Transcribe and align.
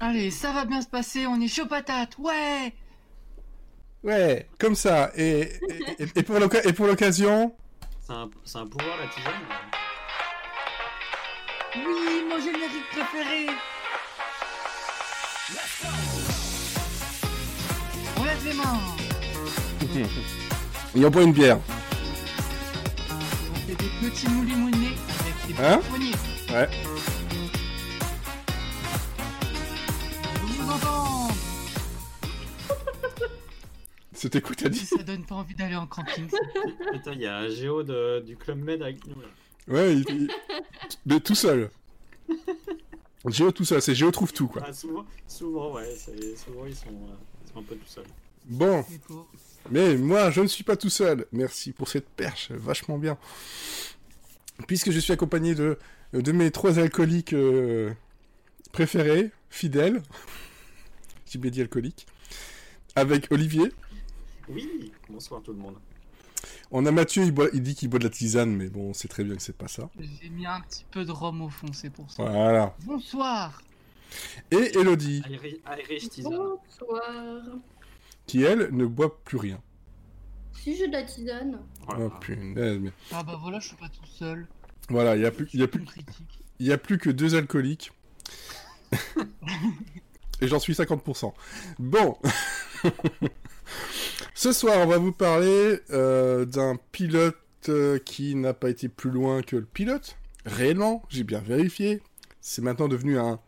Allez, 0.00 0.30
ça 0.30 0.52
va 0.52 0.64
bien 0.64 0.80
se 0.80 0.86
passer, 0.86 1.26
on 1.26 1.40
est 1.40 1.48
chaud 1.48 1.66
patate, 1.66 2.16
ouais 2.18 2.72
Ouais, 4.04 4.48
comme 4.58 4.76
ça. 4.76 5.10
Et, 5.16 5.40
et, 5.98 6.06
et 6.14 6.22
pour 6.22 6.38
l'occasion, 6.86 7.54
C'est 8.06 8.12
un, 8.12 8.66
pouvoir 8.66 8.96
la 8.96 9.08
tisane 9.08 9.32
Oui, 11.76 12.24
mon 12.28 12.38
générique 12.38 12.88
préféré 12.92 13.46
On 18.16 18.24
lève 18.24 18.44
les 18.46 18.54
mains 18.54 18.80
on 21.06 21.10
boit 21.10 21.22
une 21.22 21.32
bière. 21.32 21.58
On 23.10 23.54
fait 23.66 23.74
des 23.76 24.08
petits 24.10 24.28
moulis-moulés 24.28 24.96
avec 25.20 25.56
des 25.56 25.62
Hein? 25.64 25.78
petits 25.78 25.88
poignets. 25.88 26.14
Ouais. 26.52 26.68
C'était 34.18 34.40
quoi 34.40 34.54
t'as 34.56 34.68
dit 34.68 34.84
Ça 34.84 35.02
donne 35.02 35.24
pas 35.24 35.36
envie 35.36 35.54
d'aller 35.54 35.76
en 35.76 35.86
camping. 35.86 36.28
Putain, 36.92 37.12
il 37.12 37.20
y 37.20 37.26
a 37.26 37.36
un 37.38 37.48
géo 37.48 37.82
de, 37.84 38.20
du 38.20 38.36
Club 38.36 38.58
Med 38.58 38.82
avec 38.82 39.06
nous 39.06 39.20
là. 39.20 39.28
Ouais, 39.68 39.94
il, 39.94 40.04
il- 40.10 40.30
mais 41.06 41.20
tout 41.20 41.34
seul. 41.34 41.70
Géo 43.28 43.52
tout 43.52 43.64
seul, 43.64 43.80
c'est 43.82 43.94
Géo 43.94 44.10
trouve 44.10 44.32
tout 44.32 44.48
quoi. 44.48 44.62
Ah, 44.66 44.72
souvent, 44.72 45.04
souvent, 45.26 45.72
ouais, 45.74 45.94
souvent 46.36 46.66
ils 46.66 46.74
sont, 46.74 46.88
euh, 46.88 47.14
ils 47.46 47.52
sont 47.52 47.58
un 47.58 47.62
peu 47.62 47.76
tout 47.76 47.86
seuls. 47.86 48.04
Bon, 48.46 48.84
mais 49.70 49.96
moi 49.96 50.30
je 50.30 50.40
ne 50.40 50.46
suis 50.46 50.64
pas 50.64 50.76
tout 50.76 50.88
seul. 50.90 51.26
Merci 51.32 51.72
pour 51.72 51.88
cette 51.88 52.08
perche, 52.08 52.50
vachement 52.52 52.98
bien. 52.98 53.18
Puisque 54.66 54.90
je 54.90 54.98
suis 54.98 55.12
accompagné 55.12 55.54
de, 55.54 55.78
de 56.12 56.32
mes 56.32 56.50
trois 56.50 56.78
alcooliques 56.78 57.34
euh, 57.34 57.92
préférés, 58.72 59.30
fidèles. 59.50 60.02
J'ai 61.30 61.38
bien 61.38 61.50
dit 61.50 61.60
alcoolique. 61.60 62.06
Avec 62.96 63.30
Olivier. 63.30 63.70
Oui, 64.50 64.92
bonsoir 65.08 65.42
tout 65.42 65.52
le 65.52 65.58
monde. 65.58 65.76
On 66.70 66.84
a 66.86 66.92
Mathieu, 66.92 67.24
il, 67.24 67.32
boit- 67.32 67.48
il 67.52 67.62
dit 67.62 67.74
qu'il 67.74 67.88
boit 67.88 67.98
de 67.98 68.04
la 68.04 68.10
tisane, 68.10 68.54
mais 68.54 68.68
bon, 68.68 68.92
c'est 68.94 69.08
très 69.08 69.24
bien 69.24 69.34
que 69.36 69.42
c'est 69.42 69.56
pas 69.56 69.68
ça. 69.68 69.88
J'ai 70.22 70.28
mis 70.30 70.46
un 70.46 70.60
petit 70.60 70.84
peu 70.90 71.04
de 71.04 71.10
rhum 71.10 71.42
au 71.42 71.48
fond, 71.48 71.72
c'est 71.72 71.90
pour 71.90 72.10
ça. 72.10 72.24
Voilà. 72.24 72.74
Bonsoir 72.84 73.60
Et 74.50 74.78
Elodie, 74.78 75.22
Iri- 75.28 75.60
Irish 75.80 76.08
tisane. 76.10 76.32
Bonsoir. 76.32 77.42
qui 78.26 78.42
elle 78.42 78.68
ne 78.72 78.86
boit 78.86 79.18
plus 79.24 79.38
rien. 79.38 79.60
Si 80.52 80.76
j'ai 80.76 80.86
de 80.88 80.92
la 80.92 81.02
tisane. 81.02 81.60
Voilà. 81.86 82.06
Oh 82.06 82.10
punaise, 82.20 82.78
mais- 82.80 82.92
Ah 83.12 83.22
bah 83.22 83.38
voilà, 83.40 83.58
je 83.60 83.68
suis 83.68 83.76
pas 83.76 83.88
tout 83.88 84.06
seul. 84.06 84.46
Voilà, 84.90 85.16
il 85.16 85.22
y 85.22 85.26
a 85.26 85.30
plus, 85.30 85.48
il 85.52 85.60
y 85.60 85.62
a 85.62 85.68
plus, 85.68 85.80
Une 85.80 85.86
critique. 85.86 86.40
il 86.58 86.66
y 86.66 86.72
a 86.72 86.78
plus 86.78 86.98
que 86.98 87.10
deux 87.10 87.34
alcooliques. 87.34 87.92
Et 90.40 90.46
j'en 90.48 90.58
suis 90.60 90.72
50%. 90.74 91.32
Bon. 91.78 92.16
Ce 94.34 94.52
soir, 94.52 94.78
on 94.78 94.86
va 94.86 94.98
vous 94.98 95.12
parler 95.12 95.80
euh, 95.90 96.44
d'un 96.44 96.78
pilote 96.92 97.36
euh, 97.68 97.98
qui 97.98 98.34
n'a 98.34 98.54
pas 98.54 98.70
été 98.70 98.88
plus 98.88 99.10
loin 99.10 99.42
que 99.42 99.56
le 99.56 99.64
pilote. 99.64 100.16
Réellement, 100.44 101.02
j'ai 101.08 101.24
bien 101.24 101.40
vérifié. 101.40 102.00
C'est 102.40 102.62
maintenant 102.62 102.88
devenu 102.88 103.18
un 103.18 103.40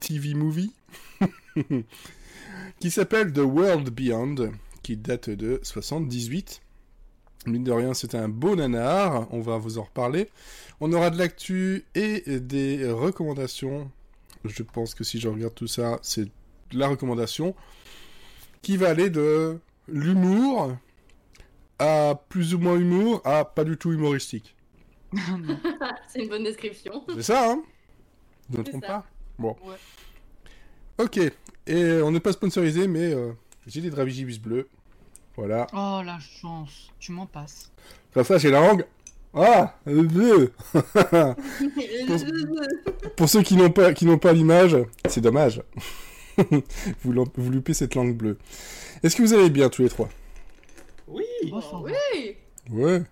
TV 0.00 0.34
movie 0.34 0.72
qui 2.80 2.90
s'appelle 2.90 3.32
The 3.32 3.38
World 3.38 3.90
Beyond, 3.90 4.52
qui 4.82 4.96
date 4.96 5.30
de 5.30 5.60
78. 5.62 6.60
Mine 7.46 7.64
de 7.64 7.72
rien, 7.72 7.94
c'est 7.94 8.14
un 8.14 8.28
beau 8.28 8.54
nanar. 8.54 9.26
On 9.32 9.40
va 9.40 9.58
vous 9.58 9.78
en 9.78 9.84
reparler. 9.84 10.28
On 10.80 10.92
aura 10.92 11.10
de 11.10 11.18
l'actu 11.18 11.84
et 11.94 12.38
des 12.38 12.88
recommandations. 12.90 13.90
Je 14.44 14.62
pense 14.62 14.94
que 14.94 15.04
si 15.04 15.18
je 15.18 15.28
regarde 15.28 15.54
tout 15.54 15.66
ça, 15.66 15.98
c'est 16.02 16.28
la 16.72 16.88
recommandation 16.88 17.54
qui 18.62 18.76
va 18.76 18.90
aller 18.90 19.10
de 19.10 19.58
l'humour 19.88 20.76
à 21.78 22.20
plus 22.28 22.54
ou 22.54 22.58
moins 22.58 22.76
humour 22.76 23.20
à 23.24 23.44
pas 23.44 23.64
du 23.64 23.76
tout 23.76 23.92
humoristique. 23.92 24.54
C'est 26.08 26.22
une 26.22 26.28
bonne 26.28 26.44
description. 26.44 27.04
C'est 27.14 27.22
ça, 27.22 27.50
hein? 27.50 27.62
Je 28.50 28.56
ne 28.56 28.60
me 28.60 28.64
C'est 28.64 28.70
trompe 28.70 28.84
ça. 28.84 28.88
pas? 28.88 29.06
Bon. 29.38 29.56
Ouais. 29.64 29.76
Ok. 30.98 31.18
Et 31.66 32.00
on 32.02 32.10
n'est 32.10 32.20
pas 32.20 32.32
sponsorisé, 32.32 32.88
mais 32.88 33.12
euh, 33.12 33.32
j'ai 33.66 33.80
des 33.80 33.90
Dravigibus 33.90 34.38
bleus. 34.38 34.68
Voilà. 35.36 35.66
Oh 35.72 36.02
la 36.04 36.18
chance, 36.18 36.90
tu 36.98 37.12
m'en 37.12 37.26
passes. 37.26 37.72
Comme 38.12 38.24
ça, 38.24 38.38
j'ai 38.38 38.50
la 38.50 38.60
langue. 38.60 38.84
Ah 39.34 39.76
euh, 39.88 40.02
bleu. 40.02 40.52
Pour 43.16 43.28
ceux 43.28 43.42
qui 43.42 43.56
n'ont 43.56 43.70
pas, 43.70 43.94
qui 43.94 44.04
n'ont 44.04 44.18
pas 44.18 44.32
l'image, 44.32 44.76
c'est 45.08 45.22
dommage. 45.22 45.62
vous, 47.04 47.12
vous 47.36 47.50
loupez 47.50 47.74
cette 47.74 47.94
langue 47.94 48.16
bleue. 48.16 48.38
Est-ce 49.02 49.16
que 49.16 49.22
vous 49.22 49.34
allez 49.34 49.50
bien 49.50 49.68
tous 49.68 49.82
les 49.82 49.88
trois? 49.88 50.08
Oui, 51.08 51.24
Oh, 51.52 51.84
oui. 51.84 52.36
Ouais. 52.70 53.02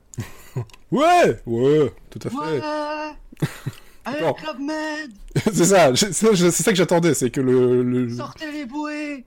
ouais 0.92 1.40
Ouais, 1.46 1.92
tout 2.10 2.20
à 2.24 2.30
fait. 2.30 2.36
Ouais 2.36 2.60
Allez. 4.04 4.32
Club 4.38 4.58
Med 4.60 5.10
c'est 5.52 5.64
ça, 5.66 5.94
c'est 5.94 6.12
ça 6.50 6.70
que 6.70 6.76
j'attendais, 6.76 7.12
c'est 7.14 7.30
que 7.30 7.40
le... 7.40 7.82
le... 7.82 8.08
Sortez 8.08 8.50
les 8.50 8.64
bouées 8.64 9.24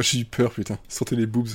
J'ai 0.00 0.20
eu 0.20 0.24
peur, 0.24 0.52
putain. 0.52 0.78
Sortez 0.88 1.16
les 1.16 1.26
boobs. 1.26 1.48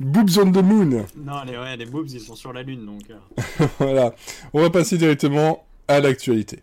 boobs 0.00 0.38
on 0.38 0.50
the 0.50 0.56
moon. 0.62 1.06
non, 1.16 1.44
les, 1.46 1.56
ouais, 1.56 1.76
les 1.76 1.86
boobs 1.86 2.10
ils 2.10 2.20
sont 2.20 2.34
sur 2.34 2.52
la 2.52 2.62
lune 2.64 2.84
donc. 2.84 3.02
euh, 3.10 3.66
Voilà. 3.78 4.14
On 4.52 4.60
va 4.60 4.70
passer 4.70 4.98
directement 4.98 5.64
à 5.86 6.00
l'actualité. 6.00 6.58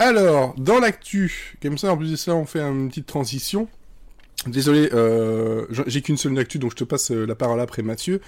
Alors, 0.00 0.54
dans 0.56 0.80
l'actu, 0.80 1.56
comme 1.60 1.76
ça, 1.76 1.92
en 1.92 1.96
plus 1.98 2.10
de 2.10 2.16
ça, 2.16 2.34
on 2.34 2.46
fait 2.46 2.60
une 2.60 2.88
petite 2.88 3.04
transition. 3.04 3.68
Désolé, 4.46 4.88
euh, 4.94 5.66
j'ai 5.86 6.00
qu'une 6.00 6.16
seule 6.16 6.38
actu, 6.38 6.58
donc 6.58 6.70
je 6.70 6.76
te 6.76 6.84
passe 6.84 7.10
euh, 7.10 7.26
la 7.26 7.34
parole 7.34 7.60
après 7.60 7.82
Mathieu. 7.82 8.22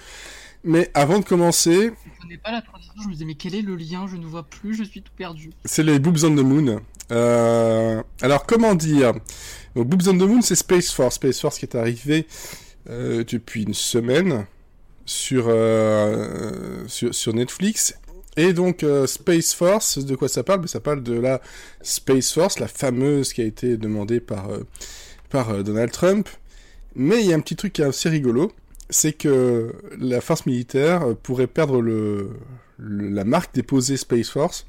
Mais 0.63 0.91
avant 0.93 1.17
de 1.17 1.25
commencer, 1.25 1.91
Je 2.15 2.21
connais 2.21 2.37
pas 2.37 2.51
la 2.51 2.61
transition, 2.61 2.93
je 3.01 3.07
me 3.07 3.13
disais 3.13 3.25
mais 3.25 3.33
quel 3.33 3.55
est 3.55 3.63
le 3.63 3.75
lien? 3.75 4.05
Je 4.05 4.17
ne 4.17 4.25
vois 4.27 4.43
plus, 4.43 4.75
je 4.75 4.83
suis 4.83 5.01
tout 5.01 5.11
perdu. 5.17 5.49
c'est 5.65 5.81
les 5.81 5.97
Boobs 5.97 6.23
on 6.23 6.35
the 6.35 6.45
Moon. 6.45 6.79
Euh, 7.11 8.03
alors, 8.21 8.45
comment 8.45 8.75
dire? 8.75 9.13
Donc, 9.75 9.87
Boobs 9.87 10.07
on 10.07 10.13
the 10.13 10.29
Moon, 10.29 10.43
c'est 10.43 10.55
Space 10.55 10.91
Force. 10.91 11.15
Space 11.15 11.39
Force 11.41 11.57
qui 11.57 11.65
est 11.65 11.75
arrivé 11.75 12.27
euh, 12.87 13.23
depuis 13.27 13.63
une 13.63 13.73
semaine 13.73 14.45
sur, 15.05 15.45
euh, 15.47 16.83
sur, 16.87 17.15
sur 17.15 17.33
Netflix. 17.33 17.95
Et 18.37 18.53
donc, 18.53 18.83
euh, 18.83 19.05
Space 19.05 19.53
Force, 19.53 19.99
de 19.99 20.15
quoi 20.15 20.27
ça 20.27 20.43
parle? 20.43 20.61
Ben, 20.61 20.67
Ça 20.67 20.79
parle 20.79 21.03
de 21.03 21.13
la 21.13 21.41
Space 21.81 22.31
Force, 22.33 22.59
la 22.59 22.67
fameuse 22.67 23.33
qui 23.33 23.41
a 23.41 23.45
été 23.45 23.77
demandée 23.77 24.19
par, 24.19 24.49
euh, 24.49 24.63
par 25.29 25.49
euh, 25.51 25.63
Donald 25.63 25.91
Trump. 25.91 26.27
Mais 26.95 27.21
il 27.21 27.27
y 27.27 27.33
a 27.33 27.35
un 27.35 27.39
petit 27.41 27.55
truc 27.55 27.73
qui 27.73 27.81
est 27.81 27.85
assez 27.85 28.09
rigolo, 28.09 28.51
c'est 28.89 29.13
que 29.13 29.73
la 29.97 30.21
force 30.21 30.45
militaire 30.45 31.15
pourrait 31.23 31.47
perdre 31.47 31.81
le, 31.81 32.29
le- 32.77 33.09
la 33.09 33.23
marque 33.23 33.53
déposée 33.55 33.97
Space 33.97 34.29
Force 34.29 34.65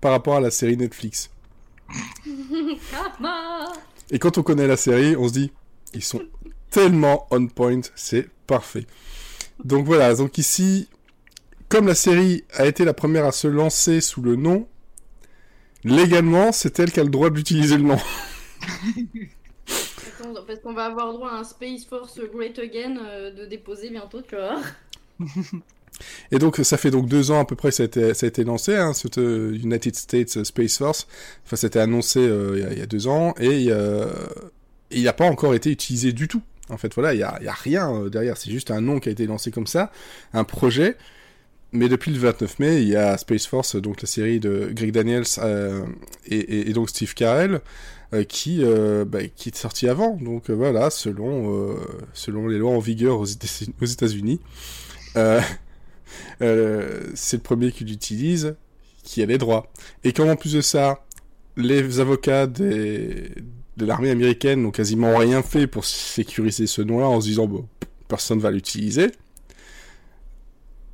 par 0.00 0.12
rapport 0.12 0.36
à 0.36 0.40
la 0.40 0.50
série 0.50 0.76
Netflix. 0.76 1.30
Et 4.10 4.18
quand 4.18 4.38
on 4.38 4.42
connaît 4.42 4.66
la 4.66 4.76
série, 4.76 5.16
on 5.16 5.28
se 5.28 5.32
dit, 5.32 5.52
ils 5.94 6.02
sont 6.04 6.20
tellement 6.70 7.26
on 7.30 7.46
point, 7.46 7.80
c'est 7.94 8.28
parfait. 8.46 8.86
Donc 9.64 9.86
voilà, 9.86 10.14
donc 10.14 10.38
ici, 10.38 10.88
comme 11.70 11.86
la 11.86 11.94
série 11.94 12.44
a 12.52 12.66
été 12.66 12.84
la 12.84 12.92
première 12.92 13.24
à 13.24 13.32
se 13.32 13.48
lancer 13.48 14.02
sous 14.02 14.20
le 14.20 14.36
nom, 14.36 14.68
légalement, 15.84 16.52
c'est 16.52 16.78
elle 16.78 16.92
qui 16.92 17.00
a 17.00 17.04
le 17.04 17.10
droit 17.10 17.30
d'utiliser 17.30 17.78
le 17.78 17.84
nom. 17.84 17.98
Parce 20.46 20.60
qu'on 20.60 20.74
va 20.74 20.84
avoir 20.84 21.12
droit 21.14 21.30
à 21.30 21.36
un 21.36 21.44
Space 21.44 21.86
Force 21.88 22.20
Great 22.34 22.58
Again 22.58 22.98
euh, 23.06 23.30
de 23.30 23.46
déposer 23.46 23.88
bientôt, 23.90 24.20
tu 24.20 24.36
vois. 24.36 24.60
Et 26.32 26.38
donc, 26.38 26.56
ça 26.62 26.76
fait 26.76 26.90
donc 26.90 27.08
deux 27.08 27.30
ans 27.30 27.40
à 27.40 27.44
peu 27.44 27.56
près 27.56 27.68
que 27.70 27.74
ça 27.76 27.82
a 27.84 27.86
été, 27.86 28.14
ça 28.14 28.26
a 28.26 28.28
été 28.28 28.44
lancé, 28.44 28.74
hein, 28.76 28.92
cette 28.92 29.18
euh, 29.18 29.54
United 29.54 29.94
States 29.96 30.44
Space 30.44 30.78
Force. 30.78 31.06
Enfin, 31.46 31.56
ça 31.56 31.66
a 31.66 31.68
été 31.68 31.78
annoncé 31.78 32.20
euh, 32.20 32.52
il 32.56 32.62
y 32.62 32.64
a- 32.64 32.72
il 32.72 32.78
y, 32.78 32.82
a 32.82 32.86
deux 32.86 33.06
ans, 33.06 33.34
et 33.38 33.66
euh, 33.70 34.06
il 34.90 35.04
n'a 35.04 35.12
pas 35.12 35.26
encore 35.26 35.54
été 35.54 35.70
utilisé 35.70 36.12
du 36.12 36.26
tout. 36.28 36.42
En 36.68 36.76
fait, 36.78 36.94
voilà, 36.94 37.14
il 37.14 37.18
n'y 37.18 37.22
a, 37.22 37.36
il 37.40 37.44
y 37.46 37.48
a 37.48 37.52
rien 37.52 37.92
euh, 37.94 38.08
derrière, 38.10 38.36
c'est 38.36 38.50
juste 38.50 38.70
un 38.70 38.80
nom 38.80 38.98
qui 39.00 39.08
a 39.08 39.12
été 39.12 39.26
lancé 39.26 39.50
comme 39.50 39.66
ça, 39.66 39.90
un 40.32 40.44
projet. 40.44 40.96
Mais 41.72 41.88
depuis 41.88 42.10
le 42.10 42.18
29 42.18 42.58
mai, 42.58 42.82
il 42.82 42.88
y 42.88 42.96
a 42.96 43.16
Space 43.16 43.46
Force, 43.46 43.76
donc 43.76 44.02
la 44.02 44.08
série 44.08 44.40
de 44.40 44.70
Greg 44.72 44.90
Daniels 44.90 45.24
euh, 45.38 45.84
et, 46.26 46.72
donc 46.72 46.90
Steve 46.90 47.14
Carell, 47.14 47.60
euh, 48.12 48.24
qui, 48.24 48.64
euh, 48.64 49.04
bah, 49.04 49.20
qui 49.36 49.50
est 49.50 49.56
sorti 49.56 49.88
avant. 49.88 50.16
Donc 50.20 50.50
voilà, 50.50 50.90
selon, 50.90 51.76
selon 52.12 52.48
les 52.48 52.58
lois 52.58 52.72
en 52.72 52.80
vigueur 52.80 53.20
aux 53.20 53.24
États- 53.24 53.46
aux 53.80 53.86
États-Unis. 53.86 54.40
C'est 56.40 57.36
le 57.36 57.42
premier 57.42 57.70
qui 57.70 57.84
l'utilise, 57.84 58.56
qui 59.04 59.22
a 59.22 59.26
les 59.26 59.38
droits. 59.38 59.70
Et 60.02 60.12
comme 60.12 60.28
en 60.28 60.36
plus 60.36 60.54
de 60.54 60.60
ça, 60.60 61.04
les 61.56 62.00
avocats 62.00 62.48
de 62.48 63.30
l'armée 63.78 64.10
américaine 64.10 64.62
n'ont 64.62 64.72
quasiment 64.72 65.16
rien 65.16 65.42
fait 65.42 65.68
pour 65.68 65.84
sécuriser 65.84 66.66
ce 66.66 66.82
nom-là 66.82 67.06
en 67.06 67.20
se 67.20 67.28
disant 67.28 67.46
bon, 67.46 67.68
personne 68.08 68.40
va 68.40 68.50
l'utiliser. 68.50 69.12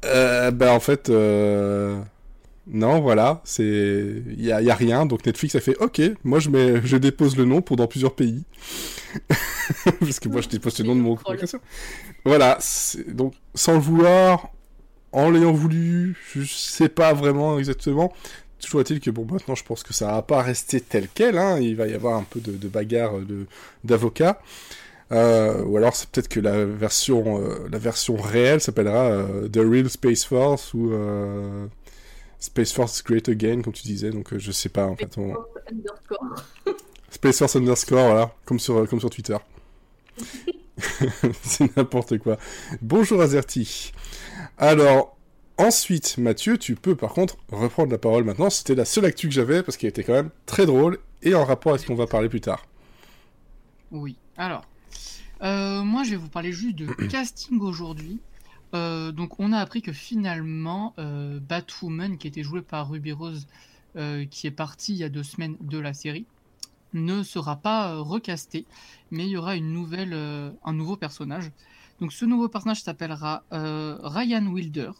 Euh, 0.07 0.51
bah 0.51 0.73
en 0.73 0.81
fait, 0.81 1.11
euh, 1.11 2.01
non, 2.67 3.01
voilà, 3.01 3.41
c'est, 3.45 3.63
il 3.65 4.45
y 4.45 4.53
a, 4.53 4.61
y 4.63 4.71
a 4.71 4.75
rien. 4.75 5.07
Donc 5.07 5.25
Netflix 5.27 5.55
a 5.55 5.61
fait, 5.61 5.77
ok, 5.79 6.01
moi 6.25 6.39
je 6.39 6.51
mets, 6.51 6.81
je 6.85 6.97
dépose 6.97 7.37
le 7.37 7.45
nom 7.45 7.63
pour 7.63 7.77
dans 7.77 7.87
plusieurs 7.87 8.15
pays, 8.15 8.45
parce 10.01 10.21
que 10.21 10.29
moi 10.29 10.41
je 10.41 10.49
dépose 10.49 10.79
le 10.79 10.85
nom 10.87 10.97
de 10.97 11.01
mon 11.01 11.17
application. 11.17 11.61
Voilà, 12.25 12.59
donc 13.09 13.35
sans 13.55 13.75
le 13.75 13.81
vouloir, 13.81 14.51
en 15.13 15.31
l'ayant 15.31 15.53
voulu, 15.53 16.17
je 16.35 16.45
sais 16.45 16.89
pas 16.89 17.13
vraiment 17.13 17.59
exactement. 17.59 18.13
Toujours 18.61 18.81
est-il 18.81 19.01
que 19.01 19.11
bon, 19.11 19.27
maintenant 19.31 19.55
je 19.55 19.65
pense 19.65 19.83
que 19.83 19.93
ça 19.93 20.07
va 20.13 20.23
pas 20.23 20.43
rester 20.43 20.81
tel 20.81 21.09
quel. 21.13 21.39
Hein. 21.39 21.59
Il 21.61 21.77
va 21.77 21.87
y 21.87 21.95
avoir 21.95 22.17
un 22.17 22.25
peu 22.25 22.41
de, 22.41 22.53
de 22.53 22.69
bagarre 22.69 23.19
de 23.19 23.47
d'avocats. 23.85 24.41
Euh, 25.13 25.63
ou 25.65 25.77
alors 25.77 25.95
c'est 25.95 26.09
peut-être 26.11 26.27
que 26.29 26.41
la 26.41 26.65
version 26.65 27.41
euh, 27.41 27.69
la 27.71 27.79
version 27.79 28.17
réelle 28.17 28.61
s'appellera 28.61 29.05
euh, 29.05 29.49
The 29.49 29.59
Real 29.59 29.89
Space 29.89 30.25
Force 30.25 30.75
ou 30.75 30.93
euh, 30.93 31.67
Space 32.41 32.73
Force 32.73 33.05
Great 33.05 33.29
Again 33.29 33.63
comme 33.63 33.73
tu 33.73 33.85
disais. 33.85 34.11
Donc 34.11 34.33
euh, 34.33 34.39
je 34.39 34.51
sais 34.51 34.69
pas 34.69 34.87
en 34.87 34.97
fait. 34.97 35.17
on- 35.17 35.35
Underscore. 35.71 36.35
Space 37.11 37.39
Force 37.39 37.57
underscore, 37.57 38.05
voilà, 38.07 38.35
comme 38.45 38.59
sur, 38.59 38.87
comme 38.89 39.01
sur 39.01 39.09
Twitter. 39.11 39.37
C'est 41.43 41.77
n'importe 41.77 42.19
quoi. 42.19 42.37
Bonjour 42.83 43.23
Azerty. 43.23 43.93
Alors, 44.59 45.17
ensuite, 45.57 46.19
Mathieu, 46.19 46.59
tu 46.59 46.75
peux 46.75 46.95
par 46.95 47.13
contre 47.15 47.37
reprendre 47.51 47.91
la 47.93 47.99
parole 47.99 48.25
maintenant. 48.25 48.51
C'était 48.51 48.75
la 48.75 48.85
seule 48.85 49.05
actu 49.07 49.29
que 49.29 49.35
j'avais 49.35 49.63
parce 49.63 49.77
qu'elle 49.77 49.91
était 49.91 50.05
quand 50.05 50.13
même 50.13 50.31
très 50.45 50.67
drôle 50.67 50.99
et 51.23 51.35
en 51.35 51.45
rapport 51.45 51.73
avec 51.73 51.83
ce 51.83 51.87
qu'on 51.87 51.95
va 51.95 52.07
parler 52.07 52.29
plus 52.29 52.41
tard. 52.43 52.67
Oui, 53.93 54.17
alors, 54.37 54.67
euh, 55.43 55.83
moi 55.83 56.03
je 56.05 56.11
vais 56.11 56.17
vous 56.17 56.29
parler 56.29 56.53
juste 56.53 56.77
de 56.77 56.87
casting 57.09 57.61
aujourd'hui. 57.61 58.21
Euh, 58.75 59.13
donc 59.13 59.39
on 59.39 59.53
a 59.53 59.59
appris 59.59 59.83
que 59.83 59.93
finalement 59.93 60.95
euh, 60.99 61.39
Batwoman, 61.41 62.19
qui 62.19 62.27
était 62.27 62.43
jouée 62.43 62.63
par 62.63 62.91
Ruby 62.91 63.13
Rose, 63.13 63.47
euh, 63.97 64.25
qui 64.27 64.47
est 64.47 64.53
partie 64.53 64.93
il 64.93 64.99
y 64.99 65.05
a 65.05 65.09
deux 65.09 65.23
semaines 65.23 65.57
de 65.61 65.79
la 65.79 65.95
série, 65.95 66.27
ne 66.93 67.23
sera 67.23 67.57
pas 67.57 67.93
euh, 67.93 68.01
recasté, 68.01 68.67
mais 69.11 69.25
il 69.25 69.31
y 69.31 69.37
aura 69.37 69.57
une 69.57 69.73
nouvelle, 69.73 70.13
euh, 70.13 70.51
un 70.65 70.73
nouveau 70.73 70.97
personnage. 70.97 71.51
Donc 72.01 72.13
ce 72.13 72.25
nouveau 72.25 72.49
personnage 72.49 72.83
s'appellera 72.83 73.45
euh, 73.53 73.99
Ryan 74.03 74.47
Wilder. 74.47 74.91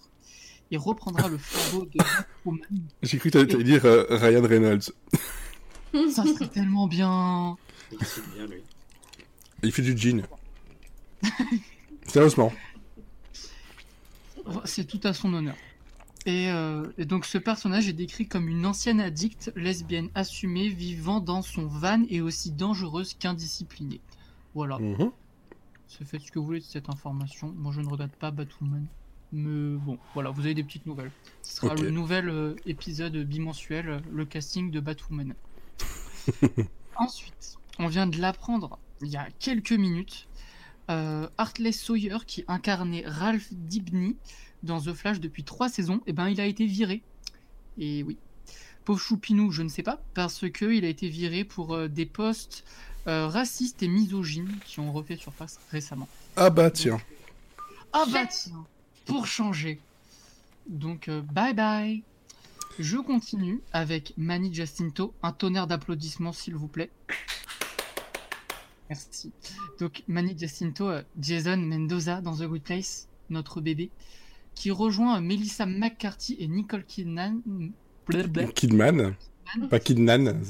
Il 0.71 0.79
reprendra 0.79 1.29
le 1.29 1.39
flambeau 1.39 1.87
de 1.87 1.99
Batwoman. 2.45 2.83
J'ai 3.03 3.19
cru 3.19 3.31
que 3.31 3.39
t'allais 3.39 3.65
dire 3.65 3.85
euh, 3.85 4.05
Ryan 4.11 4.43
Reynolds. 4.43 4.93
Ça 6.11 6.25
serait 6.25 6.49
tellement 6.49 6.87
bien. 6.87 7.57
Il 7.93 7.99
bien, 8.35 8.47
lui. 8.47 8.63
Il 9.63 9.73
fait 9.73 9.83
du 9.83 9.97
jean. 9.97 10.27
Sérieusement. 12.07 12.53
C'est 14.65 14.87
tout 14.87 15.01
à 15.05 15.13
son 15.13 15.33
honneur. 15.35 15.57
Et, 16.25 16.51
euh, 16.51 16.91
et 16.99 17.05
donc 17.05 17.25
ce 17.25 17.39
personnage 17.39 17.89
est 17.89 17.93
décrit 17.93 18.27
comme 18.27 18.49
une 18.49 18.67
ancienne 18.67 19.01
addicte 19.01 19.53
lesbienne 19.55 20.09
assumée 20.15 20.69
vivant 20.69 21.21
dans 21.21 21.41
son 21.41 21.67
van 21.67 22.03
et 22.09 22.21
aussi 22.21 22.51
dangereuse 22.51 23.15
qu'indisciplinée. 23.15 24.01
Voilà, 24.55 24.79
c'est 25.87 26.05
faites 26.05 26.23
ce 26.23 26.33
que 26.33 26.39
vous 26.39 26.47
voulez 26.47 26.61
de 26.61 26.65
cette 26.65 26.89
information. 26.89 27.53
Moi 27.57 27.73
je 27.73 27.81
ne 27.81 27.89
regrette 27.89 28.17
pas 28.17 28.31
Batwoman. 28.33 28.87
Mais 29.33 29.77
bon, 29.77 29.99
voilà, 30.15 30.31
vous 30.31 30.41
avez 30.41 30.55
des 30.55 30.65
petites 30.65 30.87
nouvelles. 30.87 31.11
Ce 31.43 31.57
sera 31.57 31.75
le 31.75 31.91
nouvel 31.91 32.29
euh, 32.29 32.55
épisode 32.65 33.17
bimensuel, 33.17 34.03
le 34.11 34.25
casting 34.25 34.71
de 34.71 34.81
Batwoman. 34.81 35.35
Ensuite, 36.97 37.59
on 37.79 37.89
vient 37.89 38.07
de 38.07 38.19
l'apprendre 38.21 38.79
il 39.03 39.09
y 39.09 39.17
a 39.17 39.29
quelques 39.39 39.73
minutes. 39.73 40.29
Euh, 40.89 41.29
Hartley 41.37 41.73
Sawyer, 41.73 42.19
qui 42.27 42.45
incarnait 42.47 43.03
Ralph 43.07 43.49
Dibny 43.51 44.17
dans 44.63 44.81
The 44.81 44.95
Flash 44.95 45.21
depuis 45.21 45.43
trois 45.43 45.69
saisons, 45.69 46.01
eh 46.07 46.13
ben, 46.13 46.29
il 46.29 46.41
a 46.41 46.47
été 46.47 46.67
viré. 46.67 47.03
Et 47.79 48.03
oui. 48.03 48.17
Pauvre 48.85 49.01
Choupinou, 49.01 49.51
je 49.51 49.63
ne 49.63 49.69
sais 49.69 49.83
pas, 49.83 50.01
parce 50.15 50.49
que 50.49 50.73
il 50.73 50.85
a 50.85 50.89
été 50.89 51.09
viré 51.09 51.43
pour 51.43 51.75
euh, 51.75 51.89
des 51.89 52.07
postes 52.07 52.65
euh, 53.09 53.27
racistes 53.27 53.83
et 53.83 53.89
misogynes 53.89 54.59
qui 54.65 54.79
ont 54.79 54.93
refait 54.93 55.17
surface 55.17 55.59
récemment. 55.71 56.09
Ah 56.37 56.51
bah 56.51 56.71
tiens. 56.71 57.01
Ah 57.93 58.05
bah 58.13 58.27
tiens, 58.27 58.65
pour 59.05 59.27
changer. 59.27 59.81
Donc 60.69 61.09
euh, 61.09 61.21
bye 61.21 61.55
bye. 61.55 62.03
Je 62.79 62.99
continue 62.99 63.61
avec 63.73 64.13
Manny 64.17 64.53
Jacinto. 64.53 65.15
Un 65.23 65.33
tonnerre 65.33 65.67
d'applaudissements 65.67 66.33
s'il 66.33 66.55
vous 66.55 66.69
plaît. 66.69 66.91
Merci. 68.89 69.33
Donc 69.81 70.03
Manny 70.07 70.37
Jacinto, 70.39 70.89
euh, 70.89 71.03
Jason 71.21 71.57
Mendoza 71.57 72.21
dans 72.21 72.37
The 72.37 72.43
Good 72.43 72.63
Place, 72.63 73.09
notre 73.31 73.61
bébé, 73.61 73.91
qui 74.55 74.71
rejoint 74.71 75.19
euh, 75.19 75.21
Melissa 75.21 75.67
McCarthy 75.67 76.37
et 76.39 76.47
Nicole 76.47 76.85
Kidman. 76.85 77.41
Blablabla. 78.07 78.53
Kidman. 78.53 79.15
Pas 79.71 79.81
Kidnan. 79.81 80.43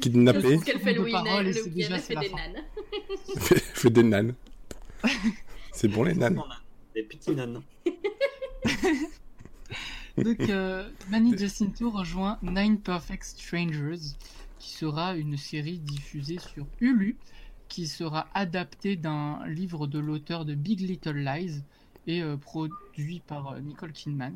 Kidnappé. 0.00 0.54
Parce 0.54 0.64
qu'elle 0.64 0.80
fait 0.80 0.94
le 0.94 1.10
parole, 1.10 1.46
Winnet, 1.46 1.50
et 1.50 1.52
le 1.52 1.62
c'est 1.62 1.70
déjà, 1.70 1.96
elle 1.96 2.00
c'est 2.00 2.14
fait 2.14 2.20
des 2.20 2.30
nanes. 2.30 2.64
fait, 3.36 3.58
fait 3.60 3.90
des 3.90 4.02
nanes. 4.02 4.34
C'est 5.72 5.88
bon 5.88 6.04
les 6.04 6.14
nanes. 6.14 6.40
Des 6.94 7.02
petits 7.02 7.32
nanes. 7.32 7.60
Donc, 10.16 10.40
euh, 10.40 10.88
Manny 11.10 11.36
Jacinto 11.36 11.90
rejoint 11.90 12.38
Nine 12.42 12.78
Perfect 12.78 13.24
Strangers, 13.24 14.14
qui 14.64 14.72
sera 14.72 15.14
une 15.14 15.36
série 15.36 15.78
diffusée 15.78 16.38
sur 16.38 16.66
Hulu, 16.80 17.18
qui 17.68 17.86
sera 17.86 18.28
adaptée 18.32 18.96
d'un 18.96 19.46
livre 19.46 19.86
de 19.86 19.98
l'auteur 19.98 20.46
de 20.46 20.54
Big 20.54 20.80
Little 20.80 21.18
Lies 21.18 21.60
et 22.06 22.22
euh, 22.22 22.38
produit 22.38 23.20
par 23.26 23.52
euh, 23.52 23.60
Nicole 23.60 23.92
Kidman. 23.92 24.34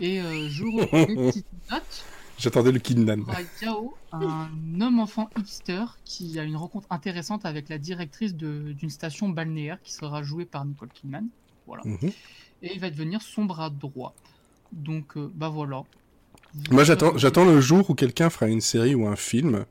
Et 0.00 0.22
euh, 0.22 0.48
je 0.48 0.64
reprends 0.80 1.04
des 1.04 1.14
petites 1.14 1.46
notes. 1.70 2.04
J'attendais 2.38 2.72
le 2.72 2.80
aura 3.20 3.42
Yao, 3.60 3.94
un 4.12 4.80
homme-enfant 4.80 5.28
hipster 5.38 5.84
qui 6.06 6.38
a 6.40 6.42
une 6.42 6.56
rencontre 6.56 6.86
intéressante 6.90 7.44
avec 7.44 7.68
la 7.68 7.76
directrice 7.76 8.34
d'une 8.34 8.90
station 8.90 9.28
balnéaire 9.28 9.78
qui 9.82 9.92
sera 9.92 10.22
jouée 10.22 10.46
par 10.46 10.64
Nicole 10.64 10.88
Kidman. 10.88 11.28
Voilà 11.66 11.82
Mhm. 11.84 12.10
et 12.62 12.74
il 12.74 12.80
va 12.80 12.88
devenir 12.88 13.20
son 13.20 13.44
bras 13.44 13.68
droit. 13.68 14.14
Donc, 14.72 15.16
euh, 15.16 15.30
bah 15.34 15.50
voilà. 15.50 15.84
Moi, 16.70 16.84
j'attends, 16.84 17.16
j'attends 17.18 17.44
le 17.44 17.60
jour 17.60 17.88
où 17.90 17.94
quelqu'un 17.94 18.30
fera 18.30 18.46
une 18.46 18.60
série 18.60 18.94
ou 18.94 19.06
un 19.06 19.16
film 19.16 19.64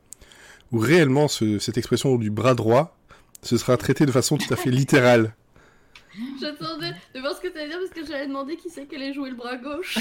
où 0.72 0.78
réellement 0.78 1.28
ce- 1.28 1.58
cette 1.58 1.78
expression 1.78 2.16
du 2.16 2.30
bras 2.30 2.54
droit 2.54 2.96
ce 3.42 3.58
sera 3.58 3.76
traité 3.76 4.06
de 4.06 4.12
façon 4.12 4.38
tout 4.38 4.52
à 4.52 4.56
fait 4.56 4.70
littérale. 4.70 5.34
J'attendais 6.40 6.92
de 7.14 7.20
voir 7.20 7.36
ce 7.36 7.42
que 7.42 7.48
t'allais 7.48 7.68
dire 7.68 7.78
parce 7.78 7.90
que 7.90 8.06
j'allais 8.10 8.26
demander 8.26 8.56
qui 8.56 8.70
c'est 8.70 8.86
qui 8.86 8.96
allait 8.96 9.12
jouer 9.12 9.28
le 9.30 9.36
bras 9.36 9.56
gauche. 9.56 9.98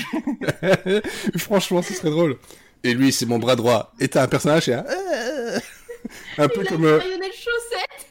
Franchement, 1.37 1.81
ce 1.81 1.94
serait 1.94 2.09
drôle. 2.11 2.37
Et 2.83 2.94
lui, 2.94 3.11
c'est 3.11 3.25
mon 3.25 3.40
bras 3.40 3.56
droit. 3.57 3.92
Et 3.99 4.07
t'as 4.07 4.23
un 4.23 4.28
personnage, 4.28 4.63
c'est 4.66 4.73
un... 4.75 4.85
un 6.37 6.47
peu 6.47 6.61
Il 6.61 6.68
a 6.68 6.69
comme... 6.69 6.83
une 6.83 6.87
euh, 6.87 6.99
chaussette. 7.33 8.07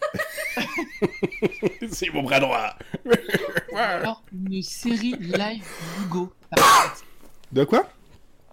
c'est 1.93 2.11
mon 2.13 2.23
bras 2.23 2.41
droit. 2.41 2.77
Alors, 3.75 4.23
une 4.33 4.63
série 4.63 5.15
live 5.19 5.65
Lego. 6.03 6.33
De 7.53 7.65
quoi? 7.65 7.89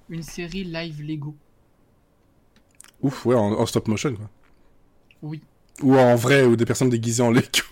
Une 0.09 0.23
série 0.23 0.63
live 0.63 1.01
Lego. 1.03 1.35
Ouf, 3.01 3.25
ouais, 3.25 3.35
en, 3.35 3.53
en 3.53 3.65
stop 3.65 3.87
motion, 3.87 4.15
quoi. 4.15 4.29
Oui. 5.21 5.41
Ou 5.81 5.95
en 5.97 6.15
vrai, 6.15 6.45
ou 6.45 6.55
des 6.55 6.65
personnes 6.65 6.89
déguisées 6.89 7.23
en 7.23 7.31
Lego. 7.31 7.47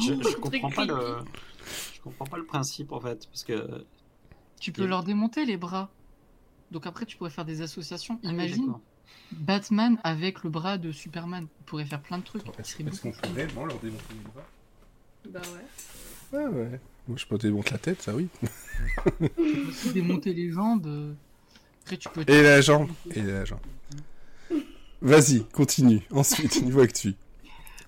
Je, 0.00 0.36
comprends 0.36 0.70
pas 0.70 0.84
le. 0.86 1.18
Je 1.94 2.00
comprends 2.00 2.24
pas 2.24 2.36
le 2.38 2.44
principe 2.46 2.92
en 2.92 3.00
fait, 3.00 3.26
parce 3.26 3.44
que. 3.44 3.84
Tu 4.60 4.72
peux 4.72 4.84
Et- 4.84 4.86
leur 4.86 5.02
démonter 5.04 5.44
les 5.44 5.56
bras. 5.56 5.90
Donc 6.70 6.86
après, 6.86 7.04
tu 7.04 7.16
pourrais 7.16 7.30
faire 7.30 7.44
des 7.44 7.60
associations. 7.62 8.18
Ah 8.24 8.30
Imagine. 8.30 8.74
Batman 9.32 9.98
avec 10.04 10.42
le 10.44 10.50
bras 10.50 10.78
de 10.78 10.92
Superman. 10.92 11.46
Il 11.60 11.64
pourrait 11.64 11.84
faire 11.84 12.00
plein 12.00 12.18
de 12.18 12.24
trucs. 12.24 12.42
Serait 12.62 12.84
beaucoup 12.84 13.10
plus- 13.10 13.32
réellement 13.34 13.66
leur 13.66 13.78
démonter 13.78 14.04
les 14.14 14.30
bras? 14.32 14.44
Bah 15.30 15.40
ouais. 15.52 16.38
Ouais, 16.38 16.46
ouais. 16.46 16.80
Moi, 17.06 17.18
je 17.18 17.26
peux 17.26 17.36
te 17.36 17.46
démonter 17.46 17.72
la 17.72 17.78
tête, 17.78 18.00
ça 18.02 18.14
oui. 18.14 18.28
Tu 19.20 19.28
peux 19.28 19.68
aussi 19.68 19.92
démonter 19.92 20.32
les 20.32 20.50
jambes. 20.50 21.14
Après, 21.84 21.96
tu 21.96 22.08
peux. 22.08 22.24
Et 22.26 22.42
la 22.42 22.60
jambe. 22.60 22.90
Et 23.14 23.22
la 23.22 23.44
jambe. 23.44 23.60
Vas-y, 25.02 25.44
continue. 25.52 26.00
Ensuite, 26.10 26.62
niveau 26.62 26.80
actu. 26.80 27.14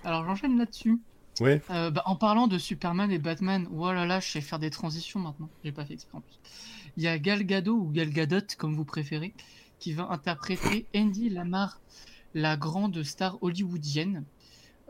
Alors, 0.05 0.25
j'enchaîne 0.25 0.59
là-dessus. 0.59 0.99
Ouais. 1.41 1.63
Euh, 1.71 1.91
bah, 1.91 2.03
en 2.07 2.17
parlant 2.17 2.47
de 2.47 2.59
Superman 2.59 3.11
et 3.11 3.19
Batman, 3.19 3.67
oh 3.75 3.93
là 3.93 4.07
là, 4.07 4.21
je 4.21 4.29
sais 4.29 4.41
faire 4.41 4.59
des 4.59 4.71
transitions 4.71 5.21
maintenant. 5.21 5.49
J'ai 5.65 5.73
pas 5.73 5.85
fait 5.85 5.95
exprès 5.95 6.17
en 6.19 6.21
plus. 6.21 6.39
Il 6.97 7.03
y 7.03 7.09
a 7.09 7.19
Gal 7.19 7.45
Gadot 7.45 7.77
ou 7.77 7.91
Gal 7.91 8.11
Gadot, 8.11 8.41
comme 8.59 8.75
vous 8.75 8.85
préférez, 8.85 9.35
qui 9.79 9.93
va 9.93 10.09
interpréter 10.11 10.87
Andy 10.97 11.29
Lamar, 11.31 11.81
la 12.35 12.57
grande 12.57 13.03
star 13.03 13.39
hollywoodienne 13.43 14.25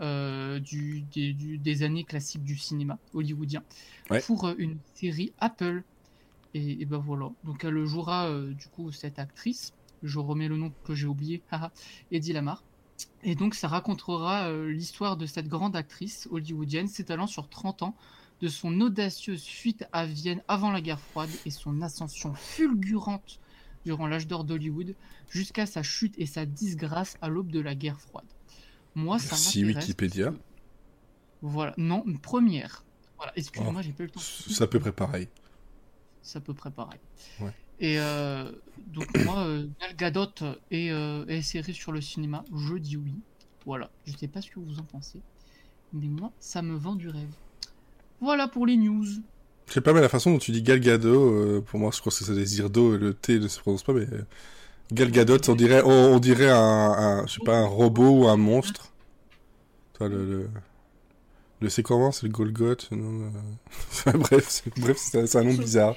euh, 0.01 0.59
du, 0.61 1.03
des, 1.15 1.33
du- 1.33 1.59
des 1.59 1.83
années 1.83 2.05
classiques 2.05 2.45
du 2.45 2.57
cinéma 2.57 2.99
hollywoodien, 3.15 3.63
Ouais. 4.11 4.21
pour 4.21 4.47
euh, 4.47 4.55
une 4.59 4.77
série 4.95 5.33
Apple. 5.41 5.83
Et, 6.57 6.81
et 6.83 6.85
ben 6.87 6.99
voilà. 6.99 7.31
Donc 7.45 7.65
elle 7.65 7.85
jouera 7.85 8.29
euh, 8.29 8.53
du 8.53 8.67
coup 8.69 8.91
cette 8.93 9.19
actrice. 9.19 9.73
Je 10.03 10.19
remets 10.19 10.49
le 10.49 10.57
nom 10.57 10.73
que 10.85 10.95
j'ai 10.95 11.07
oublié. 11.07 11.43
Eddie 12.13 12.33
Lamar. 12.33 12.63
Et 13.23 13.35
donc 13.35 13.55
ça 13.55 13.69
racontera 13.69 14.49
euh, 14.49 14.71
l'histoire 14.71 15.17
de 15.17 15.27
cette 15.27 15.49
grande 15.49 15.77
actrice 15.77 16.29
hollywoodienne 16.31 16.89
s'étalant 16.89 17.27
sur 17.27 17.49
30 17.49 17.83
ans 17.83 17.95
de 18.41 18.49
son 18.49 18.81
audacieuse 18.81 19.45
fuite 19.45 19.85
à 19.93 20.07
Vienne 20.07 20.43
avant 20.49 20.71
la 20.71 20.81
guerre 20.81 21.01
froide 21.01 21.31
et 21.45 21.51
son 21.51 21.83
ascension 21.83 22.35
fulgurante 22.35 23.39
durant 23.85 24.07
l'âge 24.07 24.27
d'or 24.27 24.45
d'Hollywood 24.45 24.95
jusqu'à 25.29 25.67
sa 25.67 25.83
chute 25.83 26.15
et 26.19 26.27
sa 26.27 26.45
disgrâce 26.47 27.17
à 27.23 27.29
l'aube 27.29 27.51
de 27.51 27.61
la 27.61 27.75
guerre 27.75 28.01
froide. 28.01 28.27
Moi, 28.95 29.19
ça 29.19 29.31
Merci 29.33 29.65
Wikipédia. 29.65 30.31
que- 30.33 30.37
Voilà, 31.43 31.75
non, 31.77 32.03
une 32.07 32.19
première. 32.19 32.85
Voilà, 33.17 33.33
excusez-moi, 33.37 33.75
Oh, 33.79 33.83
j'ai 33.83 33.93
pas 33.93 34.03
eu 34.05 34.07
le 34.07 34.13
temps. 34.13 34.21
C'est 34.21 34.63
à 34.63 34.67
peu 34.67 34.81
près 34.81 34.93
pareil. 34.93 35.29
C'est 36.27 36.39
à 36.39 36.41
peu 36.41 36.55
près 36.55 36.73
pareil. 36.73 36.99
Ouais. 37.41 37.53
Et 37.79 38.01
euh, 38.01 38.51
donc 38.89 39.07
moi, 39.25 39.45
euh, 39.45 39.69
Gal 39.81 39.97
Gadot 39.97 40.27
et, 40.73 40.91
euh, 40.91 41.25
et 41.29 41.41
série 41.41 41.73
sur 41.73 41.93
le 41.93 42.01
cinéma, 42.01 42.45
je 42.53 42.75
dis 42.75 42.97
oui. 42.97 43.15
Voilà, 43.65 43.91
je 44.07 44.17
sais 44.17 44.27
pas 44.27 44.43
ce 44.43 44.51
que 44.51 44.59
vous 44.59 44.79
en 44.81 44.83
pensez, 44.83 45.21
mais 45.93 46.09
moi, 46.09 46.33
ça 46.41 46.63
me 46.63 46.75
vend 46.77 46.97
du 46.97 47.09
rêve. 47.09 47.31
Voilà 48.21 48.49
pour 48.49 48.67
les 48.67 48.77
news. 48.77 49.05
Je 49.69 49.73
sais 49.73 49.81
pas, 49.81 49.93
mais 49.93 50.01
la 50.01 50.09
façon 50.09 50.33
dont 50.33 50.39
tu 50.39 50.51
dis 50.51 50.63
Gal 50.63 50.81
Gadot, 50.81 51.31
euh, 51.33 51.61
pour 51.65 51.79
moi, 51.79 51.91
je 51.95 52.01
crois 52.01 52.11
que 52.11 52.25
c'est 52.25 52.35
des 52.35 52.59
irdo 52.59 52.97
et 52.97 52.99
le 52.99 53.15
T 53.15 53.39
ne 53.39 53.47
se 53.47 53.61
prononce 53.61 53.85
pas, 53.85 53.93
mais 53.93 54.07
euh, 54.13 54.25
Gal 54.93 55.13
Gadot, 55.13 55.39
on 55.49 55.55
dirait, 55.55 55.83
on, 55.85 56.15
on 56.15 56.19
dirait 56.19 56.51
un, 56.51 56.57
un- 56.59 57.27
je 57.27 57.35
sais 57.35 57.45
pas, 57.45 57.57
un 57.57 57.67
robot 57.67 58.23
ou 58.25 58.29
un 58.29 58.37
monstre. 58.37 58.93
Toi, 59.95 60.09
le, 60.09 60.25
le, 60.25 60.51
c'est 61.71 61.83
comment 61.83 62.13
C'est 62.13 62.27
le 62.27 62.33
Golgoth 62.33 62.91
Bref, 64.15 64.47
c'est- 64.49 64.79
bref, 64.79 64.97
c'est 64.99 65.37
un 65.37 65.45
nom 65.45 65.55
bizarre. 65.55 65.97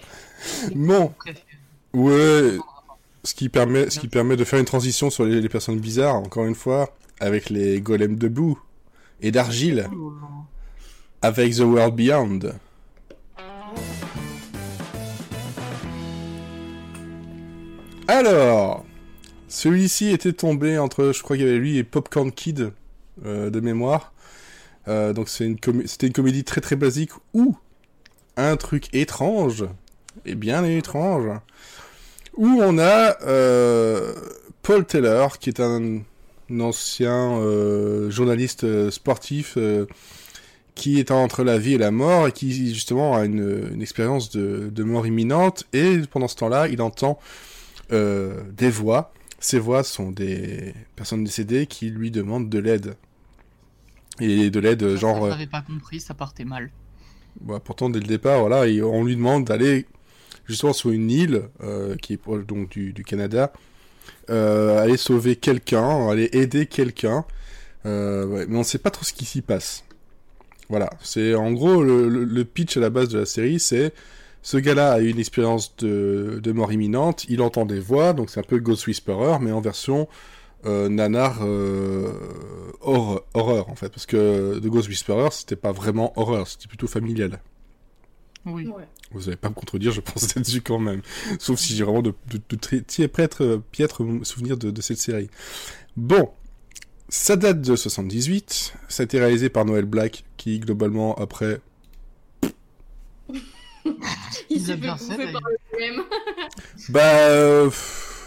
Bon, 0.75 1.13
ouais, 1.93 2.57
ce 3.23 3.33
qui 3.33 3.49
permet, 3.49 3.89
ce 3.89 3.99
qui 3.99 4.07
permet 4.07 4.37
de 4.37 4.43
faire 4.43 4.59
une 4.59 4.65
transition 4.65 5.09
sur 5.09 5.25
les, 5.25 5.49
personnes 5.49 5.79
bizarres, 5.79 6.15
encore 6.15 6.45
une 6.45 6.55
fois, 6.55 6.95
avec 7.19 7.49
les 7.49 7.81
golems 7.81 8.17
de 8.17 8.27
boue 8.27 8.59
et 9.21 9.31
d'argile, 9.31 9.89
avec 11.21 11.55
The 11.55 11.59
World 11.59 11.95
Beyond. 11.95 12.39
Alors, 18.07 18.85
celui-ci 19.47 20.09
était 20.09 20.33
tombé 20.33 20.77
entre, 20.77 21.11
je 21.13 21.21
crois 21.21 21.35
qu'il 21.37 21.45
y 21.45 21.49
avait 21.49 21.59
lui 21.59 21.77
et 21.77 21.83
Popcorn 21.83 22.31
Kid 22.31 22.71
euh, 23.25 23.49
de 23.49 23.59
mémoire. 23.59 24.13
Euh, 24.89 25.13
donc 25.13 25.29
c'était 25.29 26.07
une 26.07 26.13
comédie 26.13 26.43
très 26.43 26.61
très 26.61 26.75
basique 26.75 27.11
ou 27.33 27.55
un 28.37 28.55
truc 28.57 28.87
étrange 28.93 29.65
et 30.25 30.33
bien 30.33 30.63
étrange 30.65 31.29
où 32.35 32.47
on 32.47 32.79
a 32.79 33.21
euh, 33.23 34.13
Paul 34.63 34.85
Taylor 34.85 35.37
qui 35.37 35.49
est 35.49 35.59
un, 35.59 35.99
ancien 36.59 37.37
euh, 37.37 38.09
journaliste 38.09 38.89
sportif 38.89 39.59
qui 40.73 40.99
est 40.99 41.11
entre 41.11 41.43
la 41.43 41.59
vie 41.59 41.75
et 41.75 41.77
la 41.77 41.91
mort 41.91 42.27
et 42.27 42.31
qui 42.31 42.73
justement 42.73 43.15
a 43.15 43.25
une, 43.25 43.79
expérience 43.81 44.31
de, 44.31 44.71
de 44.71 44.83
mort 44.83 45.05
imminente 45.05 45.65
et 45.71 45.99
pendant 46.09 46.27
ce 46.27 46.37
temps-là 46.37 46.67
il 46.67 46.81
entend 46.81 47.19
des 47.91 48.69
voix. 48.69 49.13
Ces 49.39 49.59
voix 49.59 49.83
sont 49.83 50.11
des 50.11 50.73
personnes 50.95 51.23
décédées 51.23 51.65
qui 51.65 51.89
lui 51.89 52.11
demandent 52.11 52.49
de 52.49 52.59
l'aide. 52.59 52.95
Et 54.19 54.49
de 54.49 54.59
l'aide, 54.59 54.95
genre. 54.97 55.17
ça, 55.17 55.23
euh, 55.25 55.29
j'avais 55.31 55.47
pas 55.47 55.61
compris, 55.61 55.99
ça 55.99 56.13
partait 56.13 56.45
mal. 56.45 56.69
bah, 57.41 57.59
pourtant, 57.63 57.89
dès 57.89 57.99
le 57.99 58.05
départ, 58.07 58.39
voilà, 58.41 58.67
il- 58.67 58.83
on 58.83 59.03
lui 59.03 59.15
demande 59.15 59.45
d'aller 59.45 59.85
justement 60.45 60.73
sur 60.73 60.89
une 60.91 61.09
île 61.11 61.43
euh, 61.61 61.95
qui 61.95 62.13
est 62.13 62.17
proche 62.17 62.45
donc 62.45 62.69
du, 62.69 62.91
du 62.93 63.03
Canada, 63.03 63.53
euh, 64.29 64.81
aller 64.81 64.97
sauver 64.97 65.35
quelqu'un, 65.35 66.09
aller 66.09 66.29
aider 66.33 66.65
quelqu'un. 66.65 67.25
Euh, 67.85 68.25
ouais, 68.25 68.45
mais 68.47 68.55
on 68.55 68.59
ne 68.59 68.63
sait 68.63 68.77
pas 68.79 68.89
trop 68.91 69.05
ce 69.05 69.13
qui 69.13 69.25
s'y 69.25 69.41
passe. 69.41 69.83
Voilà, 70.69 70.89
c'est 71.01 71.33
en 71.33 71.51
gros 71.51 71.81
le, 71.81 72.09
le- 72.09 72.23
le 72.25 72.45
pitch 72.45 72.77
à 72.77 72.79
la 72.79 72.89
base 72.89 73.09
de 73.09 73.19
la 73.19 73.25
série, 73.25 73.59
c'est 73.59 73.93
ce 74.41 74.57
gars-là 74.57 74.91
a 74.93 74.99
eu 74.99 75.07
une 75.09 75.19
expérience 75.19 75.75
de, 75.77 76.39
de 76.43 76.51
mort 76.51 76.71
imminente, 76.71 77.25
il 77.29 77.41
entend 77.41 77.65
des 77.65 77.79
voix, 77.79 78.13
donc 78.13 78.29
c'est 78.29 78.39
un 78.39 78.43
peu 78.43 78.59
Ghost 78.59 78.85
Whisperer, 78.87 79.37
mais 79.41 79.51
en 79.51 79.61
version 79.61 80.07
euh, 80.65 80.89
nanar 80.89 81.39
euh, 81.41 82.11
horreur, 82.81 83.23
horreur 83.33 83.69
en 83.69 83.75
fait, 83.75 83.89
parce 83.89 84.05
que 84.05 84.59
The 84.59 84.67
Ghost 84.67 84.87
Whisperer 84.89 85.29
c'était 85.31 85.55
pas 85.55 85.71
vraiment 85.71 86.13
horreur, 86.17 86.47
c'était 86.47 86.67
plutôt 86.67 86.87
familial. 86.87 87.39
Oui. 88.45 88.67
Ouais. 88.67 88.87
Vous 89.11 89.21
n'allez 89.21 89.35
pas 89.35 89.49
me 89.49 89.53
contredire, 89.53 89.91
je 89.91 90.01
pense 90.01 90.35
là-dessus 90.35 90.61
quand 90.61 90.79
même. 90.79 91.01
Sauf 91.39 91.59
si 91.59 91.75
j'ai 91.75 91.83
vraiment 91.83 92.01
de, 92.01 92.13
de, 92.29 92.39
de 92.49 92.55
très 92.55 92.81
très 92.81 93.07
piètres, 93.07 93.61
piètres 93.71 94.03
souvenirs 94.23 94.57
de, 94.57 94.71
de 94.71 94.81
cette 94.81 94.97
série. 94.99 95.29
Bon, 95.97 96.29
ça 97.09 97.35
date 97.35 97.61
de 97.61 97.75
78. 97.75 98.73
Ça 98.87 99.03
a 99.03 99.05
été 99.05 99.19
réalisé 99.19 99.49
par 99.49 99.65
Noël 99.65 99.85
Black, 99.85 100.23
qui 100.37 100.59
globalement 100.59 101.15
après, 101.15 101.59
Il 104.49 104.61
s'est 104.61 104.77
fait 104.77 104.87
bouffer 104.89 105.31
par 105.31 105.41
le 105.41 105.79
même. 105.79 106.03
bah 106.89 107.01
euh, 107.29 107.69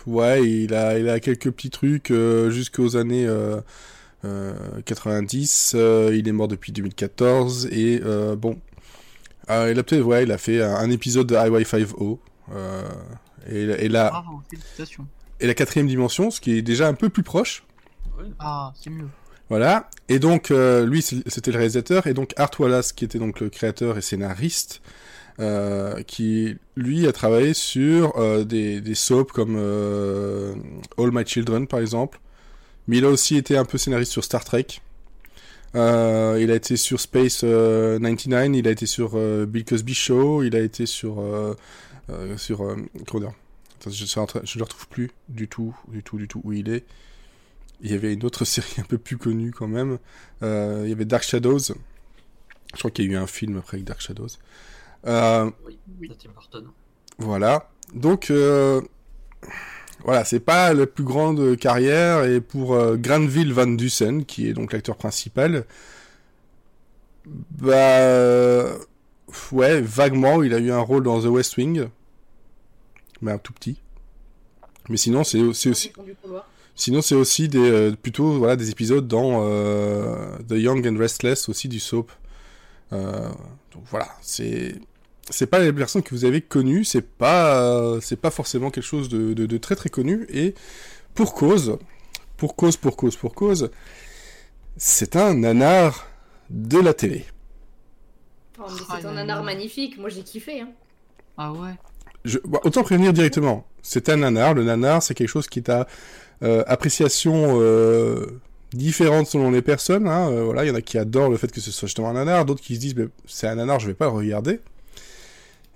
ouais, 0.07 0.47
il 0.49 0.75
a 0.75 0.99
il 0.99 1.09
a 1.09 1.21
quelques 1.21 1.51
petits 1.51 1.71
trucs 1.71 2.11
euh, 2.11 2.51
jusqu'aux 2.51 2.97
années 2.97 3.27
euh, 3.27 3.61
euh, 4.25 4.55
90. 4.85 5.73
euh, 5.75 6.11
il 6.15 6.29
est 6.29 6.33
mort 6.33 6.49
depuis 6.49 6.73
2014 6.73 7.69
et 7.73 8.01
euh, 8.05 8.37
bon, 8.37 8.59
euh, 9.51 9.71
il 9.73 9.79
a 9.79 9.83
peut-être 9.83 10.03
ouais, 10.05 10.23
il 10.25 10.33
a 10.33 10.39
fait 10.39 10.63
un, 10.63 10.75
un 10.75 10.91
épisode 10.91 11.27
de 11.27 11.35
Highway 11.37 11.63
5.0. 11.63 12.19
Euh, 12.55 12.83
et, 13.51 13.63
et 13.63 13.89
là, 13.89 14.11
Bravo, 14.11 14.41
félicitations. 14.51 15.07
et 15.41 15.47
la 15.47 15.55
quatrième 15.55 15.87
dimension, 15.89 16.31
ce 16.31 16.41
qui 16.41 16.57
est 16.59 16.63
déjà 16.63 16.87
un 16.89 16.95
peu 16.95 17.09
plus 17.09 17.23
proche. 17.23 17.65
Ah, 18.39 18.73
c'est 18.81 18.91
mieux. 18.91 19.09
Voilà. 19.49 19.91
Et 20.09 20.19
donc, 20.19 20.51
euh, 20.51 20.87
lui, 20.87 21.03
c'était 21.03 21.51
le 21.51 21.57
réalisateur, 21.59 22.07
et 22.07 22.15
donc 22.15 22.33
Art 22.37 22.53
Wallace, 22.59 22.93
qui 22.93 23.05
était 23.05 23.19
donc 23.19 23.41
le 23.41 23.51
créateur 23.51 23.99
et 23.99 24.01
scénariste, 24.01 24.81
euh, 25.41 26.03
qui, 26.03 26.57
lui, 26.77 27.07
a 27.07 27.13
travaillé 27.13 27.55
sur 27.55 28.19
euh, 28.19 28.45
des, 28.45 28.81
des 28.81 28.95
soaps 28.95 29.33
comme 29.33 29.57
euh, 29.57 30.55
All 30.99 31.11
My 31.13 31.27
Children, 31.27 31.67
par 31.67 31.81
exemple. 31.81 32.21
Mais 32.87 32.99
il 32.99 33.05
a 33.05 33.09
aussi 33.09 33.37
été 33.37 33.57
un 33.57 33.65
peu 33.65 33.79
scénariste 33.79 34.13
sur 34.13 34.25
Star 34.25 34.45
Trek. 34.45 34.67
Il 35.75 35.81
a 35.81 36.55
été 36.55 36.77
sur 36.77 37.01
Space 37.01 37.43
euh, 37.45 37.99
99, 37.99 38.51
il 38.55 38.69
a 38.69 38.71
été 38.71 38.87
sur 38.87 39.17
Bill 39.47 39.65
Cosby 39.65 39.95
Show, 39.95 40.43
il 40.43 40.57
a 40.57 40.61
été 40.61 40.87
sur... 40.87 41.23
Sur 42.37 42.77
je 43.85 44.05
ne 44.05 44.59
le 44.59 44.63
retrouve 44.63 44.87
plus 44.89 45.11
du 45.29 45.49
tout, 45.49 45.75
du 45.89 46.03
tout, 46.03 46.17
du 46.17 46.29
tout 46.29 46.41
où 46.45 46.53
il 46.53 46.69
est. 46.69 46.85
Il 47.81 47.91
y 47.91 47.95
avait 47.95 48.13
une 48.13 48.25
autre 48.25 48.45
série 48.45 48.75
un 48.79 48.85
peu 48.85 48.99
plus 48.99 49.17
connue 49.17 49.51
quand 49.51 49.69
même. 49.69 49.99
Il 50.43 50.89
y 50.89 50.93
avait 50.93 51.05
Dark 51.05 51.25
Shadows. 51.25 51.59
Je 51.59 52.79
crois 52.79 52.91
qu'il 52.91 53.07
y 53.07 53.09
a 53.09 53.13
eu 53.13 53.17
un 53.17 53.27
film 53.27 53.59
après 53.59 53.77
avec 53.79 53.87
Dark 53.87 54.01
Shadows. 54.01 54.29
Euh, 55.07 55.51
Oui, 55.67 55.79
de 56.09 56.15
Tim 56.15 56.31
Burton. 56.31 56.67
voilà. 57.19 57.69
Donc, 57.95 58.31
euh, 58.31 58.81
voilà, 60.05 60.25
c'est 60.25 60.41
pas 60.41 60.73
la 60.75 60.87
plus 60.87 61.05
grande 61.05 61.57
carrière. 61.57 62.25
Et 62.25 62.41
pour 62.41 62.75
euh, 62.75 62.97
Granville 62.97 63.53
Van 63.53 63.67
Dusen, 63.67 64.25
qui 64.25 64.49
est 64.49 64.53
donc 64.53 64.73
l'acteur 64.73 64.97
principal, 64.97 65.65
bah, 67.27 68.67
ouais, 69.53 69.81
vaguement, 69.81 70.43
il 70.43 70.55
a 70.55 70.59
eu 70.59 70.71
un 70.71 70.81
rôle 70.81 71.05
dans 71.05 71.21
The 71.21 71.27
West 71.27 71.57
Wing, 71.57 71.89
mais 73.21 73.33
un 73.33 73.39
tout 73.39 73.53
petit. 73.53 73.81
Mais 74.89 74.97
sinon, 74.97 75.25
c'est 75.25 75.41
aussi. 75.41 75.93
Sinon, 76.75 77.03
c'est 77.03 77.15
aussi 77.15 77.49
des, 77.49 77.59
euh, 77.71 77.93
plutôt 77.93 78.39
voilà, 78.39 78.57
des 78.57 78.71
épisodes 78.71 79.07
dans 79.07 79.43
euh, 79.45 80.39
The 80.49 80.53
Young 80.53 80.87
and 80.87 80.99
Restless, 80.99 81.49
aussi 81.49 81.69
du 81.69 81.79
soap. 81.79 82.11
Euh, 82.93 83.29
donc 83.73 83.85
voilà, 83.91 84.09
c'est 84.23 84.75
c'est 85.31 85.47
pas 85.47 85.59
les 85.61 85.73
personnes 85.73 86.03
que 86.03 86.15
vous 86.15 86.25
avez 86.25 86.41
connues, 86.41 86.85
c'est 86.85 87.03
pas 87.07 87.63
euh, 87.63 88.01
c'est 88.01 88.17
pas 88.17 88.31
forcément 88.31 88.71
quelque 88.71 88.85
chose 88.85 89.09
de, 89.09 89.33
de, 89.35 89.47
de 89.47 89.59
très 89.59 89.77
très 89.77 89.89
connu 89.89 90.27
et 90.29 90.55
pour 91.15 91.35
cause, 91.35 91.79
pour 92.37 92.57
cause, 92.57 92.77
pour 92.77 92.97
cause, 92.97 93.17
pour 93.17 93.35
cause, 93.35 93.71
c'est 94.77 95.17
un 95.17 95.35
nanar 95.35 96.07
de 96.51 96.79
la 96.79 96.95
télé. 96.95 97.25
Oh, 98.59 98.65
Ah, 98.89 98.99
c'est 99.01 99.07
un 99.07 99.13
nanar 99.13 99.43
magnifique, 99.43 99.99
moi 99.99 100.09
j'ai 100.09 100.23
kiffé. 100.23 100.61
Hein. 100.61 100.71
Ah 101.37 101.53
ouais. 101.53 101.75
Je, 102.25 102.39
bah, 102.45 102.61
autant 102.65 102.83
prévenir 102.83 103.13
directement. 103.13 103.67
C'est 103.83 104.09
un 104.09 104.17
nanar. 104.17 104.55
Le 104.55 104.65
nanar, 104.65 105.03
c'est 105.03 105.15
quelque 105.15 105.29
chose 105.29 105.49
qui 105.49 105.59
est 105.59 105.69
à 105.69 105.87
euh, 106.43 106.63
appréciation 106.67 107.61
euh, 107.61 108.41
différente 108.73 109.27
selon 109.27 109.51
les 109.51 109.63
personnes. 109.63 110.07
Hein. 110.07 110.31
Euh, 110.31 110.45
voilà, 110.45 110.65
il 110.65 110.69
y 110.69 110.71
en 110.71 110.75
a 110.75 110.83
qui 110.83 110.99
adorent 110.99 111.31
le 111.31 111.37
fait 111.37 111.51
que 111.51 111.61
ce 111.61 111.71
soit 111.71 111.87
justement 111.89 112.11
un 112.11 112.15
nanar, 112.15 112.45
d'autres 112.45 112.63
qui 112.63 112.77
se 112.77 112.81
disent, 112.81 112.95
mais 112.97 113.07
c'est 113.27 113.49
un 113.49 113.57
nanar, 113.57 113.81
je 113.81 113.89
vais 113.89 113.95
pas 113.95 114.07
le 114.07 114.13
regarder. 114.13 114.61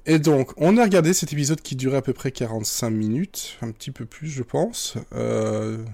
Et 0.07 0.19
donc, 0.19 0.53
on 0.57 0.77
a 0.79 0.85
regardé 0.85 1.13
cet 1.13 1.33
épisode 1.33 1.61
qui 1.61 1.75
durait 1.77 1.97
à 1.99 2.03
peu 2.03 2.13
près 2.13 2.31
45 2.31 2.91
minutes, 2.91 3.59
un 3.61 3.73
petit 3.73 3.91
peu 3.91 4.05
plus, 4.07 4.29
je 4.29 4.43
pense. 4.45 4.97
Euh, 5.13 5.85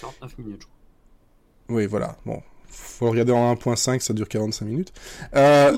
49 0.00 0.38
minutes, 0.38 0.62
je 0.62 0.66
crois. 0.66 1.76
oui, 1.76 1.86
voilà. 1.86 2.16
Bon, 2.26 2.42
faut 2.68 3.04
le 3.06 3.10
regarder 3.12 3.32
en 3.32 3.54
1.5, 3.54 4.00
ça 4.00 4.12
dure 4.12 4.28
45 4.28 4.64
minutes. 4.64 4.92
Euh... 5.36 5.76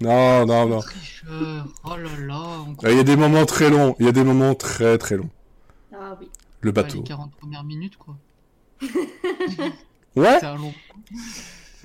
non, 0.00 0.46
non, 0.46 0.68
non. 0.68 0.80
Oh 1.84 1.96
là 1.96 2.08
là. 2.20 2.64
Il 2.90 2.96
y 2.96 3.00
a 3.00 3.04
des 3.04 3.16
moments 3.16 3.46
très 3.46 3.68
longs. 3.70 3.96
Il 3.98 4.06
y 4.06 4.08
a 4.08 4.12
des 4.12 4.24
moments 4.24 4.54
très 4.54 4.96
très 4.98 5.16
longs. 5.16 5.30
Ah 5.92 6.16
oui. 6.20 6.28
Le 6.60 6.68
Ouais, 6.70 6.72
bateau. 6.72 6.98
Les 6.98 7.04
40 7.04 7.34
premières 7.34 7.64
minutes, 7.64 7.96
quoi. 7.96 8.16
Ouais. 10.14 10.38
C'est 10.40 10.46
un 10.46 10.56
long. 10.56 10.74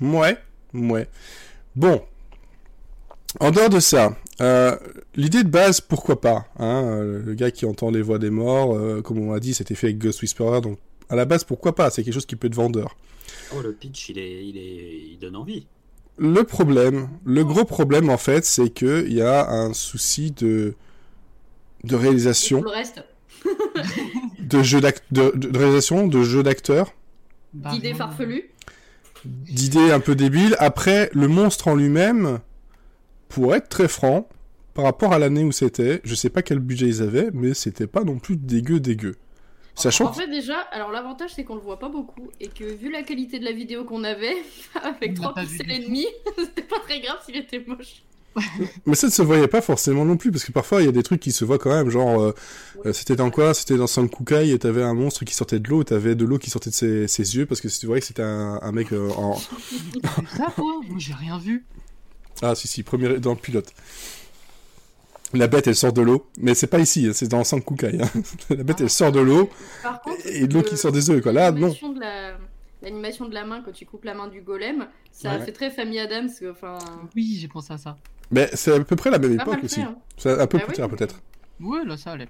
Ouais, 0.01 0.37
ouais. 0.73 1.07
Bon. 1.75 2.03
En 3.39 3.51
dehors 3.51 3.69
de 3.69 3.79
ça, 3.79 4.15
euh, 4.41 4.75
l'idée 5.15 5.43
de 5.43 5.49
base, 5.49 5.81
pourquoi 5.81 6.21
pas 6.21 6.47
hein, 6.59 6.83
euh, 6.85 7.21
Le 7.25 7.33
gars 7.33 7.51
qui 7.51 7.65
entend 7.65 7.89
les 7.91 8.01
voix 8.01 8.19
des 8.19 8.29
morts, 8.29 8.75
euh, 8.75 9.01
comme 9.01 9.19
on 9.19 9.33
l'a 9.33 9.39
dit, 9.39 9.53
c'était 9.53 9.75
fait 9.75 9.87
avec 9.87 9.97
Ghost 9.97 10.21
Whisperer, 10.21 10.61
donc 10.61 10.77
à 11.09 11.15
la 11.15 11.25
base, 11.25 11.43
pourquoi 11.43 11.73
pas 11.73 11.89
C'est 11.89 12.03
quelque 12.03 12.13
chose 12.13 12.25
qui 12.25 12.35
peut 12.35 12.47
être 12.47 12.55
vendeur. 12.55 12.95
Oh, 13.55 13.61
le 13.61 13.73
pitch, 13.73 14.09
il, 14.09 14.19
est, 14.19 14.45
il, 14.45 14.57
est, 14.57 15.11
il 15.13 15.17
donne 15.19 15.35
envie. 15.35 15.65
Le 16.17 16.43
problème, 16.43 17.09
le 17.25 17.43
gros 17.45 17.63
problème 17.65 18.09
en 18.09 18.17
fait, 18.17 18.43
c'est 18.45 18.69
qu'il 18.69 19.13
y 19.13 19.21
a 19.21 19.49
un 19.49 19.73
souci 19.73 20.31
de, 20.31 20.73
de 21.83 21.95
réalisation, 21.95 22.61
Le 22.63 22.69
reste, 22.69 23.03
de, 24.39 24.63
jeu 24.63 24.81
de, 24.81 24.91
de- 25.11 25.31
de 25.35 25.57
réalisation, 25.57 26.07
de 26.07 26.23
jeu 26.23 26.41
d'acteur, 26.43 26.93
d'idées 27.53 27.93
farfelues. 27.93 28.49
d'idées 29.25 29.91
un 29.91 29.99
peu 29.99 30.15
débiles. 30.15 30.55
Après, 30.59 31.09
le 31.13 31.27
monstre 31.27 31.67
en 31.67 31.75
lui-même, 31.75 32.39
pour 33.29 33.55
être 33.55 33.69
très 33.69 33.87
franc, 33.87 34.27
par 34.73 34.85
rapport 34.85 35.13
à 35.13 35.19
l'année 35.19 35.43
où 35.43 35.51
c'était, 35.51 36.01
je 36.03 36.13
sais 36.15 36.29
pas 36.29 36.41
quel 36.41 36.59
budget 36.59 36.87
ils 36.87 37.01
avaient, 37.01 37.29
mais 37.33 37.53
c'était 37.53 37.87
pas 37.87 38.03
non 38.03 38.19
plus 38.19 38.37
dégueu 38.37 38.79
dégueu. 38.79 39.15
Sachant 39.73 40.05
En 40.05 40.13
fait, 40.13 40.27
déjà, 40.27 40.59
alors 40.71 40.91
l'avantage 40.91 41.31
c'est 41.35 41.43
qu'on 41.43 41.55
le 41.55 41.61
voit 41.61 41.79
pas 41.79 41.89
beaucoup 41.89 42.29
et 42.39 42.47
que 42.47 42.63
vu 42.63 42.91
la 42.91 43.03
qualité 43.03 43.37
de 43.39 43.45
la 43.45 43.51
vidéo 43.51 43.83
qu'on 43.85 44.03
avait, 44.03 44.35
avec 44.83 45.11
On 45.19 45.21
l'a 45.21 45.29
3 45.29 45.33
pas 45.33 45.43
vu 45.43 45.57
pixels 45.57 45.71
et 45.71 45.85
demi, 45.85 46.05
c'était 46.37 46.63
pas 46.63 46.79
très 46.79 46.99
grave 46.99 47.17
s'il 47.25 47.37
était 47.37 47.63
moche. 47.65 48.03
Mais 48.85 48.95
ça 48.95 49.07
ne 49.07 49.11
se 49.11 49.21
voyait 49.21 49.47
pas 49.47 49.61
forcément 49.61 50.05
non 50.05 50.15
plus, 50.15 50.31
parce 50.31 50.43
que 50.43 50.51
parfois 50.51 50.81
il 50.81 50.85
y 50.85 50.89
a 50.89 50.91
des 50.91 51.03
trucs 51.03 51.19
qui 51.19 51.31
se 51.31 51.43
voient 51.43 51.57
quand 51.57 51.71
même, 51.71 51.89
genre, 51.89 52.21
euh, 52.21 52.35
euh, 52.85 52.93
c'était 52.93 53.15
dans 53.15 53.31
quoi? 53.31 53.53
C'était 53.53 53.77
dans 53.77 53.87
Sankukai, 53.87 54.51
et 54.51 54.59
t'avais 54.59 54.83
un 54.83 54.93
monstre 54.93 55.25
qui 55.25 55.33
sortait 55.33 55.59
de 55.59 55.67
l'eau, 55.69 55.81
et 55.81 55.85
t'avais 55.85 56.15
de 56.15 56.25
l'eau 56.25 56.37
qui 56.37 56.49
sortait 56.49 56.69
de 56.69 56.75
ses, 56.75 57.07
ses 57.07 57.35
yeux, 57.35 57.45
parce 57.45 57.61
que 57.61 57.67
tu 57.67 57.85
voyais 57.87 58.01
que 58.01 58.07
c'était 58.07 58.23
un, 58.23 58.59
un 58.61 58.71
mec 58.71 58.93
euh, 58.93 59.09
en... 59.11 59.35
C'est 59.35 60.37
ça, 60.37 60.53
quoi 60.55 60.81
Moi, 60.87 60.97
j'ai 60.97 61.13
rien 61.13 61.39
vu. 61.39 61.65
Ah 62.41 62.55
si, 62.55 62.67
si, 62.67 62.83
premier 62.83 63.19
dans 63.19 63.31
le 63.31 63.37
pilote. 63.39 63.73
La 65.33 65.47
bête, 65.47 65.67
elle 65.67 65.75
sort 65.75 65.91
de 65.91 66.01
l'eau, 66.01 66.25
mais 66.37 66.55
c'est 66.55 66.67
pas 66.67 66.79
ici, 66.79 67.05
hein, 67.07 67.11
c'est 67.13 67.27
dans 67.27 67.43
Sankukai. 67.43 67.97
Hein. 68.01 68.07
La 68.49 68.63
bête, 68.63 68.79
elle 68.79 68.89
sort 68.89 69.11
de 69.11 69.19
l'eau, 69.19 69.49
Par 69.83 70.01
contre, 70.01 70.25
et 70.25 70.47
de 70.47 70.53
l'eau 70.53 70.61
le- 70.61 70.65
qui 70.69 70.77
sort 70.77 70.91
des 70.93 71.09
œufs, 71.09 71.21
quoi. 71.21 71.33
Là, 71.33 71.51
non. 71.51 71.59
l'animation 71.67 71.91
de 71.93 71.99
la- 71.99 72.37
L'animation 72.83 73.27
de 73.27 73.33
la 73.33 73.43
main 73.43 73.61
quand 73.65 73.71
tu 73.71 73.87
coupes 73.87 74.05
la 74.05 74.13
main 74.13 74.27
du 74.27 74.41
golem, 74.41 74.87
ça 75.11 75.31
Ouais. 75.39 75.45
fait 75.45 75.51
très 75.51 75.71
famille 75.71 75.99
Adams. 75.99 76.29
Enfin, 76.51 76.77
Oui, 77.15 77.35
j'ai 77.41 77.47
pensé 77.47 77.73
à 77.73 77.77
ça. 77.79 77.97
Mais 78.29 78.49
c'est 78.53 78.71
à 78.71 78.79
peu 78.83 78.95
près 78.95 79.09
la 79.09 79.17
même 79.17 79.33
époque 79.33 79.63
aussi. 79.63 79.81
hein. 79.81 79.97
C'est 80.15 80.39
un 80.39 80.45
peu 80.45 80.59
Bah 80.59 80.65
plus 80.65 80.73
oui. 80.73 80.77
tard, 80.77 80.89
peut-être. 80.89 81.19
Ouais, 81.59 81.83
là, 81.83 81.97
ça 81.97 82.11
allait. 82.11 82.29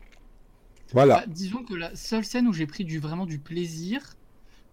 Voilà. 0.93 1.15
Bah, 1.17 1.23
disons 1.27 1.63
que 1.65 1.73
la 1.73 1.93
seule 1.97 2.23
scène 2.23 2.47
où 2.47 2.53
j'ai 2.53 2.65
pris 2.65 2.85
du, 2.85 2.97
vraiment 2.99 3.25
du 3.25 3.39
plaisir, 3.39 3.99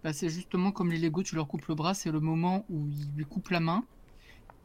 bah, 0.05 0.13
c'est 0.13 0.29
justement 0.29 0.71
comme 0.71 0.93
les 0.93 0.99
Lego, 0.99 1.25
tu 1.25 1.35
leur 1.35 1.49
coupes 1.49 1.67
le 1.67 1.75
bras, 1.75 1.93
c'est 1.93 2.13
le 2.13 2.21
moment 2.21 2.65
où 2.71 2.87
il 2.89 3.09
lui 3.17 3.25
coupe 3.25 3.49
la 3.51 3.59
main, 3.59 3.83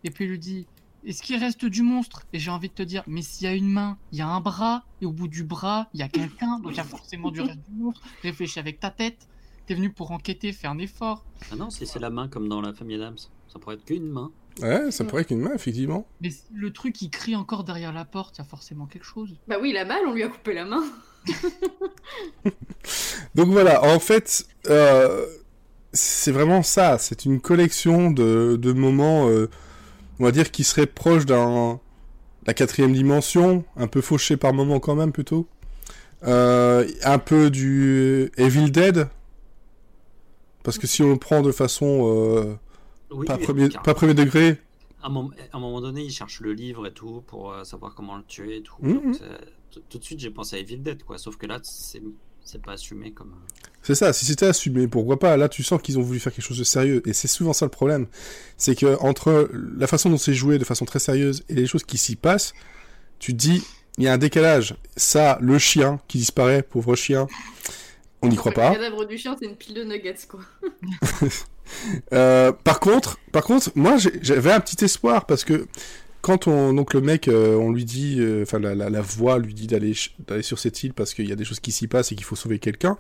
et 0.04 0.10
puis 0.12 0.26
il 0.26 0.32
lui 0.32 0.40
dit 0.40 0.68
Est-ce 1.06 1.22
qu'il 1.22 1.38
reste 1.38 1.66
du 1.66 1.82
monstre? 1.82 2.24
Et 2.34 2.40
j'ai 2.40 2.52
envie 2.52 2.70
de 2.70 2.74
te 2.74 2.84
dire 2.84 3.04
Mais 3.08 3.22
s'il 3.22 3.46
y 3.46 3.48
a 3.48 3.56
une 3.56 3.70
main, 3.70 3.98
il 4.12 4.20
y 4.20 4.22
a 4.22 4.28
un 4.28 4.42
bras, 4.42 4.84
et 5.02 5.06
au 5.06 5.12
bout 5.12 5.28
du 5.28 5.44
bras, 5.44 5.88
il 5.94 6.00
y 6.00 6.04
a 6.04 6.10
quelqu'un, 6.10 6.60
donc 6.60 6.74
il 6.74 6.78
y 6.78 6.82
a 6.82 6.84
forcément 6.84 7.32
du 7.32 7.42
reste 7.42 7.60
du 7.70 7.76
monstre. 7.76 8.02
Réfléchis 8.24 8.60
avec 8.60 8.80
ta 8.80 8.92
tête. 8.92 9.28
T'es 9.66 9.76
venu 9.76 9.92
pour 9.92 10.12
enquêter, 10.12 10.52
fais 10.52 10.68
un 10.68 10.80
effort. 10.80 11.26
Ah 11.52 11.56
non, 11.56 11.70
si 11.70 11.86
c'est 11.86 12.00
la 12.00 12.10
main 12.10 12.28
comme 12.28 12.50
dans 12.50 12.60
la 12.60 12.74
famille 12.74 12.96
Adams, 12.96 13.18
ça 13.48 13.60
pourrait 13.60 13.76
être 13.76 13.86
qu'une 13.86 14.08
main. 14.08 14.32
Ouais, 14.62 14.92
ça 14.92 15.06
pourrait 15.06 15.22
être 15.22 15.32
une 15.32 15.42
main, 15.42 15.54
effectivement. 15.54 16.08
Mais 16.22 16.32
le 16.54 16.74
truc, 16.74 17.02
il 17.02 17.10
crie 17.10 17.36
encore 17.36 17.64
derrière 17.64 17.94
la 17.94 18.04
porte, 18.04 18.38
il 18.38 18.40
y 18.40 18.42
a 18.42 18.48
forcément 18.48 18.88
quelque 18.88 19.06
chose. 19.06 19.38
Bah 19.48 19.58
oui, 19.62 19.70
il 19.70 19.78
a 19.78 19.86
mal, 19.86 20.02
on 20.08 20.14
lui 20.14 20.24
a 20.24 20.28
coupé 20.28 20.54
la 20.54 20.66
main. 20.66 20.84
Donc 23.36 23.50
voilà, 23.50 23.84
en 23.84 24.00
fait, 24.00 24.48
euh, 24.68 25.26
c'est 25.94 26.32
vraiment 26.32 26.64
ça. 26.64 26.98
C'est 26.98 27.26
une 27.26 27.40
collection 27.40 28.12
de, 28.12 28.58
de 28.60 28.74
moments, 28.74 29.30
euh, 29.30 29.50
on 30.20 30.26
va 30.26 30.32
dire, 30.32 30.52
qui 30.52 30.64
seraient 30.64 30.88
proches 30.88 31.26
d'un 31.26 31.80
la 32.48 32.54
quatrième 32.54 32.94
dimension, 32.94 33.64
un 33.76 33.88
peu 33.88 34.02
fauché 34.02 34.38
par 34.38 34.54
moments 34.54 34.80
quand 34.80 34.96
même 34.96 35.12
plutôt. 35.12 35.48
Euh, 36.24 36.88
un 37.04 37.20
peu 37.20 37.50
du 37.50 38.32
Evil 38.38 38.72
Dead. 38.72 39.08
Parce 40.64 40.78
que 40.78 40.88
si 40.88 41.02
on 41.04 41.12
le 41.12 41.18
prend 41.18 41.42
de 41.42 41.52
façon 41.52 42.08
euh, 42.08 42.56
Oui, 43.12 43.26
pas, 43.26 43.38
premier, 43.38 43.70
car 43.70 43.82
pas 43.82 43.94
premier 43.94 44.14
degré, 44.14 44.58
à, 45.02 45.08
un 45.08 45.10
moment, 45.10 45.32
à 45.52 45.58
un 45.58 45.60
moment 45.60 45.80
donné, 45.80 46.02
il 46.02 46.12
cherche 46.12 46.42
le 46.42 46.54
livre 46.54 46.88
et 46.88 46.92
tout 46.92 47.24
pour 47.28 47.54
euh, 47.54 47.64
savoir 47.64 47.96
comment 47.96 48.18
le 48.18 48.24
tuer 48.24 48.58
et 48.58 48.62
tout. 48.64 48.76
Mhm. 48.82 48.94
Donc, 48.94 49.22
tout 49.88 49.98
de 50.00 50.04
suite, 50.04 50.20
j'ai 50.20 50.32
pensé 50.32 50.58
à 50.58 50.60
Evil 50.60 50.80
Dead, 50.80 51.04
quoi. 51.04 51.18
Sauf 51.18 51.38
que 51.38 51.46
là, 51.46 51.60
c'est 51.64 52.02
c'est 52.52 52.62
pas 52.62 52.74
assumé 52.74 53.12
comme. 53.12 53.30
euh, 53.32 53.68
C'est 53.84 53.96
ça, 53.96 54.12
si 54.14 54.26
c'était 54.26 54.48
assumé, 54.48 54.88
pourquoi 54.88 55.20
pas? 55.20 55.38
Là, 55.38 55.50
tu 55.50 55.64
sens 55.64 55.82
qu'ils 55.82 55.98
ont 56.00 56.02
voulu 56.02 56.20
faire 56.20 56.34
quelque 56.34 56.46
chose 56.46 56.58
de 56.60 56.64
sérieux, 56.64 57.02
et 57.08 57.14
c'est 57.14 57.28
souvent 57.28 57.54
ça 57.54 57.66
le 57.66 57.72
problème. 57.72 58.08
C'est 58.58 58.76
que 58.76 58.98
entre 59.02 59.50
la 59.78 59.88
façon 59.88 60.10
dont 60.10 60.18
c'est 60.18 60.34
joué 60.34 60.58
de 60.58 60.64
façon 60.66 60.86
très 60.86 61.00
sérieuse 61.00 61.44
et 61.50 61.54
les 61.54 61.68
choses 61.68 61.84
qui 61.84 61.98
s'y 61.98 62.16
passent, 62.16 62.54
tu 63.20 63.34
te 63.34 63.38
dis, 63.38 63.64
il 63.98 64.04
y 64.04 64.08
a 64.08 64.14
un 64.14 64.18
décalage. 64.18 64.76
Ça, 64.98 65.38
le 65.42 65.58
chien 65.60 66.00
qui 66.08 66.18
disparaît, 66.20 66.62
pauvre 66.64 66.96
chien, 66.96 67.28
on 68.22 68.28
n'y 68.28 68.36
croit 68.36 68.52
Le 68.52 68.56
pas. 68.56 68.72
cadavre 68.74 69.06
du 69.06 69.18
chien, 69.18 69.36
c'est 69.40 69.46
une 69.46 69.56
pile 69.56 69.76
de 69.76 69.84
nuggets, 69.84 70.16
quoi. 70.28 70.42
Euh, 72.14 72.52
par 72.52 72.80
contre, 72.80 73.20
par 73.32 73.44
contre, 73.44 73.70
moi, 73.76 73.98
j'avais 74.22 74.52
un 74.52 74.60
petit 74.60 74.84
espoir 74.84 75.26
parce 75.28 75.44
que 75.44 75.68
quand 76.22 76.48
on, 76.48 76.74
donc 76.74 76.94
le 76.94 77.02
mec, 77.02 77.28
euh, 77.28 77.56
on 77.56 77.72
lui 77.72 77.86
dit, 77.86 78.18
euh, 78.20 78.44
enfin 78.44 78.60
la, 78.60 79.02
voix 79.02 79.40
lui 79.40 79.54
dit 79.54 79.68
d'aller 79.68 79.94
sur 80.42 80.60
cette 80.60 80.84
île 80.84 80.94
parce 80.94 81.14
qu'il 81.14 81.28
y 81.28 81.32
a 81.32 81.36
des 81.36 81.46
choses 81.46 81.60
qui 81.60 81.72
s'y 81.72 81.88
passent 81.88 82.12
et 82.12 82.16
qu'il 82.16 82.26
faut 82.26 82.36
sauver 82.36 82.60
quelqu'un. 82.60 82.98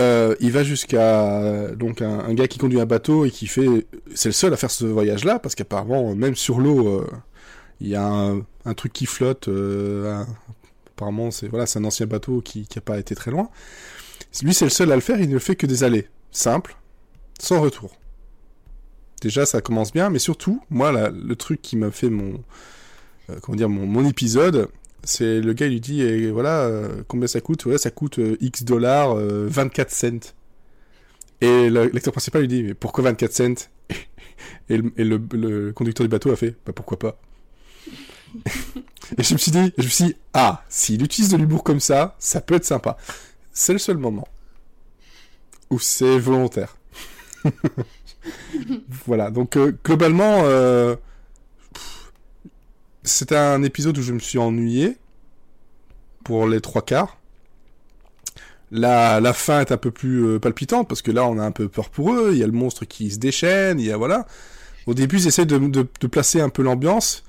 Euh, 0.00 0.34
il 0.40 0.52
va 0.52 0.62
jusqu'à 0.64 1.68
donc 1.74 2.00
un, 2.02 2.32
gars 2.34 2.48
qui 2.48 2.58
conduit 2.58 2.80
un 2.80 2.86
bateau 2.86 3.24
et 3.24 3.30
qui 3.30 3.46
fait, 3.46 3.86
c'est 4.14 4.28
le 4.28 4.34
seul 4.34 4.52
à 4.52 4.56
faire 4.56 4.70
ce 4.70 4.84
voyage-là 4.84 5.38
parce 5.38 5.54
qu'apparemment 5.54 6.14
même 6.14 6.34
sur 6.34 6.60
l'eau, 6.60 6.88
euh, 6.88 7.10
il 7.80 7.88
y 7.88 7.94
a 7.94 8.04
un, 8.04 8.74
truc 8.74 8.92
qui 8.92 9.06
flotte. 9.06 9.48
apparemment 10.94 11.30
c'est 11.30 11.48
voilà, 11.48 11.66
c'est 11.66 11.78
un 11.78 11.84
ancien 11.84 12.06
bateau 12.06 12.40
qui 12.40 12.66
qui 12.66 12.78
a 12.78 12.82
pas 12.82 12.98
été 12.98 13.14
très 13.14 13.30
loin. 13.30 13.50
Lui 14.42 14.54
c'est 14.54 14.64
le 14.64 14.70
seul 14.70 14.90
à 14.92 14.94
le 14.94 15.02
faire, 15.02 15.20
il 15.20 15.28
ne 15.28 15.38
fait 15.38 15.56
que 15.56 15.66
des 15.66 15.84
allées 15.84 16.08
simples, 16.30 16.76
sans 17.38 17.60
retour. 17.60 17.90
Déjà, 19.22 19.46
ça 19.46 19.60
commence 19.60 19.92
bien, 19.92 20.10
mais 20.10 20.18
surtout, 20.18 20.60
moi, 20.68 20.90
le 21.08 21.36
truc 21.36 21.62
qui 21.62 21.76
m'a 21.76 21.92
fait 21.92 22.10
mon, 22.10 22.42
euh, 23.30 23.38
comment 23.40 23.54
dire, 23.54 23.68
mon, 23.68 24.04
épisode, 24.04 24.68
c'est 25.04 25.40
le 25.40 25.52
gars 25.52 25.66
il 25.66 25.74
lui 25.74 25.80
dit, 25.80 26.02
et 26.02 26.32
voilà, 26.32 26.62
euh, 26.62 27.04
combien 27.06 27.28
ça 27.28 27.40
coûte? 27.40 27.64
Ouais, 27.66 27.78
ça 27.78 27.92
coûte 27.92 28.18
euh, 28.18 28.36
X 28.40 28.64
dollars, 28.64 29.16
euh, 29.16 29.46
24 29.48 29.90
cents. 29.92 30.34
Et 31.40 31.70
l'acteur 31.70 32.12
principal 32.12 32.42
lui 32.42 32.48
dit, 32.48 32.62
mais 32.64 32.74
pourquoi 32.74 33.04
24 33.04 33.32
cents? 33.32 33.68
Et, 34.68 34.76
le 34.76 35.70
conducteur 35.70 36.04
du 36.04 36.08
bateau 36.08 36.32
a 36.32 36.36
fait, 36.36 36.56
bah 36.66 36.72
pourquoi 36.74 36.98
pas? 36.98 37.20
Et 39.18 39.22
je 39.22 39.34
me 39.34 39.38
suis 39.38 39.52
dit, 39.52 39.72
je 39.78 39.84
me 39.84 39.88
suis 39.88 40.04
dit, 40.06 40.16
ah, 40.34 40.64
s'il 40.68 41.00
utilise 41.04 41.30
de 41.30 41.36
l'humour 41.36 41.62
comme 41.62 41.80
ça, 41.80 42.16
ça 42.18 42.40
peut 42.40 42.56
être 42.56 42.64
sympa. 42.64 42.96
C'est 43.52 43.72
le 43.72 43.78
seul 43.78 43.98
moment 43.98 44.26
où 45.70 45.78
c'est 45.78 46.18
volontaire. 46.18 46.76
voilà, 49.06 49.30
donc 49.30 49.56
euh, 49.56 49.76
globalement, 49.84 50.42
euh, 50.44 50.96
c'était 53.02 53.36
un 53.36 53.62
épisode 53.62 53.98
où 53.98 54.02
je 54.02 54.12
me 54.12 54.18
suis 54.18 54.38
ennuyé 54.38 54.96
pour 56.24 56.46
les 56.46 56.60
trois 56.60 56.82
quarts. 56.82 57.18
La, 58.70 59.32
fin 59.34 59.60
est 59.60 59.70
un 59.70 59.76
peu 59.76 59.90
plus 59.90 60.24
euh, 60.24 60.38
palpitante 60.38 60.88
parce 60.88 61.02
que 61.02 61.10
là 61.10 61.26
on 61.26 61.38
a 61.38 61.44
un 61.44 61.50
peu 61.50 61.68
peur 61.68 61.90
pour 61.90 62.14
eux, 62.14 62.30
il 62.32 62.38
y 62.38 62.42
a 62.42 62.46
le 62.46 62.52
monstre 62.52 62.86
qui 62.86 63.10
se 63.10 63.18
déchaîne, 63.18 63.78
il 63.78 63.86
y 63.86 63.92
a 63.92 63.98
voilà. 63.98 64.26
Au 64.86 64.94
début 64.94 65.18
ils 65.18 65.26
essaient 65.26 65.44
de, 65.44 65.82
placer 66.06 66.40
un 66.40 66.48
peu 66.48 66.62
l'ambiance, 66.62 67.22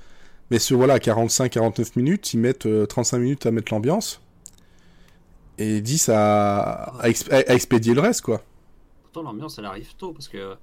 mais 0.50 0.58
sur 0.58 0.78
voilà 0.78 0.98
45-49 0.98 1.92
minutes, 1.96 2.32
ils 2.32 2.38
mettent 2.38 2.64
euh, 2.64 2.86
35 2.86 3.18
minutes 3.18 3.46
à 3.46 3.50
mettre 3.50 3.74
l'ambiance 3.74 4.22
et 5.58 5.82
10 5.82 6.08
à, 6.08 6.94
à- 6.98 7.02
à 7.02 7.54
expédier 7.54 7.92
le 7.92 8.00
reste 8.00 8.22
quoi. 8.22 8.42
Pourtant, 9.02 9.30
l'ambiance, 9.30 9.58
elle 9.58 9.66
arrive 9.66 9.94
tôt 9.96 10.12
parce 10.12 10.28
que. 10.28 10.56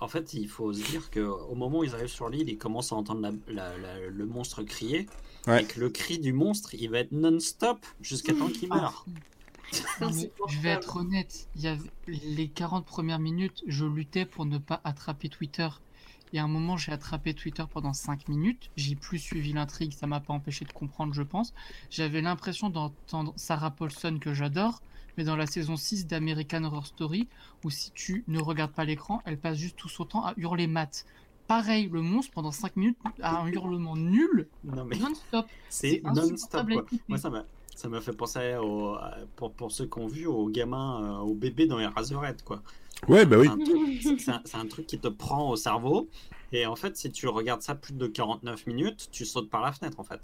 En 0.00 0.08
fait, 0.08 0.32
il 0.34 0.48
faut 0.48 0.72
se 0.72 0.82
dire 0.82 1.10
qu'au 1.10 1.54
moment 1.54 1.80
où 1.80 1.84
ils 1.84 1.94
arrivent 1.94 2.08
sur 2.08 2.28
l'île, 2.30 2.48
ils 2.48 2.58
commencent 2.58 2.92
à 2.92 2.96
entendre 2.96 3.20
la- 3.20 3.52
la- 3.52 3.76
la- 3.78 4.08
le 4.08 4.26
monstre 4.26 4.62
crier. 4.62 5.06
Ouais. 5.46 5.62
Et 5.62 5.66
que 5.66 5.78
le 5.80 5.90
cri 5.90 6.18
du 6.18 6.32
monstre, 6.32 6.74
il 6.74 6.90
va 6.90 6.98
être 7.00 7.12
non-stop 7.12 7.84
jusqu'à 8.00 8.34
temps 8.34 8.48
qu'il 8.48 8.68
meure. 8.70 9.04
Ah, 10.00 10.08
je 10.48 10.58
vais 10.58 10.70
être 10.70 10.96
honnête, 10.96 11.48
il 11.54 11.62
y 11.62 11.68
avait 11.68 11.90
les 12.08 12.48
40 12.48 12.84
premières 12.86 13.20
minutes, 13.20 13.62
je 13.68 13.84
luttais 13.84 14.26
pour 14.26 14.44
ne 14.44 14.58
pas 14.58 14.80
attraper 14.84 15.28
Twitter. 15.28 15.68
Et 16.32 16.38
à 16.38 16.44
un 16.44 16.48
moment, 16.48 16.76
j'ai 16.76 16.92
attrapé 16.92 17.34
Twitter 17.34 17.64
pendant 17.70 17.92
5 17.92 18.28
minutes. 18.28 18.70
J'ai 18.76 18.94
plus 18.96 19.18
suivi 19.18 19.52
l'intrigue, 19.52 19.92
ça 19.92 20.06
m'a 20.06 20.20
pas 20.20 20.32
empêché 20.32 20.64
de 20.64 20.72
comprendre, 20.72 21.12
je 21.14 21.22
pense. 21.22 21.52
J'avais 21.90 22.20
l'impression 22.20 22.68
d'entendre 22.70 23.32
Sarah 23.36 23.70
Paulson, 23.72 24.18
que 24.20 24.32
j'adore, 24.34 24.80
mais 25.16 25.24
dans 25.24 25.36
la 25.36 25.46
saison 25.46 25.76
6 25.76 26.06
d'American 26.06 26.64
Horror 26.64 26.86
Story, 26.86 27.28
où 27.64 27.70
si 27.70 27.90
tu 27.92 28.24
ne 28.28 28.40
regardes 28.40 28.72
pas 28.72 28.84
l'écran, 28.84 29.22
elle 29.24 29.38
passe 29.38 29.58
juste 29.58 29.76
tout 29.76 29.88
son 29.88 30.04
temps 30.04 30.24
à 30.24 30.34
hurler 30.36 30.66
mat. 30.66 31.04
Pareil, 31.46 31.88
le 31.92 32.00
monstre 32.00 32.32
pendant 32.32 32.52
5 32.52 32.76
minutes 32.76 32.98
a 33.22 33.40
un 33.40 33.46
hurlement 33.48 33.96
nul, 33.96 34.46
Non, 34.64 34.84
mais 34.84 34.96
non-stop. 34.96 35.46
c'est 35.68 36.00
non-stop. 36.04 36.66
Moi, 37.08 37.18
ça 37.18 37.30
m'a. 37.30 37.44
Ça 37.76 37.88
m'a 37.88 38.02
fait 38.02 38.12
penser 38.12 38.56
au, 38.56 38.94
pour, 39.36 39.52
pour 39.52 39.72
ceux 39.72 39.86
qui 39.86 39.98
ont 39.98 40.06
vu 40.06 40.26
aux 40.26 40.48
gamins, 40.48 41.02
euh, 41.02 41.18
aux 41.20 41.32
bébés 41.34 41.66
dans 41.66 41.78
les 41.78 41.86
Razorhead, 41.86 42.42
quoi. 42.42 42.62
Ouais, 43.08 43.24
bah 43.24 43.38
oui. 43.38 43.48
C'est 44.18 44.30
un 44.30 44.42
un 44.52 44.66
truc 44.66 44.86
qui 44.86 44.98
te 44.98 45.08
prend 45.08 45.48
au 45.48 45.56
cerveau. 45.56 46.10
Et 46.52 46.66
en 46.66 46.76
fait, 46.76 46.96
si 46.98 47.10
tu 47.10 47.26
regardes 47.26 47.62
ça 47.62 47.74
plus 47.74 47.94
de 47.94 48.06
49 48.06 48.66
minutes, 48.66 49.08
tu 49.10 49.24
sautes 49.24 49.48
par 49.48 49.62
la 49.62 49.72
fenêtre, 49.72 49.98
en 49.98 50.04
fait. 50.04 50.20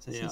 C'est, 0.00 0.22
euh, 0.24 0.28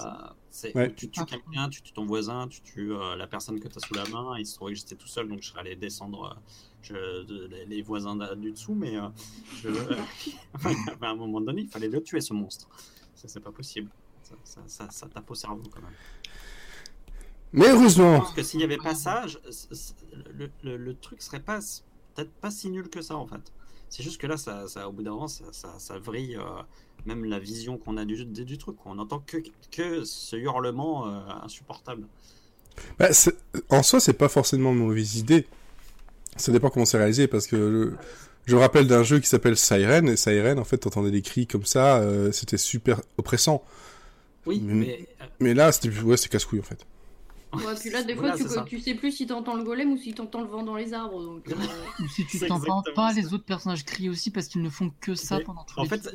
c'est- 0.48 0.74
Ouais. 0.76 0.94
Tu 0.94 1.10
tues 1.10 1.24
quelqu'un, 1.24 1.68
tu 1.68 1.82
tues 1.82 1.92
ton 1.92 2.06
voisin, 2.06 2.46
tu 2.48 2.60
tues 2.62 2.92
euh, 2.92 3.16
la 3.16 3.26
personne 3.26 3.58
que 3.60 3.68
tu 3.68 3.76
as 3.76 3.86
sous 3.86 3.94
la 3.94 4.04
main. 4.06 4.38
Il 4.38 4.46
se 4.46 4.54
trouvait 4.54 4.72
que 4.72 4.78
j'étais 4.78 4.94
tout 4.94 5.08
seul, 5.08 5.28
donc 5.28 5.42
je 5.42 5.48
serais 5.50 5.60
allé 5.60 5.76
descendre 5.76 6.24
euh, 6.32 6.40
je- 6.82 7.24
de- 7.24 7.46
les, 7.46 7.66
les 7.66 7.82
voisins 7.82 8.16
du 8.36 8.52
dessous. 8.52 8.74
Mais 8.74 8.96
euh, 8.96 9.08
je- 9.56 9.68
à 11.04 11.08
un 11.10 11.14
moment 11.16 11.40
donné, 11.40 11.62
il 11.62 11.68
fallait 11.68 11.88
le 11.88 12.02
tuer, 12.02 12.20
ce 12.20 12.32
monstre. 12.32 12.68
Ça, 13.14 13.28
c'est 13.28 13.40
pas 13.40 13.52
possible. 13.52 13.90
Ça, 14.22 14.34
ça, 14.44 14.60
ça- 14.66 14.90
ça 14.90 15.06
tape 15.08 15.30
au 15.30 15.34
cerveau, 15.34 15.62
quand 15.72 15.82
même. 15.82 15.92
Mais 17.52 17.68
heureusement, 17.70 18.20
pense 18.20 18.32
que 18.32 18.42
s'il 18.42 18.58
n'y 18.58 18.64
avait 18.64 18.76
pas 18.76 18.94
ça, 18.94 19.26
je- 19.26 19.38
le, 20.34 20.50
le- 20.62 20.76
le 20.76 20.94
truc 20.96 21.22
serait 21.22 21.40
pas 21.40 21.58
peut-être 22.14 22.32
pas 22.32 22.50
si 22.50 22.70
nul 22.70 22.88
que 22.88 23.00
ça 23.02 23.16
en 23.16 23.26
fait. 23.26 23.52
C'est 23.88 24.02
juste 24.02 24.20
que 24.20 24.26
là, 24.26 24.36
ça, 24.36 24.66
ça, 24.68 24.88
au 24.88 24.92
bout 24.92 25.02
d'un 25.02 25.12
moment, 25.12 25.28
ça, 25.28 25.44
ça, 25.52 25.78
ça 25.78 25.98
vrille 25.98 26.36
euh, 26.36 26.62
même 27.06 27.24
la 27.24 27.38
vision 27.38 27.78
qu'on 27.78 27.96
a 27.96 28.04
du, 28.04 28.24
du, 28.24 28.44
du 28.44 28.58
truc. 28.58 28.76
quoi. 28.76 28.92
On 28.94 28.98
entend 28.98 29.20
que, 29.26 29.38
que 29.70 30.04
ce 30.04 30.36
hurlement 30.36 31.06
euh, 31.08 31.20
insupportable. 31.42 32.04
bah, 32.98 33.08
en 33.70 33.82
soi, 33.82 34.00
c'est 34.00 34.12
pas 34.12 34.28
forcément 34.28 34.72
une 34.72 34.78
mauvaise 34.78 35.16
idée. 35.16 35.46
Ça 36.36 36.52
dépend 36.52 36.68
comment 36.70 36.84
c'est 36.84 36.98
réalisé, 36.98 37.28
parce 37.28 37.46
que 37.46 37.56
le- 37.56 37.96
je 38.44 38.54
me 38.54 38.60
rappelle 38.60 38.86
d'un 38.86 39.02
jeu 39.02 39.18
qui 39.20 39.26
s'appelle 39.28 39.56
Siren, 39.56 40.08
et 40.08 40.16
Siren, 40.16 40.58
en 40.58 40.64
fait, 40.64 40.78
t'entendais 40.78 41.10
des 41.10 41.22
cris 41.22 41.46
comme 41.46 41.64
ça, 41.64 41.98
euh, 41.98 42.30
c'était 42.32 42.58
super 42.58 43.00
oppressant. 43.18 43.64
Oui, 44.44 44.60
mais 44.62 45.06
euh, 45.20 45.24
Mais 45.40 45.54
là, 45.54 45.72
c'était 45.72 45.88
ouais, 46.02 46.16
c'est 46.16 46.28
casse-couille, 46.28 46.60
en 46.60 46.62
fait. 46.62 46.86
Ouais, 47.54 47.74
puis 47.80 47.90
là, 47.90 48.02
des 48.02 48.14
Voilà, 48.14 48.36
fois, 48.36 48.64
tu, 48.64 48.80
sais 48.80 48.94
plus 48.94 49.12
si 49.12 49.26
t'entends 49.26 49.54
le 49.54 49.62
golem 49.62 49.92
ou 49.92 49.96
si 49.96 50.12
t'entends 50.12 50.40
le 50.42 50.48
vent 50.48 50.62
dans 50.62 50.74
les 50.76 50.92
arbres. 50.92 51.22
Donc, 51.22 51.48
euh, 51.50 51.54
Ou 52.00 52.08
si 52.08 52.26
tu 52.26 52.38
t'entends 52.40 52.82
pas 52.94 53.10
ça. 53.14 53.20
les 53.20 53.32
autres 53.32 53.44
personnages 53.44 53.84
crier 53.84 54.08
aussi 54.10 54.30
parce 54.30 54.48
qu'ils 54.48 54.62
ne 54.62 54.68
font 54.68 54.92
que 55.00 55.14
ça 55.14 55.38
Mais 55.38 55.44
pendant 55.44 55.64
tout 55.64 55.78
En 55.78 55.84
les 55.84 55.88
fait, 55.88 56.10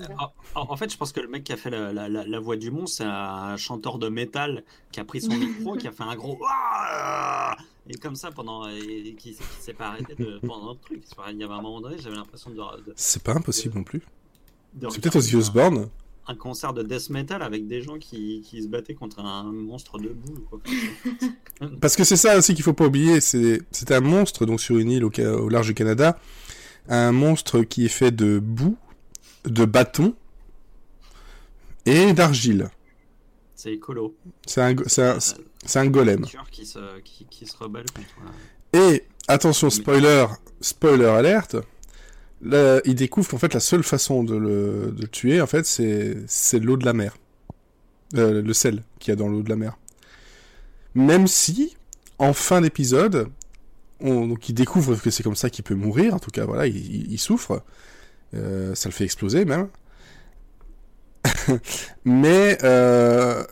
en, 0.56 0.76
fait, 0.78 0.92
je 0.92 0.98
pense 0.98 1.12
que 1.14 1.20
le 1.22 1.28
mec 1.30 1.44
qui 1.46 1.54
a 1.54 1.58
fait 1.58 1.70
la, 1.70 1.92
la- 1.94 2.10
la- 2.10 2.28
la 2.28 2.40
voix 2.40 2.58
du 2.58 2.70
monstre, 2.70 2.98
c'est 2.98 3.06
un 3.06 3.56
chanteur 3.58 3.98
de 3.98 4.10
métal 4.10 4.64
qui 4.92 5.00
a 5.00 5.06
pris 5.06 5.22
son 5.22 5.30
micro, 5.36 5.76
qui 5.78 5.88
a 5.88 5.92
fait 5.92 6.04
un 6.04 6.16
gros 6.16 6.38
et 7.90 7.96
comme 7.96 8.16
ça 8.16 8.30
pendant 8.32 8.68
et 8.70 9.16
qui, 9.18 9.34
qui 9.34 9.38
s'est 9.60 9.74
pas 9.74 9.88
arrêté 9.88 10.14
de, 10.16 10.40
pendant 10.48 10.74
le 10.74 10.78
truc. 10.80 11.04
Il 11.32 11.38
y 11.38 11.44
avait 11.44 11.54
un 11.54 11.62
moment 11.62 11.82
donné, 11.82 11.98
j'avais 12.00 12.16
l'impression 12.16 12.52
de, 12.52 12.56
de- 12.58 12.94
C'est 12.96 13.24
pas 13.24 13.34
impossible 13.34 13.76
non 13.76 13.84
plus. 13.84 14.04
C'est 14.74 15.02
peut-être 15.02 15.16
regarder 15.16 15.36
Osborne. 15.36 15.90
Un, 16.28 16.36
concert 16.36 16.74
de 16.74 16.84
death 16.84 17.10
metal 17.10 17.42
avec 17.42 17.68
des 17.68 17.82
gens 17.82 17.98
qui, 17.98 18.42
qui 18.42 18.62
se 18.64 18.68
battaient 18.68 18.94
contre 18.94 19.20
un 19.20 19.44
monstre 19.52 20.00
de 20.00 20.10
boue. 20.10 20.40
Quoi. 20.50 20.60
Parce 21.82 21.96
que 21.96 22.04
c'est 22.04 22.16
ça 22.18 22.38
aussi 22.38 22.54
qu'il 22.54 22.64
faut 22.64 22.74
pas 22.74 22.86
oublier, 22.86 23.20
c'est 23.22 23.92
un 23.92 24.00
monstre 24.02 24.46
donc 24.46 24.62
sur 24.62 24.78
une 24.78 24.92
île 24.92 25.04
au, 25.06 25.50
large 25.50 25.68
du 25.68 25.74
Canada, 25.74 26.18
un 26.88 27.12
monstre 27.12 27.62
qui 27.62 27.86
est 27.86 27.90
fait 27.90 28.12
de 28.12 28.40
boue, 28.40 28.78
de 29.46 29.66
bâton 29.66 30.16
et 31.86 32.14
d'argile. 32.14 32.70
C'est 33.56 33.74
écolo. 33.74 34.16
C'est 34.48 34.62
un, 34.62 34.76
un, 34.76 35.18
un 35.76 35.88
golem. 35.88 36.26
qui 36.52 36.66
se, 36.66 37.00
qui, 37.02 37.26
qui 37.26 37.46
se 37.46 37.56
rebelle 37.58 37.86
contre. 37.92 38.08
euh, 38.76 38.94
Et 38.94 39.04
attention, 39.28 39.70
spoiler, 39.70 40.26
spoiler 40.62 41.06
alerte. 41.06 41.58
Il 42.44 42.96
découvre 42.96 43.30
qu'en 43.30 43.38
fait 43.38 43.54
la 43.54 43.60
seule 43.60 43.84
façon 43.84 44.24
de 44.24 44.36
le, 44.36 45.08
tuer, 45.08 45.42
en 45.42 45.48
fait, 45.48 45.66
c'est 45.66 46.60
l'eau 46.60 46.78
de 46.78 46.86
la 46.86 46.94
mer, 46.94 47.18
Euh, 48.16 48.42
le 48.42 48.54
sel 48.54 48.84
qu'il 49.00 49.12
y 49.12 49.14
a 49.14 49.16
dans 49.16 49.30
l'eau 49.30 49.42
de 49.42 49.50
la 49.50 49.56
mer. 49.56 49.78
Même 50.96 51.28
si, 51.28 51.78
en 52.18 52.34
fin 52.34 52.60
d'épisode, 52.62 53.30
on, 54.02 54.28
donc 54.28 54.50
il 54.50 54.54
découvre 54.54 54.96
que 54.96 55.10
c'est 55.10 55.24
comme 55.24 55.36
ça 55.36 55.50
qu'il 55.50 55.64
peut 55.64 55.76
mourir. 55.76 56.14
En 56.14 56.20
tout 56.20 56.32
cas, 56.32 56.46
voilà, 56.46 56.68
il, 56.68 57.18
souffre. 57.18 57.64
Euh, 58.34 58.76
ça 58.76 58.90
le 58.90 58.94
fait 58.94 59.06
exploser 59.06 59.46
même. 59.46 59.70
Mais 62.06 62.58
euh, 62.64 63.44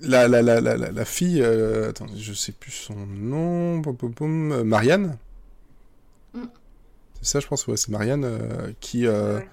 la, 0.00 0.28
la, 0.28 0.42
la, 0.42 0.60
la, 0.60 1.04
fille, 1.04 1.42
attends, 1.42 2.06
je 2.16 2.32
sais 2.32 2.52
plus 2.52 2.70
son 2.70 2.94
nom, 2.94 3.82
Marianne. 4.64 5.18
C'est 7.22 7.32
ça, 7.32 7.40
je 7.40 7.46
pense, 7.46 7.66
ouais, 7.66 7.76
c'est 7.76 7.88
Marianne 7.90 8.24
euh, 8.24 8.72
qui, 8.80 9.06
euh, 9.06 9.38
Ouais. 9.38 9.48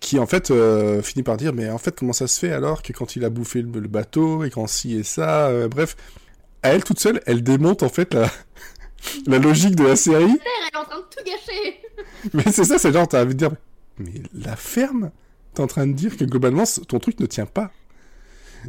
qui 0.00 0.18
en 0.18 0.26
fait 0.26 0.50
euh, 0.50 1.02
finit 1.02 1.22
par 1.22 1.36
dire, 1.36 1.52
mais 1.52 1.70
en 1.70 1.78
fait, 1.78 1.96
comment 1.98 2.12
ça 2.12 2.26
se 2.26 2.38
fait 2.38 2.52
alors 2.52 2.82
que 2.82 2.92
quand 2.92 3.16
il 3.16 3.24
a 3.24 3.30
bouffé 3.30 3.62
le, 3.62 3.80
le 3.80 3.88
bateau 3.88 4.44
et 4.44 4.50
quand 4.50 4.66
ci 4.66 4.96
et 4.96 5.02
ça, 5.02 5.50
bref, 5.68 5.96
à 6.62 6.70
elle 6.70 6.84
toute 6.84 6.98
seule, 7.00 7.20
elle 7.26 7.42
démonte 7.42 7.82
en 7.82 7.88
fait 7.88 8.14
la, 8.14 8.30
la 9.26 9.38
logique 9.38 9.76
de 9.76 9.84
la 9.84 9.96
série. 9.96 10.24
Elle 10.24 10.74
est 10.74 10.76
en 10.76 10.84
train 10.84 10.98
de 10.98 11.02
tout 11.04 11.24
gâcher. 11.24 11.80
Mais 12.34 12.50
c'est 12.52 12.64
ça, 12.64 12.78
c'est 12.78 12.92
genre, 12.92 13.06
t'as 13.08 13.22
envie 13.22 13.34
de 13.34 13.38
dire, 13.38 13.52
mais 13.98 14.12
la 14.32 14.56
ferme, 14.56 15.10
t'es 15.54 15.62
en 15.62 15.66
train 15.66 15.86
de 15.86 15.92
dire 15.92 16.16
que 16.16 16.24
globalement, 16.24 16.64
ton 16.88 16.98
truc 16.98 17.18
ne 17.20 17.26
tient 17.26 17.46
pas. 17.46 17.70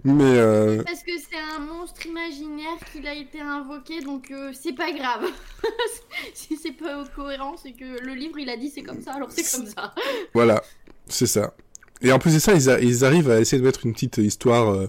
Mais 0.03 0.23
euh, 0.37 0.83
Parce 0.83 1.03
que 1.03 1.11
c'est 1.17 1.37
un 1.55 1.59
monstre 1.59 2.05
imaginaire 2.05 2.77
qu'il 2.91 3.07
a 3.07 3.13
été 3.13 3.41
invoqué, 3.41 4.01
donc 4.01 4.31
euh, 4.31 4.51
c'est 4.53 4.73
pas 4.73 4.91
grave. 4.91 5.25
si 6.33 6.55
c'est 6.57 6.71
pas 6.73 7.03
cohérent, 7.15 7.55
c'est 7.57 7.73
que 7.73 7.99
le 8.03 8.13
livre 8.13 8.37
il 8.39 8.49
a 8.49 8.57
dit 8.57 8.69
c'est 8.69 8.83
comme 8.83 9.01
ça, 9.01 9.13
alors 9.13 9.31
c'est 9.31 9.49
comme 9.57 9.65
ça. 9.67 9.93
voilà, 10.33 10.61
c'est 11.07 11.25
ça. 11.27 11.53
Et 12.01 12.11
en 12.11 12.19
plus 12.19 12.33
de 12.33 12.39
ça, 12.39 12.53
ils, 12.53 12.69
a- 12.69 12.79
ils 12.79 13.03
arrivent 13.03 13.29
à 13.29 13.39
essayer 13.41 13.59
de 13.59 13.65
mettre 13.65 13.85
une 13.85 13.93
petite 13.93 14.17
histoire, 14.17 14.69
euh, 14.73 14.87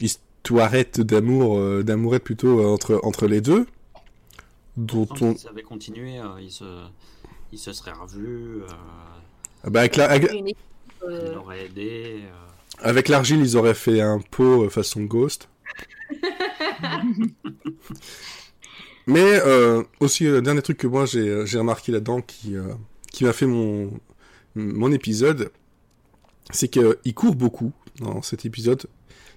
histoirette 0.00 1.00
d'amour, 1.00 1.58
euh, 1.58 1.82
d'amourette 1.82 2.22
plutôt 2.24 2.60
euh, 2.60 2.66
entre, 2.66 3.00
entre 3.02 3.26
les 3.26 3.40
deux, 3.40 3.66
dont 4.76 5.08
on, 5.20 5.34
Si 5.34 5.42
ça 5.42 5.50
avait 5.50 5.62
continué, 5.62 6.18
euh, 6.18 6.40
il, 6.40 6.50
se, 6.50 6.64
il 7.52 7.58
se 7.58 7.72
serait 7.72 7.92
revu, 7.92 8.62
euh, 8.62 8.66
Ah 9.64 9.70
bah, 9.70 9.80
avec 9.80 9.96
la- 9.96 10.16
il 10.16 11.36
aurait 11.36 11.64
aidé. 11.66 12.20
Euh, 12.84 12.88
avec 12.88 13.08
l'argile, 13.08 13.40
ils 13.40 13.56
auraient 13.56 13.74
fait 13.74 14.00
un 14.00 14.18
pot 14.20 14.64
euh, 14.64 14.68
façon 14.68 15.02
Ghost. 15.02 15.48
Mais 19.06 19.40
euh, 19.44 19.82
aussi, 20.00 20.24
le 20.24 20.42
dernier 20.42 20.62
truc 20.62 20.78
que 20.78 20.86
moi 20.86 21.06
j'ai 21.06 21.44
j'ai 21.46 21.58
remarqué 21.58 21.90
là-dedans 21.92 22.20
qui, 22.20 22.56
euh, 22.56 22.72
qui 23.10 23.24
m'a 23.24 23.32
fait 23.32 23.46
mon, 23.46 23.90
mon 24.54 24.92
épisode, 24.92 25.50
c'est 26.50 26.68
qu'il 26.68 27.14
court 27.14 27.34
beaucoup 27.34 27.72
dans 27.98 28.22
cet 28.22 28.44
épisode, 28.46 28.86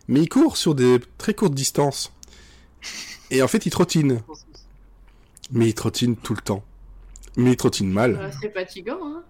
mais 0.08 0.22
il 0.22 0.30
court 0.30 0.56
sur 0.58 0.76
des 0.76 1.00
très 1.18 1.34
courtes 1.34 1.56
distances. 1.56 2.14
Et 3.32 3.42
en 3.42 3.48
fait, 3.48 3.66
il 3.66 3.72
trottine. 3.72 4.22
Mais 5.52 5.68
il 5.70 5.74
trottine 5.74 6.16
tout 6.16 6.36
le 6.36 6.42
temps. 6.42 6.64
Mais 7.38 7.52
il 7.54 7.58
trottine 7.58 7.92
mal. 7.92 8.16
euh, 8.16 8.32
c'est 8.40 8.52
fatigant, 8.54 9.00
hein. 9.04 9.24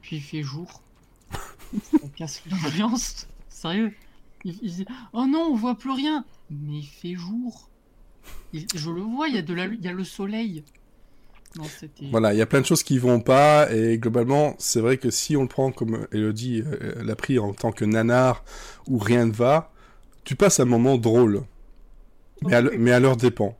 Puis 0.00 0.16
il 0.16 0.22
fait 0.22 0.42
jour. 0.42 0.82
Ça 1.92 1.98
casse 2.16 2.42
l'ambiance. 2.50 3.26
Sérieux. 3.62 3.92
Il, 4.44 4.58
il 4.60 4.74
dit 4.74 4.86
Oh 5.12 5.24
non, 5.26 5.48
on 5.52 5.54
voit 5.54 5.76
plus 5.76 5.92
rien. 5.92 6.24
Mais 6.50 6.78
il 6.78 6.86
fait 6.86 7.14
jour. 7.14 7.68
Il- 8.52 8.66
je 8.74 8.90
le 8.90 9.00
vois, 9.00 9.28
il 9.28 9.36
y 9.36 9.38
a 9.38 9.42
de 9.42 9.54
la, 9.54 9.66
il 9.66 9.80
y 9.84 9.88
a 9.88 9.92
le 9.92 10.04
soleil. 10.04 10.64
Non. 11.56 11.64
Voilà, 12.10 12.32
il 12.32 12.38
y 12.38 12.42
a 12.42 12.46
plein 12.46 12.62
de 12.62 12.66
choses 12.66 12.82
qui 12.82 12.98
vont 12.98 13.20
pas, 13.20 13.70
et 13.70 13.98
globalement, 13.98 14.54
c'est 14.58 14.80
vrai 14.80 14.96
que 14.96 15.10
si 15.10 15.36
on 15.36 15.42
le 15.42 15.48
prend 15.48 15.70
comme 15.70 16.06
Elodie 16.10 16.62
euh, 16.64 17.04
l'a 17.04 17.14
pris 17.14 17.38
en 17.38 17.52
tant 17.52 17.72
que 17.72 17.84
nanar 17.84 18.42
où 18.88 18.96
rien 18.98 19.26
ne 19.26 19.32
va, 19.32 19.70
tu 20.24 20.34
passes 20.34 20.60
un 20.60 20.64
moment 20.64 20.96
drôle. 20.96 21.42
Mais 22.42 22.54
à, 22.54 22.62
le- 22.62 22.76
mais 22.78 22.90
à 22.90 23.00
leur 23.00 23.16
dépend. 23.18 23.56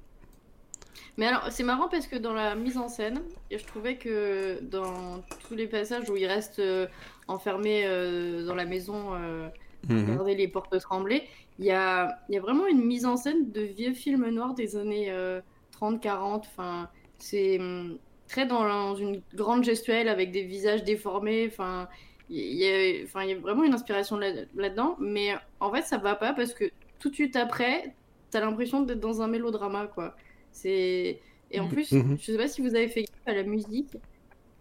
Mais 1.19 1.27
alors, 1.27 1.49
c'est 1.51 1.65
marrant 1.65 1.89
parce 1.91 2.07
que 2.07 2.17
dans 2.17 2.33
la 2.33 2.55
mise 2.55 2.79
en 2.79 2.89
scène, 2.89 3.21
je 3.51 3.63
trouvais 3.65 3.97
que 3.99 4.59
dans 4.63 5.23
tous 5.47 5.55
les 5.55 5.67
passages 5.67 6.09
où 6.09 6.17
il 6.17 6.25
reste 6.27 6.61
euh, 6.61 6.87
enfermé 7.29 7.83
euh, 7.85 8.47
dans 8.47 8.55
la 8.55 8.65
maison, 8.65 9.15
euh, 9.15 9.49
Mhm. 9.89 10.11
regarder 10.11 10.35
les 10.35 10.49
portes 10.49 10.79
trembler, 10.81 11.25
il 11.59 11.65
y 11.65 11.71
a, 11.71 12.19
y 12.29 12.37
a 12.37 12.41
vraiment 12.41 12.67
une 12.67 12.85
mise 12.85 13.05
en 13.07 13.17
scène 13.17 13.51
de 13.51 13.63
vieux 13.63 13.95
films 13.95 14.29
noirs 14.31 14.55
des 14.55 14.77
années 14.77 15.11
euh, 15.11 15.41
30-40. 15.73 16.47
Enfin, 16.47 16.89
c'est 17.19 17.59
hum, 17.59 17.99
très 18.29 18.47
dans, 18.47 18.63
dans 18.65 18.95
une 18.95 19.23
grande 19.35 19.65
gestuelle 19.65 20.09
avec 20.09 20.31
des 20.31 20.43
visages 20.43 20.85
déformés. 20.85 21.47
Enfin, 21.51 21.89
il 22.31 22.55
y 22.55 22.67
a, 22.67 23.05
enfin, 23.05 23.25
y 23.25 23.33
a 23.33 23.39
vraiment 23.39 23.65
une 23.65 23.75
inspiration 23.75 24.17
là- 24.17 24.33
là-dedans. 24.55 24.97
mais 25.01 25.35
en 25.61 25.73
fait, 25.73 25.83
ça 25.83 25.99
va 25.99 26.15
pas 26.15 26.33
parce 26.33 26.55
que 26.55 26.71
tout 26.99 27.11
de 27.11 27.15
suite 27.15 27.37
après, 27.37 27.95
t'as 28.31 28.41
l'impression 28.41 28.83
d'être 28.83 29.01
dans 29.01 29.21
un 29.23 29.29
mélodrama, 29.29 29.87
quoi. 29.89 30.17
C'est 30.53 31.21
et 31.51 31.61
en 31.61 31.69
plus, 31.69 31.93
Mhm. 31.93 32.17
je 32.19 32.25
sais 32.33 32.39
pas 32.39 32.49
si 32.49 32.63
vous 32.63 32.75
avez 32.75 32.89
fait 32.89 33.03
gaffe 33.03 33.27
à 33.27 33.35
la 33.35 33.43
musique, 33.43 33.97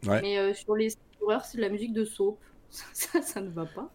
Ouais. 0.07 0.19
mais 0.21 0.37
euh, 0.37 0.53
sur 0.53 0.75
les 0.75 0.89
horreurs, 1.21 1.45
c'est 1.45 1.57
de 1.57 1.61
la 1.61 1.69
musique 1.69 1.93
de 1.93 2.03
soap. 2.03 2.37
Ça, 2.71 3.21
ça 3.21 3.39
ne 3.41 3.49
va 3.49 3.65
pas. 3.65 3.89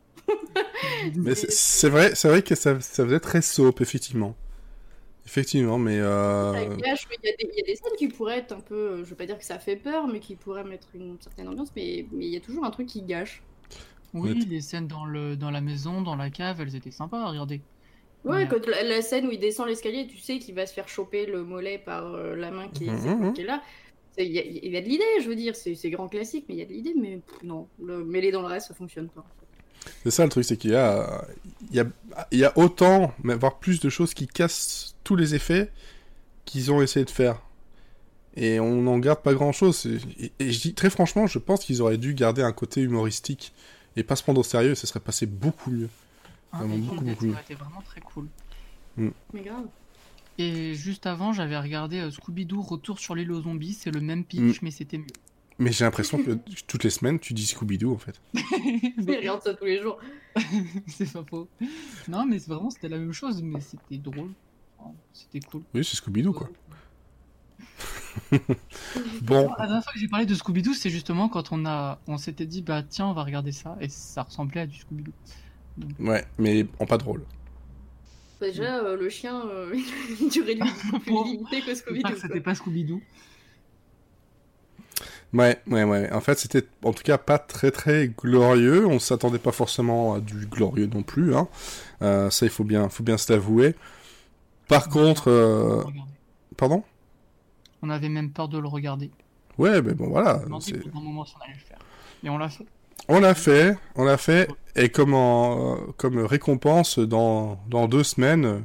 Mais 1.14 1.34
c'est- 1.34 1.88
vrai, 1.88 2.14
c'est 2.14 2.28
vrai 2.28 2.42
que 2.42 2.54
ça, 2.54 2.80
ça 2.80 3.04
faisait 3.04 3.20
très 3.20 3.42
soap, 3.42 3.80
effectivement. 3.80 4.36
Effectivement, 5.26 5.78
mais... 5.78 5.98
Ça 6.52 6.60
Euh... 6.60 6.76
il 7.22 7.24
y, 7.24 7.28
a 7.28 7.36
des- 7.36 7.48
il 7.52 7.56
y 7.58 7.60
a 7.62 7.66
des 7.66 7.76
scènes 7.76 7.96
qui 7.98 8.08
pourraient 8.08 8.38
être 8.38 8.52
un 8.52 8.60
peu, 8.60 8.74
euh, 8.74 9.04
je 9.04 9.10
veux 9.10 9.16
pas 9.16 9.26
dire 9.26 9.38
que 9.38 9.44
ça 9.44 9.58
fait 9.58 9.76
peur, 9.76 10.06
mais 10.08 10.20
qui 10.20 10.36
pourraient 10.36 10.64
mettre 10.64 10.88
une 10.94 11.20
certaine 11.20 11.48
ambiance, 11.48 11.70
mais 11.76 12.06
mais 12.12 12.26
il 12.26 12.32
y 12.32 12.36
a 12.36 12.40
toujours 12.40 12.64
un 12.64 12.70
truc 12.70 12.86
qui 12.88 13.02
gâche. 13.02 13.42
Oui, 14.14 14.44
les 14.46 14.60
scènes 14.62 14.88
dans, 14.88 15.04
le, 15.04 15.36
dans 15.36 15.50
la 15.50 15.60
maison, 15.60 16.00
dans 16.02 16.16
la 16.16 16.30
cave, 16.30 16.60
elles 16.60 16.74
étaient 16.74 16.90
sympas 16.90 17.20
à 17.22 17.28
regarder. 17.28 17.62
Ouais, 18.24 18.48
quand 18.48 18.66
la, 18.66 18.82
la 18.82 19.02
scène 19.02 19.26
où 19.26 19.30
il 19.30 19.38
descend 19.38 19.68
l'escalier, 19.68 20.06
tu 20.08 20.18
sais 20.18 20.38
qu'il 20.40 20.54
va 20.54 20.66
se 20.66 20.72
faire 20.74 20.88
choper 20.88 21.26
le 21.26 21.44
mollet 21.44 21.78
par 21.78 22.14
euh, 22.14 22.34
la 22.34 22.50
main 22.50 22.68
qui 22.68 22.86
est, 22.88 22.90
Mhm, 22.90 23.32
qui 23.32 23.42
est 23.42 23.44
là. 23.44 23.62
Il 24.18 24.26
y, 24.32 24.38
a- 24.38 24.44
il 24.44 24.72
y 24.72 24.76
a 24.76 24.80
de 24.80 24.86
l'idée, 24.88 25.04
je 25.22 25.28
veux 25.28 25.36
dire, 25.36 25.56
c'est 25.56 25.74
c'est 25.76 25.90
grand 25.90 26.08
classique, 26.08 26.46
mais 26.48 26.54
il 26.56 26.58
y 26.58 26.62
a 26.62 26.66
de 26.66 26.72
l'idée, 26.72 26.94
mais 26.94 27.18
pff, 27.18 27.42
non, 27.44 27.70
le 27.78 28.04
mêler 28.04 28.30
dans 28.32 28.42
le 28.42 28.48
reste, 28.48 28.68
ça 28.68 28.74
fonctionne 28.74 29.10
pas. 29.10 29.26
C'est 30.04 30.10
ça 30.10 30.24
le 30.24 30.28
truc, 30.30 30.44
c'est 30.44 30.56
qu'il 30.56 30.70
y 30.72 30.76
a, 30.76 31.24
il 31.70 31.76
y, 31.76 31.80
a, 31.80 31.86
il 32.30 32.38
y 32.38 32.44
a 32.44 32.56
autant, 32.58 33.12
mais 33.22 33.34
voire 33.34 33.58
plus 33.58 33.80
de 33.80 33.88
choses 33.88 34.14
qui 34.14 34.26
cassent 34.26 34.94
tous 35.04 35.16
les 35.16 35.34
effets 35.34 35.70
qu'ils 36.44 36.70
ont 36.72 36.80
essayé 36.82 37.04
de 37.04 37.10
faire. 37.10 37.40
Et 38.36 38.60
on 38.60 38.82
n'en 38.82 38.98
garde 38.98 39.22
pas 39.22 39.32
grand 39.34 39.52
chose. 39.52 39.86
Et, 40.18 40.30
et 40.38 40.52
je 40.52 40.60
dis 40.60 40.74
très 40.74 40.90
franchement, 40.90 41.26
je 41.26 41.38
pense 41.38 41.64
qu'ils 41.64 41.80
auraient 41.82 41.96
dû 41.98 42.14
garder 42.14 42.42
un 42.42 42.52
côté 42.52 42.82
humoristique 42.82 43.52
et 43.96 44.02
pas 44.02 44.14
se 44.16 44.22
prendre 44.22 44.40
au 44.40 44.44
sérieux, 44.44 44.74
ça 44.74 44.86
serait 44.86 45.00
passé 45.00 45.24
beaucoup 45.26 45.70
mieux. 45.70 45.88
Hein, 46.52 46.58
Vraiment 46.58 46.76
beaucoup, 46.76 47.04
ça 47.06 47.26
aurait 47.32 47.40
été 47.42 47.54
vraiment 47.54 47.82
très 47.82 48.00
cool. 48.00 48.26
Mais 48.98 49.12
grave. 49.42 49.64
Et 50.38 50.74
juste 50.74 51.06
avant, 51.06 51.32
j'avais 51.32 51.58
regardé 51.58 51.98
euh, 51.98 52.10
Scooby-Doo 52.10 52.60
Retour 52.60 52.98
sur 52.98 53.14
l'île 53.14 53.32
aux 53.32 53.40
zombies. 53.42 53.72
C'est 53.72 53.90
le 53.90 54.00
même 54.02 54.20
Mm. 54.20 54.24
pitch, 54.24 54.60
mais 54.62 54.70
c'était 54.70 54.98
mieux. 54.98 55.06
Mais 55.58 55.72
j'ai 55.72 55.84
l'impression 55.84 56.22
que 56.22 56.32
toutes 56.66 56.84
les 56.84 56.90
semaines, 56.90 57.18
tu 57.18 57.32
dis 57.32 57.46
Scooby-Doo 57.46 57.92
en 57.94 57.98
fait. 57.98 58.20
Je 58.34 59.16
regarde 59.16 59.42
ça 59.42 59.54
tous 59.54 59.64
les 59.64 59.80
jours. 59.80 59.98
c'est 60.86 61.10
pas 61.10 61.24
faux. 61.24 61.48
Non, 62.08 62.26
mais 62.26 62.38
c'est 62.38 62.50
vraiment, 62.50 62.68
c'était 62.68 62.88
la 62.90 62.98
même 62.98 63.12
chose, 63.14 63.42
mais 63.42 63.60
c'était 63.60 63.96
drôle. 63.96 64.32
Enfin, 64.78 64.92
C'était 65.14 65.40
cool. 65.40 65.62
Oui, 65.74 65.82
c'est 65.84 65.96
Scooby-Doo 65.96 66.32
quoi. 66.32 66.50
Bon, 69.22 69.48
La 69.58 69.66
dernière 69.66 69.82
fois 69.84 69.92
que 69.92 69.98
j'ai 69.98 70.08
parlé 70.08 70.26
de 70.26 70.34
Scooby-Doo, 70.34 70.74
c'est 70.74 70.90
justement 70.90 71.28
quand 71.28 71.52
on 71.52 71.64
a, 71.66 72.00
on 72.06 72.18
s'était 72.18 72.46
dit, 72.46 72.62
bah 72.62 72.82
tiens, 72.82 73.06
on 73.06 73.12
va 73.12 73.22
regarder 73.24 73.52
ça, 73.52 73.76
et 73.80 73.88
ça 73.88 74.22
ressemblait 74.22 74.62
à 74.62 74.66
du 74.66 74.78
Scooby-Doo. 74.78 75.12
ouais, 76.00 76.24
mais 76.38 76.66
en 76.80 76.86
pas 76.86 76.98
drôle. 76.98 77.22
Bah, 78.40 78.46
Déjà, 78.48 78.78
euh, 78.84 78.96
le 78.96 79.08
chien, 79.08 79.46
euh, 79.46 79.74
il 80.20 80.28
durait 80.28 80.54
lui 80.54 80.60
beaucoup 80.90 81.00
plus 81.00 81.24
limité 81.24 81.62
que 81.62 81.74
Scooby-Doo. 81.74 82.16
c'était 82.20 82.40
pas 82.40 82.52
Scooby-Doo. 82.54 83.00
Ouais, 85.32 85.60
ouais, 85.66 85.84
ouais. 85.84 86.10
En 86.12 86.20
fait, 86.20 86.38
c'était 86.38 86.62
en 86.82 86.92
tout 86.92 87.02
cas 87.02 87.18
pas 87.18 87.38
très 87.38 87.70
très 87.70 88.08
glorieux. 88.08 88.86
On 88.86 88.98
s'attendait 88.98 89.38
pas 89.38 89.52
forcément 89.52 90.14
à 90.14 90.20
du 90.20 90.46
glorieux 90.46 90.86
non 90.86 91.02
plus. 91.02 91.34
Hein. 91.34 91.48
Euh, 92.02 92.30
ça, 92.30 92.46
il 92.46 92.50
faut 92.50 92.64
bien, 92.64 92.88
faut 92.88 93.02
bien 93.02 93.18
se 93.18 93.32
l'avouer. 93.32 93.74
Par 94.68 94.88
contre, 94.88 95.28
euh, 95.30 95.82
pardon? 96.56 96.82
On 97.82 97.90
avait 97.90 98.08
même 98.08 98.30
peur 98.32 98.48
de 98.48 98.58
le 98.58 98.68
regarder. 98.68 99.10
Ouais, 99.58 99.82
mais 99.82 99.94
bon, 99.94 100.08
voilà. 100.08 100.40
On 100.50 100.54
un 100.54 101.00
moment 101.00 101.24
allait 101.44 101.54
le 101.54 101.58
faire. 101.60 101.78
Et 102.24 102.30
on 102.30 102.38
l'a 102.38 102.48
fait. 102.48 102.66
On 103.08 103.20
l'a 103.20 103.34
fait, 103.34 103.76
on 103.94 104.04
l'a 104.04 104.16
fait, 104.16 104.48
et 104.74 104.88
comme, 104.88 105.14
en- 105.14 105.76
comme 105.96 106.18
récompense, 106.18 106.98
dans, 106.98 107.60
dans 107.68 107.86
deux 107.86 108.02
semaines, 108.02 108.64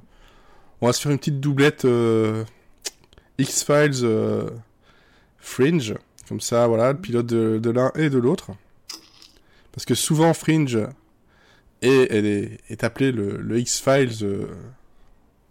on 0.80 0.88
va 0.88 0.93
se 0.93 1.02
faire 1.02 1.12
une 1.12 1.19
petite 1.19 1.39
doublette 1.39 1.86
euh, 1.86 2.43
X-Files 3.38 4.04
Fringe. 5.38 5.93
Comme 6.32 6.39
ça, 6.39 6.65
voilà, 6.65 6.94
le 6.94 6.98
pilote 6.98 7.26
de, 7.26 7.60
de 7.62 7.70
l'un 7.72 7.91
et 7.96 8.10
de 8.10 8.17
l'autre. 8.17 8.52
Parce 9.74 9.84
que 9.84 9.96
souvent, 9.96 10.34
Fringe 10.34 10.78
est, 11.82 12.08
elle 12.10 12.26
est, 12.26 12.60
est 12.70 12.86
appelé 12.86 13.12
le, 13.12 13.36
le 13.36 13.60
X-Files 13.60 14.24
euh, 14.24 14.48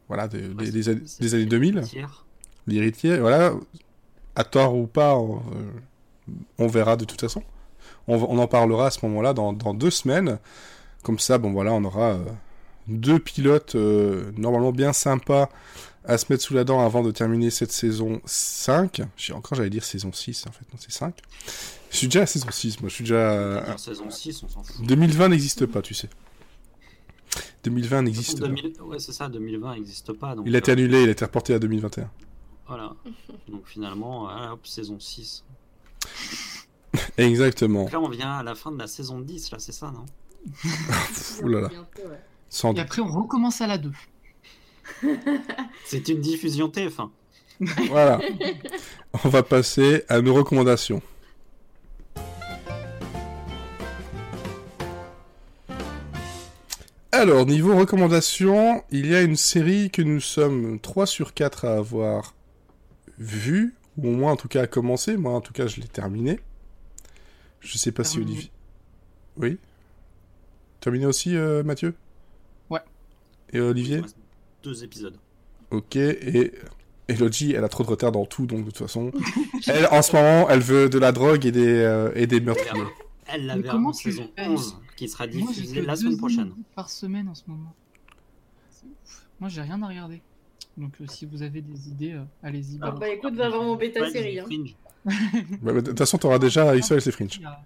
voilà, 0.09 0.27
des, 0.27 0.49
des- 0.49 0.71
des 0.71 0.89
années- 0.89 1.03
des 1.21 1.35
années 1.35 1.45
2000 1.45 1.83
Hier. 1.93 2.25
l'héritier, 2.67 3.19
voilà, 3.19 3.53
à 4.37 4.45
tort 4.45 4.75
ou 4.75 4.87
pas, 4.87 5.17
on, 5.17 5.37
euh, 5.37 6.31
on 6.57 6.67
verra 6.67 6.97
de 6.97 7.05
toute 7.05 7.21
façon. 7.21 7.43
On, 8.09 8.39
en 8.39 8.47
parlera 8.47 8.87
à 8.87 8.91
ce 8.91 9.05
moment-là 9.05 9.35
dans, 9.35 9.53
dans 9.53 9.75
deux 9.75 9.91
semaines. 9.91 10.39
Comme 11.03 11.19
ça, 11.19 11.37
bon 11.37 11.53
voilà, 11.53 11.75
on 11.75 11.85
aura 11.85 12.13
euh, 12.13 12.25
deux 12.89 13.19
pilotes 13.19 13.75
normalement 14.39 14.73
bien 14.73 14.95
sympas 14.95 15.51
à 16.05 16.19
se 16.19 16.27
mettre 16.31 16.43
sous 16.43 16.55
la 16.55 16.65
dent 16.65 16.85
avant 16.85 17.03
de 17.03 17.11
terminer 17.11 17.51
cette 17.51 17.73
saison 17.73 18.21
5. 18.25 19.03
J'ai 19.17 19.33
encore, 19.33 19.57
j'allais 19.57 19.71
dire 19.71 19.85
saison 19.85 20.13
6, 20.13 20.47
en 20.49 20.53
fait, 20.53 20.65
non, 20.73 20.79
c'est 20.79 20.93
5. 20.93 21.15
Je 21.91 21.97
suis 21.97 22.07
déjà 22.07 22.23
à 22.23 22.27
saison 22.27 22.51
6, 22.51 22.81
moi, 22.81 22.89
je 22.89 22.95
suis 22.95 23.05
déjà... 23.05 23.63
Dire 23.63 23.79
saison 23.79 24.11
6, 24.11 24.43
on 24.45 24.49
s'en 24.49 24.63
fout. 24.63 24.87
2020 24.87 25.29
n'existe 25.29 25.67
pas, 25.67 25.83
tu 25.83 25.95
sais. 25.95 26.09
2020 27.65 28.03
n'existe 28.03 28.41
pas. 28.41 28.47
2000 28.49 28.81
Ouais, 28.83 28.99
c'est 28.99 29.13
ça, 29.13 29.29
2020 29.29 29.75
n'existe 29.75 30.13
pas. 30.13 30.35
Donc, 30.35 30.47
Il 30.47 30.55
a 30.55 30.59
été 30.59 30.71
euh, 30.71 30.75
annulé, 30.75 31.03
il 31.03 31.09
a 31.09 31.13
été 31.13 31.25
reporté 31.25 31.55
à 31.55 31.59
2021. 31.59 32.11
Voilà. 32.67 32.95
Donc 33.49 33.67
finalement, 33.67 34.31
euh, 34.31 34.53
hop, 34.53 34.67
saison 34.67 34.99
6. 34.99 35.45
Exactement. 37.19 37.83
Donc 37.83 37.93
là, 37.93 38.01
on 38.01 38.09
vient 38.09 38.39
à 38.39 38.43
la 38.43 38.55
fin 38.55 38.73
de 38.73 38.79
la 38.79 38.87
saison 38.87 39.21
10, 39.21 39.51
là, 39.53 39.59
c'est 39.59 39.73
ça, 39.73 39.93
non? 39.93 40.07
Ouh 41.43 41.49
là 41.49 41.61
là. 41.61 41.71
Et 42.75 42.81
après, 42.81 43.03
on 43.03 43.09
recommence 43.09 43.61
à 43.61 43.67
la 43.67 43.79
2. 43.79 43.93
C'est 45.85 46.09
une 46.09 46.21
diffusion 46.21 46.69
TF1. 46.69 47.11
Voilà. 47.89 48.21
On 49.25 49.29
va 49.29 49.43
passer 49.43 50.05
à 50.09 50.21
nos 50.21 50.35
recommandations. 50.35 51.03
Alors, 57.13 57.45
niveau 57.45 57.77
recommandations, 57.77 58.85
il 58.91 59.07
y 59.07 59.15
a 59.15 59.23
une 59.23 59.37
série 59.37 59.91
que 59.91 60.01
nous 60.01 60.21
sommes 60.21 60.79
3 60.81 61.07
sur 61.07 61.35
4 61.35 61.65
à 61.67 61.75
avoir 61.75 62.35
vue, 63.19 63.75
ou 63.99 64.09
au 64.09 64.13
moins 64.13 64.33
en 64.33 64.37
tout 64.37 64.49
cas 64.49 64.63
à 64.63 64.67
commencer. 64.67 65.17
Moi, 65.17 65.33
en 65.33 65.41
tout 65.41 65.53
cas, 65.53 65.67
je 65.67 65.81
l'ai 65.81 65.89
terminé. 65.89 66.41
Je 67.61 67.77
sais 67.77 67.93
pas 67.93 68.05
si. 68.05 68.19
Olivier. 68.19 68.51
Oui 69.37 69.59
Terminé 70.81 71.05
aussi, 71.05 71.37
euh, 71.37 71.63
Mathieu? 71.63 71.95
Ouais. 72.71 72.81
Et 73.53 73.61
Olivier? 73.61 74.03
Deux 74.63 74.85
épisodes. 74.85 75.17
Ok, 75.71 75.97
et 75.97 76.53
Elodie, 77.09 77.53
elle 77.53 77.65
a 77.65 77.69
trop 77.69 77.85
de 77.85 77.89
retard 77.89 78.13
dans 78.13 78.25
tout, 78.27 78.47
donc 78.47 78.61
de 78.61 78.71
toute 78.71 78.79
façon. 78.79 79.11
elle, 79.67 79.87
en 79.91 80.03
ce 80.03 80.15
moment, 80.15 80.49
elle 80.51 80.61
veut 80.61 80.89
de 80.89 80.99
la 80.99 81.13
drogue 81.13 81.47
et 81.47 81.53
des, 81.53 81.67
euh, 81.67 82.13
et 82.15 82.27
des 82.27 82.41
meurtriers. 82.41 82.83
Elle 83.27 83.47
l'avait 83.47 83.71
en 83.71 83.93
saison 83.93 84.29
fais 84.37 84.49
11, 84.49 84.77
qui 84.97 85.09
sera 85.09 85.27
diffusée 85.27 85.83
la 85.83 85.95
semaine 85.97 86.17
prochaine. 86.17 86.53
par 86.75 86.91
semaine 86.91 87.29
en 87.29 87.35
ce 87.35 87.43
moment. 87.47 87.73
C'est 88.71 88.87
ouf. 88.87 89.27
Moi, 89.39 89.49
j'ai 89.49 89.63
rien 89.63 89.81
à 89.83 89.89
regarder. 89.89 90.21
Donc, 90.77 90.93
euh, 91.01 91.05
si 91.09 91.27
vous 91.27 91.43
avez 91.43 91.63
des 91.63 91.89
idées, 91.89 92.13
euh, 92.13 92.23
allez-y. 92.43 92.79
Ah 92.83 92.91
bah 92.91 93.09
écoute, 93.09 93.35
va 93.35 93.49
voir 93.49 93.63
mon 93.63 93.77
bêta 93.77 94.09
série. 94.11 94.39
Hein. 94.41 94.47
Bah, 95.05 95.13
bah, 95.63 95.73
De 95.75 95.81
toute 95.81 95.99
façon, 95.99 96.19
t'auras 96.19 96.39
déjà 96.39 96.77
X-Files 96.77 96.99
et 97.07 97.11
Fringe. 97.13 97.37
Il 97.37 97.43
y 97.43 97.47
a- 97.47 97.61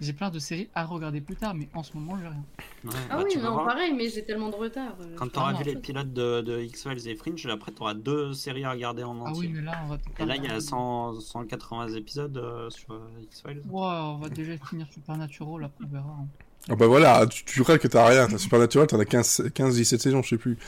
J'ai 0.00 0.12
plein 0.14 0.30
de 0.30 0.38
séries 0.38 0.68
à 0.74 0.84
regarder 0.86 1.20
plus 1.20 1.36
tard, 1.36 1.54
mais 1.54 1.68
en 1.74 1.82
ce 1.82 1.92
moment, 1.94 2.16
j'ai 2.18 2.26
rien. 2.28 2.42
Ouais, 2.84 2.90
Ah 3.10 3.16
bah, 3.18 3.24
oui, 3.26 3.36
non, 3.38 3.52
voir. 3.52 3.66
pareil, 3.66 3.92
mais 3.94 4.08
j'ai 4.08 4.24
tellement 4.24 4.48
de 4.48 4.56
retard. 4.56 4.94
euh, 5.00 5.14
Quand 5.16 5.26
je 5.26 5.30
tu 5.30 5.38
auras 5.38 5.52
peux 5.52 5.58
vu 5.58 5.64
les 5.64 5.76
pilotes 5.76 6.12
de, 6.12 6.40
de 6.40 6.60
X-Files 6.62 7.06
et 7.08 7.14
Fringe, 7.16 7.46
après 7.46 7.72
tu 7.72 7.82
auras 7.82 7.92
deux 7.94 8.32
séries 8.32 8.64
à 8.64 8.70
regarder 8.70 9.02
en 9.02 9.22
Ah 9.24 9.28
entier. 9.30 9.48
oui, 9.48 9.52
mais 9.56 9.62
là, 9.62 9.72
on 9.84 9.88
va. 9.88 9.98
Et 10.18 10.24
là, 10.24 10.36
il 10.36 10.44
y 10.44 10.48
a 10.48 10.58
100, 10.60 11.20
180 11.20 11.88
épisodes 11.96 12.36
euh, 12.38 12.70
sur 12.70 12.92
euh, 12.94 13.00
X-Files. 13.24 13.62
Ouais, 13.68 13.80
on 13.82 14.16
va 14.18 14.28
déjà 14.30 14.52
finir 14.68 14.86
Supernatural, 14.92 15.64
après 15.64 15.84
on 15.84 15.92
verra. 15.92 16.16
hein. 16.20 16.26
Ah 16.68 16.76
bah 16.76 16.86
voilà, 16.86 17.26
tu, 17.26 17.44
tu 17.44 17.62
rêves 17.62 17.78
que 17.78 17.88
t'as 17.88 18.06
rien. 18.06 18.26
T'as 18.26 18.38
Supernatural, 18.38 18.86
t'en 18.86 18.98
as 19.00 19.04
15, 19.06 19.50
15, 19.54 19.74
17 19.76 20.00
saisons, 20.00 20.22
je 20.22 20.28
sais 20.30 20.38
plus. 20.38 20.58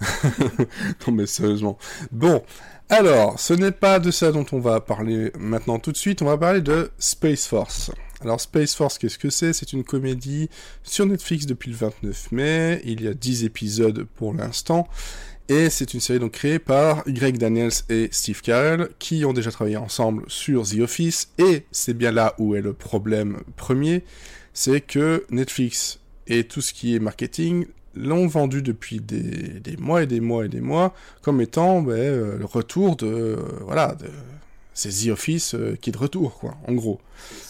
non 1.06 1.12
mais 1.12 1.26
sérieusement. 1.26 1.78
Bon, 2.12 2.42
alors, 2.88 3.38
ce 3.38 3.54
n'est 3.54 3.72
pas 3.72 3.98
de 3.98 4.10
ça 4.10 4.30
dont 4.32 4.46
on 4.52 4.60
va 4.60 4.80
parler 4.80 5.32
maintenant 5.38 5.78
tout 5.78 5.92
de 5.92 5.96
suite, 5.96 6.22
on 6.22 6.26
va 6.26 6.38
parler 6.38 6.60
de 6.60 6.90
Space 6.98 7.46
Force. 7.46 7.90
Alors 8.22 8.40
Space 8.40 8.74
Force, 8.74 8.96
qu'est-ce 8.98 9.18
que 9.18 9.28
c'est? 9.28 9.52
C'est 9.52 9.72
une 9.72 9.84
comédie 9.84 10.48
sur 10.82 11.04
Netflix 11.04 11.44
depuis 11.44 11.70
le 11.70 11.76
29 11.76 12.32
mai, 12.32 12.80
il 12.84 13.02
y 13.02 13.08
a 13.08 13.14
10 13.14 13.44
épisodes 13.44 14.06
pour 14.14 14.32
l'instant, 14.32 14.88
et 15.48 15.68
c'est 15.68 15.92
une 15.92 16.00
série 16.00 16.18
donc 16.18 16.32
créée 16.32 16.58
par 16.58 17.04
Greg 17.06 17.36
Daniels 17.36 17.72
et 17.90 18.08
Steve 18.10 18.40
Carell, 18.40 18.88
qui 18.98 19.24
ont 19.26 19.34
déjà 19.34 19.50
travaillé 19.50 19.76
ensemble 19.76 20.24
sur 20.28 20.66
The 20.66 20.80
Office, 20.80 21.28
et 21.38 21.64
c'est 21.72 21.94
bien 21.94 22.10
là 22.10 22.34
où 22.38 22.54
est 22.54 22.62
le 22.62 22.72
problème 22.72 23.42
premier, 23.56 24.02
c'est 24.54 24.80
que 24.80 25.26
Netflix 25.30 26.00
et 26.26 26.44
tout 26.44 26.62
ce 26.62 26.72
qui 26.72 26.96
est 26.96 26.98
marketing 26.98 27.66
l'ont 27.94 28.26
vendu 28.26 28.62
depuis 28.62 29.00
des, 29.00 29.76
mois 29.78 30.02
et 30.02 30.06
des 30.06 30.20
mois 30.20 30.46
et 30.46 30.48
des 30.48 30.60
mois 30.60 30.94
comme 31.22 31.40
étant 31.40 31.82
ben, 31.82 31.92
euh, 31.92 32.38
le 32.38 32.44
retour 32.44 32.96
de 32.96 33.06
euh, 33.06 33.36
voilà 33.62 33.94
de 33.94 34.06
c'est 34.78 34.90
The 34.90 35.08
Office 35.10 35.54
euh, 35.54 35.74
qui 35.80 35.90
est 35.90 35.92
de 35.92 35.98
retour 35.98 36.38
quoi 36.38 36.54
en 36.68 36.74
gros 36.74 37.00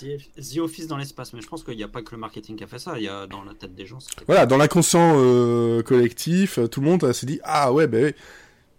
The 0.00 0.58
Office 0.58 0.86
dans 0.86 0.96
l'espace, 0.96 1.32
mais 1.34 1.40
je 1.42 1.48
pense 1.48 1.62
qu'il 1.64 1.76
n'y 1.76 1.82
a 1.82 1.88
pas 1.88 2.00
que 2.02 2.12
le 2.12 2.18
marketing 2.18 2.56
qui 2.56 2.64
a 2.64 2.66
fait 2.66 2.78
ça, 2.78 2.94
il 2.96 3.04
y 3.04 3.08
a 3.08 3.26
dans 3.26 3.42
la 3.44 3.52
tête 3.54 3.74
des 3.74 3.84
gens. 3.84 3.98
voilà 4.26 4.46
dans 4.46 4.56
l'inconscient 4.56 5.14
euh, 5.18 5.82
collectif 5.82 6.58
euh, 6.58 6.68
tout 6.68 6.80
le 6.80 6.86
monde 6.86 7.12
s'est 7.12 7.26
dit 7.26 7.40
ah 7.44 7.72
ouais 7.72 7.86
ben 7.86 8.12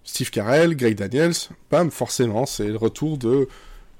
Steve 0.03 0.29
Carell 0.31 0.75
Greg 0.75 0.95
Daniels 0.97 1.33
bam 1.69 1.91
forcément 1.91 2.45
c'est 2.45 2.67
le 2.69 2.77
retour 2.77 3.17
de 3.17 3.47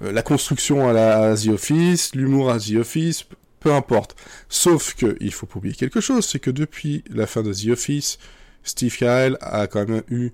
euh, 0.02 0.12
la 0.12 0.22
construction 0.24 0.88
à 0.88 0.94
la 0.94 1.32
à 1.32 1.36
The 1.36 1.48
Office 1.50 2.16
l'humour 2.16 2.50
à 2.50 2.60
The 2.60 2.76
Office 2.80 3.26
peu 3.60 3.74
importe 3.74 4.16
Sauf 4.50 4.94
que 4.96 5.18
il 5.20 5.34
faut 5.34 5.46
pas 5.48 5.58
oublier 5.58 5.76
quelque 5.76 6.00
chose, 6.00 6.26
c'est 6.26 6.40
que 6.40 6.52
depuis 6.52 7.04
la 7.10 7.26
fin 7.28 7.42
de 7.44 7.52
The 7.52 7.70
Office, 7.72 8.20
Steve 8.64 8.96
Carell 8.96 9.36
a 9.42 9.66
quand 9.68 9.88
même 9.90 10.04
eu 10.10 10.32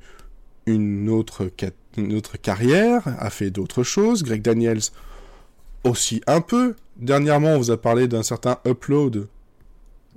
une 0.65 1.10
autre, 1.10 1.49
ca- 1.60 1.71
une 1.98 2.14
autre 2.16 2.38
carrière, 2.38 3.04
a 3.20 3.30
fait 3.30 3.50
d'autres 3.50 3.84
choses. 3.84 4.24
Greg 4.24 4.42
Daniels 4.42 4.82
aussi 5.84 6.22
un 6.28 6.42
peu. 6.42 6.76
Dernièrement, 6.98 7.50
on 7.50 7.58
vous 7.58 7.72
a 7.72 7.82
parlé 7.82 8.08
d'un 8.08 8.24
certain 8.24 8.60
Upload. 8.66 9.28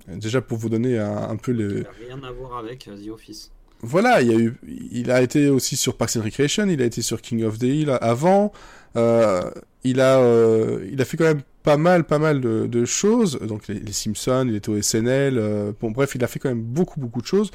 Déjà 0.09 0.41
pour 0.41 0.59
vous 0.59 0.69
donner 0.69 0.99
un, 0.99 1.31
un 1.31 1.37
peu 1.37 1.53
le, 1.53 1.79
Il 1.79 1.83
n'a 1.83 2.17
rien 2.17 2.29
à 2.29 2.33
voir 2.33 2.59
avec 2.59 2.87
euh, 2.87 2.97
The 2.97 3.09
Office. 3.09 3.51
voilà, 3.81 4.23
il, 4.23 4.31
y 4.31 4.35
a 4.35 4.39
eu, 4.39 4.55
il 4.93 5.11
a 5.11 5.21
été 5.21 5.49
aussi 5.49 5.77
sur 5.77 5.97
Parks 5.97 6.17
and 6.17 6.23
Recreation, 6.23 6.69
il 6.69 6.81
a 6.81 6.85
été 6.85 7.03
sur 7.03 7.21
King 7.21 7.43
of 7.43 7.59
the 7.59 7.65
Hill 7.65 7.99
avant. 8.01 8.53
Euh, 8.97 9.51
il 9.85 10.01
a, 10.01 10.19
euh, 10.21 10.89
il 10.91 11.01
a 11.01 11.05
fait 11.05 11.17
quand 11.17 11.25
même 11.25 11.43
pas 11.63 11.77
mal, 11.77 12.05
pas 12.05 12.19
mal 12.19 12.41
de, 12.41 12.67
de 12.67 12.85
choses. 12.85 13.39
Donc 13.41 13.69
les, 13.69 13.81
les, 13.81 13.93
Simpsons, 13.93 14.47
il 14.49 14.57
était 14.57 14.69
au 14.69 14.81
SNL. 14.81 15.37
Euh, 15.39 15.73
bon, 15.81 15.91
bref, 15.91 16.15
il 16.15 16.25
a 16.25 16.27
fait 16.29 16.39
quand 16.39 16.49
même 16.49 16.63
beaucoup, 16.63 17.01
beaucoup 17.01 17.21
de 17.21 17.27
choses. 17.27 17.51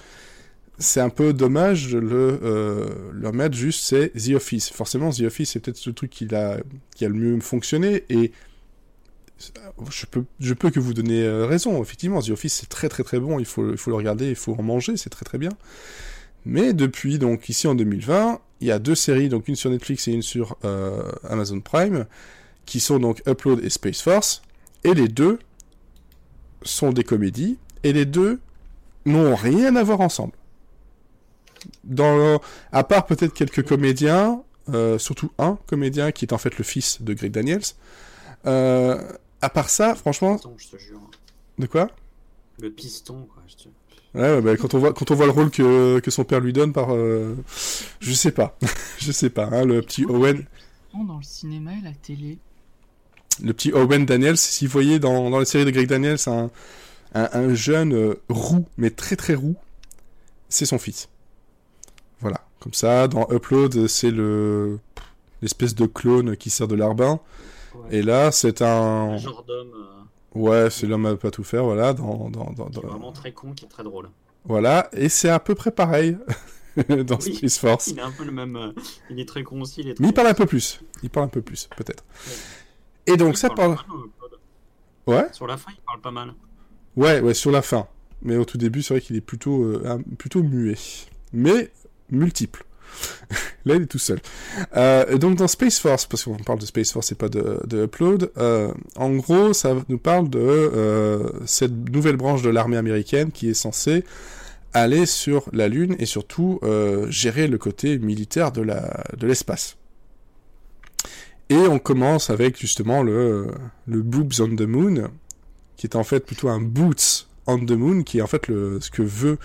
C'est 0.82 1.00
un 1.00 1.10
peu 1.10 1.32
dommage 1.32 1.96
le, 1.96 2.40
euh, 2.44 3.52
juste, 3.52 3.84
c'est 3.84 4.10
The 4.10 4.36
Office. 4.36 4.70
Forcément, 4.72 5.12
The 5.12 5.22
Office, 5.22 5.52
c'est 5.52 5.60
peut-être 5.60 5.86
le 5.86 5.94
truc 5.94 6.10
qui 6.10 6.28
a, 6.34 6.58
qui 6.96 7.06
a 7.06 7.08
le 7.08 7.16
mieux 7.16 7.40
fonctionné. 7.40 8.04
Et 8.10 8.32
je 9.90 10.06
peux, 10.06 10.70
que 10.70 10.80
vous 10.80 10.94
donner 10.94 11.28
raison. 11.46 11.82
Effectivement, 11.82 12.22
The 12.22 12.32
Office, 12.32 12.54
c'est 12.54 12.70
très, 12.70 12.90
très, 12.90 13.04
très 13.04 13.20
bon. 13.20 13.40
Il 13.40 13.46
faut, 13.46 13.72
il 13.72 13.78
faut 13.78 13.92
le 13.92 13.96
regarder, 13.96 14.30
il 14.30 14.36
faut 14.36 14.56
en 14.58 14.64
manger, 14.64 14.98
c'est 14.98 15.10
très, 15.10 15.24
très 15.24 15.38
bien. 15.38 15.52
Mais 16.46 16.74
depuis, 16.74 17.20
donc, 17.20 17.50
ici 17.50 17.68
en 17.68 17.76
2020, 17.76 18.40
il 18.62 18.68
y 18.68 18.72
a 18.72 18.80
deux 18.80 18.96
séries, 18.96 19.30
donc 19.30 19.48
une 19.48 19.56
sur 19.56 19.70
Netflix 19.70 20.08
et 20.08 20.12
une 20.12 20.22
sur 20.22 20.58
euh, 20.66 21.12
Amazon 21.28 21.60
Prime, 21.60 22.06
qui 22.66 22.80
sont 22.80 23.00
donc 23.00 23.22
Upload 23.28 23.64
et 23.64 23.70
Space 23.70 24.02
Force, 24.02 24.42
et 24.84 24.94
les 24.94 25.08
deux 25.08 25.40
sont 26.64 26.92
des 26.92 27.04
comédies, 27.04 27.58
et 27.84 27.94
les 27.94 28.06
deux 28.06 28.40
n'ont 29.06 29.36
rien 29.36 29.76
à 29.76 29.84
voir 29.84 30.02
ensemble. 30.02 30.34
Dans, 31.84 32.42
à 32.72 32.84
part 32.84 33.06
peut-être 33.06 33.34
quelques 33.34 33.68
comédiens, 33.68 34.44
euh, 34.70 34.98
surtout 34.98 35.32
un 35.38 35.58
comédien 35.68 36.12
qui 36.12 36.26
est 36.26 36.34
en 36.34 36.38
fait 36.38 36.58
le 36.58 36.64
fils 36.64 37.02
de 37.02 37.14
Greg 37.14 37.32
Daniels. 37.32 37.62
Euh, 38.46 39.02
à 39.42 39.50
part 39.50 39.70
ça, 39.70 39.96
franchement. 39.96 40.36
Piston, 40.36 40.56
je 40.58 40.68
te 40.68 40.78
jure. 40.78 41.02
De 41.58 41.66
quoi? 41.66 41.90
Le 42.60 42.70
piston, 42.70 43.28
quoi. 43.34 43.44
Je 43.48 43.56
te... 43.56 43.70
Ouais, 44.14 44.36
ouais 44.36 44.42
bah, 44.42 44.58
quand 44.58 44.74
on 44.74 44.80
voit 44.80 44.94
quand 44.94 45.10
on 45.12 45.16
voit 45.16 45.26
le 45.26 45.32
rôle 45.32 45.52
que, 45.52 46.00
que 46.00 46.12
son 46.12 46.26
père 46.26 46.42
lui 46.42 46.52
donne 46.52 46.74
par, 46.74 46.94
euh... 46.94 47.36
je 48.02 48.12
sais 48.12 48.32
pas, 48.32 48.58
je 49.00 49.12
sais 49.12 49.30
pas, 49.30 49.46
hein, 49.46 49.64
le 49.64 49.82
petit 49.82 50.06
Owen. 50.06 50.46
Dans 50.94 51.18
le 51.18 51.24
cinéma 51.24 51.72
et 51.74 51.82
la 51.82 51.94
télé? 51.94 52.38
Le 53.42 53.54
petit 53.54 53.72
Owen 53.72 54.06
Daniels, 54.06 54.38
si 54.38 54.66
vous 54.66 54.74
voyez 54.74 55.00
dans, 55.00 55.30
dans 55.30 55.40
la 55.40 55.46
série 55.46 55.64
de 55.64 55.72
Greg 55.72 55.88
Daniels 55.88 56.18
un, 56.28 56.52
un, 57.14 57.30
un 57.32 57.54
jeune 57.54 57.94
euh, 57.94 58.22
roux, 58.28 58.66
mais 58.78 58.90
très 58.90 59.16
très 59.16 59.34
roux, 59.34 59.56
c'est 60.50 60.66
son 60.66 60.78
fils. 60.78 61.08
Voilà, 62.22 62.42
comme 62.60 62.74
ça, 62.74 63.08
dans 63.08 63.28
Upload, 63.32 63.88
c'est 63.88 64.12
le 64.12 64.80
l'espèce 65.42 65.74
de 65.74 65.88
clone 65.88 66.38
qui 66.38 66.50
sert 66.50 66.68
de 66.68 66.76
larbin. 66.76 67.20
Ouais. 67.74 67.98
Et 67.98 68.02
là, 68.04 68.32
c'est 68.32 68.62
un... 68.62 68.68
un 68.68 69.18
genre 69.18 69.44
d'homme. 69.44 69.74
Euh... 69.74 70.40
Ouais, 70.40 70.70
c'est 70.70 70.88
l'homme 70.88 71.06
à 71.08 71.16
pas 71.16 71.32
tout 71.32 71.44
faire, 71.44 71.64
voilà. 71.64 71.94
Dans, 71.94 72.30
dans, 72.30 72.52
dans, 72.52 72.70
dans... 72.70 72.82
vraiment 72.82 73.12
très 73.12 73.32
con, 73.32 73.54
qui 73.54 73.66
est 73.66 73.70
très 73.70 73.84
drôle. 73.84 74.10
Voilà, 74.46 74.90
et 74.94 75.10
c'est 75.10 75.30
à 75.30 75.40
peu 75.40 75.56
près 75.56 75.72
pareil 75.72 76.18
dans 76.88 77.18
oui, 77.18 77.36
Space 77.36 77.58
Force. 77.58 77.88
Il 77.88 78.00
est 78.00 78.04
un 78.04 78.12
peu 78.12 78.24
le 78.24 78.32
même. 78.32 78.56
Euh, 78.56 78.72
il 79.10 79.20
est 79.20 79.28
très 79.28 79.44
con 79.44 79.62
aussi. 79.62 79.82
Il 79.82 79.90
est 79.90 79.94
très 79.96 80.02
Mais 80.02 80.10
il 80.10 80.14
parle 80.14 80.28
un 80.28 80.34
peu 80.34 80.46
plus. 80.46 80.82
Il 81.04 81.10
parle 81.10 81.26
un 81.26 81.30
peu 81.30 81.42
plus, 81.42 81.70
peut-être. 81.76 82.04
Ouais. 82.28 83.14
Et 83.14 83.18
donc, 83.18 83.34
il 83.34 83.38
ça 83.38 83.50
parle. 83.50 83.76
parle... 83.76 83.88
Mal, 85.08 85.18
ouais 85.20 85.28
Sur 85.34 85.48
la 85.48 85.58
fin, 85.58 85.72
il 85.72 85.82
parle 85.86 86.02
pas 86.02 86.12
mal. 86.12 86.34
Ouais, 86.96 87.20
ouais, 87.20 87.34
sur 87.34 87.52
la 87.52 87.62
fin. 87.62 87.88
Mais 88.22 88.38
au 88.38 88.46
tout 88.46 88.58
début, 88.58 88.84
c'est 88.84 88.94
vrai 88.94 89.02
qu'il 89.02 89.16
est 89.16 89.22
plutôt, 89.22 89.64
euh, 89.64 90.00
plutôt 90.18 90.44
muet. 90.44 90.76
Mais 91.34 91.72
multiple. 92.12 92.66
Là, 93.66 93.76
il 93.76 93.84
est 93.84 93.88
tout 93.88 94.00
seul. 94.00 94.20
Euh, 94.76 95.18
donc, 95.18 95.36
dans 95.36 95.48
Space 95.48 95.80
Force, 95.80 96.06
parce 96.06 96.24
qu'on 96.24 96.38
parle 96.38 96.60
de 96.60 96.66
Space 96.66 96.92
Force 96.92 97.12
et 97.12 97.16
pas 97.16 97.30
de, 97.30 97.60
de 97.66 97.86
Upload, 97.86 98.32
euh, 98.38 98.72
en 98.96 99.12
gros, 99.12 99.54
ça 99.54 99.76
nous 99.90 99.98
parle 99.98 100.30
de 100.30 100.40
euh, 100.40 101.30
cette 101.46 101.74
nouvelle 101.90 102.18
branche 102.18 102.42
de 102.42 102.50
l'armée 102.50 102.78
américaine 102.78 103.32
qui 103.32 103.50
est 103.50 103.54
censée 103.54 104.04
aller 104.74 105.06
sur 105.06 105.50
la 105.52 105.68
Lune 105.68 105.96
et 106.00 106.06
surtout 106.06 106.62
gérer 107.10 107.48
le 107.48 107.58
côté 107.58 108.00
militaire 108.00 108.54
de 108.54 108.62
la 108.62 109.04
de 109.18 109.28
l'espace. 109.28 109.76
Et 111.50 111.58
on 111.58 111.78
commence 111.78 112.30
avec 112.30 112.58
justement 112.58 113.04
le, 113.04 113.48
le 113.86 114.02
Boobs 114.02 114.40
on 114.40 114.56
the 114.56 114.62
Moon, 114.62 115.10
qui 115.76 115.88
est 115.88 115.98
en 115.98 116.06
fait 116.06 116.22
plutôt 116.22 116.48
un 116.48 116.62
Boots 116.62 117.28
on 117.48 117.60
the 117.60 117.72
Moon, 117.72 118.04
qui 118.04 118.20
est 118.20 118.22
en 118.22 118.28
fait 118.28 118.48
le, 118.48 118.80
ce 118.80 118.90
que 118.90 119.02
veut 119.02 119.38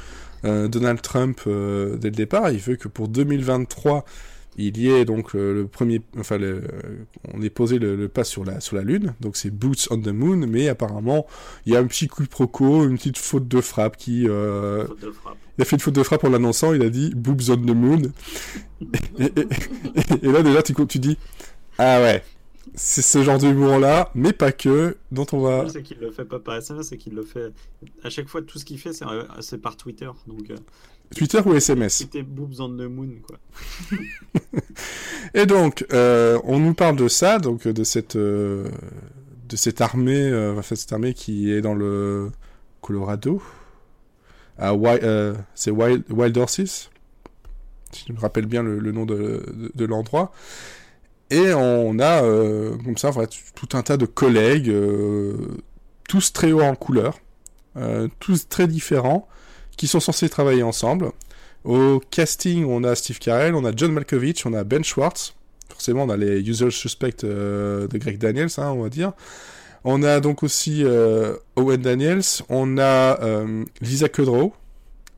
euh, 0.45 0.69
Donald 0.69 1.01
Trump 1.01 1.41
euh, 1.47 1.97
dès 1.97 2.09
le 2.09 2.17
départ. 2.17 2.51
Il 2.51 2.59
veut 2.59 2.77
que 2.77 2.89
pour 2.89 3.09
2023, 3.09 4.05
il 4.59 4.79
y 4.79 4.91
ait 4.91 5.05
donc 5.05 5.35
euh, 5.35 5.55
le 5.55 5.67
premier, 5.67 6.01
enfin, 6.19 6.39
le, 6.39 6.63
on 7.35 7.43
ait 7.43 7.51
posé 7.51 7.79
le, 7.79 7.97
le, 7.97 8.09
pas 8.09 8.25
sur 8.25 8.45
la 8.45 8.61
sur 8.61 8.77
la 8.77 8.83
lune. 8.83 9.15
Donc 9.21 9.37
c'est 9.37 9.51
Boots 9.51 9.89
on 9.91 10.01
the 10.01 10.09
Moon, 10.09 10.47
mais 10.47 10.69
apparemment 10.69 11.27
il 11.67 11.73
y 11.73 11.77
a 11.77 11.81
un 11.81 11.87
petit 11.87 12.09
quiproquo, 12.09 12.85
une 12.85 12.97
petite 12.97 13.19
faute 13.19 13.49
de 13.49 13.61
frappe 13.61 13.97
qui. 13.97 14.27
Faute 14.27 15.01
de 15.01 15.11
frappe. 15.11 15.37
il 15.59 15.63
a 15.63 15.65
fait 15.65 15.77
une 15.77 15.81
faute 15.81 15.95
de 15.97 16.03
frappe 16.03 16.25
en 16.25 16.31
l'annonçant. 16.31 16.73
Il 16.73 16.83
a 16.83 16.91
dit 16.91 17.13
Boobs 17.15 17.51
on 17.51 17.57
the 17.57 17.75
Moon. 17.75 18.03
et, 19.19 19.25
et, 19.25 19.41
et, 19.41 20.27
et, 20.27 20.33
là 20.33 20.43
déjà 20.43 20.63
tu 20.63 20.75
tu 20.87 20.99
dis 20.99 21.19
ah 21.79 22.01
ouais. 22.01 22.23
C'est 22.75 23.03
ce 23.03 23.23
genre 23.23 23.39
d'humour-là, 23.39 24.11
mais 24.15 24.33
pas 24.33 24.53
que, 24.53 24.97
dont 25.11 25.27
on 25.33 25.41
va... 25.41 25.69
C'est 25.69 25.83
qu'il 25.83 25.99
le 25.99 26.11
fait 26.11 26.25
pas 26.25 26.39
par 26.39 26.57
SMS, 26.57 26.89
c'est 26.89 26.99
qu'il 26.99 27.15
le 27.15 27.23
fait... 27.23 27.53
À 28.03 28.11
chaque 28.11 28.29
fois, 28.29 28.43
tout 28.43 28.59
ce 28.59 28.65
qu'il 28.65 28.79
fait, 28.79 28.93
c'est 29.41 29.59
par 29.59 29.77
Twitter, 29.77 30.11
donc... 30.27 30.51
Euh... 30.51 30.57
Twitter 31.15 31.41
ou 31.47 31.55
SMS 31.55 31.95
C'était 31.95 32.23
Boobs 32.23 32.61
on 32.61 32.69
the 32.69 32.89
Moon, 32.89 33.11
quoi. 33.23 33.39
Et 35.35 35.47
donc, 35.47 35.87
euh, 35.93 36.41
on 36.45 36.59
nous 36.59 36.75
parle 36.75 36.97
de 36.97 37.09
ça, 37.09 37.39
donc 37.39 37.69
de 37.69 37.85
cette, 37.85 38.17
euh, 38.17 38.69
de 39.49 39.57
cette 39.57 39.81
armée, 39.81 40.21
euh, 40.21 40.59
enfin, 40.59 40.75
cette 40.75 40.93
armée 40.93 41.15
qui 41.15 41.53
est 41.53 41.61
dans 41.61 41.75
le 41.75 42.31
Colorado, 42.81 43.43
à 44.59 44.73
euh, 44.73 45.35
c'est 45.55 45.71
Wild, 45.71 46.05
Wild 46.11 46.37
Horses, 46.37 46.91
si 47.93 48.05
je 48.09 48.13
me 48.13 48.19
rappelle 48.19 48.47
bien 48.47 48.63
le, 48.63 48.79
le 48.79 48.93
nom 48.93 49.07
de, 49.07 49.15
de, 49.15 49.71
de 49.75 49.85
l'endroit. 49.85 50.33
Et 51.31 51.53
on 51.55 51.99
a 51.99 52.23
euh, 52.23 52.77
comme 52.85 52.97
ça 52.97 53.11
tout 53.55 53.77
un 53.77 53.83
tas 53.83 53.97
de 53.97 54.07
collègues, 54.07 54.69
euh, 54.69 55.35
tous 56.09 56.33
très 56.33 56.53
hauts 56.53 56.61
en 56.61 56.77
couleur, 56.77 57.19
euh, 57.77 58.09
tous 58.21 58.49
très 58.49 58.69
différents, 58.69 59.27
qui 59.77 59.89
sont 59.89 60.01
censés 60.01 60.29
travailler 60.29 60.63
ensemble. 60.63 61.11
Au 61.65 62.01
casting, 62.11 62.65
on 62.65 62.85
a 62.85 62.95
Steve 62.95 63.19
Carell, 63.19 63.57
on 63.57 63.65
a 63.65 63.73
John 63.75 63.93
Malkovich, 63.93 64.47
on 64.47 64.55
a 64.55 64.63
Ben 64.63 64.85
Schwartz. 64.85 65.35
Forcément, 65.69 66.05
on 66.05 66.11
a 66.11 66.17
les 66.17 66.49
usual 66.49 66.71
suspects 66.71 67.25
de 67.25 67.89
Greg 67.93 68.19
Daniels, 68.19 68.49
hein, 68.59 68.71
on 68.71 68.83
va 68.85 68.89
dire. 68.89 69.13
On 69.83 70.03
a 70.05 70.21
donc 70.21 70.43
aussi 70.45 70.85
Owen 71.57 71.83
Daniels, 71.83 72.23
on 72.49 72.79
a 72.79 73.19
Lisa 73.81 74.09
Kudrow, 74.09 74.55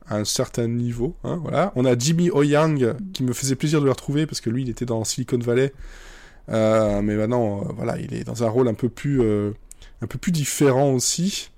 un 0.09 0.25
certain 0.25 0.67
niveau. 0.67 1.15
Hein, 1.23 1.39
voilà. 1.41 1.71
On 1.75 1.85
a 1.85 1.97
Jimmy 1.97 2.29
O 2.29 2.43
Yang, 2.43 2.95
qui 3.13 3.23
me 3.23 3.33
faisait 3.33 3.55
plaisir 3.55 3.79
de 3.79 3.85
le 3.85 3.91
retrouver 3.91 4.25
parce 4.25 4.41
que 4.41 4.49
lui, 4.49 4.63
il 4.63 4.69
était 4.69 4.85
dans 4.85 5.03
Silicon 5.03 5.39
Valley. 5.39 5.73
Euh, 6.49 7.01
mais 7.01 7.15
maintenant, 7.15 7.61
euh, 7.61 7.73
voilà, 7.75 7.97
il 7.99 8.13
est 8.13 8.23
dans 8.23 8.43
un 8.43 8.49
rôle 8.49 8.67
un 8.67 8.73
peu 8.73 8.89
plus, 8.89 9.21
euh, 9.21 9.51
un 10.01 10.07
peu 10.07 10.17
plus 10.17 10.31
différent 10.31 10.91
aussi. 10.93 11.51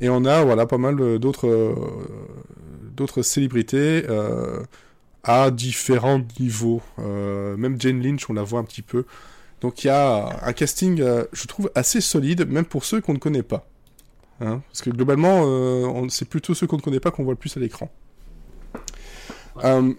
Et 0.00 0.08
on 0.08 0.24
a, 0.24 0.44
voilà, 0.44 0.66
pas 0.66 0.78
mal 0.78 1.18
d'autres, 1.18 1.74
d'autres 2.94 3.22
célébrités 3.22 4.04
à 5.24 5.50
différents 5.50 6.20
niveaux. 6.38 6.82
même 6.98 7.80
Jane 7.80 8.02
Lynch, 8.02 8.28
on 8.28 8.34
la 8.34 8.42
voit 8.42 8.60
un 8.60 8.64
petit 8.64 8.82
peu. 8.82 9.06
Donc 9.62 9.84
il 9.84 9.86
y 9.86 9.90
a 9.90 10.38
un 10.42 10.52
casting, 10.52 11.02
je 11.32 11.46
trouve, 11.46 11.70
assez 11.74 12.02
solide, 12.02 12.46
même 12.46 12.66
pour 12.66 12.84
ceux 12.84 13.00
qu'on 13.00 13.14
ne 13.14 13.18
connaît 13.18 13.42
pas. 13.42 13.66
Hein 14.40 14.62
Parce 14.68 14.82
que 14.82 14.90
globalement, 14.90 15.42
euh, 15.44 16.06
c'est 16.08 16.28
plutôt 16.28 16.54
ceux 16.54 16.66
qu'on 16.66 16.76
ne 16.76 16.82
connaît 16.82 17.00
pas 17.00 17.10
qu'on 17.10 17.24
voit 17.24 17.32
le 17.32 17.38
plus 17.38 17.56
à 17.56 17.60
l'écran. 17.60 17.90
Euh, 19.64 19.92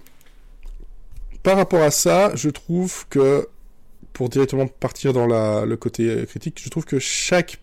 par 1.43 1.58
rapport 1.58 1.82
à 1.82 1.91
ça, 1.91 2.36
je 2.36 2.50
trouve 2.50 3.08
que, 3.10 3.47
pour 4.13 4.30
directement 4.30 4.67
partir 4.67 5.13
dans 5.13 5.28
la, 5.28 5.65
le 5.65 5.78
côté 5.78 6.26
critique, 6.28 6.62
je 6.62 6.69
trouve 6.69 6.86
que 6.86 7.00
chaque 7.00 7.60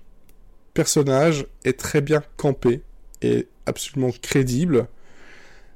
personnage 0.73 1.47
est 1.65 1.79
très 1.79 2.01
bien 2.01 2.23
campé 2.37 2.83
et 3.23 3.47
absolument 3.67 4.11
crédible. 4.23 4.89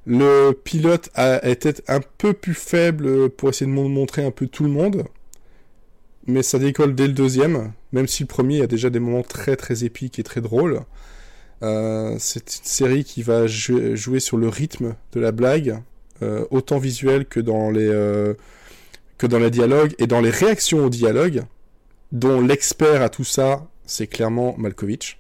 Le 0.06 0.52
pilote 0.52 1.10
a, 1.14 1.46
été 1.48 1.74
un 1.86 2.00
peu 2.00 2.32
plus 2.32 2.54
faible 2.54 3.28
pour 3.30 3.50
essayer 3.50 3.70
de 3.70 3.76
montrer 3.76 4.24
un 4.24 4.30
peu 4.30 4.46
tout 4.46 4.64
le 4.64 4.70
monde 4.70 5.04
mais 6.28 6.42
ça 6.42 6.58
décolle 6.58 6.94
dès 6.94 7.08
le 7.08 7.14
deuxième, 7.14 7.72
même 7.92 8.06
si 8.06 8.22
le 8.22 8.26
premier 8.26 8.62
a 8.62 8.66
déjà 8.66 8.90
des 8.90 8.98
moments 8.98 9.22
très 9.22 9.56
très 9.56 9.84
épiques 9.84 10.18
et 10.18 10.22
très 10.22 10.40
drôles. 10.40 10.80
Euh, 11.62 12.14
c'est 12.18 12.58
une 12.58 12.64
série 12.64 13.04
qui 13.04 13.22
va 13.22 13.46
jouer 13.46 14.20
sur 14.20 14.36
le 14.36 14.48
rythme 14.48 14.94
de 15.12 15.20
la 15.20 15.32
blague, 15.32 15.82
euh, 16.22 16.44
autant 16.50 16.78
visuel 16.78 17.26
que 17.26 17.40
dans 17.40 17.70
les 17.70 17.88
euh, 17.88 18.34
que 19.16 19.26
dans 19.26 19.38
les 19.38 19.50
dialogues 19.50 19.94
et 19.98 20.06
dans 20.06 20.20
les 20.20 20.30
réactions 20.30 20.84
au 20.84 20.90
dialogue, 20.90 21.42
dont 22.12 22.40
l'expert 22.40 23.02
à 23.02 23.08
tout 23.08 23.24
ça, 23.24 23.66
c'est 23.86 24.06
clairement 24.06 24.54
Malkovich. 24.58 25.18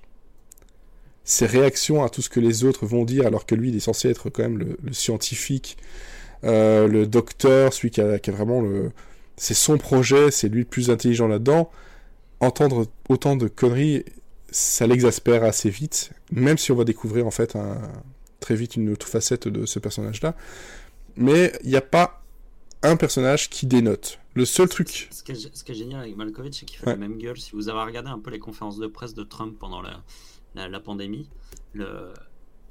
Ses 1.24 1.46
réactions 1.46 2.04
à 2.04 2.08
tout 2.08 2.22
ce 2.22 2.30
que 2.30 2.40
les 2.40 2.64
autres 2.64 2.86
vont 2.86 3.04
dire, 3.04 3.26
alors 3.26 3.44
que 3.44 3.54
lui, 3.54 3.68
il 3.70 3.76
est 3.76 3.80
censé 3.80 4.08
être 4.08 4.30
quand 4.30 4.42
même 4.42 4.58
le, 4.58 4.78
le 4.82 4.92
scientifique, 4.92 5.76
le 6.42 7.04
docteur, 7.04 7.72
celui 7.74 7.90
qui 7.90 8.00
a, 8.00 8.18
qui 8.18 8.30
a 8.30 8.32
vraiment 8.32 8.62
le, 8.62 8.92
c'est 9.38 9.54
son 9.54 9.78
projet, 9.78 10.30
c'est 10.30 10.48
lui 10.48 10.60
le 10.60 10.66
plus 10.66 10.90
intelligent 10.90 11.28
là-dedans. 11.28 11.70
Entendre 12.40 12.86
autant 13.08 13.36
de 13.36 13.48
conneries, 13.48 14.04
ça 14.50 14.86
l'exaspère 14.86 15.42
assez 15.44 15.70
vite, 15.70 16.12
même 16.30 16.56
si 16.58 16.70
on 16.72 16.76
va 16.76 16.84
découvrir 16.84 17.26
en 17.26 17.30
fait 17.30 17.56
un, 17.56 17.80
très 18.40 18.54
vite 18.54 18.76
une 18.76 18.90
autre 18.90 19.08
facette 19.08 19.48
de 19.48 19.66
ce 19.66 19.78
personnage-là. 19.78 20.34
Mais 21.16 21.52
il 21.64 21.70
n'y 21.70 21.76
a 21.76 21.80
pas 21.80 22.22
un 22.82 22.96
personnage 22.96 23.50
qui 23.50 23.66
dénote. 23.66 24.20
Le 24.34 24.44
seul 24.44 24.68
truc. 24.68 25.08
Ce 25.10 25.24
qui 25.24 25.32
est, 25.32 25.50
ce 25.56 25.64
qui 25.64 25.72
est 25.72 25.74
génial 25.74 26.00
avec 26.02 26.16
Malkovich, 26.16 26.60
c'est 26.60 26.64
qu'il 26.66 26.78
fait 26.78 26.86
Ouais. 26.86 26.92
la 26.92 26.98
même 26.98 27.18
gueule. 27.18 27.36
Si 27.38 27.50
vous 27.52 27.68
avez 27.68 27.80
regardé 27.82 28.08
un 28.08 28.20
peu 28.20 28.30
les 28.30 28.38
conférences 28.38 28.78
de 28.78 28.86
presse 28.86 29.14
de 29.14 29.24
Trump 29.24 29.56
pendant 29.58 29.82
la, 29.82 30.00
la, 30.54 30.68
la 30.68 30.78
pandémie, 30.78 31.28
le... 31.72 32.12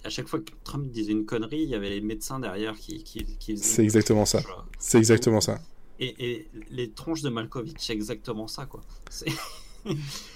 à 0.05 0.09
chaque 0.09 0.30
fois 0.30 0.39
que 0.39 0.51
Trump 0.63 0.89
disait 0.89 1.11
une 1.11 1.26
connerie, 1.26 1.61
il 1.63 1.70
y 1.70 1.76
avait 1.76 1.89
les 1.89 1.99
médecins 1.99 2.39
derrière 2.39 2.76
qui, 2.78 3.03
qui, 3.03 3.26
qui 3.38 3.57
C'est 3.57 3.84
exactement 3.84 4.26
ça. 4.26 4.41
C'est 4.80 4.97
exactement 4.97 5.41
ça. 5.41 5.59
Et, 5.99 6.31
et 6.31 6.47
les 6.69 6.91
tronches 6.91 7.21
de 7.21 7.29
Malkovich, 7.29 7.75
c'est 7.79 7.93
exactement 7.93 8.47
ça, 8.47 8.65
quoi. 8.65 8.81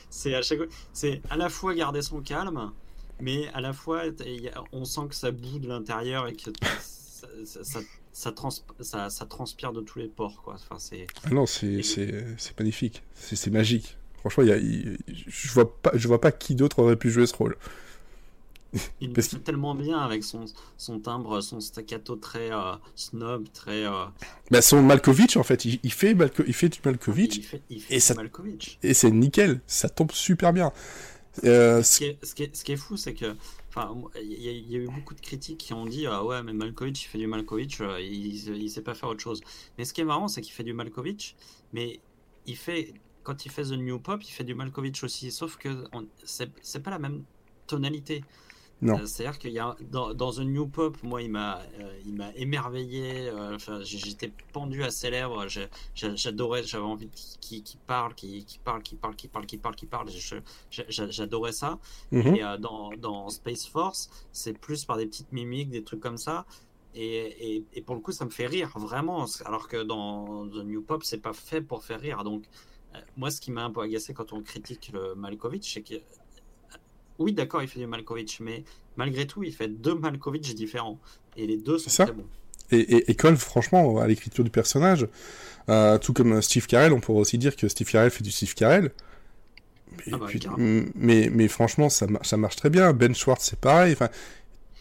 C'est, 0.10 0.34
à 0.36 0.42
chaque 0.42 0.60
c'est 0.94 1.22
à 1.30 1.36
la 1.38 1.50
fois 1.50 1.74
garder 1.74 2.02
son 2.02 2.22
calme, 2.22 2.72
mais 3.20 3.48
à 3.50 3.62
la 3.62 3.74
fois, 3.74 4.04
on 4.72 4.86
sent 4.86 5.02
que 5.10 5.16
ça 5.16 5.32
boue 5.32 5.60
de 5.60 5.68
l'intérieur 5.68 6.28
et 6.28 6.34
que 6.34 6.52
ça, 6.80 7.28
ça, 7.46 7.64
ça, 7.64 7.80
ça 8.14 8.32
trans- 8.32 8.50
ça- 8.80 9.10
ça 9.10 9.26
transpire 9.26 9.74
de 9.74 9.82
tous 9.82 10.00
les 10.00 10.08
pores, 10.08 10.42
quoi. 10.42 10.54
Enfin, 10.56 10.78
c'est, 10.80 11.08
Ah 11.26 11.30
non, 11.32 11.46
c'est 11.46 11.82
magnifique. 12.60 13.04
C'est 13.14 13.52
magique. 13.52 13.98
Franchement, 14.20 14.44
y 14.44 14.52
a, 14.52 14.60
je 14.60 15.52
vois 15.52 15.82
pas, 15.82 15.92
je 15.96 16.08
vois 16.08 16.22
pas 16.22 16.32
qui 16.32 16.56
d'autre 16.56 16.80
aurait 16.80 16.96
pu 16.98 17.10
jouer 17.10 17.26
ce 17.26 17.36
rôle. 17.36 17.58
Il 19.02 19.12
Parce 19.14 19.28
fait 19.30 19.40
tellement 19.40 19.76
bien 19.76 19.98
avec 20.00 20.24
son, 20.24 20.46
son 20.78 21.00
timbre, 21.00 21.42
son 21.42 21.60
staccato 21.60 22.16
très 22.16 22.52
euh, 22.52 22.74
snob, 22.96 23.48
très. 23.54 23.86
euh, 23.86 24.06
Bah, 24.50 24.62
son 24.62 24.82
Malkovich, 24.82 25.36
en 25.38 25.44
fait, 25.44 25.66
il, 25.66 25.80
il 25.84 25.92
fait, 25.92 26.14
Malko- 26.14 26.44
il 26.48 26.54
fait 26.54 26.70
du 26.70 26.80
Malkovich 26.86 27.38
il 27.38 27.44
fait, 27.44 27.62
il 27.70 27.82
fait 27.82 27.94
et 27.96 27.98
du 27.98 28.02
ça- 28.02 28.14
Malkovich. 28.14 28.80
et 28.84 28.94
c'est 28.94 29.12
nickel. 29.12 29.62
Ça 29.68 29.90
tombe 29.90 30.12
super 30.12 30.54
bien. 30.54 30.72
Euh, 31.46 31.82
Ce 31.84 31.98
qui 31.98 32.06
est, 32.06 32.26
ce 32.26 32.36
qui 32.36 32.44
est- 32.44 32.56
ce 32.56 32.64
qui 32.64 32.72
est 32.74 32.78
fou, 32.78 32.98
c'est 32.98 33.14
que. 33.14 33.36
Enfin, 33.70 33.94
il 34.22 34.34
y, 34.42 34.50
a- 34.50 34.52
il 34.52 34.70
y 34.70 34.76
a 34.76 34.80
eu 34.80 34.88
beaucoup 34.90 35.14
de 35.14 35.22
critiques 35.22 35.58
qui 35.58 35.74
ont 35.74 35.86
dit 35.86 36.06
Ah 36.08 36.26
ouais, 36.26 36.44
mais 36.44 36.52
Malkovich, 36.54 37.04
il 37.06 37.08
fait 37.08 37.18
du 37.18 37.28
Malkovich, 37.28 37.80
il, 38.00 38.50
il 38.58 38.70
sait 38.70 38.82
pas 38.82 38.94
faire 38.94 39.10
autre 39.10 39.22
chose. 39.22 39.42
Mais 39.78 39.86
ce 39.86 39.94
qui 39.94 40.02
est 40.02 40.06
marrant, 40.06 40.28
c'est 40.28 40.42
qu'il 40.42 40.54
fait 40.54 40.64
du 40.66 40.74
Malkovich, 40.74 41.36
mais 41.74 42.00
il 42.48 42.58
fait. 42.58 42.94
Quand 43.24 43.46
il 43.46 43.52
fait 43.52 43.64
The 43.64 43.74
New 43.74 44.00
Pop, 44.00 44.22
il 44.24 44.32
fait 44.32 44.44
du 44.44 44.56
Malkovich 44.56 45.04
aussi. 45.04 45.30
Sauf 45.32 45.56
que 45.58 45.70
c'est 46.24 46.84
pas 46.84 46.90
la 46.92 47.00
même 47.00 47.24
tonalité. 47.68 48.24
Non. 48.82 48.98
Euh, 49.00 49.06
C'est-à-dire 49.06 49.38
qu'il 49.38 49.52
y 49.52 49.60
a 49.60 49.76
dans, 49.92 50.14
dans 50.14 50.32
The 50.32 50.40
New 50.40 50.68
Pop, 50.68 50.98
moi, 51.04 51.22
il 51.22 51.30
m'a, 51.30 51.60
euh, 51.80 52.00
il 52.06 52.16
m'a 52.16 52.32
émerveillé. 52.36 53.30
euh, 53.30 53.58
j'étais 53.84 54.32
pendu 54.54 54.84
à 54.84 54.90
ses 54.92 55.12
lèvres. 55.12 55.46
J'adorais. 55.94 56.64
J'avais 56.64 56.84
envie 56.84 57.10
qu'il 57.40 57.64
parle, 57.86 58.16
qu'il 58.16 58.44
parle, 58.64 58.82
qu'il 58.82 58.98
parle, 58.98 59.16
qu'il 59.16 59.30
parle, 59.30 59.46
qu'il 59.46 59.60
parle, 59.60 59.76
qu'il 59.76 59.88
parle. 59.88 60.10
J'adorais 60.70 61.52
ça. 61.52 61.80
mhm. 62.12 62.36
Et 62.36 62.44
euh, 62.44 62.58
dans, 62.58 62.90
dans 62.98 63.30
Space 63.30 63.68
Force, 63.68 64.10
c'est 64.32 64.54
plus 64.58 64.86
par 64.86 64.98
des 64.98 65.06
petites 65.06 65.32
mimiques, 65.32 65.70
des 65.70 65.84
trucs 65.84 66.00
comme 66.00 66.18
ça. 66.18 66.46
Et, 66.94 67.56
et, 67.56 67.66
et 67.74 67.82
pour 67.82 67.96
le 67.96 68.02
coup, 68.02 68.12
ça 68.12 68.26
me 68.26 68.30
fait 68.32 68.48
rire, 68.48 68.72
vraiment. 68.78 69.26
Alors 69.46 69.68
que 69.68 69.82
dans 69.84 70.48
The 70.48 70.64
New 70.66 70.82
Pop, 70.82 71.04
c'est 71.04 71.22
pas 71.22 71.34
fait 71.34 71.62
pour 71.62 71.84
faire 71.84 72.02
rire. 72.02 72.24
Donc, 72.24 72.46
euh, 72.96 73.00
moi, 73.16 73.32
ce 73.32 73.40
qui 73.40 73.52
m'a 73.52 73.64
un 73.64 73.72
peu 73.72 73.82
agacé 73.82 74.14
quand 74.14 74.34
on 74.34 74.42
critique 74.42 74.92
le 74.94 75.16
Malkovich, 75.16 75.72
c'est 75.74 75.84
que. 75.84 75.96
Oui, 77.22 77.34
d'accord, 77.34 77.62
il 77.62 77.68
fait 77.68 77.80
du 77.80 77.88
Malkovich, 77.88 78.40
mais 78.42 78.64
malgré 78.98 79.26
tout, 79.28 79.44
il 79.44 79.54
fait 79.54 79.68
deux 79.68 79.96
Malkovich 79.96 80.54
différents. 80.56 81.00
Et 81.38 81.48
les 81.48 81.58
deux 81.58 81.78
sont 81.78 81.90
ça. 81.90 82.06
très 82.06 82.14
bons. 82.14 82.26
et, 82.72 82.80
et, 82.80 83.12
et 83.12 83.16
colle 83.16 83.38
franchement 83.38 84.00
à 84.00 84.08
l'écriture 84.08 84.44
du 84.44 84.50
personnage. 84.50 85.08
Euh, 85.70 85.98
tout 85.98 86.12
comme 86.14 86.34
euh, 86.34 86.42
Steve 86.42 86.66
Carell, 86.68 86.92
on 86.94 87.00
pourrait 87.00 87.20
aussi 87.22 87.38
dire 87.38 87.56
que 87.56 87.68
Steve 87.68 87.90
Carell 87.90 88.10
fait 88.12 88.24
du 88.24 88.32
Steve 88.32 88.54
Carell. 88.56 88.92
Mais, 89.92 90.14
Ah 90.14 90.18
bah, 90.18 90.28
carrément. 90.40 90.86
mais, 90.96 91.30
mais 91.32 91.48
franchement, 91.48 91.90
ça, 91.90 92.08
ça 92.24 92.38
marche 92.38 92.56
très 92.56 92.70
bien. 92.70 92.94
Ben 92.94 93.14
Schwartz, 93.14 93.46
c'est 93.46 93.60
pareil. 93.60 93.94
Enfin, 93.94 94.10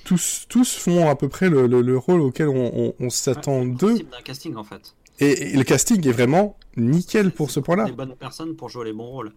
tous, 0.04 0.46
tous 0.48 0.76
font 0.76 1.08
à 1.08 1.16
peu 1.16 1.28
près 1.28 1.50
le, 1.50 1.66
le- 1.66 1.82
le 1.82 1.98
rôle 1.98 2.20
auquel 2.20 2.48
on, 2.48 2.72
on- 2.74 2.94
on 2.98 3.10
s'attend 3.10 3.60
Ouais, 3.60 3.66
d'eux. 3.74 3.98
d'un 3.98 4.22
casting, 4.24 4.54
en 4.56 4.64
fait. 4.64 4.94
Et, 5.18 5.50
et 5.52 5.56
le 5.56 5.64
casting 5.64 6.06
est 6.08 6.12
vraiment 6.12 6.56
nickel 6.76 7.30
pour 7.32 7.50
ce 7.50 7.60
point-là. 7.60 7.84
Les 7.84 7.92
bonnes 7.92 8.16
personnes 8.16 8.56
pour 8.56 8.68
jouer 8.70 8.86
les 8.86 8.92
bons 8.92 9.06
rôles. 9.10 9.32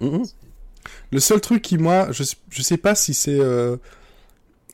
Mhm. 0.00 0.24
Le 1.10 1.20
seul 1.20 1.40
truc 1.40 1.62
qui, 1.62 1.78
moi, 1.78 2.08
je, 2.12 2.24
je 2.50 2.62
sais 2.62 2.76
pas 2.76 2.94
si 2.94 3.14
c'est. 3.14 3.38
euh, 3.40 3.76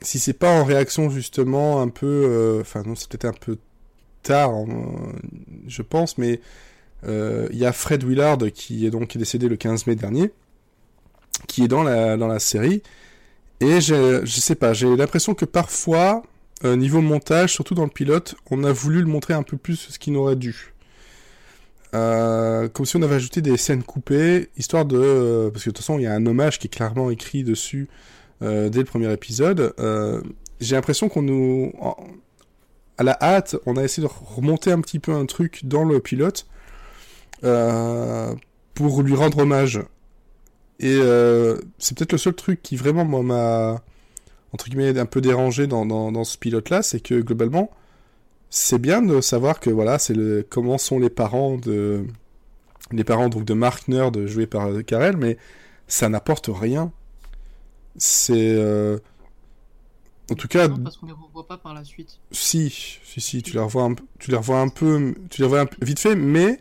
si 0.01 0.19
c'est 0.19 0.33
pas 0.33 0.51
en 0.51 0.63
réaction 0.63 1.09
justement 1.09 1.81
un 1.81 1.89
peu. 1.89 2.05
euh, 2.07 2.61
Enfin, 2.61 2.83
non, 2.85 2.95
c'est 2.95 3.09
peut-être 3.09 3.25
un 3.25 3.33
peu 3.33 3.57
tard, 4.23 4.51
je 5.67 5.81
pense, 5.81 6.17
mais 6.17 6.41
euh, 7.07 7.47
il 7.51 7.57
y 7.59 7.65
a 7.65 7.73
Fred 7.73 8.03
Willard 8.03 8.39
qui 8.53 8.85
est 8.85 8.91
donc 8.91 9.17
décédé 9.17 9.49
le 9.49 9.57
15 9.57 9.87
mai 9.87 9.95
dernier, 9.95 10.31
qui 11.47 11.63
est 11.63 11.67
dans 11.67 11.83
la, 11.83 12.17
dans 12.17 12.27
la 12.27 12.39
série. 12.39 12.81
Et 13.61 13.81
je 13.81 14.25
sais 14.27 14.55
pas, 14.55 14.73
j'ai 14.73 14.95
l'impression 14.95 15.35
que 15.35 15.45
parfois, 15.45 16.23
niveau 16.63 17.01
montage, 17.01 17.53
surtout 17.53 17.75
dans 17.75 17.85
le 17.85 17.89
pilote, 17.91 18.35
on 18.51 18.63
a 18.63 18.71
voulu 18.71 19.01
le 19.01 19.07
montrer 19.07 19.33
un 19.35 19.43
peu 19.43 19.57
plus 19.57 19.77
ce 19.91 19.99
qu'il 19.99 20.13
n'aurait 20.13 20.35
dû. 20.37 20.73
Euh, 21.95 22.67
comme 22.67 22.85
si 22.85 22.97
on 22.97 23.01
avait 23.01 23.15
ajouté 23.15 23.41
des 23.41 23.57
scènes 23.57 23.83
coupées, 23.83 24.49
histoire 24.57 24.85
de... 24.85 24.97
euh, 24.97 25.49
parce 25.49 25.63
que 25.63 25.69
de 25.69 25.73
toute 25.73 25.83
façon, 25.83 25.97
il 25.97 26.03
y 26.03 26.07
a 26.07 26.13
un 26.13 26.25
hommage 26.25 26.59
qui 26.59 26.67
est 26.67 26.69
clairement 26.69 27.09
écrit 27.09 27.43
dessus 27.43 27.89
euh, 28.41 28.69
dès 28.69 28.79
le 28.79 28.85
premier 28.85 29.11
épisode. 29.11 29.73
Euh, 29.79 30.21
J'ai 30.59 30.75
l'impression 30.75 31.09
qu'on 31.09 31.23
nous... 31.23 31.73
à 32.97 33.03
la 33.03 33.17
hâte, 33.21 33.55
on 33.65 33.75
a 33.75 33.83
essayé 33.83 34.07
de 34.07 34.13
remonter 34.13 34.71
un 34.71 34.81
petit 34.81 34.99
peu 34.99 35.13
un 35.13 35.25
truc 35.25 35.61
dans 35.65 35.83
le 35.83 35.99
pilote 35.99 36.47
euh, 37.43 38.35
pour 38.75 39.01
lui 39.01 39.15
rendre 39.15 39.39
hommage. 39.39 39.81
Et 40.79 40.99
c'est 41.79 41.97
peut-être 41.97 42.11
le 42.13 42.17
seul 42.17 42.35
truc 42.35 42.61
qui 42.61 42.75
vraiment 42.77 43.03
m'a 43.03 43.81
entre 44.51 44.69
guillemets 44.69 44.97
un 44.97 45.05
peu 45.05 45.21
dérangé 45.21 45.67
dans, 45.67 45.85
dans, 45.85 46.11
dans 46.11 46.23
ce 46.23 46.37
pilote-là, 46.37 46.81
c'est 46.81 46.99
que 46.99 47.19
globalement, 47.21 47.69
c'est 48.49 48.79
bien 48.79 49.01
de 49.01 49.21
savoir 49.21 49.59
que 49.59 49.69
voilà, 49.69 49.99
c'est 49.99 50.13
le 50.13 50.45
comment 50.47 50.77
sont 50.77 50.99
les 50.99 51.09
parents 51.09 51.57
de 51.57 52.05
les 52.91 53.03
parents 53.03 53.29
donc 53.29 53.45
de 53.45 53.53
Mark 53.53 53.87
Nerd 53.87 54.25
joué 54.25 54.47
par 54.47 54.67
euh, 54.67 54.81
Carell, 54.81 55.17
mais 55.17 55.37
ça 55.87 56.09
n'apporte 56.09 56.49
rien. 56.51 56.91
C'est 57.97 58.55
euh, 58.55 58.97
en 60.31 60.35
tout 60.35 60.47
cas 60.47 60.67
Non, 60.67 60.77
parce 60.77 60.97
qu'on 60.97 61.07
les 61.07 61.11
revoit 61.11 61.47
pas 61.47 61.57
par 61.57 61.73
la 61.73 61.83
suite. 61.83 62.19
si 62.31 62.69
si 62.69 63.21
si 63.21 63.41
tu 63.43 63.53
les 63.53 63.59
revois 63.59 63.83
un, 63.83 63.95
tu 64.19 64.31
les 64.31 64.37
revois 64.37 64.59
un 64.59 64.69
peu 64.69 65.13
tu 65.29 65.41
les 65.41 65.45
revois 65.45 65.61
un 65.61 65.65
peu 65.65 65.85
vite 65.85 65.99
fait, 65.99 66.15
mais 66.15 66.59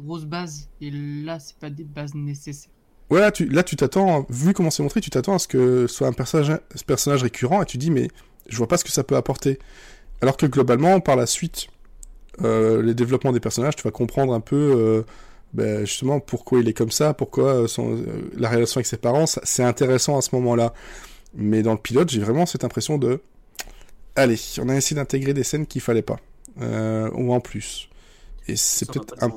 grosses 0.00 0.24
bases, 0.24 0.68
et 0.80 0.90
là, 0.90 1.38
c'est 1.38 1.56
pas 1.56 1.70
des 1.70 1.84
bases 1.84 2.14
nécessaires. 2.14 2.70
Ouais, 3.10 3.20
là, 3.20 3.32
tu, 3.32 3.48
là, 3.48 3.62
tu 3.62 3.76
t'attends, 3.76 4.26
vu 4.30 4.52
comment 4.52 4.70
c'est 4.70 4.82
montré, 4.82 5.00
tu 5.00 5.10
t'attends 5.10 5.34
à 5.34 5.38
ce 5.38 5.48
que 5.48 5.86
ce 5.86 5.94
soit 5.94 6.06
un 6.06 6.12
personnage, 6.12 6.58
ce 6.74 6.84
personnage 6.84 7.22
récurrent 7.22 7.62
et 7.62 7.66
tu 7.66 7.76
dis, 7.76 7.90
mais 7.90 8.08
je 8.48 8.56
vois 8.56 8.68
pas 8.68 8.76
ce 8.76 8.84
que 8.84 8.90
ça 8.90 9.04
peut 9.04 9.16
apporter. 9.16 9.58
Alors 10.20 10.36
que 10.36 10.46
globalement, 10.46 11.00
par 11.00 11.16
la 11.16 11.26
suite, 11.26 11.68
euh, 12.42 12.82
les 12.82 12.94
développements 12.94 13.32
des 13.32 13.40
personnages, 13.40 13.76
tu 13.76 13.82
vas 13.82 13.90
comprendre 13.90 14.34
un 14.34 14.40
peu, 14.40 14.56
euh, 14.56 15.02
ben, 15.52 15.80
justement, 15.80 16.20
pourquoi 16.20 16.60
il 16.60 16.68
est 16.68 16.72
comme 16.72 16.90
ça, 16.90 17.14
pourquoi 17.14 17.44
euh, 17.44 17.66
son, 17.66 17.96
euh, 17.96 18.30
la 18.36 18.50
relation 18.50 18.78
avec 18.78 18.86
ses 18.86 18.98
parents, 18.98 19.26
c'est 19.26 19.64
intéressant 19.64 20.18
à 20.18 20.22
ce 20.22 20.34
moment-là. 20.36 20.72
Mais 21.34 21.62
dans 21.62 21.72
le 21.72 21.78
pilote, 21.78 22.10
j'ai 22.10 22.20
vraiment 22.20 22.44
cette 22.46 22.64
impression 22.64 22.98
de, 22.98 23.20
allez, 24.16 24.38
on 24.58 24.68
a 24.68 24.76
essayé 24.76 24.96
d'intégrer 24.96 25.32
des 25.32 25.44
scènes 25.44 25.66
qu'il 25.66 25.80
fallait 25.80 26.02
pas, 26.02 26.18
euh, 26.60 27.10
ou 27.14 27.32
en 27.32 27.40
plus. 27.40 27.88
Et 28.48 28.56
c'est 28.56 28.90
peut-être 28.90 29.14
un, 29.22 29.28
hein, 29.28 29.34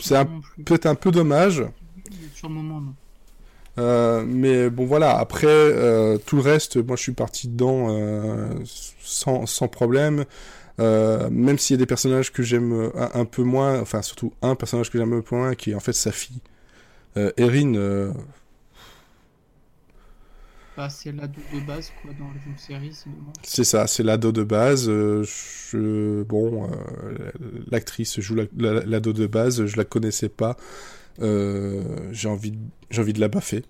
c'est 0.00 0.26
peut-être 0.64 0.94
peu 0.98 1.10
dommage. 1.10 1.64
Sur 2.34 2.48
le 2.48 2.54
moment, 2.54 2.80
non. 2.80 2.94
Euh, 3.78 4.24
mais 4.26 4.70
bon 4.70 4.86
voilà, 4.86 5.18
après 5.18 5.46
euh, 5.48 6.16
tout 6.16 6.36
le 6.36 6.42
reste, 6.42 6.78
moi 6.78 6.96
je 6.96 7.02
suis 7.02 7.12
parti 7.12 7.46
dedans 7.48 7.88
euh, 7.90 8.54
sans, 9.06 9.46
sans 9.46 9.68
problème. 9.68 10.26
Euh, 10.80 11.30
même 11.30 11.58
s'il 11.58 11.74
y 11.74 11.78
a 11.78 11.80
des 11.80 11.86
personnages 11.86 12.32
que 12.32 12.42
j'aime 12.42 12.72
euh, 12.72 12.90
un, 12.96 13.20
un 13.22 13.24
peu 13.26 13.42
moins, 13.42 13.80
enfin 13.80 14.02
surtout 14.02 14.32
un 14.42 14.54
personnage 14.56 14.90
que 14.90 14.98
j'aime 14.98 15.12
un 15.14 15.22
peu 15.22 15.36
moins, 15.36 15.54
qui 15.54 15.72
est 15.72 15.74
en 15.74 15.80
fait 15.80 15.94
sa 15.94 16.12
fille, 16.12 16.40
euh, 17.18 17.32
Erin. 17.38 17.74
euh, 17.76 18.12
Bah, 20.76 20.88
c'est 20.90 21.10
l'ado 21.10 21.42
de 21.48 21.58
base, 21.60 21.90
quoi, 21.90 22.14
dans 22.14 22.32
une 22.38 22.56
série, 22.56 22.92
c'est 23.42 23.64
ça, 23.64 23.86
c'est 23.86 24.02
l'ado 24.02 24.32
de 24.32 24.42
base. 24.42 24.86
je, 24.86 26.22
bon, 26.24 26.68
l'actrice 27.70 28.20
joue 28.20 28.34
la- 28.34 28.44
la- 28.56 28.84
l'ado 28.84 29.12
de 29.12 29.26
base, 29.26 29.66
je 29.66 29.76
la 29.76 29.84
connaissais 29.84 30.28
pas. 30.28 30.56
J'ai 32.12 32.28
envie, 32.28 32.52
de- 32.52 32.58
j'ai 32.90 33.00
envie 33.02 33.12
de 33.12 33.20
la 33.20 33.28
baffer. 33.28 33.64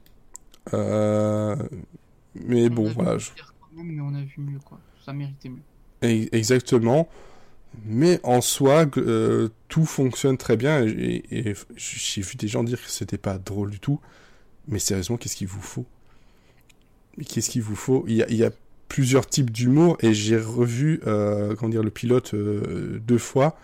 Mais 2.34 2.68
On 2.68 2.70
bon, 2.70 2.88
voilà. 2.88 3.18
je- 3.18 3.30
même, 3.72 3.92
mais 3.94 4.00
on 4.00 4.14
a 4.14 4.22
vu 4.24 4.40
mieux, 4.40 4.60
quoi. 4.60 4.80
Ça 5.06 5.12
méritait 5.12 5.48
mieux. 5.48 5.62
Exactement. 6.02 7.08
Mais 7.84 8.18
en 8.24 8.40
soi, 8.40 8.86
euh, 8.96 9.50
tout 9.68 9.84
fonctionne 9.84 10.36
très 10.36 10.56
bien. 10.56 10.84
Et, 10.84 11.54
j'ai 11.76 12.22
vu 12.22 12.34
des 12.34 12.48
gens 12.48 12.64
dire 12.64 12.82
que 12.82 12.90
c'était 12.90 13.16
pas 13.16 13.38
drôle 13.38 13.70
du 13.70 13.78
tout. 13.78 14.00
Mais 14.66 14.80
sérieusement, 14.80 15.16
qu'est-ce 15.16 15.36
qu'il 15.36 15.46
vous 15.46 15.62
faut? 15.62 15.86
Qu'est-ce 17.24 17.50
qu'il 17.50 17.62
vous 17.62 17.76
faut? 17.76 18.04
Il 18.08 18.16
y, 18.16 18.44
a, 18.44 18.50
plusieurs 18.88 19.28
types 19.28 19.50
d'humour 19.50 19.96
et 20.00 20.12
j'ai 20.12 20.38
revu 20.38 21.00
euh, 21.06 21.54
comment 21.54 21.70
dire, 21.70 21.82
le 21.82 21.90
pilote 21.90 22.34
euh, 22.34 23.00
deux 23.06 23.18
fois. 23.18 23.56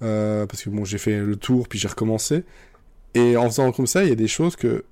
parce 0.00 0.62
que 0.62 0.68
bon, 0.68 0.84
j'ai 0.84 0.98
fait 0.98 1.20
le 1.20 1.36
tour 1.36 1.68
puis 1.68 1.78
j'ai 1.78 1.88
recommencé. 1.88 2.44
Et 3.14 3.38
en 3.38 3.46
faisant 3.46 3.72
comme 3.72 3.86
ça, 3.86 4.02
il 4.02 4.10
y 4.10 4.12
a 4.12 4.16
des 4.16 4.28
choses 4.28 4.56
que, 4.56 4.84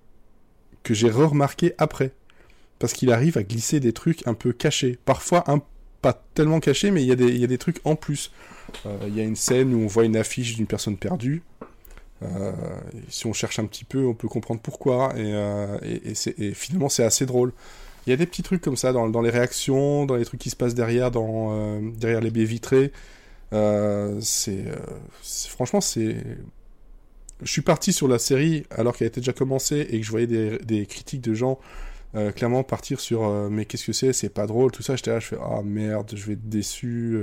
que 0.83 0.95
j'ai 0.95 1.11
re-remarquées 1.11 1.75
après. 1.77 2.13
Parce 2.79 2.95
qu'il 2.95 3.13
arrive 3.13 3.37
à 3.37 3.43
glisser 3.43 3.81
des 3.81 3.93
trucs 3.93 4.27
un 4.27 4.33
peu 4.33 4.55
cachés. 4.55 4.99
Parfois 5.05 5.45
un 5.51 5.61
pas 6.01 6.23
tellement 6.35 6.61
cachés, 6.61 6.91
mais 6.91 7.03
il 7.03 7.07
y, 7.07 7.39
y 7.39 7.45
a 7.45 7.47
des 7.47 7.59
trucs 7.59 7.81
en 7.85 7.97
plus. 7.97 8.31
Euh, 8.87 8.97
Il 9.09 9.17
y 9.17 9.21
a 9.21 9.25
une 9.25 9.37
scène 9.37 9.75
où 9.75 9.81
on 9.81 9.87
voit 9.87 10.05
une 10.05 10.17
affiche 10.17 10.57
d'une 10.57 10.67
personne 10.67 10.97
perdue. 10.97 11.43
Euh, 12.23 12.53
si 13.09 13.27
on 13.27 13.33
cherche 13.33 13.59
un 13.59 13.67
petit 13.67 13.85
peu, 13.85 14.05
on 14.05 14.15
peut 14.15 14.29
comprendre 14.29 14.61
pourquoi. 14.61 15.13
Et, 15.17 15.33
euh, 15.35 15.79
et, 15.83 16.55
finalement, 16.55 16.89
c'est 16.89 17.05
assez 17.05 17.27
drôle. 17.27 17.53
Il 18.07 18.11
y 18.11 18.13
a 18.13 18.17
des 18.17 18.27
petits 18.27 18.43
trucs 18.43 18.63
comme 18.63 18.77
ça 18.77 18.93
dans, 18.93 19.09
dans 19.09 19.23
les 19.23 19.31
réactions, 19.31 20.07
dans 20.07 20.17
les 20.17 20.25
trucs 20.25 20.41
qui 20.41 20.51
se 20.51 20.57
passent 20.57 20.75
derrière, 20.75 21.11
derrière 21.11 22.21
les 22.21 22.31
baies 22.31 22.45
vitrées. 22.45 22.93
c'est 24.21 24.65
franchement, 25.23 25.81
c'est. 25.81 26.17
Je 27.43 27.51
suis 27.51 27.63
parti 27.63 27.95
sur 27.95 28.07
la 28.07 28.19
série 28.19 28.67
alors 28.71 28.95
qu'elle 28.95 29.09
était 29.09 29.21
déjà 29.21 29.33
commencée 29.33 29.87
et 29.91 29.99
que 29.99 30.05
je 30.05 30.11
voyais 30.11 30.27
des 30.27 30.87
critiques 30.87 31.23
de 31.23 31.33
gens 31.33 31.59
clairement 32.35 32.65
partir 32.65 33.01
sur 33.01 33.31
mais 33.51 33.65
qu'est-ce 33.65 33.87
que 33.87 33.93
c'est, 33.93 34.13
c'est 34.13 34.29
pas 34.29 34.47
drôle, 34.47 34.73
tout 34.73 34.83
ça. 34.83 34.97
J'étais 34.97 35.11
là, 35.11 35.21
je 35.21 35.27
fais 35.29 35.39
ah 35.41 35.63
merde, 35.63 36.13
je 36.15 36.27
vais 36.27 36.33
être 36.33 36.49
déçu, 36.49 37.19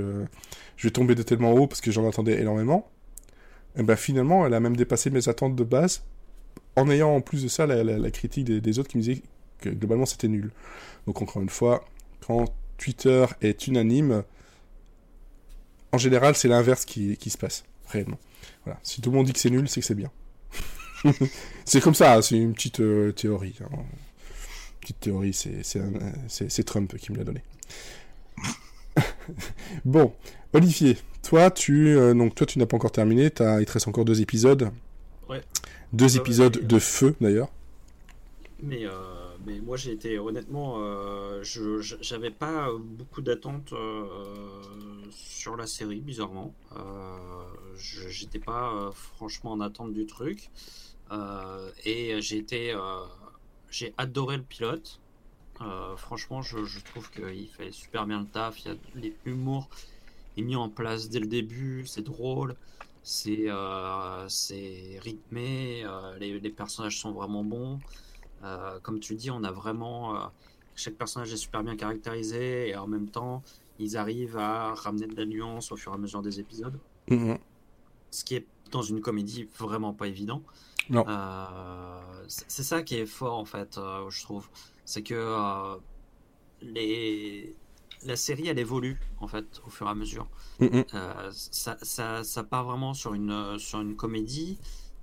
je 0.76 0.86
vais 0.86 0.90
tomber 0.90 1.14
de 1.14 1.22
tellement 1.22 1.52
haut 1.52 1.66
parce 1.66 1.80
que 1.80 1.90
j'en 1.90 2.08
attendais 2.08 2.40
énormément 2.40 2.90
et 3.78 3.82
ben 3.82 3.96
finalement, 3.96 4.44
elle 4.44 4.54
a 4.54 4.60
même 4.60 4.76
dépassé 4.76 5.08
mes 5.08 5.28
attentes 5.28 5.54
de 5.54 5.64
base, 5.64 6.02
en 6.76 6.90
ayant 6.90 7.14
en 7.14 7.20
plus 7.20 7.44
de 7.44 7.48
ça 7.48 7.66
la, 7.66 8.10
critique 8.10 8.44
des, 8.44 8.78
autres 8.78 8.88
qui 8.88 8.98
me 8.98 9.02
disaient 9.02 9.22
que 9.60 9.68
globalement 9.68 10.06
c'était 10.06 10.28
nul. 10.28 10.50
Donc 11.06 11.22
encore 11.22 11.42
une 11.42 11.48
fois, 11.48 11.84
quand 12.26 12.46
Twitter 12.76 13.26
est 13.40 13.66
unanime, 13.68 14.24
en 15.92 15.98
général 15.98 16.34
c'est 16.34 16.48
l'inverse 16.48 16.84
qui, 16.84 17.30
se 17.30 17.38
passe, 17.38 17.64
réellement. 17.88 18.18
Voilà. 18.64 18.80
Si 18.82 19.00
tout 19.00 19.10
le 19.10 19.16
monde 19.16 19.26
dit 19.26 19.32
que 19.32 19.38
c'est 19.38 19.50
nul, 19.50 19.68
c'est 19.68 19.80
que 19.80 19.86
c'est 19.86 19.94
bien. 19.94 20.10
c'est 21.64 21.80
comme 21.80 21.94
ça, 21.94 22.20
c'est 22.20 22.36
une 22.36 22.54
petite 22.54 22.80
euh, 22.80 23.12
théorie. 23.12 23.56
Hein. 23.62 23.76
Petite 24.88 25.00
théorie, 25.00 25.34
c'est 25.34 26.64
Trump 26.64 26.96
qui 26.96 27.12
me 27.12 27.18
l'a 27.18 27.24
donné. 27.24 27.42
bon, 29.84 30.14
Olivier, 30.54 30.96
toi, 31.22 31.50
tu, 31.50 31.94
euh, 31.94 32.14
donc, 32.14 32.34
toi, 32.34 32.46
tu 32.46 32.58
n'as 32.58 32.64
pas 32.64 32.76
encore 32.78 32.90
terminé. 32.90 33.30
As, 33.38 33.60
il 33.60 33.66
te 33.66 33.72
reste 33.72 33.86
encore 33.86 34.06
deux 34.06 34.22
épisodes. 34.22 34.70
Ouais. 35.28 35.42
Deux 35.92 36.16
épisodes 36.16 36.66
de 36.66 36.78
feu, 36.78 37.14
d'ailleurs. 37.20 37.50
Mais, 38.62 38.86
euh, 38.86 38.92
mais 39.46 39.60
moi, 39.60 39.76
j'ai 39.76 39.92
été 39.92 40.18
honnêtement, 40.18 40.76
euh, 40.78 41.42
je 41.42 41.82
j'avais 42.00 42.30
pas 42.30 42.70
beaucoup 42.80 43.20
d'attentes 43.20 43.74
sur 45.10 45.54
la 45.54 45.66
série, 45.66 46.00
bizarrement. 46.00 46.54
J'étais 47.76 48.38
pas 48.38 48.90
franchement 48.94 49.52
en 49.52 49.60
attente 49.60 49.92
du 49.92 50.06
truc. 50.06 50.48
et 51.84 52.22
j'ai 52.22 52.38
été, 52.38 52.74
j'ai 53.70 53.94
adoré 53.98 54.36
le 54.36 54.42
pilote. 54.42 55.00
franchement, 55.96 56.42
je, 56.42 56.64
je 56.64 56.80
trouve 56.80 57.10
qu'il 57.10 57.48
fait 57.48 57.72
super 57.72 58.06
bien 58.06 58.20
le 58.20 58.26
taf. 58.26 58.64
Il 58.64 59.04
y 59.04 59.08
a 59.08 59.12
l'humour 59.24 59.68
mis 60.42 60.56
en 60.56 60.68
place 60.68 61.08
dès 61.08 61.20
le 61.20 61.26
début, 61.26 61.86
c'est 61.86 62.02
drôle, 62.02 62.54
c'est 63.02 63.44
euh, 63.46 64.28
rythmé, 65.00 65.82
euh, 65.84 66.16
les, 66.18 66.38
les, 66.38 66.50
personnages 66.50 66.98
sont 66.98 67.12
vraiment 67.12 67.44
bons. 67.44 67.80
Euh, 68.44 68.78
comme 68.80 69.00
tu 69.00 69.14
dis, 69.14 69.30
on 69.30 69.42
a 69.44 69.50
vraiment. 69.50 70.16
Euh, 70.16 70.26
chaque 70.74 70.94
personnage 70.94 71.32
est 71.32 71.38
super 71.38 71.64
bien 71.64 71.76
caractérisé 71.76 72.68
et 72.68 72.76
en 72.76 72.86
même 72.86 73.08
temps, 73.08 73.42
ils 73.80 73.96
arrivent 73.96 74.36
à 74.36 74.74
ramener 74.74 75.06
de 75.06 75.16
la 75.16 75.26
nuance 75.26 75.72
au 75.72 75.76
fur 75.76 75.92
et 75.92 75.94
à 75.96 75.98
mesure 75.98 76.22
des 76.22 76.38
épisodes. 76.38 76.78
Mhm. 77.08 77.38
Ce 78.10 78.24
qui 78.24 78.36
est 78.36 78.46
dans 78.70 78.82
une 78.82 79.00
comédie 79.00 79.48
vraiment 79.58 79.92
pas 79.92 80.06
évident. 80.06 80.42
Non. 80.90 81.04
c'est 82.26 82.62
ça 82.62 82.82
qui 82.82 82.96
est 82.96 83.06
fort 83.06 83.38
en 83.38 83.44
fait, 83.44 83.78
je 84.08 84.22
trouve. 84.22 84.48
C'est 84.84 85.02
que 85.02 85.78
les 86.62 87.56
la 88.04 88.16
série 88.16 88.48
elle 88.48 88.58
évolue 88.58 89.00
en 89.20 89.28
fait 89.28 89.60
au 89.66 89.70
fur 89.70 89.86
et 89.86 89.90
à 89.90 89.94
mesure. 89.94 90.28
Mm. 90.60 90.82
Euh, 90.94 91.30
ça, 91.32 91.76
ça, 91.82 92.24
ça, 92.24 92.44
part 92.44 92.64
vraiment 92.64 92.94
sur 92.94 93.14
une 93.14 93.58
sur 93.58 93.80
une 93.80 93.96
comédie 93.96 94.58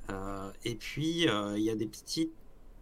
euh, 0.09 0.51
et 0.63 0.75
puis 0.75 1.27
euh, 1.27 1.57
il 1.57 1.63
y 1.63 1.69
a 1.69 1.75
des 1.75 1.88
petites 1.88 2.31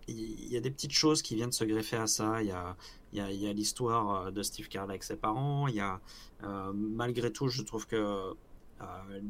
il 0.07 0.51
y 0.51 0.57
a 0.57 0.59
des 0.59 0.71
petites 0.71 0.91
choses 0.91 1.21
qui 1.21 1.35
viennent 1.35 1.53
se 1.53 1.63
greffer 1.63 1.95
à 1.95 2.07
ça. 2.07 2.41
Il 2.41 2.49
y 2.49 2.51
a 2.51 2.75
il 3.13 3.19
y 3.19 3.47
a, 3.47 3.53
l'histoire 3.53 4.31
de 4.31 4.43
Steve 4.43 4.67
Carell 4.67 4.89
avec 4.89 5.03
ses 5.03 5.15
parents. 5.15 5.67
Il 5.67 5.75
y 5.75 5.79
a 5.79 6.01
malgré 6.73 7.31
tout 7.31 7.47
je 7.47 7.61
trouve 7.61 7.87
que 7.87 8.33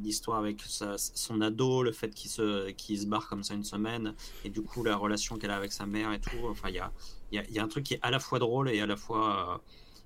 l'histoire 0.02 0.40
avec 0.40 0.62
son 0.98 1.42
ado, 1.42 1.84
le 1.84 1.92
fait 1.92 2.14
qu'il 2.14 2.30
se, 2.30 2.74
se 2.78 3.06
barre 3.06 3.28
comme 3.28 3.44
ça 3.44 3.54
une 3.54 3.64
semaine, 3.64 4.14
et 4.44 4.50
du 4.50 4.62
coup 4.62 4.84
la 4.84 4.96
relation 4.96 5.38
qu'elle 5.38 5.52
a 5.52 5.56
avec 5.58 5.72
sa 5.72 5.86
mère 5.86 6.12
et 6.14 6.20
tout. 6.20 6.38
Enfin, 6.50 6.70
il 6.70 6.76
y 6.76 6.80
a, 6.80 6.92
y, 7.32 7.38
a, 7.38 7.44
y 7.50 7.60
a, 7.60 7.64
un 7.64 7.68
truc 7.68 7.84
qui 7.84 7.96
est 7.96 8.00
à 8.02 8.12
la 8.12 8.20
fois 8.20 8.40
drôle 8.40 8.70
et 8.70 8.80
à 8.80 8.86
la 8.86 8.96
fois 8.96 9.62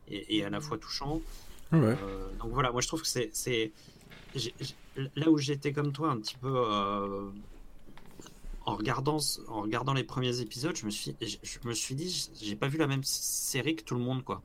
et, 0.10 0.44
à 0.44 0.50
la 0.50 0.62
fois 0.62 0.78
touchant. 0.78 1.22
Euh, 1.74 1.96
donc 2.40 2.52
voilà, 2.54 2.72
moi 2.72 2.82
je 2.82 2.88
trouve 2.88 3.02
que 3.02 3.08
c'est, 3.08 3.72
là 5.16 5.30
où 5.30 5.38
j'étais 5.38 5.74
comme 5.74 5.92
toi 5.92 6.12
un 6.12 6.18
petit 6.18 6.38
peu 6.38 6.54
euh, 6.56 7.30
en 8.66 8.76
regardant 8.76 9.18
en 9.48 9.62
regardant 9.62 9.94
les 9.94 10.04
premiers 10.04 10.40
épisodes, 10.40 10.76
je 10.76 10.86
me 10.86 10.92
suis 10.92 11.16
je, 11.22 11.68
me 11.68 11.74
suis 11.74 11.96
dit 11.96 12.30
j'ai 12.42 12.56
pas 12.56 12.68
vu 12.68 12.78
la 12.78 12.88
même 12.88 13.04
série 13.04 13.76
que 13.76 13.84
tout 13.84 13.96
le 13.96 14.02
monde 14.02 14.24
quoi. 14.24 14.42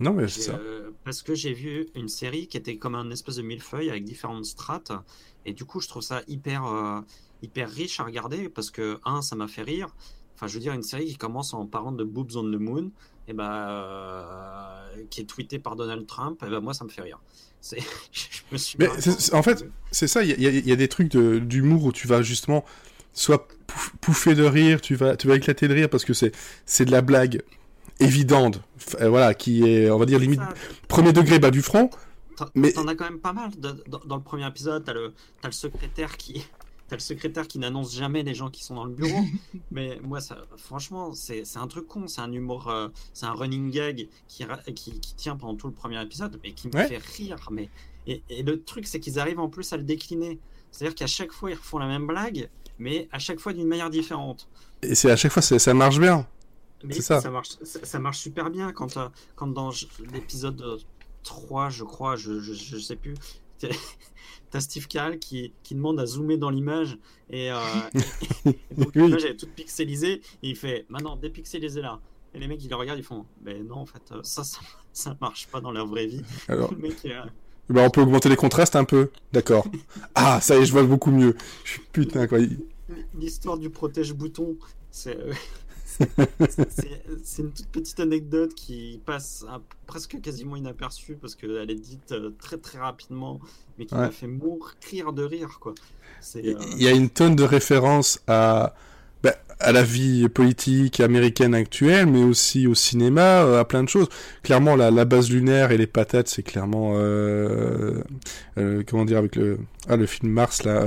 Non 0.00 0.12
mais 0.12 0.28
c'est 0.28 0.42
ça. 0.42 0.54
Euh, 0.54 0.90
parce 1.04 1.22
que 1.22 1.34
j'ai 1.34 1.52
vu 1.52 1.88
une 1.94 2.08
série 2.08 2.46
qui 2.46 2.56
était 2.56 2.76
comme 2.76 2.94
un 2.94 3.10
espèce 3.10 3.36
de 3.36 3.42
millefeuille 3.42 3.90
avec 3.90 4.04
différentes 4.04 4.46
strates 4.46 4.92
et 5.46 5.52
du 5.52 5.64
coup 5.64 5.80
je 5.80 5.88
trouve 5.88 6.02
ça 6.02 6.22
hyper 6.26 6.64
hyper 7.42 7.70
riche 7.70 8.00
à 8.00 8.04
regarder 8.04 8.48
parce 8.48 8.70
que 8.70 8.98
un 9.04 9.22
ça 9.22 9.36
m'a 9.36 9.48
fait 9.48 9.62
rire. 9.62 9.94
Enfin 10.34 10.46
je 10.46 10.54
veux 10.54 10.60
dire 10.60 10.72
une 10.72 10.82
série 10.82 11.06
qui 11.06 11.16
commence 11.16 11.54
en 11.54 11.66
parlant 11.66 11.92
de 11.92 12.04
boobs 12.04 12.34
on 12.36 12.44
the 12.44 12.58
moon 12.58 12.90
et 13.28 13.32
bah, 13.32 14.80
qui 15.10 15.20
est 15.20 15.24
tweeté 15.24 15.58
par 15.58 15.76
Donald 15.76 16.06
Trump, 16.06 16.42
et 16.44 16.50
ben 16.50 16.60
moi 16.60 16.74
ça 16.74 16.84
me 16.84 16.88
fait 16.88 17.02
rire. 17.02 17.20
je 18.12 18.42
me 18.50 18.56
suis 18.56 18.76
Mais 18.78 18.88
en 19.32 19.42
fait, 19.42 19.66
c'est 19.90 20.08
ça, 20.08 20.24
il 20.24 20.30
y, 20.40 20.68
y, 20.68 20.72
a 20.72 20.76
des 20.76 20.88
trucs 20.88 21.08
d'humour 21.08 21.84
où 21.84 21.92
tu 21.92 22.08
vas 22.08 22.22
justement 22.22 22.64
soit 23.12 23.46
pouffer 24.00 24.34
de 24.34 24.44
rire, 24.44 24.80
tu 24.80 24.94
vas, 24.94 25.16
tu 25.16 25.28
vas 25.28 25.36
éclater 25.36 25.68
de 25.68 25.74
rire 25.74 25.90
parce 25.90 26.04
que 26.04 26.14
c'est, 26.14 26.32
c'est 26.64 26.84
de 26.84 26.90
la 26.90 27.02
blague 27.02 27.42
évidente, 28.00 28.60
voilà, 29.00 29.34
qui 29.34 29.68
est, 29.68 29.90
on 29.90 29.98
va 29.98 30.06
dire, 30.06 30.18
limite 30.18 30.40
premier 30.88 31.12
degré 31.12 31.38
bas 31.38 31.50
du 31.50 31.62
front. 31.62 31.90
Mais 32.54 32.72
t'en 32.72 32.88
as 32.88 32.94
quand 32.94 33.04
même 33.04 33.20
pas 33.20 33.32
mal. 33.32 33.50
dans, 33.58 34.16
le 34.16 34.22
premier 34.22 34.46
épisode, 34.46 34.84
t'as 34.84 34.94
le, 34.94 35.12
as 35.42 35.46
le 35.46 35.52
secrétaire 35.52 36.16
qui, 36.16 36.42
T'as 36.90 36.96
le 36.96 37.00
secrétaire 37.00 37.46
qui 37.46 37.60
n'annonce 37.60 37.94
jamais 37.94 38.24
les 38.24 38.34
gens 38.34 38.50
qui 38.50 38.64
sont 38.64 38.74
dans 38.74 38.84
le 38.84 38.92
bureau. 38.92 39.20
mais 39.70 40.00
moi, 40.02 40.20
ça, 40.20 40.38
franchement, 40.56 41.12
c'est 41.14 41.44
un 41.54 41.68
truc 41.68 41.86
con. 41.86 42.08
C'est 42.08 42.20
un 42.20 42.32
humour, 42.32 42.68
euh, 42.68 42.88
c'est 43.14 43.26
un 43.26 43.32
running 43.32 43.70
gag 43.70 44.08
qui, 44.26 44.44
qui, 44.74 45.14
tient 45.14 45.36
pendant 45.36 45.54
tout 45.54 45.68
le 45.68 45.72
premier 45.72 46.02
épisode, 46.02 46.40
mais 46.42 46.50
qui 46.50 46.66
me 46.66 46.72
fait 46.72 46.98
rire. 46.98 47.48
Mais 47.52 47.68
et, 48.08 48.42
le 48.42 48.60
truc, 48.60 48.88
c'est 48.88 48.98
qu'ils 48.98 49.20
arrivent 49.20 49.38
en 49.38 49.48
plus 49.48 49.72
à 49.72 49.76
le 49.76 49.84
décliner. 49.84 50.40
C'est-à-dire 50.72 50.96
qu'à 50.96 51.06
chaque 51.06 51.30
fois, 51.30 51.52
ils 51.52 51.56
refont 51.56 51.78
la 51.78 51.86
même 51.86 52.08
blague, 52.08 52.48
mais 52.80 53.08
à 53.12 53.20
chaque 53.20 53.38
fois 53.38 53.52
d'une 53.52 53.68
manière 53.68 53.90
différente. 53.90 54.48
Et 54.82 54.96
c'est 54.96 55.12
à 55.12 55.16
chaque 55.16 55.30
fois, 55.30 55.42
ça 55.42 55.74
marche 55.74 56.00
bien. 56.00 56.26
C'est 56.90 57.02
ça. 57.02 57.20
Ça 57.20 57.30
marche, 57.30 57.50
ça, 57.62 57.98
marche 57.98 58.18
super 58.18 58.50
bien 58.50 58.72
quand, 58.72 58.96
euh, 58.96 59.08
quand 59.36 59.48
dans 59.48 59.70
l'épisode 60.12 60.80
3, 61.22 61.70
je 61.70 61.84
crois, 61.84 62.16
je, 62.16 62.40
je, 62.40 62.54
je 62.54 62.78
sais 62.78 62.96
plus, 62.96 63.14
t'as 64.50 64.60
Steve 64.60 64.86
Carell 64.86 65.18
qui, 65.18 65.52
qui, 65.62 65.74
demande 65.74 66.00
à 66.00 66.06
zoomer 66.06 66.36
dans 66.36 66.50
l'image 66.50 66.98
et, 67.30 67.50
euh, 67.50 67.56
donc 68.76 68.94
l'image 68.94 69.24
est 69.24 69.36
toute 69.36 69.50
pixelisée 69.50 70.14
et 70.42 70.48
il 70.48 70.56
fait 70.56 70.86
maintenant 70.88 71.16
dépixelisez 71.16 71.80
là 71.80 72.00
et 72.34 72.38
les 72.38 72.46
mecs 72.46 72.62
ils 72.62 72.70
le 72.70 72.76
regardent 72.76 72.98
ils 72.98 73.04
font 73.04 73.26
ben 73.40 73.66
non 73.66 73.76
en 73.76 73.86
fait 73.86 74.02
euh, 74.12 74.20
ça 74.22 74.44
ça, 74.44 74.60
ça 74.92 75.16
marche 75.20 75.46
pas 75.48 75.60
dans 75.60 75.72
la 75.72 75.84
vraie 75.84 76.06
vie. 76.06 76.22
Alors 76.48 76.72
euh, 76.72 77.24
ben, 77.68 77.86
on 77.86 77.90
peut 77.90 78.00
augmenter 78.00 78.28
les 78.28 78.36
contrastes 78.36 78.74
un 78.74 78.84
peu. 78.84 79.10
D'accord. 79.32 79.66
Ah 80.14 80.40
ça 80.40 80.56
y 80.56 80.62
est 80.62 80.64
je 80.64 80.72
vois 80.72 80.82
beaucoup 80.82 81.10
mieux. 81.10 81.36
Putain 81.92 82.26
quoi. 82.26 82.38
L'histoire 83.18 83.58
du 83.58 83.70
protège 83.70 84.12
bouton 84.12 84.56
c'est 84.90 85.16
c'est 87.22 87.42
une 87.42 87.52
toute 87.52 87.68
petite 87.68 88.00
anecdote 88.00 88.54
qui 88.54 89.00
passe 89.04 89.44
presque 89.86 90.20
quasiment 90.20 90.56
inaperçue 90.56 91.16
parce 91.16 91.34
qu'elle 91.34 91.70
est 91.70 91.74
dite 91.74 92.12
euh, 92.12 92.30
très 92.38 92.56
très 92.56 92.78
rapidement, 92.78 93.40
mais 93.78 93.86
qui 93.86 93.94
m'a 93.94 94.10
fait 94.10 94.26
mourir 94.26 95.12
de 95.12 95.22
rire. 95.22 95.58
Quoi. 95.60 95.74
Euh, 96.36 96.54
Il 96.76 96.82
y 96.82 96.88
a 96.88 96.92
une 96.92 97.10
tonne 97.10 97.36
de 97.36 97.42
références 97.42 98.20
à, 98.26 98.74
bah, 99.22 99.34
à 99.58 99.72
la 99.72 99.82
vie 99.82 100.28
politique 100.28 101.00
américaine 101.00 101.54
actuelle, 101.54 102.06
mais 102.06 102.22
aussi 102.22 102.66
au 102.66 102.74
cinéma, 102.74 103.42
euh, 103.44 103.60
à 103.60 103.64
plein 103.64 103.82
de 103.82 103.88
choses. 103.88 104.08
Clairement, 104.42 104.76
la, 104.76 104.90
la 104.90 105.04
base 105.04 105.30
lunaire 105.30 105.72
et 105.72 105.76
les 105.76 105.86
patates, 105.88 106.28
c'est 106.28 106.42
clairement... 106.42 106.92
comment 108.54 109.04
dire 109.04 109.18
avec 109.18 109.36
le... 109.36 109.58
Ah, 109.88 109.96
le 109.96 110.06
film 110.06 110.32
Mars, 110.32 110.62
là... 110.62 110.84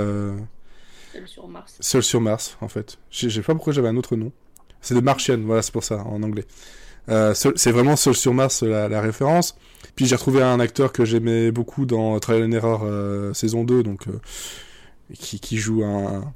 Seul 1.12 1.28
sur 1.28 1.46
Mars. 1.46 1.76
Seul 1.78 2.02
sur 2.02 2.20
Mars, 2.20 2.56
en 2.60 2.68
fait. 2.68 2.98
Je 3.10 3.28
sais 3.28 3.42
pas 3.42 3.54
pourquoi 3.54 3.72
j'avais 3.72 3.88
un 3.88 3.96
autre 3.96 4.16
nom. 4.16 4.32
C'est 4.84 4.94
de 4.94 5.00
Martian, 5.00 5.40
voilà, 5.44 5.62
c'est 5.62 5.72
pour 5.72 5.82
ça, 5.82 6.04
en 6.04 6.22
anglais. 6.22 6.44
Euh, 7.08 7.34
c'est 7.34 7.70
vraiment 7.70 7.96
Seul 7.96 8.14
sur 8.14 8.34
Mars 8.34 8.62
la, 8.62 9.00
référence. 9.00 9.56
Puis 9.96 10.04
j'ai 10.06 10.14
retrouvé 10.14 10.42
un 10.42 10.60
acteur 10.60 10.92
que 10.92 11.06
j'aimais 11.06 11.50
beaucoup 11.50 11.86
dans 11.86 12.20
Trial 12.20 12.44
and 12.44 12.52
Error 12.52 12.82
euh, 12.84 13.32
saison 13.32 13.64
2, 13.64 13.82
donc 13.82 14.06
euh, 14.08 14.20
qui, 15.14 15.40
qui, 15.40 15.56
joue 15.56 15.82
un 15.84 16.30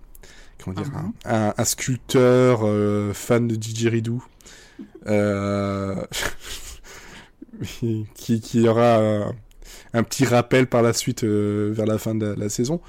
comment 0.62 0.80
dire 0.80 0.90
ah 1.24 1.24
un, 1.24 1.52
un, 1.56 1.64
sculpteur 1.64 2.60
fan 3.14 3.48
de 3.48 3.54
didgeridoo 3.54 4.22
qui, 8.14 8.40
qui 8.40 8.68
aura 8.68 9.30
un 9.92 10.02
petit 10.02 10.24
rappel 10.24 10.66
par 10.66 10.82
la 10.82 10.94
suite 10.94 11.24
vers 11.24 11.86
la 11.86 11.98
fin 11.98 12.14
de 12.14 12.26
la, 12.26 12.34
la 12.34 12.48
saison. 12.48 12.80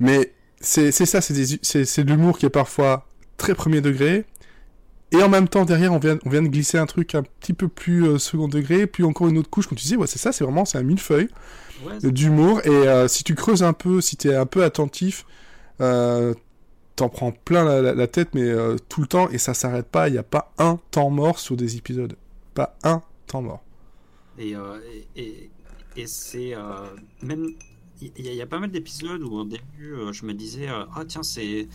Mais 0.00 0.32
c'est 0.60 0.90
ça, 0.90 1.20
c'est 1.20 1.34
de 1.34 2.10
l'humour 2.10 2.38
qui 2.38 2.46
est 2.46 2.50
parfois 2.50 3.06
très 3.36 3.54
premier 3.54 3.80
degré. 3.80 4.24
Et 5.18 5.22
en 5.22 5.28
même 5.28 5.48
temps, 5.48 5.64
derrière, 5.64 5.92
on 5.92 5.98
vient, 5.98 6.18
on 6.24 6.30
vient 6.30 6.42
de 6.42 6.48
glisser 6.48 6.78
un 6.78 6.86
truc 6.86 7.14
un 7.14 7.22
petit 7.22 7.52
peu 7.52 7.68
plus 7.68 8.06
euh, 8.06 8.18
second 8.18 8.48
degré, 8.48 8.86
puis 8.86 9.04
encore 9.04 9.28
une 9.28 9.38
autre 9.38 9.50
couche, 9.50 9.66
comme 9.66 9.78
tu 9.78 9.84
disais, 9.84 9.96
ouais, 9.96 10.06
c'est 10.06 10.18
ça, 10.18 10.32
c'est 10.32 10.44
vraiment, 10.44 10.64
c'est 10.64 10.78
un 10.78 10.82
millefeuille 10.82 11.28
Ouais, 11.84 11.94
euh, 12.04 12.10
d'humour. 12.10 12.60
Et 12.64 12.70
euh, 12.70 13.08
si 13.08 13.24
tu 13.24 13.34
creuses 13.34 13.62
un 13.62 13.72
peu, 13.72 14.00
si 14.00 14.16
t'es 14.16 14.34
un 14.34 14.46
peu 14.46 14.64
attentif, 14.64 15.26
euh, 15.80 16.34
t'en 16.96 17.08
prends 17.10 17.32
plein 17.32 17.64
la, 17.64 17.82
la- 17.82 17.94
la 17.94 18.06
tête, 18.06 18.30
mais 18.34 18.50
tout 18.88 19.00
le 19.02 19.06
temps, 19.06 19.28
et 19.30 19.38
ça 19.38 19.54
s'arrête 19.54 19.86
pas. 19.88 20.08
Il 20.08 20.12
n'y 20.12 20.18
a 20.18 20.22
pas 20.24 20.52
un 20.58 20.78
temps 20.90 21.10
mort 21.10 21.38
sur 21.38 21.56
des 21.56 21.76
épisodes. 21.76 22.16
Pas 22.54 22.76
un 22.84 23.02
temps 23.26 23.42
mort. 23.42 23.62
Et, 24.38 24.50
et, 24.52 25.08
et, 25.16 25.50
et 25.96 26.06
c'est 26.06 26.54
même. 27.22 27.54
Il 28.02 28.24
y, 28.24 28.28
a- 28.28 28.32
il 28.32 28.36
y 28.36 28.42
a 28.42 28.46
pas 28.46 28.58
mal 28.58 28.70
d'épisodes 28.70 29.22
où 29.22 29.32
au 29.38 29.44
début 29.44 29.92
euh, 29.94 30.12
je 30.12 30.26
me 30.26 30.34
disais 30.34 30.68
euh, 30.68 30.84
ah 30.94 31.04
tiens 31.06 31.22
c'est 31.22 31.66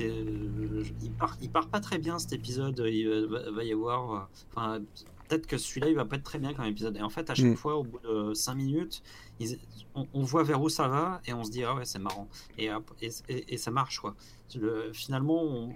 euh, 0.00 0.84
il 1.02 1.12
part 1.12 1.36
il 1.40 1.50
part 1.50 1.68
pas 1.68 1.80
très 1.80 1.98
bien 1.98 2.18
cet 2.18 2.32
épisode 2.32 2.82
il 2.86 3.06
va, 3.26 3.50
va 3.50 3.64
y 3.64 3.72
avoir 3.72 4.28
enfin 4.52 4.80
peut-être 5.28 5.46
que 5.46 5.58
celui-là 5.58 5.88
il 5.88 5.94
va 5.94 6.04
pas 6.04 6.16
être 6.16 6.24
très 6.24 6.38
bien 6.40 6.54
comme 6.54 6.64
épisode. 6.64 6.96
Et 6.96 7.02
en 7.02 7.08
fait 7.08 7.30
à 7.30 7.34
chaque 7.36 7.46
Mm. 7.46 7.56
fois 7.56 7.76
au 7.76 7.84
bout 7.84 8.00
de 8.00 8.34
5 8.34 8.54
minutes 8.54 9.02
ils- 9.38 9.58
on, 9.94 10.06
on 10.12 10.22
voit 10.22 10.42
vers 10.42 10.60
où 10.60 10.68
ça 10.68 10.88
va 10.88 11.20
et 11.26 11.32
on 11.32 11.44
se 11.44 11.50
dit 11.52 11.62
ah 11.64 11.74
ouais 11.76 11.84
c'est 11.84 11.98
marrant. 12.00 12.28
Et, 12.58 12.72
hop, 12.72 12.90
et, 13.00 13.10
et, 13.28 13.54
et 13.54 13.56
ça 13.56 13.70
marche 13.70 14.00
quoi. 14.00 14.14
Le- 14.56 14.92
finalement 14.92 15.42
on- 15.42 15.74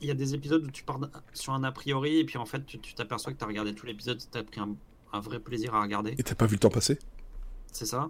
il 0.00 0.06
y 0.06 0.10
a 0.10 0.14
des 0.14 0.34
épisodes 0.34 0.64
où 0.64 0.70
tu 0.70 0.84
pars 0.84 1.00
sur 1.32 1.52
un 1.52 1.64
a 1.64 1.72
priori 1.72 2.18
et 2.18 2.24
puis 2.24 2.38
en 2.38 2.46
fait 2.46 2.64
tu 2.66 2.78
tu 2.80 2.94
t'aperçois 2.94 3.32
que 3.32 3.38
tu 3.38 3.44
as 3.44 3.48
regardé 3.48 3.74
tout 3.74 3.86
l'épisode 3.86 4.18
tu 4.30 4.38
as 4.38 4.42
pris 4.44 4.60
un, 4.60 4.74
un 5.12 5.20
vrai 5.20 5.38
plaisir 5.40 5.74
à 5.74 5.82
regarder. 5.82 6.14
Et 6.18 6.22
t'as 6.24 6.34
pas 6.34 6.46
vu 6.46 6.54
le 6.54 6.60
temps 6.60 6.68
passer? 6.70 6.98
c'est 7.70 7.86
ça 7.86 8.08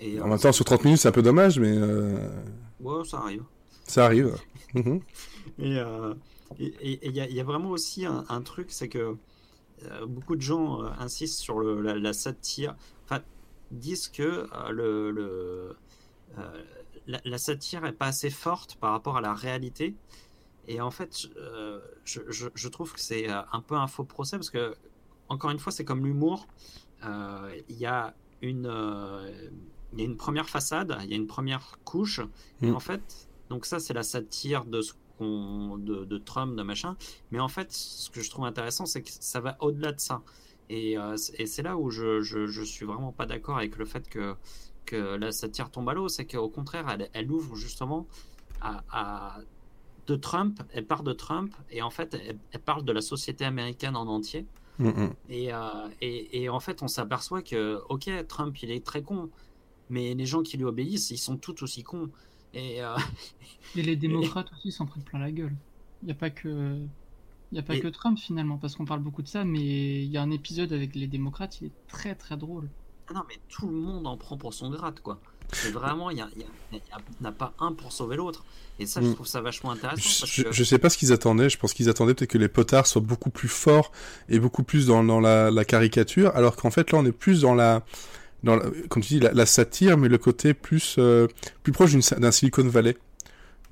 et 0.00 0.20
En 0.20 0.26
euh, 0.26 0.28
même 0.28 0.38
temps, 0.38 0.52
sur 0.52 0.64
30 0.64 0.84
minutes, 0.84 1.00
c'est 1.00 1.08
un 1.08 1.12
peu 1.12 1.22
dommage, 1.22 1.58
mais 1.58 1.72
euh, 1.76 2.28
ouais, 2.80 3.04
ça 3.04 3.18
arrive 3.18 3.44
ça 3.86 4.04
arrive. 4.06 4.36
Mhm. 4.74 5.00
Et 5.58 5.78
euh, 5.78 6.14
il 6.58 6.98
y, 7.16 7.20
a- 7.20 7.26
il 7.28 7.34
y 7.34 7.40
a 7.40 7.44
vraiment 7.44 7.70
aussi 7.70 8.04
un, 8.04 8.24
un 8.28 8.42
truc, 8.42 8.70
c'est 8.70 8.88
que 8.88 9.16
beaucoup 10.06 10.36
de 10.36 10.42
gens 10.42 10.82
insistent 10.98 11.40
sur 11.40 11.60
le- 11.60 11.80
la, 11.82 11.96
la 11.98 12.12
satire, 12.12 12.76
enfin, 13.04 13.22
disent 13.70 14.08
que 14.08 14.46
le, 14.72 15.10
le, 15.10 15.76
la, 17.06 17.20
la 17.24 17.38
satire 17.38 17.84
est 17.86 17.92
pas 17.92 18.06
assez 18.06 18.30
forte 18.30 18.76
par 18.76 18.92
rapport 18.92 19.16
à 19.16 19.20
la 19.20 19.34
réalité. 19.34 19.94
Et 20.68 20.80
en 20.80 20.90
fait, 20.90 21.26
euh, 21.36 21.80
je, 22.04 22.20
je- 22.28 22.48
je 22.54 22.68
trouve 22.68 22.92
que 22.94 23.00
c'est 23.00 23.28
un 23.28 23.60
peu 23.66 23.76
un 23.76 23.88
faux 23.88 24.04
procès 24.04 24.36
parce 24.38 24.50
que, 24.50 24.74
encore 25.28 25.50
une 25.50 25.58
fois, 25.58 25.72
c'est 25.72 25.84
comme 25.84 26.04
l'humour. 26.06 26.46
Euh, 27.04 27.56
Il 27.68 27.76
y 27.78 27.86
a 27.86 28.14
une, 28.42 28.66
euh, 28.66 29.50
il 29.96 30.00
y 30.00 30.02
a 30.02 30.06
une 30.06 30.16
première 30.16 30.48
façade, 30.48 30.96
il 31.04 31.10
y 31.10 31.14
a 31.14 31.16
une 31.16 31.26
première 31.26 31.78
couche. 31.84 32.20
Et 32.62 32.70
Mm. 32.70 32.74
en 32.76 32.80
fait, 32.80 33.28
donc 33.50 33.66
ça, 33.66 33.78
c'est 33.80 33.94
la 33.94 34.02
satire 34.02 34.64
de 34.64 34.80
ce 34.82 34.92
qu'on, 35.18 35.78
de, 35.78 36.04
de 36.04 36.18
Trump, 36.18 36.56
de 36.56 36.62
machin. 36.62 36.96
Mais 37.30 37.40
en 37.40 37.48
fait, 37.48 37.72
ce 37.72 38.10
que 38.10 38.20
je 38.22 38.30
trouve 38.30 38.44
intéressant, 38.44 38.86
c'est 38.86 39.02
que 39.02 39.10
ça 39.10 39.40
va 39.40 39.56
au-delà 39.60 39.92
de 39.92 40.00
ça. 40.00 40.22
Et, 40.68 40.98
euh, 40.98 41.16
et 41.38 41.46
c'est 41.46 41.62
là 41.62 41.76
où 41.76 41.90
je, 41.90 42.20
je, 42.20 42.46
je 42.46 42.62
suis 42.62 42.84
vraiment 42.84 43.12
pas 43.12 43.24
d'accord 43.26 43.56
avec 43.56 43.76
le 43.76 43.84
fait 43.84 44.08
que, 44.08 44.34
que 44.84 45.16
la 45.16 45.32
satire 45.32 45.70
tombe 45.70 45.88
à 45.88 45.94
l'eau. 45.94 46.08
C'est 46.08 46.26
qu'au 46.26 46.48
contraire, 46.48 46.86
elle, 46.90 47.08
elle 47.12 47.30
ouvre 47.30 47.54
justement 47.56 48.06
à, 48.60 48.82
à- 48.90 49.38
de 50.06 50.14
Trump, 50.14 50.62
elle 50.72 50.86
part 50.86 51.02
de 51.02 51.12
Trump, 51.12 51.52
et 51.68 51.82
en 51.82 51.90
fait, 51.90 52.14
elle, 52.14 52.38
elle 52.52 52.60
parle 52.60 52.84
de 52.84 52.92
la 52.92 53.00
société 53.00 53.44
américaine 53.44 53.96
en 53.96 54.06
entier. 54.06 54.46
Mhm. 54.78 55.12
Et, 55.30 55.52
euh, 55.52 55.58
et, 56.00 56.42
et 56.42 56.48
en 56.48 56.60
fait, 56.60 56.80
on 56.82 56.86
s'aperçoit 56.86 57.42
que, 57.42 57.80
ok, 57.88 58.08
Trump, 58.28 58.56
il 58.62 58.70
est 58.70 58.84
très 58.86 59.02
con, 59.02 59.30
mais 59.90 60.14
les 60.14 60.26
gens 60.26 60.42
qui 60.42 60.56
lui 60.56 60.64
obéissent, 60.64 61.10
ils 61.10 61.18
sont 61.18 61.36
tout 61.36 61.62
aussi 61.62 61.82
cons. 61.82 62.10
Et, 62.54 62.82
euh, 62.82 62.96
Et 63.76 63.82
les 63.82 63.96
démocrates 63.96 64.48
aussi 64.52 64.72
s'en 64.72 64.86
prennent 64.86 65.02
plein 65.04 65.18
la 65.18 65.30
gueule. 65.30 65.54
Il 66.02 66.06
n'y 66.06 66.12
a 66.12 66.14
pas 66.14 66.30
que. 66.30 66.48
Il 67.52 67.54
n'y 67.54 67.58
a 67.60 67.62
pas 67.62 67.76
Et- 67.76 67.80
que 67.80 67.88
Trump 67.88 68.18
finalement, 68.18 68.56
parce 68.58 68.74
qu'on 68.74 68.84
parle 68.84 69.00
beaucoup 69.00 69.22
de 69.22 69.28
ça, 69.28 69.44
mais 69.44 70.02
il 70.02 70.10
y 70.10 70.16
a 70.16 70.22
un 70.22 70.30
épisode 70.32 70.72
avec 70.72 70.94
les 70.96 71.06
démocrates, 71.06 71.60
il 71.60 71.68
est 71.68 71.72
très 71.88 72.14
très 72.14 72.36
drôle. 72.36 72.68
ah 73.08 73.12
non, 73.14 73.22
mais 73.28 73.36
tout 73.48 73.68
le 73.68 73.76
monde 73.76 74.04
en 74.08 74.16
prend 74.16 74.36
pour 74.36 74.52
son 74.52 74.68
grade, 74.68 74.98
quoi. 75.00 75.20
C'est 75.52 75.70
vraiment, 75.70 76.10
il 76.10 76.14
n'y 76.16 76.22
a, 76.22 76.28
a- 77.24 77.30
pas 77.32 77.54
un 77.60 77.70
pour 77.72 77.92
sauver 77.92 78.16
l'autre. 78.16 78.44
Et 78.80 78.86
ça, 78.86 79.00
je 79.00 79.06
Mm. 79.06 79.14
trouve 79.14 79.26
ça 79.28 79.40
vachement 79.40 79.70
intéressant. 79.70 80.02
parce 80.02 80.26
Je, 80.32 80.42
que- 80.42 80.50
je 80.52 80.64
sais 80.64 80.78
pas 80.80 80.90
ce 80.90 80.98
qu'ils 80.98 81.12
attendaient. 81.12 81.48
Je 81.48 81.56
pense 81.56 81.72
qu'ils 81.72 81.88
attendaient 81.88 82.14
peut-être 82.14 82.30
que 82.32 82.38
les 82.38 82.48
potards 82.48 82.88
soient 82.88 83.00
beaucoup 83.00 83.30
plus 83.30 83.46
forts 83.46 83.92
et 84.28 84.40
beaucoup 84.40 84.64
plus 84.64 84.86
dans, 84.88 85.04
dans 85.04 85.20
la, 85.20 85.52
la 85.52 85.64
caricature, 85.64 86.34
alors 86.34 86.56
qu'en 86.56 86.72
fait 86.72 86.90
là 86.90 86.98
on 86.98 87.06
est 87.06 87.12
plus 87.12 87.42
dans 87.42 87.54
la, 87.54 87.84
dans 88.46 88.58
comme 88.88 89.02
tu 89.02 89.14
dis, 89.14 89.20
la, 89.20 89.32
la 89.32 89.44
satire, 89.46 89.98
mais 89.98 90.08
le 90.08 90.18
côté 90.18 90.54
plus, 90.54 90.96
euh, 90.98 91.26
plus 91.62 91.72
proche 91.72 91.92
d'un 91.94 92.30
Silicon 92.30 92.66
Valley. 92.68 92.96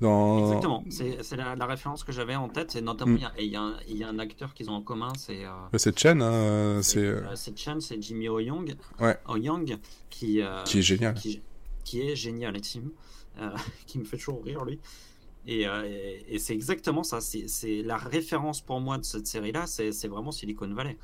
Dans... 0.01 0.47
Exactement, 0.47 0.83
c'est 0.89 1.23
c'est 1.23 1.37
la, 1.37 1.55
la 1.55 1.65
référence 1.65 2.03
que 2.03 2.11
j'avais 2.11 2.35
en 2.35 2.49
tête. 2.49 2.75
Et 2.75 2.81
notamment, 2.81 3.13
Mm. 3.13 3.31
il 3.39 3.45
y 3.45 3.55
a- 3.55 3.61
un- 3.61 3.77
il 3.87 3.97
y 3.97 4.03
a 4.03 4.09
un 4.09 4.19
acteur 4.19 4.53
qu'ils 4.53 4.69
ont 4.69 4.73
en 4.73 4.81
commun, 4.81 5.13
c'est. 5.17 5.45
euh, 5.45 5.49
Ouais, 5.71 5.79
Cette 5.79 5.97
chaîne, 5.97 6.21
hein, 6.21 6.33
euh, 6.33 6.81
c'est 6.81 6.99
c'est, 6.99 7.05
euh, 7.05 7.35
cette 7.35 7.57
chaîne, 7.57 7.79
c'est 7.79 8.01
Jimmy 8.01 8.27
O. 8.27 8.39
Young, 8.39 8.75
Ouais. 8.99 9.17
O. 9.29 9.37
Young, 9.37 9.77
qui, 10.09 10.41
qui 10.65 10.79
est 10.79 10.81
génial. 10.81 11.13
qui, 11.13 11.41
qui 11.85 12.01
est 12.01 12.15
génial, 12.15 12.59
Tim, 12.59 12.81
qui 13.87 13.97
me 13.99 14.03
fait 14.03 14.17
toujours 14.17 14.43
rire, 14.43 14.65
lui. 14.65 14.79
Et, 15.47 15.65
euh, 15.67 15.83
et- 15.85 16.25
et 16.35 16.39
c'est 16.39 16.53
exactement 16.53 17.03
ça. 17.03 17.21
C'est 17.21 17.47
c'est 17.47 17.81
la 17.81 17.95
référence 17.97 18.59
pour 18.61 18.81
moi 18.81 18.97
de 18.97 19.05
cette 19.05 19.27
série-là, 19.27 19.65
c'est 19.65 19.91
c'est 19.93 20.07
vraiment 20.09 20.31
Silicon 20.31 20.67
Valley. 20.73 20.97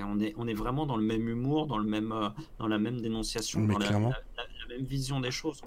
On 0.00 0.20
est, 0.20 0.32
on 0.36 0.46
est 0.46 0.54
vraiment 0.54 0.86
dans 0.86 0.96
le 0.96 1.02
même 1.02 1.28
humour, 1.28 1.66
dans, 1.66 1.78
le 1.78 1.88
même, 1.88 2.12
euh, 2.12 2.28
dans 2.58 2.68
la 2.68 2.78
même 2.78 3.00
dénonciation, 3.00 3.60
Mais 3.60 3.74
dans 3.74 3.78
la, 3.80 3.90
même 3.98 4.86
vision 4.86 5.20
des 5.20 5.30
choses. 5.30 5.60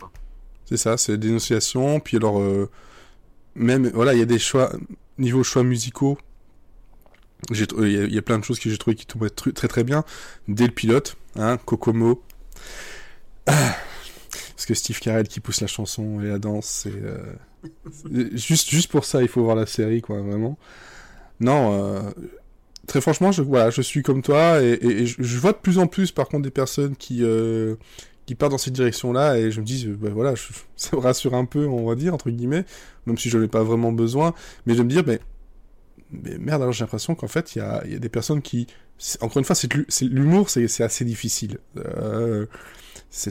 C'est 0.66 0.78
ça, 0.78 0.98
c'est 0.98 1.18
dénonciation. 1.18 2.00
Puis 2.00 2.18
alors, 2.18 2.40
euh, 2.40 2.70
même, 3.56 3.90
voilà, 3.90 4.14
il 4.14 4.20
y 4.20 4.24
a 4.24 4.26
des 4.26 4.40
choix, 4.40 4.72
niveau 5.18 5.44
choix 5.44 5.64
musicaux. 5.64 6.18
Il 7.52 7.58
y, 7.60 7.64
a- 7.64 8.06
il 8.06 8.14
y 8.14 8.18
a 8.18 8.22
plein 8.22 8.40
de 8.40 8.44
choses 8.44 8.60
que 8.60 8.70
j'ai 8.70 8.78
trouvé 8.78 8.96
qui 8.96 9.06
tombaient 9.06 9.28
tr- 9.28 9.54
très 9.54 9.68
très 9.68 9.84
bien. 9.84 10.04
Dès 10.48 10.66
le 10.66 10.72
pilote, 10.72 11.18
hein, 11.36 11.58
Kokomo. 11.58 12.24
Ah, 13.46 13.76
parce 14.56 14.66
que 14.66 14.74
Steve 14.74 15.00
Carell 15.00 15.28
qui 15.28 15.40
pousse 15.42 15.62
la 15.62 15.68
chanson 15.68 16.22
et 16.22 16.28
la 16.28 16.40
danse, 16.40 16.66
c'est. 16.66 16.96
euh, 16.96 17.34
c'est- 17.92 18.38
juste, 18.38 18.70
juste 18.70 18.90
pour 18.90 19.06
ça, 19.06 19.22
il 19.22 19.28
faut 19.28 19.44
voir 19.44 19.56
la 19.58 19.66
série, 19.66 20.02
quoi, 20.02 20.22
vraiment. 20.22 20.58
Non, 21.42 21.74
euh, 21.74 22.12
très 22.88 23.02
franchement, 23.02 23.32
je, 23.32 23.42
voilà, 23.42 23.70
je 23.70 23.82
suis 23.82 24.04
comme 24.04 24.22
toi 24.22 24.62
et, 24.62 25.06
je, 25.06 25.38
vois 25.38 25.52
de 25.52 25.58
plus 25.58 25.78
en 25.80 25.88
plus, 25.88 26.12
par 26.12 26.28
contre, 26.28 26.44
des 26.44 26.52
personnes 26.52 26.96
qui. 26.96 27.24
euh, 27.24 27.76
qui 28.26 28.34
partent 28.34 28.52
dans 28.52 28.58
cette 28.58 28.74
direction-là 28.74 29.38
et 29.38 29.52
je 29.52 29.62
me 29.62 29.66
dis, 29.66 29.88
bah 29.88 30.10
voilà, 30.12 30.34
ça 30.76 30.96
me 30.96 31.02
rassure 31.02 31.36
un 31.36 31.46
peu, 31.46 31.68
on 31.68 31.86
va 31.86 31.96
dire, 31.96 32.14
entre 32.14 32.30
guillemets, 32.30 32.66
même 33.06 33.18
si 33.18 33.30
je 33.30 33.38
n'en 33.38 33.44
ai 33.44 33.48
pas 33.48 33.64
vraiment 33.64 33.92
besoin, 33.92 34.34
mais 34.66 34.76
de 34.76 34.84
me 34.84 34.90
dire, 34.90 35.04
mais, 35.06 35.20
merde, 36.40 36.62
alors 36.62 36.74
j'ai 36.74 36.84
l'impression 36.84 37.16
qu'en 37.16 37.28
fait, 37.28 37.56
il 37.56 37.60
y 37.60 37.62
a, 37.62 37.86
y 37.86 37.96
a 37.96 38.00
des 38.00 38.10
personnes 38.10 38.42
qui, 38.42 38.68
encore 39.22 39.38
une 39.38 39.44
fois, 39.44 39.56
c'est 39.56 39.72
l'humour, 40.02 40.50
c'est 40.50 40.82
assez 40.82 41.06
difficile. 41.06 41.60
Euh, 41.78 42.46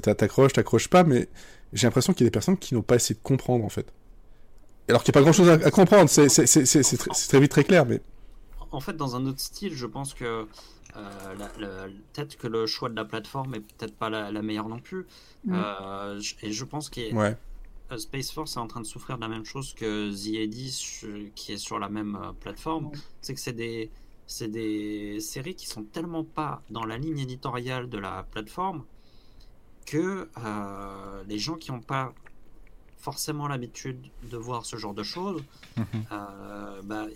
t'accroches, 0.03 0.53
t'accroches 0.53 0.89
pas, 0.89 1.05
mais 1.05 1.29
j'ai 1.73 1.87
l'impression 1.87 2.13
qu'il 2.13 2.25
y 2.25 2.27
a 2.27 2.31
des 2.31 2.33
personnes 2.33 2.57
qui 2.57 2.75
n'ont 2.75 2.83
pas 2.83 2.97
essayé 2.97 3.15
de 3.15 3.23
comprendre, 3.23 3.65
en 3.65 3.69
fait. 3.69 3.87
Alors 4.89 5.03
qu'il 5.03 5.13
n'y 5.13 5.19
a 5.19 5.21
pas 5.21 5.25
grand-chose 5.25 5.49
à, 5.49 5.71
comprendre, 5.71 6.11
c'est 6.11 6.29
très, 6.29 7.11
très 7.29 7.41
vite 7.41 7.51
très 7.51 7.65
clair, 7.65 7.87
mais 7.87 8.01
En 8.75 8.81
fait, 8.81 8.97
dans 8.97 9.17
un 9.17 9.27
autre 9.27 9.41
style, 9.41 9.75
je 9.75 9.87
pense 9.87 10.15
que 10.15 10.47
euh, 10.97 11.35
la- 11.39 11.51
la- 11.59 11.87
peut-être 12.13 12.37
que 12.37 12.47
le 12.47 12.67
choix 12.67 12.89
de 12.89 12.95
la 12.97 13.05
plateforme 13.05 13.55
est 13.55 13.61
peut-être 13.61 13.97
pas 13.97 14.11
la, 14.11 14.31
la 14.31 14.43
meilleure 14.43 14.69
non 14.69 14.79
plus. 14.79 15.07
Mm. 15.45 15.53
Euh, 15.55 16.21
et 16.43 16.53
je 16.53 16.65
pense 16.65 16.89
que 16.91 17.13
ouais. 17.15 17.37
Space 17.99 18.31
Force 18.33 18.57
est 18.57 18.61
en 18.61 18.67
train 18.67 18.81
de 18.81 18.87
souffrir 18.87 19.17
de 19.17 19.23
la 19.23 19.29
même 19.29 19.45
chose 19.45 19.75
que 19.75 20.11
The 20.11 21.35
qui 21.35 21.53
est 21.53 21.59
sur 21.59 21.79
la 21.79 21.89
même 21.89 22.17
euh, 22.17 22.33
plateforme. 22.33 22.87
Ouais. 22.87 22.99
C'est 23.21 23.35
que 23.35 23.41
c'est 23.41 23.53
des, 23.53 23.91
c'est 24.27 24.49
des 24.49 25.21
séries 25.21 25.55
qui 25.55 25.67
sont 25.67 25.85
tellement 25.85 26.25
pas 26.25 26.63
dans 26.71 26.85
la 26.85 26.97
ligne 26.99 27.19
éditoriale 27.19 27.89
de 27.89 27.99
la 27.99 28.25
plateforme 28.31 28.85
que 29.87 30.29
euh, 30.45 31.23
les 31.29 31.39
gens 31.39 31.57
qui 31.57 31.71
n'ont 31.73 31.81
pas 31.81 32.13
forcément 32.99 33.49
l'habitude 33.49 34.01
de 34.31 34.37
voir 34.39 34.65
ce 34.65 34.77
genre 34.77 34.95
de 34.95 35.03
choses, 35.03 35.43
Mhm. 35.77 35.85
euh, 36.13 36.81
bah, 36.85 37.07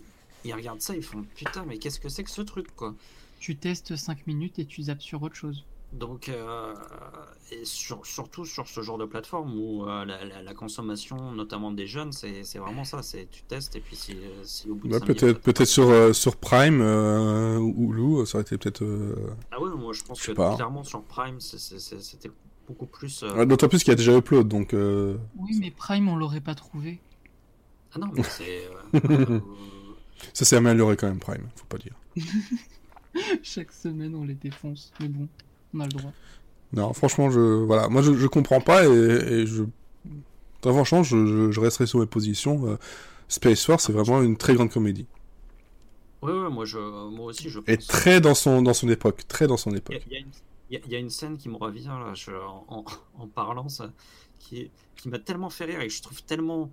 ils 0.49 0.55
regardent 0.55 0.81
ça, 0.81 0.95
ils 0.97 1.03
font 1.03 1.25
putain, 1.37 1.65
mais 1.67 1.79
qu'est-ce 1.79 2.01
que 2.01 2.09
c'est 2.09 2.25
que 2.25 2.31
ce 2.31 2.43
truc 2.43 2.75
quoi? 2.77 2.95
Tu 3.41 3.57
testes 3.57 3.95
5 3.97 4.27
minutes 4.27 4.59
et 4.59 4.65
tu 4.67 4.83
zappes 4.83 5.03
sur 5.03 5.23
autre 5.23 5.37
chose. 5.37 5.65
Donc, 5.93 6.29
euh, 6.29 6.75
et 7.51 7.65
sur- 7.65 8.05
surtout 8.05 8.45
sur 8.45 8.69
ce 8.69 8.83
genre 8.83 8.99
de 8.99 9.07
plateforme 9.07 9.57
où 9.59 9.87
euh, 9.87 10.05
la, 10.05 10.23
la- 10.25 10.43
la 10.43 10.55
consommation, 10.55 11.33
notamment 11.33 11.71
des 11.73 11.87
jeunes, 11.87 12.13
c'est 12.13 12.45
c'est 12.45 12.59
vraiment 12.59 12.85
ça. 12.85 13.03
C'est 13.03 13.27
tu 13.31 13.43
testes 13.43 13.75
et 13.77 13.81
puis 13.81 13.97
si, 13.97 14.15
si 14.45 14.69
au 14.69 14.75
bout 14.75 14.89
de 14.89 14.93
Bah, 14.93 15.01
peut-être 15.01 15.41
peut-être 15.41 15.65
sur, 15.67 15.89
euh, 15.89 16.13
sur 16.13 16.37
Prime 16.37 16.83
euh, 16.83 17.57
ou 17.59 17.95
Hulu, 17.95 18.27
ça 18.27 18.37
aurait 18.39 18.43
été 18.43 18.59
peut-être... 18.59 18.83
euh, 18.85 19.31
Ah 19.51 19.61
ouais, 19.63 19.71
moi 19.77 19.93
je 19.95 20.03
pense 20.03 20.21
je 20.21 20.27
que 20.27 20.33
pas. 20.33 20.55
clairement 20.57 20.85
sur 20.85 21.03
Prime, 21.05 21.41
c'était 21.41 22.31
beaucoup 22.67 22.87
plus. 22.87 23.23
euh, 23.23 23.35
ouais, 23.35 23.47
D'autant 23.47 23.69
plus 23.69 23.79
qu'il 23.79 23.89
y 23.89 23.93
a 23.93 23.97
déjà 23.97 24.15
Upload, 24.15 24.47
donc... 24.47 24.75
euh, 24.75 25.17
Oui, 25.39 25.57
mais 25.59 25.71
Prime, 25.71 26.07
on 26.09 26.17
l'aurait 26.17 26.43
pas 26.43 26.55
trouvé. 26.55 27.01
Ah 27.95 27.99
non, 27.99 28.09
mais 28.13 28.23
c'est. 28.25 28.69
Ça 30.33 30.45
s'est 30.45 30.57
amélioré 30.57 30.97
quand 30.97 31.07
même, 31.09 31.19
Prime, 31.19 31.49
faut 31.57 31.67
pas 31.67 31.79
dire. 31.79 31.95
Chaque 33.43 33.73
semaine, 33.73 34.15
on 34.15 34.25
les 34.25 34.35
défonce. 34.35 34.93
Mais 35.01 35.09
bon, 35.09 35.29
on 35.75 35.81
a 35.81 35.85
le 35.85 35.91
droit. 35.93 36.13
Non, 36.73 36.93
franchement, 36.93 37.31
je... 37.31 37.41
Voilà, 37.41 37.89
moi 37.89 38.03
je, 38.03 38.13
je 38.15 38.27
comprends 38.27 38.61
pas 38.61 38.85
et, 38.87 38.89
et 38.91 39.47
je... 39.47 39.65
Très 40.61 40.71
franchement, 40.73 41.03
je, 41.03 41.27
je, 41.27 41.51
je 41.53 41.61
resterai 41.61 41.87
sur 41.87 42.01
mes 42.01 42.07
positions. 42.07 42.67
euh, 42.69 42.77
Space 43.29 43.65
Force, 43.65 43.85
c'est 43.87 43.93
vraiment 43.93 44.23
une 44.23 44.37
très 44.37 44.55
grande 44.55 44.71
comédie. 44.71 45.07
Ouais, 46.21 46.33
ouais, 46.33 46.51
moi, 46.51 46.65
je, 46.65 46.79
moi 46.79 47.27
aussi, 47.27 47.49
je 47.49 47.61
pense. 47.61 47.69
Et 47.73 47.79
très 47.79 48.21
dans 48.21 48.35
son, 48.35 48.61
dans 48.63 48.75
son 48.75 48.89
époque. 48.89 49.23
Très 49.29 49.47
dans 49.47 49.57
son 49.57 49.71
époque. 49.75 49.97
a- 49.97 50.01
il 50.07 50.13
y 50.13 50.17
a 50.17 50.19
une- 50.21 50.27
il 50.71 50.75
y 50.75 50.77
a- 50.77 50.81
il 50.85 50.93
y 50.93 50.97
a 50.97 50.99
une 50.99 51.11
scène 51.11 51.39
qui 51.39 51.49
me 51.49 51.57
revient 51.57 51.87
là, 51.87 52.13
je- 52.15 52.33
en, 52.33 52.85
en- 53.19 53.27
parlant, 53.29 53.69
ça, 53.69 53.91
qui, 54.41 54.63
est- 54.63 54.71
qui 54.97 55.09
m'a 55.09 55.19
tellement 55.19 55.49
fait 55.51 55.65
rire 55.65 55.81
et 55.81 55.87
que 55.87 55.93
je 55.93 56.03
trouve 56.03 56.23
tellement. 56.25 56.71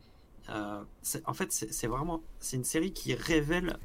Euh, 0.50 0.82
c'est- 1.02 1.24
en 1.28 1.34
fait, 1.34 1.52
c'est 1.52 1.88
vraiment. 1.88 2.22
C'est 2.40 2.58
une 2.58 2.64
série 2.64 2.92
qui 2.94 3.14
révèle 3.16 3.78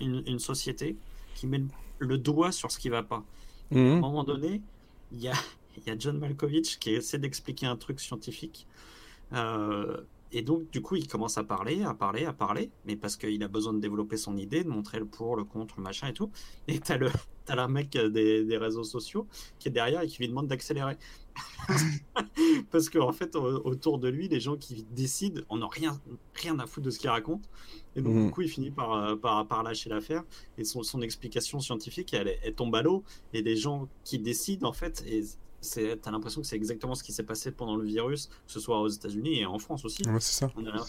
une, 0.00 0.22
une 0.26 0.38
société, 0.38 0.96
qui 1.34 1.46
met 1.46 1.62
le, 1.98 2.18
doigt 2.18 2.52
sur 2.52 2.70
ce 2.70 2.78
qui 2.78 2.88
va 2.88 3.02
pas. 3.02 3.22
À 3.70 3.78
un 3.78 3.78
Mhm. 3.94 4.00
moment 4.00 4.24
donné, 4.24 4.60
il 5.12 5.20
y 5.20 5.28
a, 5.28 5.32
il 5.76 5.84
y 5.86 5.90
a 5.90 5.96
John 5.98 6.18
Malkovich 6.18 6.78
qui 6.78 6.90
essaie 6.90 7.18
d'expliquer 7.18 7.66
un 7.66 7.76
truc 7.76 8.00
scientifique. 8.00 8.66
Euh, 9.32 9.98
et 10.34 10.42
donc, 10.42 10.70
du 10.70 10.80
coup, 10.80 10.96
il 10.96 11.06
commence 11.06 11.36
à 11.36 11.44
parler, 11.44 11.82
à 11.82 11.92
parler, 11.94 12.24
à 12.24 12.32
parler, 12.32 12.70
mais 12.86 12.96
parce 12.96 13.16
qu'il 13.16 13.42
a 13.42 13.48
besoin 13.48 13.74
de 13.74 13.80
développer 13.80 14.16
son 14.16 14.36
idée, 14.38 14.64
de 14.64 14.68
montrer 14.68 14.98
le 14.98 15.04
pour, 15.06 15.36
le 15.36 15.44
contre, 15.44 15.74
le 15.76 15.82
machin 15.82 16.08
et 16.08 16.14
tout. 16.14 16.30
Et 16.68 16.80
t'as 16.80 16.96
le, 16.96 17.10
t'as 17.44 17.54
la 17.54 17.68
mec 17.68 17.90
des, 17.90 18.44
des 18.44 18.56
réseaux 18.56 18.84
sociaux 18.84 19.26
qui 19.58 19.68
est 19.68 19.72
derrière 19.72 20.00
et 20.00 20.06
qui 20.06 20.18
lui 20.18 20.28
demande 20.28 20.48
d'accélérer. 20.48 20.96
parce 22.70 22.88
qu'en 22.88 23.12
fait, 23.12 23.34
au- 23.36 23.64
autour 23.66 23.98
de 23.98 24.08
lui, 24.08 24.28
les 24.28 24.40
gens 24.40 24.56
qui 24.56 24.84
décident, 24.90 25.42
on 25.48 25.58
n'a 25.58 25.68
rien, 25.68 26.00
rien 26.34 26.58
à 26.58 26.66
foutre 26.66 26.86
de 26.86 26.90
ce 26.90 26.98
qu'il 26.98 27.10
raconte. 27.10 27.48
Et 27.96 28.02
donc, 28.02 28.14
Mhm. 28.14 28.26
du 28.26 28.30
coup, 28.32 28.42
il 28.42 28.48
finit 28.48 28.70
par, 28.70 28.92
euh, 28.92 29.16
par, 29.16 29.46
par 29.46 29.62
lâcher 29.62 29.90
l'affaire. 29.90 30.24
Et 30.58 30.64
son, 30.64 30.82
son 30.82 31.00
explication 31.02 31.60
scientifique, 31.60 32.12
elle, 32.14 32.36
elle 32.42 32.54
tombe 32.54 32.74
à 32.74 32.82
l'eau. 32.82 33.04
Et 33.32 33.42
les 33.42 33.56
gens 33.56 33.88
qui 34.04 34.18
décident, 34.18 34.68
en 34.68 34.72
fait, 34.72 35.04
et 35.06 35.22
t'as 36.00 36.10
l'impression 36.10 36.40
que 36.40 36.46
c'est 36.46 36.56
exactement 36.56 36.94
ce 36.94 37.04
qui 37.04 37.12
s'est 37.12 37.22
passé 37.22 37.52
pendant 37.52 37.76
le 37.76 37.84
virus, 37.84 38.26
que 38.26 38.52
ce 38.52 38.60
soit 38.60 38.80
aux 38.80 38.88
États-Unis 38.88 39.40
et 39.40 39.46
en 39.46 39.58
France 39.58 39.84
aussi. 39.84 40.02
Ouais, 40.08 40.18
c'est 40.20 40.40
ça. 40.40 40.50
On 40.56 40.66
a- 40.66 40.84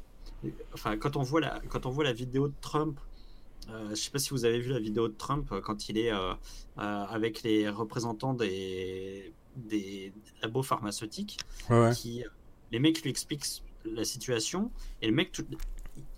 enfin, 0.73 0.97
quand 0.97 1.15
on 1.15 1.21
voit 1.21 1.41
la, 1.41 1.61
quand 1.69 1.85
on 1.85 1.89
voit 1.91 2.03
la 2.03 2.13
vidéo 2.13 2.47
de 2.47 2.53
Trump, 2.59 2.99
euh, 3.69 3.89
je 3.91 3.95
sais 3.95 4.09
pas 4.11 4.19
si 4.19 4.31
vous 4.31 4.43
avez 4.45 4.59
vu 4.59 4.71
la 4.71 4.79
vidéo 4.79 5.07
de 5.07 5.13
Trump 5.13 5.47
euh, 5.51 5.61
quand 5.61 5.87
il 5.89 5.97
est 5.97 6.11
euh, 6.11 6.33
euh, 6.33 6.35
avec 6.77 7.43
les 7.43 7.69
représentants 7.69 8.33
des, 8.33 9.31
des 9.55 10.13
labos 10.41 10.63
pharmaceutiques, 10.63 11.39
Ouais, 11.69 11.91
qui, 11.93 12.23
les 12.71 12.79
mecs 12.79 13.01
lui 13.01 13.09
expliquent 13.09 13.45
la 13.85 14.05
situation 14.05 14.71
et 15.01 15.07
le 15.07 15.13
mec, 15.13 15.31
tout- 15.31 15.45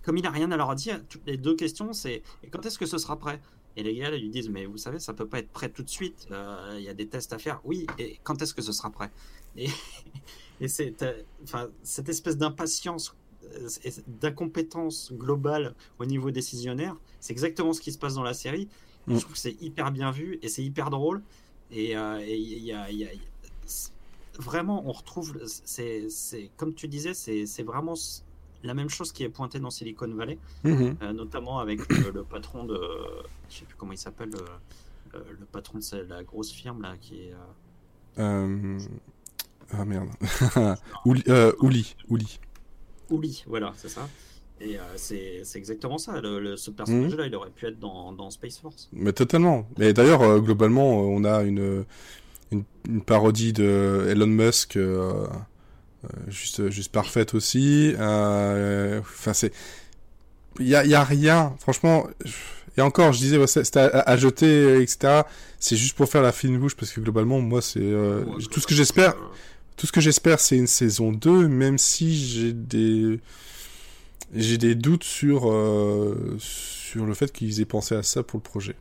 comme 0.02 0.16
il 0.16 0.26
a 0.26 0.30
rien 0.30 0.50
à 0.52 0.56
leur 0.56 0.74
dire, 0.74 1.00
toutes 1.08 1.26
les 1.26 1.36
deux 1.36 1.54
questions, 1.54 1.92
c'est 1.92 2.22
et 2.42 2.48
quand 2.48 2.64
est-ce 2.64 2.78
que 2.78 2.86
ce 2.86 2.98
sera 2.98 3.18
prêt? 3.18 3.40
Et 3.78 3.82
les 3.82 3.94
gars 3.94 4.08
ils 4.14 4.22
lui 4.22 4.30
disent 4.30 4.48
mais 4.48 4.64
vous 4.64 4.78
savez 4.78 4.98
ça 4.98 5.12
peut 5.12 5.26
pas 5.26 5.38
être 5.38 5.50
prêt 5.50 5.68
tout 5.68 5.82
de 5.82 5.90
suite, 5.90 6.28
euh, 6.30 6.76
il 6.78 6.84
y 6.84 6.88
a 6.88 6.94
des 6.94 7.08
tests 7.08 7.32
à 7.34 7.38
faire. 7.38 7.60
Oui, 7.64 7.86
et 7.98 8.18
quand 8.22 8.40
est-ce 8.40 8.54
que 8.54 8.62
ce 8.62 8.72
sera 8.72 8.90
prêt? 8.90 9.10
Et, 9.56 9.68
euh, 10.62 11.22
enfin 11.42 11.68
cette 11.82 12.08
espèce 12.08 12.38
d'impatience 12.38 13.14
euh, 13.44 13.68
d'incompétence 14.06 15.12
globale 15.12 15.74
au 15.98 16.06
niveau 16.06 16.30
décisionnaire, 16.30 16.96
c'est 17.20 17.32
exactement 17.32 17.72
ce 17.72 17.80
qui 17.80 17.92
se 17.92 17.98
passe 17.98 18.14
dans 18.14 18.22
la 18.22 18.34
série. 18.34 18.68
Mm. 19.06 19.14
Je 19.16 19.20
trouve 19.20 19.32
que 19.34 19.38
c'est 19.38 19.60
hyper 19.60 19.92
bien 19.92 20.10
vu 20.10 20.38
et 20.42 20.48
c'est 20.48 20.64
hyper 20.64 20.88
drôle. 20.90 21.22
Et 21.70 21.96
euh, 21.96 22.24
il 22.24 22.58
y 22.64 22.72
a, 22.72 22.90
il 22.90 22.98
y 22.98 23.04
a- 23.04 23.12
y 23.12 23.20
vraiment, 24.38 24.82
on 24.86 24.92
retrouve, 24.92 25.38
c'est, 25.46 26.08
comme 26.56 26.74
tu 26.74 26.88
disais, 26.88 27.14
c'est, 27.14 27.62
vraiment 27.62 27.94
la 28.62 28.74
même 28.74 28.88
chose 28.90 29.12
qui 29.12 29.22
est 29.24 29.28
pointée 29.28 29.58
dans 29.58 29.70
Silicon 29.70 30.08
Valley, 30.14 30.38
Mhm. 30.64 30.96
euh, 31.02 31.12
notamment 31.12 31.58
avec 31.58 31.88
le, 31.88 32.10
le 32.10 32.22
patron 32.22 32.64
de, 32.64 32.78
je 33.48 33.58
sais 33.58 33.64
plus 33.64 33.76
comment 33.76 33.92
il 33.92 33.98
s'appelle, 33.98 34.30
le, 34.30 35.18
euh, 35.18 35.22
le 35.38 35.46
patron 35.46 35.78
de 35.78 35.96
la 36.08 36.22
grosse 36.24 36.50
firme 36.52 36.82
là, 36.82 36.96
qui 37.00 37.20
est. 37.22 37.32
euh, 37.32 37.38
Euh... 38.18 38.78
Ah 39.72 39.84
merde. 39.84 40.08
Ouli, 41.06 41.22
euh, 41.28 41.52
Ouli. 41.60 41.96
Ouli. 42.08 42.38
Ouli, 43.10 43.42
voilà, 43.46 43.72
c'est 43.76 43.88
ça. 43.88 44.08
Et 44.60 44.78
euh, 44.78 44.82
c'est, 44.96 45.42
c'est 45.44 45.58
exactement 45.58 45.98
ça. 45.98 46.20
Le, 46.20 46.40
le- 46.40 46.56
ce 46.56 46.70
personnage-là, 46.70 47.26
il 47.26 47.34
aurait 47.34 47.50
pu 47.50 47.66
être 47.66 47.78
dans, 47.78 48.12
dans 48.12 48.30
Space 48.30 48.58
Force. 48.58 48.88
Mais 48.92 49.12
totalement. 49.12 49.68
Mais 49.78 49.92
d'ailleurs, 49.92 50.22
euh, 50.22 50.38
globalement, 50.40 50.92
euh, 51.02 51.06
on 51.08 51.24
a 51.24 51.42
une, 51.42 51.84
une, 52.52 52.64
une 52.88 53.02
parodie 53.02 53.52
de 53.52 54.06
Elon 54.08 54.26
Musk 54.26 54.76
euh, 54.76 55.26
juste, 56.28 56.70
juste 56.70 56.90
parfaite 56.92 57.34
aussi. 57.34 57.92
Enfin, 57.96 59.32
c'est. 59.34 59.52
Il 60.58 60.66
y 60.68 60.74
a, 60.74 60.86
y 60.86 60.94
a 60.94 61.04
rien. 61.04 61.54
Franchement. 61.60 62.06
Et 62.78 62.80
encore, 62.80 63.12
je 63.12 63.18
disais, 63.18 63.46
c'était 63.46 63.80
à, 63.80 64.00
à 64.00 64.16
jeter, 64.16 64.80
etc. 64.80 65.22
C'est 65.58 65.76
juste 65.76 65.96
pour 65.96 66.08
faire 66.08 66.22
la 66.22 66.32
fine 66.32 66.58
bouche 66.58 66.76
parce 66.76 66.92
que 66.92 67.00
globalement, 67.00 67.40
moi, 67.40 67.60
c'est. 67.60 67.80
tout 68.50 68.60
ce 68.60 68.66
que 68.66 68.74
j'espère. 68.74 69.14
Tout 69.76 69.86
ce 69.86 69.92
que 69.92 70.00
j'espère, 70.00 70.40
c'est 70.40 70.56
une 70.56 70.66
saison 70.66 71.12
2, 71.12 71.48
même 71.48 71.76
si 71.76 72.16
j'ai 72.16 72.54
des 72.54 73.20
j'ai 74.34 74.58
des 74.58 74.74
doutes 74.74 75.04
sur 75.04 75.50
euh, 75.50 76.36
sur 76.38 77.06
le 77.06 77.14
fait 77.14 77.32
qu'ils 77.32 77.60
aient 77.60 77.66
pensé 77.66 77.94
à 77.94 78.02
ça 78.02 78.22
pour 78.22 78.38
le 78.38 78.42
projet. 78.42 78.76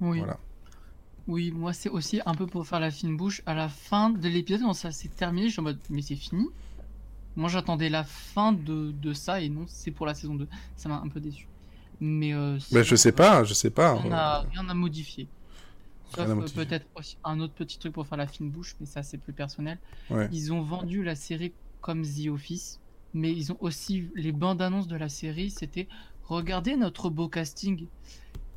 Oui. 0.00 0.18
Voilà. 0.18 0.38
Oui, 1.28 1.52
moi 1.52 1.72
c'est 1.72 1.88
aussi 1.88 2.20
un 2.26 2.34
peu 2.34 2.46
pour 2.46 2.66
faire 2.66 2.80
la 2.80 2.90
fine 2.90 3.16
bouche. 3.16 3.42
À 3.46 3.54
la 3.54 3.68
fin 3.68 4.10
de 4.10 4.28
l'épisode, 4.28 4.62
quand 4.62 4.72
ça 4.72 4.90
s'est 4.90 5.08
terminé, 5.08 5.46
je 5.48 5.52
suis 5.52 5.60
en 5.60 5.64
mode, 5.64 5.78
mais 5.88 6.02
c'est 6.02 6.16
fini? 6.16 6.46
Moi 7.36 7.48
j'attendais 7.48 7.88
la 7.88 8.04
fin 8.04 8.52
de, 8.52 8.90
de 8.90 9.12
ça 9.12 9.40
et 9.40 9.48
non, 9.48 9.64
c'est 9.68 9.90
pour 9.90 10.06
la 10.06 10.14
saison 10.14 10.34
2. 10.34 10.48
Ça 10.76 10.88
m'a 10.88 10.96
un 10.96 11.08
peu 11.08 11.20
déçu. 11.20 11.46
Mais 12.00 12.34
euh, 12.34 12.58
je 12.58 12.96
sais 12.96 13.12
pas, 13.12 13.44
je 13.44 13.54
sais 13.54 13.70
pas. 13.70 13.94
Euh, 13.94 14.10
à, 14.10 14.40
rien 14.40 14.68
à 14.68 14.74
modifier. 14.74 15.28
Sauf 16.14 16.28
euh, 16.28 16.46
peut-être 16.54 16.84
un 17.24 17.38
autre 17.38 17.54
petit 17.54 17.78
truc 17.78 17.92
pour 17.92 18.06
faire 18.06 18.18
la 18.18 18.26
fine 18.26 18.50
bouche, 18.50 18.74
mais 18.80 18.86
ça 18.86 19.04
c'est 19.04 19.18
plus 19.18 19.32
personnel. 19.32 19.78
Ouais. 20.10 20.28
Ils 20.32 20.52
ont 20.52 20.62
vendu 20.62 21.04
la 21.04 21.14
série 21.14 21.52
comme 21.80 22.02
The 22.02 22.26
Office, 22.28 22.80
mais 23.14 23.32
ils 23.32 23.52
ont 23.52 23.56
aussi 23.60 24.08
les 24.14 24.32
bandes 24.32 24.62
annonces 24.62 24.88
de 24.88 24.96
la 24.96 25.08
série, 25.08 25.50
c'était 25.50 25.88
regardez 26.24 26.76
notre 26.76 27.10
beau 27.10 27.28
casting. 27.28 27.86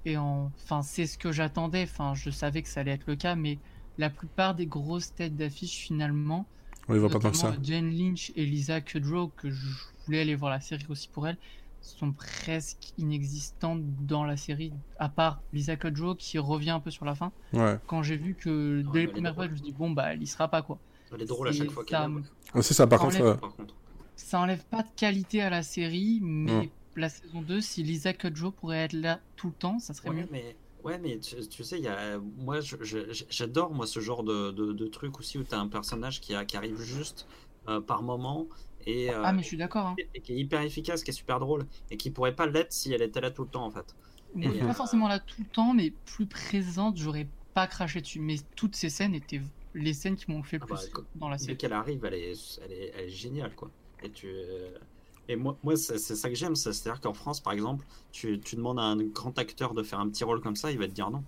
Et 0.06 0.18
en- 0.18 0.51
enfin 0.64 0.82
c'est 0.82 1.08
ce 1.08 1.18
que 1.18 1.32
j'attendais. 1.32 1.84
Enfin 1.84 2.14
je 2.16 2.30
savais 2.30 2.62
que 2.62 2.70
ça 2.70 2.82
allait 2.82 2.91
être 2.91 3.08
le 3.08 3.16
cas, 3.16 3.36
mais 3.36 3.58
la 3.97 4.10
plupart 4.10 4.56
des 4.56 4.66
grosses 4.68 5.14
têtes 5.16 5.36
d'affiche 5.36 5.78
finalement, 5.78 6.45
On 6.88 6.93
les 6.93 6.99
voit 6.99 7.10
pas 7.10 7.20
tant 7.20 7.32
que 7.32 7.38
ça. 7.38 7.47
notamment 7.47 7.64
Jane 7.66 7.89
Lynch 7.91 8.32
et 8.36 8.45
Lisa 8.45 8.82
Kudrow, 8.82 9.30
que 9.36 9.49
je 9.49 9.66
voulais 10.06 10.22
aller 10.22 10.36
voir 10.36 10.51
la 10.51 10.60
série 10.60 10.86
aussi 10.89 11.08
pour 11.10 11.28
elle, 11.28 11.38
sont 11.82 12.12
presque 12.12 12.93
inexistantes 12.97 13.82
dans 14.08 14.24
la 14.24 14.38
série, 14.38 14.74
à 14.99 15.08
part 15.10 15.41
Lisa 15.53 15.76
Kudrow 15.76 16.16
qui 16.16 16.38
revient 16.39 16.72
un 16.72 16.80
peu 16.80 16.91
sur 16.91 17.06
la 17.06 17.16
fin. 17.16 17.32
Ouais. 17.53 17.78
Quand 17.88 18.03
j'ai 18.03 18.18
vu 18.18 18.36
que 18.36 18.84
Ah, 18.86 18.89
dès 18.93 19.01
les 19.01 19.08
premières 19.08 19.36
fois, 19.36 19.45
je 19.45 19.51
me 19.51 19.56
suis 19.56 19.66
dit, 19.66 19.72
bon, 19.72 19.91
bah, 19.91 20.14
elle 20.14 20.22
y 20.22 20.28
sera 20.28 20.47
pas, 20.47 20.62
quoi. 20.62 20.78
Elle 21.14 21.22
est 21.22 21.26
drôle 21.26 21.47
à 21.47 21.51
chaque 21.51 21.68
C'est- 21.68 21.74
fois 21.74 21.86
qu'elle. 21.86 22.12
Ouais, 22.56 22.62
c'est 22.62 22.74
ça. 22.74 22.88
Par 22.88 23.03
Enlève- 23.03 23.18
contre, 23.20 23.26
euh, 23.26 23.36
Par 23.36 23.56
contre. 23.56 23.76
Ça 24.16 24.39
enlève 24.39 24.63
pas 24.66 24.84
de 24.84 24.88
qualité 24.95 25.41
à 25.41 25.49
la 25.49 25.63
série, 25.63 26.20
mais 26.22 26.51
Non. 26.51 26.70
la 26.95 27.09
saison 27.09 27.41
2, 27.41 27.61
si 27.61 27.84
Lisa 27.84 28.13
Kudrow 28.13 28.51
pourrait 28.51 28.80
être 28.86 28.93
là 28.93 29.20
tout 29.36 29.47
le 29.47 29.53
temps, 29.53 29.80
ça 29.80 29.93
serait 29.93 30.09
Ouais, 30.09 30.16
mieux. 30.16 30.28
mais, 30.32 30.55
ouais, 30.84 30.97
mais 30.99 31.20
tu, 31.20 31.36
tu 31.47 31.63
sais, 31.63 31.78
il 31.78 31.84
y 31.84 31.88
a, 31.88 32.20
moi, 32.38 32.59
j'adore 33.30 33.74
moi 33.74 33.88
ce 33.88 33.99
genre 33.99 34.24
de, 34.24 34.51
de, 34.51 34.74
de 34.74 34.88
truc 34.88 35.20
aussi 35.20 35.38
où 35.38 35.43
tu 35.43 35.53
as 35.55 35.59
un 35.59 35.68
personnage 35.68 36.22
qui, 36.22 36.34
a- 36.36 36.45
qui 36.45 36.57
arrive 36.57 36.80
juste 36.82 37.28
euh, 37.68 37.82
par 37.82 38.03
moment 38.03 38.47
et, 38.86 39.09
euh, 39.09 39.22
Ah, 39.26 39.34
mais 39.34 39.41
je 39.41 39.47
suis 39.47 39.57
d'accord. 39.57 39.88
Hein. 39.88 39.95
et 40.13 40.22
qui 40.22 40.34
est 40.34 40.38
hyper 40.38 40.61
efficace, 40.61 41.03
qui 41.03 41.09
est 41.09 41.13
super 41.13 41.39
drôle 41.39 41.66
et 41.89 41.97
qui 41.97 42.11
pourrait 42.11 42.36
pas 42.36 42.45
l'être 42.45 42.72
si 42.72 42.93
elle 42.93 43.01
était 43.01 43.22
là 43.22 43.32
tout 43.32 43.43
le 43.43 43.49
temps 43.49 43.66
en 43.66 43.72
fait. 43.72 43.95
Et, 44.39 44.47
pas 44.59 44.66
euh, 44.70 44.74
forcément 44.74 45.07
là 45.07 45.20
tout 45.20 45.39
le 45.41 45.47
temps, 45.47 45.74
mais 45.74 45.91
plus 46.05 46.26
présente, 46.28 46.97
j'aurais 46.97 47.28
pas 47.53 47.68
craché 47.68 48.01
dessus. 48.01 48.20
Mais 48.20 48.36
toutes 48.55 48.76
ces 48.76 48.89
scènes 48.89 49.16
étaient 49.16 49.41
les 49.74 49.93
scènes 49.93 50.16
qui 50.18 50.30
m'ont 50.30 50.43
fait 50.43 50.57
le 50.57 50.63
Ah 50.66 50.68
bah, 50.70 50.76
plus 50.80 50.89
quand- 50.91 51.03
dans 51.16 51.30
la 51.30 51.38
Dès 51.38 51.45
série. 51.45 51.57
qu'elle 51.57 51.74
arrive, 51.74 52.03
elle 52.05 52.13
est, 52.13 52.34
elle 52.63 52.72
est, 52.72 52.91
elle 52.95 53.05
est 53.05 53.09
géniale 53.09 53.55
quoi. 53.55 53.72
Et 54.03 54.09
tu, 54.11 54.27
euh, 54.27 54.69
et 55.27 55.35
moi, 55.35 55.57
moi 55.63 55.75
c'est 55.77 55.97
ça 55.97 56.29
que 56.29 56.35
j'aime, 56.35 56.55
c'est- 56.55 56.73
c'est-à-dire 56.73 57.01
qu'en 57.01 57.13
France, 57.13 57.39
par 57.41 57.53
exemple, 57.53 57.85
tu, 58.11 58.39
tu 58.39 58.55
demandes 58.55 58.79
à 58.79 58.83
un 58.83 58.97
grand 58.97 59.37
acteur 59.39 59.73
de 59.73 59.83
faire 59.83 59.99
un 59.99 60.09
petit 60.09 60.23
rôle 60.23 60.41
comme 60.41 60.55
ça, 60.55 60.71
il 60.71 60.77
va 60.79 60.87
te 60.87 60.93
dire 60.93 61.09
non. 61.09 61.23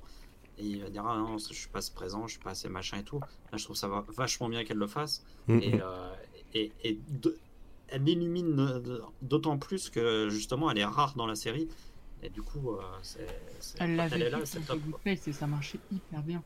Et 0.60 0.66
il 0.66 0.82
va 0.82 0.90
dire 0.90 1.06
ah 1.06 1.18
non, 1.18 1.38
je 1.38 1.54
suis 1.54 1.70
pas 1.70 1.80
assez 1.80 1.94
présent, 1.94 2.26
je 2.28 2.32
suis 2.34 2.40
pas 2.44 2.52
assez 2.52 2.70
machin 2.70 2.98
et 2.98 3.04
tout. 3.04 3.20
Là, 3.20 3.58
je 3.58 3.64
trouve 3.64 3.76
ça 3.76 3.88
va 3.88 4.06
vachement 4.16 4.50
bien 4.50 4.64
qu'elle 4.64 4.78
le 4.78 4.88
fasse. 4.88 5.24
mm, 5.48 5.60
Et, 5.62 5.82
euh, 5.82 6.14
et, 6.54 6.72
et 6.84 7.00
de- 7.10 7.38
elle 7.90 8.04
l'illumine 8.04 8.60
euh, 8.60 9.00
d'autant 9.22 9.58
plus 9.58 9.90
que 9.90 10.30
justement 10.30 10.70
elle 10.72 10.78
est 10.80 10.86
rare 10.86 11.16
dans 11.16 11.28
la 11.28 11.36
série. 11.36 11.68
Et 12.24 12.30
du 12.30 12.42
coup, 12.42 12.72
euh, 12.72 12.82
c'est, 13.04 13.28
Elle 13.80 13.96
l'avait 13.96 14.20
est 14.20 14.30
là, 14.32 14.44
fait 14.46 14.60
top. 14.62 14.80
Place 15.04 15.28
et 15.28 15.34
ça 15.34 15.46
marchait 15.48 15.80
hyper 15.92 16.24
bien. 16.24 16.44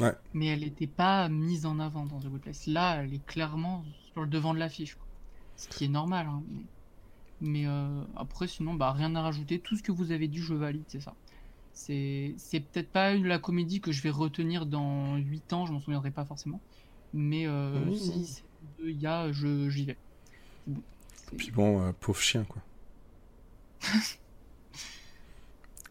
Ouais. 0.00 0.14
Mais 0.32 0.46
elle 0.46 0.60
n'était 0.60 0.86
pas 0.86 1.28
mise 1.28 1.66
en 1.66 1.78
avant 1.80 2.06
dans 2.06 2.20
The 2.20 2.26
Good 2.26 2.40
Place. 2.40 2.66
Là, 2.66 3.02
elle 3.02 3.12
est 3.14 3.24
clairement 3.26 3.84
sur 4.12 4.22
le 4.22 4.28
devant 4.28 4.54
de 4.54 4.58
l'affiche. 4.58 4.96
Ce 5.56 5.68
qui 5.68 5.84
est 5.84 5.88
normal. 5.88 6.26
hein, 6.28 6.42
Mais, 6.50 6.62
mais, 7.40 7.66
euh, 7.66 8.02
après, 8.16 8.46
sinon, 8.46 8.74
bah, 8.74 8.92
rien 8.92 9.14
à 9.14 9.22
rajouter. 9.22 9.58
Tout 9.58 9.76
ce 9.76 9.82
que 9.82 9.92
vous 9.92 10.12
avez 10.12 10.28
dit, 10.28 10.38
je 10.38 10.54
valide, 10.54 10.84
c'est 10.88 11.00
ça. 11.00 11.14
C'est 11.74 12.34
c'est 12.36 12.60
peut-être 12.60 12.90
pas 12.90 13.14
la 13.14 13.38
comédie 13.38 13.80
que 13.80 13.92
je 13.92 14.02
vais 14.02 14.10
retenir 14.10 14.66
dans 14.66 15.16
8 15.16 15.52
ans, 15.54 15.64
je 15.66 15.72
m'en 15.72 15.80
souviendrai 15.80 16.10
pas 16.10 16.24
forcément. 16.26 16.60
Mais 17.14 17.46
euh, 17.46 17.86
Mmh. 17.86 17.94
si 17.94 18.42
il 18.84 19.00
y 19.00 19.06
a, 19.06 19.32
je- 19.32 19.70
j'y 19.70 19.86
vais. 19.86 19.96
Bon. 20.66 20.82
Puis 21.38 21.50
bon, 21.50 21.80
euh, 21.80 21.92
pauvre 21.98 22.20
chien 22.20 22.44
quoi. 22.44 22.60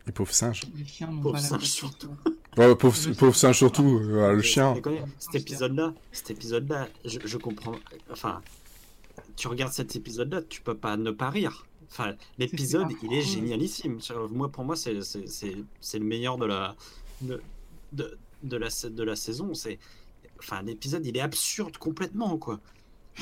Et 0.07 0.11
pauvre 0.11 0.33
singe. 0.33 0.61
Les 0.75 0.85
chiens 0.85 1.07
n'ont 1.11 1.31
pas 1.31 1.41
la 1.41 1.59
surtout. 1.59 2.09
Ouais, 2.57 2.75
pauvre, 2.75 3.13
pauvre 3.17 3.35
singe 3.35 3.57
surtout, 3.57 3.99
euh, 4.03 4.33
le 4.33 4.41
chien. 4.41 4.73
Cet 5.19 5.35
épisode-là, 5.35 5.93
cet 6.11 6.31
épisode-là, 6.31 6.89
je, 7.05 7.19
je 7.23 7.37
comprends. 7.37 7.75
Enfin, 8.11 8.41
tu 9.37 9.47
regardes 9.47 9.71
cet 9.71 9.95
épisode-là, 9.95 10.41
tu 10.41 10.61
peux 10.61 10.75
pas 10.75 10.97
ne 10.97 11.11
pas 11.11 11.29
rire. 11.29 11.65
Enfin, 11.89 12.13
l'épisode, 12.37 12.87
il 13.03 13.13
est 13.13 13.21
génialissime. 13.21 13.99
Moi, 14.31 14.49
pour 14.49 14.63
moi, 14.65 14.75
c'est 14.75 15.01
c'est- 15.01 15.27
c'est- 15.27 15.57
c'est 15.79 15.99
le 15.99 16.05
meilleur 16.05 16.37
de 16.37 16.45
la 16.45 16.75
de, 17.21 17.41
de, 17.93 18.17
de 18.43 18.57
la 18.57 18.67
de 18.89 19.03
la 19.03 19.15
saison. 19.15 19.53
C'est 19.53 19.79
enfin 20.39 20.61
l'épisode, 20.61 21.05
il 21.05 21.15
est 21.17 21.21
absurde 21.21 21.77
complètement 21.77 22.37
quoi. 22.37 22.59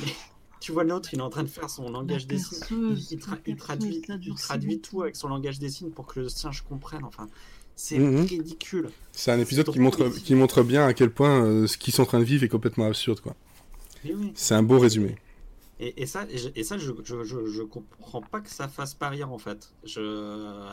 Tu 0.60 0.72
vois 0.72 0.84
l'autre, 0.84 1.08
il 1.14 1.18
est 1.20 1.22
en 1.22 1.30
train 1.30 1.42
de 1.42 1.48
faire 1.48 1.70
son 1.70 1.88
langage 1.90 2.26
des 2.26 2.36
signes. 2.38 2.58
Il, 2.90 2.98
il 3.12 3.18
tra- 3.18 3.38
il 3.46 3.56
traduit, 3.56 4.02
il 4.32 4.34
traduit 4.34 4.78
tout 4.82 5.00
avec 5.02 5.16
son 5.16 5.28
langage 5.28 5.58
des 5.58 5.70
signes 5.70 5.88
pour 5.90 6.04
que 6.06 6.20
le 6.20 6.28
singe 6.28 6.60
comprenne. 6.68 7.02
Enfin, 7.04 7.28
c'est 7.82 7.98
Mhm. 7.98 8.26
ridicule. 8.26 8.90
C'est 9.10 9.32
un 9.32 9.40
épisode 9.40 9.70
qui 9.70 9.78
montre, 9.80 10.06
qui 10.10 10.34
montre 10.34 10.62
bien 10.62 10.86
à 10.86 10.92
quel 10.92 11.10
point 11.10 11.42
euh, 11.42 11.66
ce 11.66 11.78
qu'ils 11.78 11.94
sont 11.94 12.02
en 12.02 12.06
train 12.06 12.18
de 12.18 12.24
vivre 12.24 12.44
est 12.44 12.48
complètement 12.48 12.84
absurde, 12.86 13.20
quoi. 13.20 13.34
Oui. 14.04 14.32
C'est 14.34 14.54
un 14.54 14.62
beau 14.62 14.78
résumé. 14.78 15.16
Et, 15.78 16.02
et 16.02 16.04
ça, 16.04 16.26
et, 16.54 16.62
ça, 16.62 16.76
je, 16.76 16.92
je, 17.02 17.24
je, 17.24 17.46
je 17.46 17.62
comprends 17.62 18.20
pas 18.20 18.40
que 18.42 18.50
ça 18.50 18.68
fasse 18.68 18.92
pas 18.92 19.08
rire 19.08 19.32
en 19.32 19.38
fait. 19.38 19.72
Je, 19.84 20.02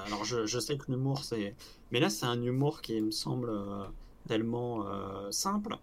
alors 0.06 0.26
je, 0.26 0.60
sais 0.60 0.78
que 0.78 0.92
l'humour 0.92 1.24
c'est, 1.24 1.56
mais 1.92 2.02
là 2.02 2.10
c'est 2.10 2.26
un 2.26 2.42
humour 2.44 2.82
qui 2.82 3.00
me 3.00 3.12
semble 3.12 3.52
euh, 3.52 3.86
tellement 4.28 4.86
euh, 4.86 5.32
simple. 5.32 5.78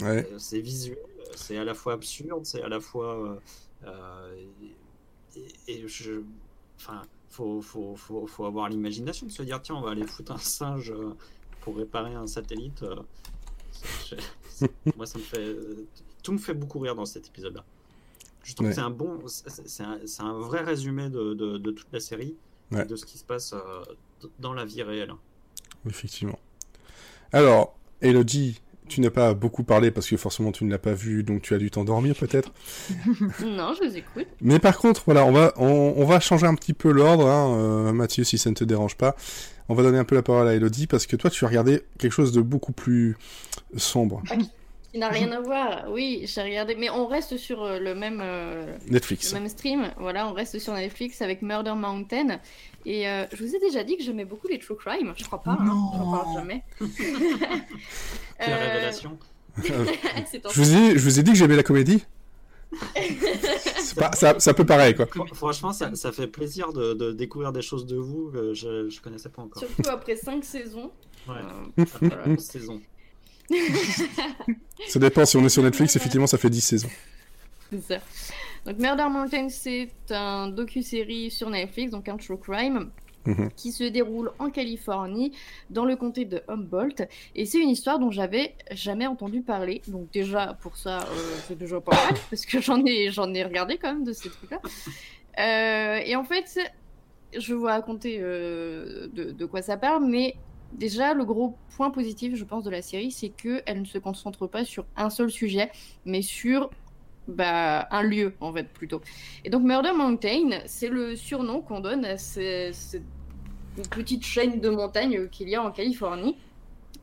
Ouais. 0.00 0.26
C'est 0.38 0.60
visuel, 0.62 0.96
c'est 1.36 1.58
à 1.58 1.64
la 1.64 1.74
fois 1.74 1.92
absurde, 1.92 2.46
c'est 2.46 2.62
à 2.62 2.68
la 2.70 2.80
fois, 2.80 3.38
et, 5.36 5.46
et 5.68 5.84
je, 5.86 6.22
enfin, 6.78 7.02
faut, 7.32 7.60
faut, 7.62 7.96
faut, 7.96 8.26
faut 8.26 8.44
avoir 8.44 8.68
l'imagination 8.68 9.26
de 9.26 9.32
se 9.32 9.42
dire 9.42 9.60
tiens 9.60 9.74
on 9.74 9.80
va 9.80 9.90
aller 9.90 10.06
foutre 10.06 10.32
un 10.32 10.38
singe 10.38 10.90
euh, 10.92 11.14
pour 11.62 11.76
réparer 11.76 12.14
un 12.14 12.26
satellite. 12.26 12.82
euh, 12.84 12.96
moi 14.96 15.06
ça 15.06 15.18
me 15.18 15.24
fait, 15.24 15.56
tout 16.22 16.32
me 16.32 16.38
fait 16.38 16.54
beaucoup 16.54 16.78
rire 16.78 16.94
dans 16.94 17.04
cet 17.06 17.26
épisode-là. 17.28 17.64
Je 18.44 18.54
trouve 18.54 18.66
Ouais. 18.66 18.72
que 18.72 18.76
c'est 18.76 18.82
un 18.84 18.90
bon, 18.90 19.20
c'est 19.26 20.20
un, 20.22 20.32
vrai 20.38 20.62
résumé 20.62 21.08
de, 21.08 21.34
de, 21.34 21.58
de 21.58 21.70
toute 21.70 21.92
la 21.92 22.00
série, 22.00 22.36
Ouais. 22.70 22.82
et 22.82 22.86
de 22.86 22.96
ce 22.96 23.04
qui 23.04 23.18
se 23.18 23.24
passe 23.24 23.52
euh, 23.54 23.82
dans 24.38 24.52
la 24.54 24.64
vie 24.64 24.82
réelle. 24.82 25.12
Effectivement. 25.88 26.38
Alors, 27.32 27.76
Elodie, 28.00 28.60
tu 28.92 29.00
n'as 29.00 29.10
pas 29.10 29.34
beaucoup 29.34 29.64
parlé 29.64 29.90
parce 29.90 30.08
que 30.08 30.16
forcément 30.16 30.52
tu 30.52 30.64
ne 30.64 30.70
l'as 30.70 30.78
pas 30.78 30.92
vu, 30.92 31.22
donc 31.22 31.42
tu 31.42 31.54
as 31.54 31.58
dû 31.58 31.70
t'endormir 31.70 32.14
peut-être. 32.14 32.52
Non, 33.44 33.74
je 33.74 33.88
vous 33.88 33.96
écoute. 33.96 34.26
Mais 34.40 34.58
par 34.58 34.78
contre, 34.78 35.02
voilà, 35.04 35.24
on 35.24 35.32
va, 35.32 35.52
on, 35.56 35.94
on 35.96 36.04
va 36.04 36.20
changer 36.20 36.46
un 36.46 36.54
petit 36.54 36.72
peu 36.72 36.90
l'ordre, 36.90 37.26
hein, 37.26 37.56
euh, 37.58 37.92
Mathieu, 37.92 38.24
si 38.24 38.38
ça 38.38 38.50
ne 38.50 38.54
te 38.54 38.64
dérange 38.64 38.96
pas. 38.96 39.16
On 39.68 39.74
va 39.74 39.82
donner 39.82 39.98
un 39.98 40.04
peu 40.04 40.14
la 40.14 40.22
parole 40.22 40.48
à 40.48 40.54
Elodie 40.54 40.86
parce 40.86 41.06
que 41.06 41.16
toi, 41.16 41.30
tu 41.30 41.44
as 41.44 41.48
regardé 41.48 41.82
quelque 41.98 42.12
chose 42.12 42.32
de 42.32 42.40
beaucoup 42.40 42.72
plus 42.72 43.16
sombre. 43.76 44.22
Qui 44.92 44.98
n'a 44.98 45.08
rien 45.08 45.32
à 45.32 45.40
voir. 45.40 45.86
Oui, 45.90 46.22
j'ai 46.26 46.42
regardé. 46.42 46.74
Mais 46.76 46.90
on 46.90 47.06
reste 47.06 47.36
sur 47.38 47.62
euh, 47.62 47.78
le 47.78 47.94
même, 47.94 48.20
euh, 48.22 48.76
Netflix. 48.88 49.32
le 49.32 49.40
même 49.40 49.48
stream. 49.48 49.90
Voilà, 49.98 50.28
on 50.28 50.32
reste 50.32 50.58
sur 50.58 50.74
Netflix 50.74 51.22
avec 51.22 51.42
Murder 51.42 51.74
Mountain. 51.74 52.38
Et 52.84 53.08
euh, 53.08 53.24
je 53.32 53.42
vous 53.44 53.54
ai 53.56 53.58
déjà 53.60 53.84
dit 53.84 53.96
que 53.96 54.02
j'aimais 54.02 54.24
beaucoup 54.24 54.48
les 54.48 54.58
true 54.58 54.76
crime. 54.76 55.14
Je 55.16 55.24
crois 55.24 55.40
pas. 55.42 55.52
hein. 55.52 55.64
Non. 55.64 55.90
J'en 55.96 56.10
parle 56.12 56.34
jamais. 56.34 56.62
Quelle 58.38 58.54
révélation 58.54 59.18
Je 59.62 59.72
vous 60.62 60.74
ai, 60.76 60.92
je 60.98 61.04
vous 61.04 61.18
ai 61.20 61.22
dit 61.22 61.32
que 61.32 61.36
j'aimais 61.38 61.56
la 61.56 61.62
comédie. 61.62 62.04
C'est 63.78 63.98
pas, 63.98 64.12
ça, 64.12 64.40
ça 64.40 64.54
peut 64.54 64.64
pareil, 64.64 64.94
quoi. 64.94 65.04
Fr- 65.04 65.34
Franchement, 65.34 65.72
ça, 65.74 65.94
ça 65.94 66.10
fait 66.10 66.26
plaisir 66.26 66.72
de, 66.72 66.94
de 66.94 67.12
découvrir 67.12 67.52
des 67.52 67.60
choses 67.60 67.84
de 67.86 67.96
vous 67.96 68.30
que 68.32 68.54
je, 68.54 68.88
je 68.88 69.00
connaissais 69.02 69.28
pas 69.28 69.42
encore. 69.42 69.62
Surtout 69.62 69.90
après 69.90 70.16
5 70.16 70.42
saisons. 70.42 70.90
Ouais. 71.28 71.34
Euh, 71.78 71.82
Après 71.82 72.06
voilà. 72.08 72.22
11 72.28 72.38
saisons. 72.40 72.80
Ça 74.88 74.98
dépend, 74.98 75.24
si 75.24 75.36
on 75.36 75.44
est 75.44 75.48
sur 75.48 75.62
Netflix, 75.62 75.96
effectivement, 75.96 76.26
ça 76.26 76.38
fait 76.38 76.50
10 76.50 76.60
saisons. 76.60 76.90
C'est 77.70 77.82
ça. 77.82 77.98
Donc 78.66 78.78
Murder 78.78 79.08
Mountain, 79.10 79.48
c'est 79.48 79.90
un 80.10 80.48
docu-série 80.48 81.30
sur 81.30 81.50
Netflix, 81.50 81.90
donc 81.90 82.08
un 82.08 82.16
true 82.16 82.38
crime. 82.38 82.90
Mhm. 83.24 83.50
qui 83.56 83.70
se 83.70 83.84
déroule 83.84 84.32
en 84.40 84.50
Californie, 84.50 85.30
dans 85.70 85.84
le 85.84 85.94
comté 85.94 86.24
de 86.24 86.42
Humboldt. 86.48 87.08
Et 87.36 87.46
c'est 87.46 87.58
une 87.60 87.68
histoire 87.68 88.00
dont 88.00 88.10
j'avais 88.10 88.56
jamais 88.72 89.06
entendu 89.06 89.42
parler. 89.42 89.80
Donc 89.86 90.10
déjà, 90.10 90.58
pour 90.60 90.76
ça, 90.76 91.02
euh, 91.02 91.36
c'est 91.46 91.56
déjà 91.56 91.80
pas 91.80 91.94
mal, 91.94 92.14
parce 92.30 92.44
que 92.44 92.60
j'en 92.60 92.84
ai, 92.84 93.12
j'en 93.12 93.32
ai 93.32 93.44
regardé 93.44 93.78
quand 93.78 93.92
même 93.92 94.02
de 94.02 94.12
ces 94.12 94.28
trucs-là. 94.28 94.60
Euh, 95.38 96.00
et 96.04 96.16
en 96.16 96.24
fait, 96.24 96.58
je 97.32 97.52
vais 97.52 97.58
vous 97.58 97.66
raconter 97.66 98.18
euh, 98.20 99.06
de, 99.12 99.30
de 99.30 99.46
quoi 99.46 99.62
ça 99.62 99.76
parle, 99.76 100.04
mais 100.04 100.34
déjà, 100.72 101.14
le 101.14 101.24
gros 101.24 101.56
point 101.76 101.90
positif, 101.90 102.34
je 102.36 102.44
pense, 102.44 102.64
de 102.64 102.70
la 102.70 102.82
série, 102.82 103.10
c'est 103.10 103.28
qu'elle 103.30 103.80
ne 103.80 103.84
se 103.86 103.98
concentre 103.98 104.46
pas 104.46 104.64
sur 104.64 104.84
un 104.96 105.10
seul 105.10 105.30
sujet, 105.30 105.70
mais 106.04 106.22
sur 106.22 106.70
bah, 107.28 107.86
un 107.90 108.02
lieu, 108.02 108.34
en 108.40 108.52
fait, 108.52 108.68
plutôt. 108.68 109.00
Et 109.44 109.50
donc, 109.50 109.62
Murder 109.62 109.92
Mountain, 109.96 110.60
c'est 110.66 110.88
le 110.88 111.14
surnom 111.16 111.60
qu'on 111.60 111.80
donne 111.80 112.04
à 112.04 112.18
ce- 112.18 112.70
cette 112.72 113.02
petite 113.90 114.24
chaîne 114.24 114.60
de 114.60 114.68
montagnes 114.70 115.28
qu'il 115.28 115.48
y 115.48 115.54
a 115.54 115.62
en 115.62 115.70
Californie, 115.70 116.36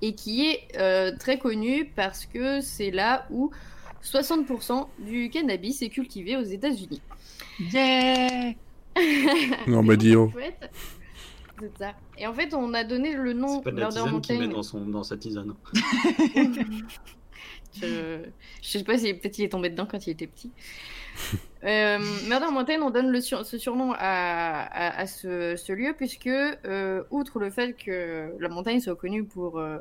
et 0.01 0.13
qui 0.15 0.45
est 0.47 0.61
euh, 0.77 1.11
très 1.17 1.37
connue 1.39 1.85
parce 1.95 2.25
que 2.25 2.61
c'est 2.61 2.91
là 2.91 3.25
où 3.31 3.51
60% 4.03 4.87
du 4.99 5.29
cannabis 5.29 5.81
est 5.81 5.89
cultivé 5.89 6.37
aux 6.37 6.43
États-Unis. 6.43 7.01
Yeah 7.73 8.53
Non, 9.67 9.83
mais 9.83 9.97
dis 9.97 10.15
En 10.15 10.29
fait, 10.29 10.69
c'est 11.59 11.77
ça. 11.77 11.93
Et 12.17 12.25
en 12.27 12.33
fait, 12.33 12.53
on 12.53 12.73
a 12.73 12.83
donné 12.83 13.13
le 13.15 13.33
nom 13.33 13.57
C'est 13.57 13.63
pas 13.63 13.71
de 13.71 13.75
la 13.79 13.89
Murder 13.89 13.99
tisane 14.03 14.21
qu'il 14.21 14.35
met 14.35 14.41
Mountain. 14.41 14.55
dans, 14.57 14.63
son, 14.63 14.85
dans 14.85 15.03
sa 15.03 15.17
tisane. 15.17 15.53
Je... 17.79 18.23
je 18.63 18.67
sais 18.67 18.83
pas 18.83 18.97
si 18.97 19.13
peut-être 19.13 19.37
il 19.37 19.43
est 19.45 19.49
tombé 19.49 19.69
dedans 19.69 19.85
quand 19.89 20.05
il 20.07 20.11
était 20.11 20.27
petit. 20.27 20.51
Euh, 21.65 21.99
Murder 22.29 22.45
Mountain, 22.53 22.81
on 22.81 22.89
donne 22.89 23.09
le 23.09 23.19
sur- 23.19 23.45
ce 23.45 23.57
surnom 23.57 23.91
à, 23.91 23.97
à, 24.61 25.01
à 25.01 25.05
ce, 25.05 25.57
ce 25.57 25.73
lieu 25.73 25.93
puisque, 25.97 26.27
euh, 26.27 27.03
outre 27.11 27.37
le 27.39 27.49
fait 27.49 27.73
que 27.73 28.33
la 28.39 28.47
montagne 28.47 28.79
soit 28.79 28.95
connue 28.95 29.25
pour 29.25 29.59
euh, 29.59 29.77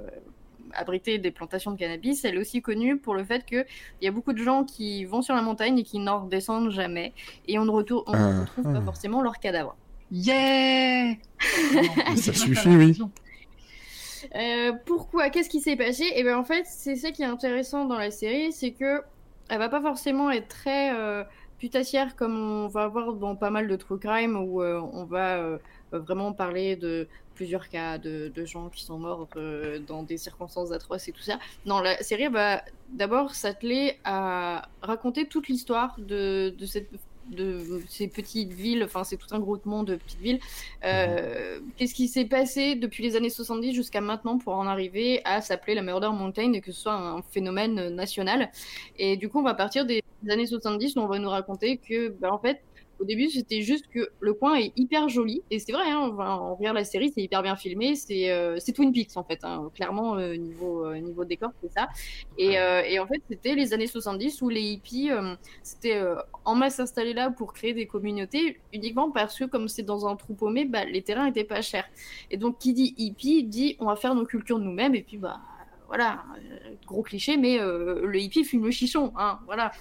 abriter 0.72 1.18
des 1.18 1.30
plantations 1.30 1.70
de 1.70 1.76
cannabis, 1.78 2.24
elle 2.24 2.34
est 2.34 2.38
aussi 2.40 2.62
connue 2.62 2.98
pour 2.98 3.14
le 3.14 3.22
fait 3.22 3.44
qu'il 3.46 3.64
y 4.02 4.08
a 4.08 4.10
beaucoup 4.10 4.32
de 4.32 4.42
gens 4.42 4.64
qui 4.64 5.04
vont 5.04 5.22
sur 5.22 5.36
la 5.36 5.42
montagne 5.42 5.78
et 5.78 5.84
qui 5.84 6.00
n'en 6.00 6.24
redescendent 6.24 6.70
jamais 6.72 7.12
et 7.46 7.60
on 7.60 7.64
ne 7.64 7.70
retourne, 7.70 8.02
on 8.08 8.12
ne 8.12 8.16
Ah, 8.18 8.40
retrouve 8.40 8.66
ah. 8.70 8.72
pas 8.80 8.84
forcément 8.84 9.22
leurs 9.22 9.38
cadavres. 9.38 9.76
Yeah 10.10 11.14
Ça 12.16 12.32
suffit, 12.32 12.68
oui. 12.68 12.98
Euh, 14.34 14.72
pourquoi 14.86 15.30
Qu'est-ce 15.30 15.48
qui 15.48 15.60
s'est 15.60 15.76
passé? 15.76 16.04
Et 16.16 16.22
bien 16.22 16.38
en 16.38 16.44
fait, 16.44 16.64
c'est 16.66 16.96
ça 16.96 17.10
qui 17.10 17.22
est 17.22 17.26
intéressant 17.26 17.84
dans 17.84 17.98
la 17.98 18.10
série, 18.10 18.52
c'est 18.52 18.72
que 18.72 19.02
elle 19.48 19.58
va 19.58 19.68
pas 19.68 19.80
forcément 19.80 20.30
être 20.30 20.48
très 20.48 20.94
euh, 20.94 21.24
putassière 21.58 22.16
comme 22.16 22.36
on 22.36 22.68
va 22.68 22.84
avoir 22.84 23.12
dans 23.14 23.36
pas 23.36 23.50
mal 23.50 23.68
de 23.68 23.76
true 23.76 23.98
crime 23.98 24.36
où 24.36 24.62
euh, 24.62 24.80
on 24.92 25.04
va 25.04 25.36
euh, 25.36 25.58
vraiment 25.92 26.32
parler 26.32 26.76
de 26.76 27.08
plusieurs 27.34 27.68
cas 27.68 27.98
de, 27.98 28.32
de 28.34 28.44
gens 28.44 28.68
qui 28.68 28.82
sont 28.82 28.98
morts 28.98 29.28
euh, 29.36 29.78
dans 29.78 30.02
des 30.02 30.16
circonstances 30.16 30.72
atroces 30.72 31.08
et 31.08 31.12
tout 31.12 31.22
ça. 31.22 31.38
Non, 31.66 31.80
la 31.80 31.96
série 32.02 32.28
va 32.28 32.64
d'abord 32.88 33.34
s'atteler 33.34 33.98
à 34.04 34.68
raconter 34.82 35.26
toute 35.26 35.48
l'histoire 35.48 35.94
de, 35.98 36.54
de 36.56 36.66
cette 36.66 36.90
de 37.30 37.82
ces 37.88 38.08
petites 38.08 38.52
villes, 38.52 38.82
enfin 38.84 39.04
c'est 39.04 39.16
tout 39.16 39.32
un 39.32 39.38
groupement 39.38 39.82
de 39.82 39.96
petites 39.96 40.20
villes. 40.20 40.40
Euh, 40.84 41.60
Qu'est-ce 41.76 41.94
qui 41.94 42.08
s'est 42.08 42.24
passé 42.24 42.74
depuis 42.74 43.02
les 43.02 43.16
années 43.16 43.30
70 43.30 43.72
jusqu'à 43.74 44.00
maintenant 44.00 44.38
pour 44.38 44.54
en 44.54 44.66
arriver 44.66 45.20
à 45.24 45.40
s'appeler 45.40 45.74
la 45.74 45.82
Murder 45.82 46.10
Mountain 46.12 46.52
et 46.52 46.60
que 46.60 46.72
ce 46.72 46.80
soit 46.82 46.94
un 46.94 47.22
phénomène 47.22 47.88
national? 47.90 48.50
Et 48.98 49.16
du 49.16 49.28
coup, 49.28 49.40
on 49.40 49.44
va 49.44 49.54
partir 49.54 49.86
des 49.86 50.02
années 50.28 50.46
70 50.46 50.96
où 50.96 51.00
on 51.00 51.06
va 51.06 51.18
nous 51.18 51.30
raconter 51.30 51.78
que, 51.78 52.08
bah, 52.08 52.32
en 52.32 52.38
fait, 52.38 52.60
au 53.00 53.04
début, 53.04 53.28
c'était 53.30 53.62
juste 53.62 53.86
que 53.88 54.10
le 54.20 54.34
coin 54.34 54.56
est 54.56 54.72
hyper 54.76 55.08
joli. 55.08 55.42
Et 55.50 55.58
c'est 55.58 55.72
vrai, 55.72 55.84
hein, 55.90 56.10
on 56.18 56.54
regarde 56.54 56.76
la 56.76 56.84
série, 56.84 57.10
c'est 57.14 57.22
hyper 57.22 57.42
bien 57.42 57.56
filmé. 57.56 57.94
C'est 57.94 58.30
euh, 58.30 58.58
Twin 58.74 58.92
Peaks, 58.92 59.16
en 59.16 59.24
fait. 59.24 59.38
hein. 59.44 59.70
Clairement, 59.74 60.16
euh, 60.16 60.34
niveau, 60.36 60.84
euh, 60.86 60.98
niveau 60.98 61.24
décor, 61.24 61.50
c'est 61.62 61.72
ça. 61.72 61.88
Et, 62.38 62.54
et 62.54 62.98
en 62.98 63.06
fait, 63.06 63.22
c'était 63.28 63.54
les 63.54 63.72
années 63.74 63.86
70 63.86 64.42
où 64.42 64.48
les 64.48 64.62
hippies 64.62 65.10
c'était 65.62 66.00
en 66.44 66.54
masse 66.54 66.80
installés 66.80 67.12
là 67.14 67.30
pour 67.30 67.52
créer 67.52 67.72
des 67.74 67.86
communautés, 67.86 68.60
uniquement 68.72 69.10
parce 69.10 69.38
que, 69.38 69.44
comme 69.44 69.68
c'est 69.68 69.82
dans 69.82 70.06
un 70.06 70.16
trou 70.16 70.34
paumé, 70.34 70.64
bah, 70.64 70.84
les 70.84 71.02
terrains 71.02 71.26
étaient 71.26 71.44
pas 71.44 71.62
chers. 71.62 71.88
Et 72.30 72.36
donc, 72.36 72.58
qui 72.58 72.72
dit 72.72 72.94
hippie 72.98 73.44
dit 73.44 73.76
on 73.80 73.86
va 73.86 73.96
faire 73.96 74.14
nos 74.14 74.24
cultures 74.24 74.58
nous-mêmes. 74.58 74.94
Et 74.94 75.02
puis, 75.02 75.18
bah, 75.18 75.40
voilà, 75.86 76.24
gros 76.86 77.02
cliché, 77.02 77.36
mais 77.36 77.58
le 77.58 78.16
hippie 78.18 78.44
fume 78.44 78.64
le 78.64 78.70
chichon. 78.70 79.12
Hein, 79.16 79.38
voilà. 79.46 79.72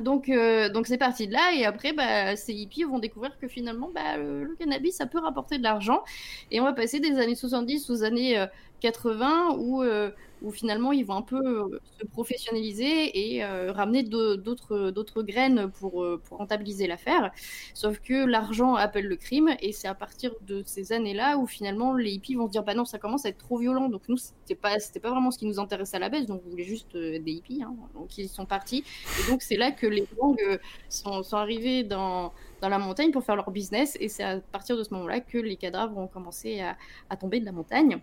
Donc, 0.00 0.28
euh, 0.28 0.68
donc 0.68 0.86
c'est 0.86 0.98
parti 0.98 1.26
de 1.28 1.32
là, 1.32 1.52
et 1.54 1.64
après, 1.64 1.92
bah, 1.92 2.36
ces 2.36 2.52
hippies 2.52 2.84
vont 2.84 2.98
découvrir 2.98 3.38
que 3.38 3.48
finalement, 3.48 3.90
bah, 3.94 4.16
le, 4.16 4.44
le 4.44 4.54
cannabis, 4.56 4.96
ça 4.96 5.06
peut 5.06 5.18
rapporter 5.18 5.58
de 5.58 5.62
l'argent. 5.62 6.02
Et 6.50 6.60
on 6.60 6.64
va 6.64 6.72
passer 6.72 7.00
des 7.00 7.18
années 7.18 7.34
70 7.34 7.90
aux 7.90 8.02
années 8.04 8.38
euh, 8.38 8.46
80 8.80 9.56
où, 9.58 9.82
euh, 9.82 10.10
où 10.42 10.50
finalement 10.50 10.92
ils 10.92 11.04
vont 11.04 11.16
un 11.16 11.22
peu 11.22 11.36
euh, 11.36 11.80
se 12.00 12.06
professionnaliser 12.06 13.34
et 13.34 13.44
euh, 13.44 13.72
ramener 13.72 14.02
d'autres 14.02 15.22
graines 15.22 15.70
pour, 15.78 16.04
rentabiliser 16.30 16.86
l'affaire. 16.86 17.30
Sauf 17.74 18.00
que 18.00 18.24
l'argent 18.24 18.74
appelle 18.74 19.06
le 19.06 19.16
crime 19.16 19.50
et 19.60 19.72
c'est 19.72 19.88
à 19.88 19.94
partir 19.94 20.32
de 20.46 20.62
ces 20.64 20.92
années-là 20.92 21.36
où 21.36 21.46
finalement 21.46 21.94
les 21.94 22.12
hippies 22.12 22.34
vont 22.34 22.46
se 22.46 22.52
dire 22.52 22.62
bah 22.62 22.74
non 22.74 22.84
ça 22.84 22.98
commence 22.98 23.26
à 23.26 23.28
être 23.28 23.38
trop 23.38 23.58
violent 23.58 23.88
donc 23.88 24.02
nous 24.08 24.16
c'était 24.16 24.54
pas 24.54 24.76
pas 25.02 25.10
vraiment 25.10 25.30
ce 25.30 25.38
qui 25.38 25.46
nous 25.46 25.58
intéressait 25.58 25.96
à 25.96 26.00
la 26.00 26.08
baisse 26.08 26.26
donc 26.26 26.42
on 26.46 26.50
voulait 26.50 26.64
juste 26.64 26.96
des 26.96 27.32
hippies 27.32 27.62
hein. 27.62 27.74
donc 27.94 28.16
ils 28.16 28.28
sont 28.28 28.46
partis 28.46 28.84
et 29.20 29.30
donc 29.30 29.42
c'est 29.42 29.56
là 29.56 29.70
que 29.72 29.86
les 29.86 30.06
gangs 30.16 30.58
sont, 30.88 31.22
arrivés 31.32 31.84
dans 31.84 32.32
la 32.62 32.78
montagne 32.78 33.10
pour 33.10 33.24
faire 33.24 33.36
leur 33.36 33.50
business 33.50 33.96
et 34.00 34.08
c'est 34.08 34.24
à 34.24 34.40
partir 34.40 34.76
de 34.76 34.84
ce 34.84 34.94
moment-là 34.94 35.20
que 35.20 35.38
les 35.38 35.56
cadavres 35.56 35.98
ont 35.98 36.08
commencé 36.08 36.60
à 36.60 37.16
tomber 37.16 37.40
de 37.40 37.44
la 37.44 37.52
montagne. 37.52 38.00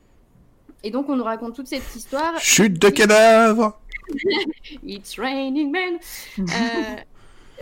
Et 0.84 0.92
donc, 0.92 1.10
on 1.10 1.16
nous 1.16 1.24
raconte 1.24 1.56
toute 1.56 1.68
cette 1.68 1.96
histoire. 1.96 2.40
Chute 2.40 2.80
de 2.80 2.90
cadavres 2.90 3.78
It's 4.84 5.18
raining 5.18 5.72
men 5.72 6.00
euh, 6.40 6.96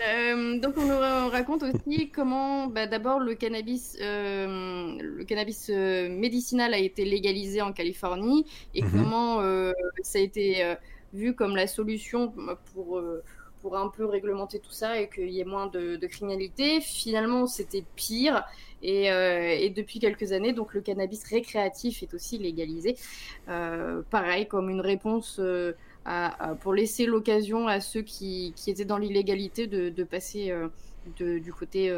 euh, 0.07 0.59
donc 0.59 0.75
on 0.77 0.85
nous 0.85 1.29
raconte 1.29 1.63
aussi 1.63 2.09
comment 2.09 2.67
bah, 2.67 2.85
d'abord 2.85 3.19
le 3.19 3.35
cannabis, 3.35 3.97
euh, 4.01 4.97
le 4.99 5.23
cannabis 5.23 5.69
médicinal 5.69 6.73
a 6.73 6.77
été 6.77 7.05
légalisé 7.05 7.61
en 7.61 7.71
Californie 7.71 8.45
et 8.73 8.83
mhm. 8.83 8.91
comment 8.91 9.41
ça 10.03 10.19
a 10.19 10.21
été 10.21 10.75
vu 11.13 11.33
comme 11.33 11.55
la 11.55 11.67
solution 11.67 12.33
pour 12.73 13.01
pour 13.65 13.77
un 13.77 13.89
peu 13.89 14.05
réglementer 14.05 14.59
tout 14.59 14.71
ça 14.71 15.01
et 15.01 15.09
qu'il 15.09 15.31
y 15.31 15.39
ait 15.39 15.43
moins 15.43 15.65
de, 15.65 15.97
criminalité. 16.05 16.81
Finalement, 16.81 17.47
c'était 17.47 17.83
pire. 17.95 18.43
Euh, 18.83 19.57
et, 19.59 19.71
depuis 19.71 19.97
quelques 19.97 20.33
années, 20.33 20.53
donc 20.53 20.75
le 20.75 20.81
cannabis 20.81 21.23
récréatif 21.23 22.03
est 22.03 22.13
aussi 22.13 22.37
légalisé. 22.37 22.95
Euh, 23.49 24.03
pareil, 24.11 24.47
comme 24.47 24.69
une 24.69 24.81
réponse 24.81 25.39
euh, 25.39 25.73
pour 26.61 26.75
laisser 26.75 27.07
l'occasion 27.07 27.67
à 27.67 27.79
ceux 27.79 28.03
qui, 28.03 28.53
étaient 28.67 28.85
dans 28.85 28.99
l'illégalité 28.99 29.65
de, 29.65 30.03
passer 30.03 30.53
du 31.17 31.51
côté 31.51 31.91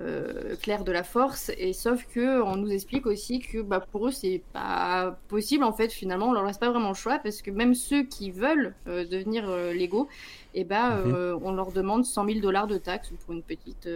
euh, 0.00 0.54
clair 0.54 0.84
de 0.84 0.92
la 0.92 1.02
force 1.02 1.50
et 1.58 1.72
sauf 1.72 2.06
que 2.06 2.40
on 2.40 2.54
nous 2.54 2.70
explique 2.70 3.04
aussi 3.04 3.40
que 3.40 3.60
bah, 3.62 3.80
pour 3.80 4.06
eux 4.06 4.10
c'est 4.12 4.42
pas 4.52 5.18
possible 5.26 5.64
en 5.64 5.72
fait 5.72 5.90
finalement 5.90 6.28
on 6.28 6.32
leur 6.32 6.44
laisse 6.44 6.58
pas 6.58 6.70
vraiment 6.70 6.90
le 6.90 6.94
choix 6.94 7.18
parce 7.18 7.42
que 7.42 7.50
même 7.50 7.74
ceux 7.74 8.04
qui 8.04 8.30
veulent 8.30 8.76
euh, 8.86 9.04
devenir 9.04 9.48
euh, 9.48 9.72
légaux 9.72 10.06
et 10.54 10.60
eh 10.60 10.64
bah, 10.64 11.02
mhm. 11.04 11.40
on 11.42 11.50
leur 11.50 11.72
demande 11.72 12.04
100 12.04 12.26
000 12.26 12.38
dollars 12.38 12.68
de 12.68 12.78
taxes 12.78 13.10
pour 13.24 13.34
une 13.34 13.42
petite 13.42 13.88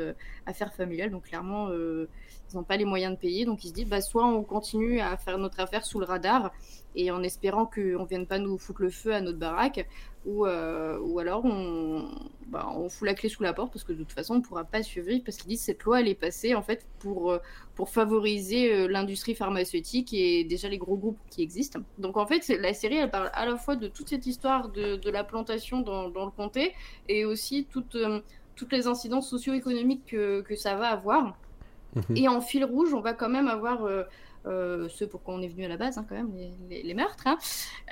affaire 0.44 0.74
familiale 0.74 1.10
donc 1.12 1.22
clairement 1.26 1.70
ils 1.70 2.56
n'ont 2.56 2.64
pas 2.64 2.76
les 2.76 2.84
moyens 2.84 3.14
de 3.14 3.18
payer 3.18 3.44
donc 3.44 3.64
ils 3.64 3.68
se 3.68 3.72
disent 3.72 3.88
bah 3.88 4.00
soit 4.00 4.26
on 4.26 4.42
continue 4.42 5.00
à 5.00 5.16
faire 5.16 5.38
notre 5.38 5.60
affaire 5.60 5.86
sous 5.86 6.00
le 6.00 6.04
radar 6.04 6.50
et 6.94 7.10
en 7.10 7.22
espérant 7.22 7.66
qu'on 7.66 8.04
vienne 8.04 8.26
pas 8.26 8.38
nous 8.38 8.58
foutre 8.58 8.82
le 8.82 8.90
feu 8.90 9.14
à 9.14 9.20
notre 9.20 9.38
baraque, 9.38 9.86
ou, 10.24 10.46
euh, 10.46 10.98
ou 11.00 11.18
alors 11.18 11.44
on, 11.44 12.08
bah, 12.46 12.68
on 12.76 12.88
fout 12.88 13.06
la 13.06 13.14
clé 13.14 13.28
sous 13.28 13.42
la 13.42 13.52
porte 13.52 13.72
parce 13.72 13.84
que 13.84 13.92
de 13.92 13.98
toute 13.98 14.12
façon 14.12 14.36
on 14.36 14.40
pourra 14.40 14.64
pas 14.64 14.82
survivre 14.82 15.22
parce 15.24 15.36
qu'ils 15.36 15.48
disent 15.48 15.62
cette 15.62 15.82
loi 15.82 16.00
elle 16.00 16.08
est 16.08 16.14
passée 16.14 16.54
en 16.54 16.62
fait 16.62 16.86
pour, 17.00 17.32
euh, 17.32 17.38
pour 17.74 17.88
favoriser 17.88 18.72
euh, 18.72 18.86
l'industrie 18.88 19.34
pharmaceutique 19.34 20.14
et 20.14 20.44
déjà 20.44 20.68
les 20.68 20.78
gros 20.78 20.96
groupes 20.96 21.18
qui 21.30 21.42
existent. 21.42 21.80
Donc 21.98 22.16
en 22.16 22.26
fait 22.26 22.46
la 22.48 22.72
série 22.72 22.96
elle 22.96 23.10
parle 23.10 23.30
à 23.34 23.46
la 23.46 23.56
fois 23.56 23.74
de 23.74 23.88
toute 23.88 24.08
cette 24.08 24.26
histoire 24.26 24.68
de, 24.68 24.96
de 24.96 25.10
la 25.10 25.24
plantation 25.24 25.80
dans, 25.80 26.08
dans, 26.08 26.24
le 26.24 26.30
comté 26.30 26.72
et 27.08 27.24
aussi 27.24 27.66
toutes, 27.70 27.96
toutes 28.54 28.72
les 28.72 28.86
incidences 28.86 29.28
socio-économiques 29.28 30.06
que, 30.06 30.42
que, 30.42 30.54
ça 30.54 30.76
va 30.76 30.88
avoir. 30.88 31.36
Mhm. 31.96 32.16
Et 32.16 32.28
en 32.28 32.40
fil 32.40 32.64
rouge 32.64 32.94
on 32.94 33.00
va 33.00 33.12
quand 33.12 33.28
même 33.28 33.48
avoir 33.48 33.84
euh, 33.84 34.04
ce 34.44 35.04
pourquoi 35.04 35.34
on 35.34 35.42
est 35.42 35.48
venu 35.48 35.64
à 35.64 35.68
la 35.68 35.76
base, 35.76 35.98
hein, 35.98 36.06
quand 36.08 36.14
même, 36.14 36.32
les, 36.68 36.94
meurtres, 36.94 37.26
hein, 37.26 37.38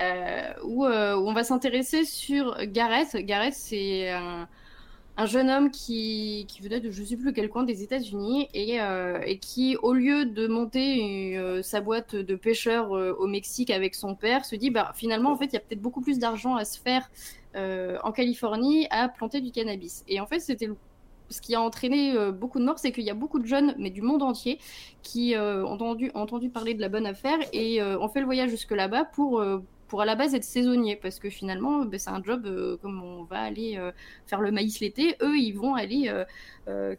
euh, 0.00 0.52
où, 0.64 0.84
euh, 0.84 1.16
où, 1.16 1.28
on 1.28 1.32
va 1.32 1.44
s'intéresser 1.44 2.04
sur 2.04 2.56
Gareth. 2.66 3.16
Gareth, 3.16 3.54
c'est 3.54 4.10
un, 4.10 4.48
un, 5.16 5.26
jeune 5.26 5.50
homme 5.50 5.70
qui, 5.70 6.46
qui, 6.48 6.62
venait 6.62 6.80
de 6.80 6.90
je 6.90 7.04
sais 7.04 7.16
plus 7.16 7.32
quel 7.32 7.48
coin 7.48 7.62
des 7.64 7.82
États-Unis 7.82 8.48
et, 8.54 8.78
et, 9.26 9.38
qui, 9.38 9.76
au 9.82 9.92
lieu 9.92 10.24
de 10.24 10.46
monter 10.46 11.62
sa 11.62 11.80
boîte 11.80 12.16
de 12.16 12.34
pêcheur 12.34 12.90
au 12.90 13.26
Mexique 13.26 13.70
avec 13.70 13.94
son 13.94 14.14
père, 14.14 14.44
se 14.44 14.56
dit 14.56 14.70
bah, 14.70 14.92
finalement, 14.94 15.32
en 15.32 15.36
fait, 15.36 15.46
il 15.46 15.54
y 15.54 15.56
a 15.56 15.60
peut-être 15.60 15.82
beaucoup 15.82 16.00
plus 16.00 16.18
d'argent 16.18 16.56
à 16.56 16.64
se 16.64 16.80
faire 16.80 17.10
en 17.54 18.12
Californie 18.12 18.86
à 18.90 19.08
planter 19.08 19.40
du 19.40 19.50
cannabis. 19.52 20.04
Et 20.08 20.20
en 20.20 20.26
fait, 20.26 20.40
c'était 20.40 20.66
le 20.66 20.76
ce 21.30 21.40
qui 21.40 21.54
a 21.54 21.60
entraîné 21.60 22.14
euh, 22.16 22.32
beaucoup 22.32 22.58
de 22.58 22.64
morts, 22.64 22.78
c'est 22.78 22.92
qu'il 22.92 23.04
y 23.04 23.10
a 23.10 23.14
beaucoup 23.14 23.38
de 23.38 23.46
jeunes, 23.46 23.74
mais 23.78 23.90
du 23.90 24.02
monde 24.02 24.22
entier, 24.22 24.58
qui 25.02 25.34
euh, 25.34 25.64
ont 25.64 25.78
entendu, 26.14 26.50
parler 26.50 26.74
de 26.74 26.80
la 26.80 26.88
bonne 26.88 27.06
affaire 27.06 27.38
et 27.52 27.80
euh, 27.80 27.98
ont 27.98 28.08
fait 28.08 28.20
le 28.20 28.26
voyage 28.26 28.50
jusque 28.50 28.72
là-bas 28.72 29.04
pour, 29.04 29.42
pour 29.88 30.02
à 30.02 30.04
la 30.04 30.16
base 30.16 30.34
être 30.34 30.44
saisonniers, 30.44 30.96
parce 30.96 31.18
que 31.18 31.30
finalement, 31.30 31.84
ben, 31.84 31.98
c'est 31.98 32.10
un 32.10 32.22
job 32.22 32.78
comme 32.82 33.02
on 33.02 33.22
va 33.24 33.40
aller 33.40 33.78
faire 34.26 34.40
le 34.40 34.50
maïs 34.50 34.80
l'été, 34.80 35.16
eux, 35.22 35.38
ils 35.38 35.52
vont 35.52 35.74
aller 35.74 36.12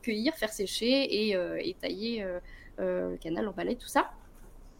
cueillir, 0.01 0.33
faire 0.35 0.51
sécher 0.51 0.87
et, 0.87 1.31
et 1.31 1.75
tailler 1.79 2.25
le 2.77 3.17
canal, 3.17 3.47
emballer, 3.47 3.75
tout 3.75 3.87
ça. 3.87 4.11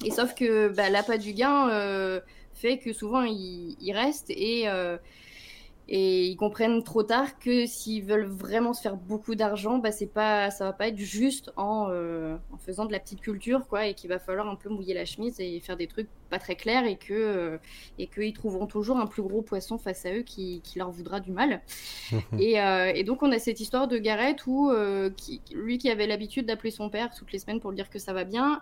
Et 0.03 0.11
sauf 0.11 0.33
que 0.33 0.69
bah, 0.69 0.89
l'appât 0.89 1.17
du 1.17 1.33
gain 1.33 1.69
fait 2.53 2.77
que 2.77 2.93
souvent, 2.93 3.23
ils 3.23 3.93
restent 3.93 4.31
et 4.31 4.67
et 5.87 6.27
ils 6.27 6.37
comprennent 6.37 6.83
trop 6.83 7.03
tard 7.03 7.37
que 7.39 7.65
s'ils 7.65 8.03
veulent 8.03 8.25
vraiment 8.25 8.73
se 8.73 8.81
faire 8.81 8.95
beaucoup 8.95 9.35
d'argent, 9.35 9.77
bah 9.77 9.91
c'est 9.91 10.07
pas, 10.07 10.49
ça 10.51 10.65
va 10.65 10.73
pas 10.73 10.87
être 10.87 10.97
juste 10.97 11.51
en, 11.57 11.87
euh, 11.89 12.37
en 12.51 12.57
faisant 12.57 12.85
de 12.85 12.91
la 12.91 12.99
petite 12.99 13.19
culture, 13.19 13.67
quoi, 13.67 13.87
et 13.87 13.93
qu'il 13.93 14.09
va 14.09 14.19
falloir 14.19 14.47
un 14.47 14.55
peu 14.55 14.69
mouiller 14.69 14.93
la 14.93 15.05
chemise 15.05 15.39
et 15.39 15.59
faire 15.59 15.77
des 15.77 15.87
trucs 15.87 16.07
pas 16.29 16.39
très 16.39 16.55
clairs 16.55 16.85
et 16.85 16.95
que 16.95 17.13
euh, 17.13 17.57
et 17.99 18.07
qu'ils 18.07 18.31
trouveront 18.31 18.67
toujours 18.67 18.97
un 18.97 19.05
plus 19.05 19.21
gros 19.21 19.41
poisson 19.41 19.77
face 19.77 20.05
à 20.05 20.13
eux 20.13 20.21
qui, 20.21 20.61
qui 20.63 20.79
leur 20.79 20.91
voudra 20.91 21.19
du 21.19 21.31
mal. 21.31 21.61
et, 22.39 22.61
euh, 22.61 22.93
et, 22.95 23.03
donc 23.03 23.21
on 23.21 23.31
a 23.31 23.39
cette 23.39 23.59
histoire 23.59 23.89
de 23.89 23.97
Gareth 23.97 24.47
où 24.47 24.71
qui, 25.17 25.41
lui 25.53 25.77
qui 25.77 25.89
avait 25.89 26.07
l'habitude 26.07 26.45
d'appeler 26.45 26.71
son 26.71 26.89
père 26.89 27.09
toutes 27.13 27.33
les 27.33 27.39
semaines 27.39 27.59
pour 27.59 27.71
lui 27.71 27.75
dire 27.75 27.89
que 27.89 27.99
ça 27.99 28.13
va 28.13 28.23
bien, 28.23 28.61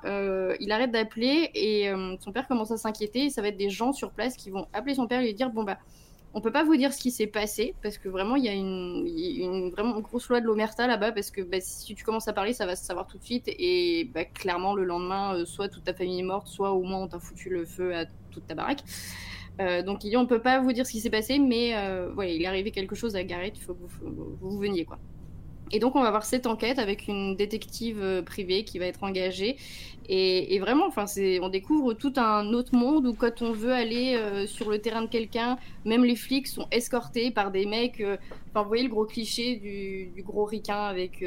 il 0.60 0.72
arrête 0.72 0.92
d'appeler 0.92 1.52
et 1.54 1.92
son 2.22 2.32
père 2.32 2.48
commence 2.48 2.72
à 2.72 2.78
s'inquiéter. 2.78 3.30
Ça 3.30 3.44
va 3.44 3.50
être 3.50 3.58
des 3.58 3.70
gens 3.70 3.94
sur 3.94 4.12
place 4.12 4.36
qui 4.36 4.50
vont 4.50 4.66
appeler 4.74 4.96
son 4.96 5.06
père 5.06 5.22
et 5.22 5.26
lui 5.26 5.34
dire 5.36 5.52
bon 5.52 5.64
bah 5.64 5.78
on 6.34 6.42
peut 6.42 6.52
pas 6.52 6.64
vous 6.64 6.76
dire 6.76 6.94
ce 6.94 7.00
qui 7.00 7.12
s'est 7.12 7.28
passé 7.28 7.74
parce 7.82 7.98
que 7.98 8.08
vraiment 8.08 8.36
il 8.36 8.46
y 8.46 8.50
a 8.50 8.54
une, 8.54 9.70
vraiment 9.72 10.00
grosse 10.00 10.30
loi 10.30 10.42
de 10.42 10.46
l'omerta 10.46 10.86
là-bas 10.88 11.12
parce 11.12 11.32
que 11.32 11.42
bah, 11.42 11.58
si 11.60 11.96
tu 11.96 12.04
commences 12.04 12.28
à 12.28 12.34
parler 12.34 12.54
ça 12.54 12.66
va 12.66 12.76
se 12.76 12.86
savoir 12.86 13.08
tout 13.08 13.18
de 13.18 13.24
suite 13.24 13.46
et 13.48 14.10
bah, 14.14 14.26
clairement 14.26 14.76
le 14.76 14.84
lendemain 14.84 15.36
euh, 15.36 15.46
soit 15.46 15.70
toute 15.70 15.84
ta 15.84 15.94
famille 15.94 16.20
est 16.20 16.24
morte 16.24 16.48
soit 16.48 16.72
au 16.72 16.84
moins 16.84 17.00
on 17.00 17.08
t'a 17.08 17.20
foutu 17.20 17.50
le 17.50 17.66
feu 17.66 17.96
à 17.96 18.06
toute 18.32 18.46
ta 18.48 18.56
baraque. 18.56 18.84
Euh, 19.60 19.82
donc 19.82 20.04
il 20.04 20.12
dit 20.12 20.18
on 20.18 20.26
peut 20.26 20.42
pas 20.42 20.62
vous 20.62 20.72
dire 20.72 20.86
ce 20.86 20.92
qui 20.92 21.02
s'est 21.02 21.10
passé 21.10 21.40
mais 21.40 21.76
euh, 21.76 22.12
voilà 22.14 22.32
il 22.32 22.42
est 22.42 22.48
arrivé 22.48 22.72
quelque 22.72 22.96
chose 22.96 23.16
à 23.16 23.24
Gareth 23.24 23.58
il 23.58 23.62
faut 23.62 23.74
que 23.74 23.82
vous, 23.82 24.38
vous 24.40 24.58
veniez 24.58 24.86
quoi. 24.86 25.00
Et 25.72 25.80
donc 25.80 25.96
on 25.96 26.02
va 26.02 26.08
avoir 26.08 26.26
cette 26.26 26.48
enquête 26.48 26.80
avec 26.80 27.08
une 27.08 27.36
détective 27.36 28.02
euh, 28.02 28.22
privée 28.22 28.64
qui 28.64 28.80
va 28.80 28.86
être 28.86 29.04
engagée. 29.04 29.58
Et, 30.12 30.58
vraiment, 30.58 30.88
enfin, 30.88 31.06
c'est, 31.06 31.40
on 31.40 31.50
découvre 31.50 31.94
tout 31.94 32.14
un 32.18 32.52
autre 32.54 32.76
monde 32.76 33.06
où 33.06 33.14
quand 33.14 33.44
on 33.44 33.52
veut 33.52 33.72
aller 33.72 34.16
euh, 34.16 34.48
sur 34.48 34.72
le 34.72 34.80
terrain 34.80 35.04
de 35.04 35.08
quelqu'un, 35.08 35.58
même 35.86 36.04
les 36.04 36.16
flics 36.16 36.48
sont 36.48 36.68
escortés 36.72 37.30
par 37.30 37.52
des 37.52 37.68
mecs. 37.68 38.02
Euh, 38.02 38.18
enfin, 38.50 38.64
vous 38.64 38.70
voyez 38.70 38.84
le 38.84 38.90
gros 38.90 39.06
cliché 39.06 39.58
du, 39.58 40.24
gros 40.24 40.46
ricain 40.46 40.82
avec, 40.82 41.24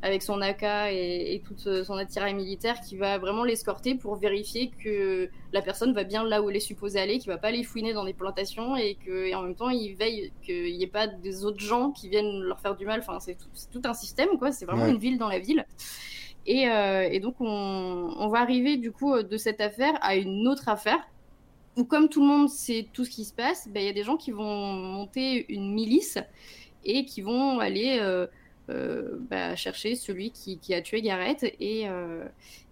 avec 0.00 0.22
son 0.22 0.40
AK 0.40 0.62
et, 0.62 1.34
et 1.34 1.40
tout 1.40 1.56
son 1.58 1.94
attirail 1.98 2.32
militaire 2.32 2.80
qui 2.80 2.96
va 2.96 3.18
vraiment 3.18 3.44
l'escorter 3.44 3.94
pour 3.96 4.16
vérifier 4.16 4.70
que 4.82 5.28
la 5.52 5.60
personne 5.60 5.92
va 5.92 6.04
bien 6.04 6.24
là 6.24 6.42
où 6.42 6.48
elle 6.48 6.56
est 6.56 6.60
supposée 6.60 6.98
aller, 6.98 7.18
qu'il 7.18 7.30
va 7.30 7.38
pas 7.38 7.50
les 7.50 7.62
fouiner 7.62 7.92
dans 7.92 8.04
des 8.04 8.14
plantations 8.14 8.76
et 8.76 8.96
que 9.06 9.34
en 9.34 9.42
même 9.42 9.54
temps 9.54 9.68
il 9.68 9.94
veille 9.94 10.32
qu'il 10.42 10.76
n'y 10.76 10.82
ait 10.82 10.86
pas 10.86 11.06
des 11.06 11.44
autres 11.44 11.60
gens 11.60 11.90
qui 11.90 12.08
viennent 12.08 12.40
leur 12.40 12.60
faire 12.60 12.76
du 12.76 12.86
mal. 12.86 13.00
Enfin, 13.00 13.20
c'est 13.20 13.36
tout, 13.70 13.82
un 13.84 13.94
système, 13.94 14.38
quoi. 14.38 14.52
C'est 14.52 14.64
vraiment 14.64 14.86
une 14.86 14.98
ville 14.98 15.18
dans 15.18 15.28
la 15.28 15.38
ville. 15.38 15.66
Et, 16.46 16.68
euh, 16.68 17.18
donc, 17.20 17.36
on, 17.40 18.28
va 18.28 18.40
arriver, 18.40 18.76
du 18.76 18.92
coup, 18.92 19.22
de 19.22 19.36
cette 19.36 19.60
affaire 19.60 19.94
à 20.02 20.16
une 20.16 20.48
autre 20.48 20.68
affaire 20.68 21.00
où, 21.76 21.84
comme 21.84 22.08
tout 22.08 22.20
le 22.20 22.26
monde 22.26 22.48
sait 22.48 22.88
tout 22.92 23.04
ce 23.04 23.10
qui 23.10 23.24
se 23.24 23.32
passe, 23.32 23.68
ben, 23.68 23.80
il 23.80 23.86
y 23.86 23.88
a 23.88 23.92
des 23.92 24.02
gens 24.02 24.16
qui 24.16 24.30
vont 24.30 24.72
monter 24.72 25.46
une 25.52 25.72
milice 25.72 26.18
et 26.84 27.04
qui 27.04 27.22
vont 27.22 27.60
aller 27.60 28.00
euh, 28.70 29.18
bah, 29.28 29.56
chercher 29.56 29.96
celui 29.96 30.30
qui, 30.30 30.74
a 30.74 30.82
tué 30.82 31.02
Gareth. 31.02 31.44
Et, 31.58 31.88
euh, 31.88 32.24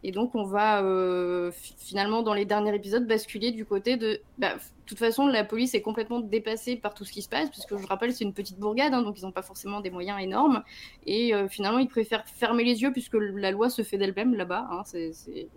et 0.05 0.13
donc, 0.13 0.35
on 0.35 0.45
va 0.45 0.83
euh, 0.83 1.51
finalement, 1.79 2.23
dans 2.23 2.35
les 2.35 2.45
derniers 2.45 2.75
épisodes, 2.75 3.07
basculer 3.07 3.51
du 3.51 3.65
côté 3.65 3.97
de. 3.97 4.21
Bah, 4.39 4.55
de 4.55 4.61
toute 4.87 4.99
façon, 4.99 5.27
la 5.27 5.45
police 5.45 5.75
est 5.75 5.83
complètement 5.83 6.21
dépassée 6.21 6.77
par 6.77 6.95
tout 6.95 7.05
ce 7.05 7.13
qui 7.13 7.23
se 7.23 7.29
passe, 7.29 7.51
puisque 7.51 7.77
je 7.77 7.87
rappelle, 7.87 8.13
c'est 8.13 8.25
une 8.25 8.33
petite 8.33 8.59
bourgade, 8.59 8.93
hein, 8.93 9.03
donc 9.03 9.21
ils 9.21 9.25
n'ont 9.25 9.31
pas 9.31 9.43
forcément 9.43 9.81
des 9.81 9.91
moyens 9.91 10.21
énormes. 10.21 10.65
Et 11.07 11.33
finalement, 11.49 11.79
ils 11.79 11.89
préfèrent 11.89 12.27
fermer 12.27 12.65
les 12.65 12.83
yeux, 12.83 12.93
puisque 12.93 13.15
la 13.15 13.53
loi 13.53 13.71
se 13.71 13.83
fait 13.83 13.99
d'elle-même 13.99 14.35
là-bas. 14.35 14.69
Hein, 14.71 14.83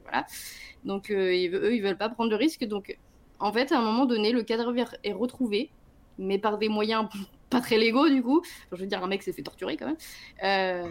voilà. 0.03 0.25
Donc, 0.85 1.09
eux, 1.09 1.33
ils 1.35 1.81
veulent 1.81 1.97
pas 1.97 2.09
prendre 2.09 2.29
de 2.29 2.35
risques. 2.35 2.65
Donc, 2.65 2.95
en 3.39 3.51
fait, 3.51 3.71
à 3.71 3.79
un 3.79 3.81
moment 3.81 4.05
donné, 4.05 4.31
le 4.31 4.43
cadavre 4.43 4.75
est 5.03 5.13
retrouvé, 5.13 5.71
mais 6.19 6.37
par 6.37 6.59
des 6.59 6.69
moyens 6.69 7.07
pas 7.53 7.61
très 7.61 7.77
légaux 7.77 8.09
du 8.09 8.21
coup. 8.21 8.41
je 8.71 8.77
veux 8.77 8.87
dire, 8.87 9.03
un 9.03 9.07
mec 9.07 9.23
s'est 9.23 9.33
fait 9.33 9.43
torturer 9.43 9.77
quand 9.77 9.87
même. 9.87 9.97
Euh, 10.43 10.89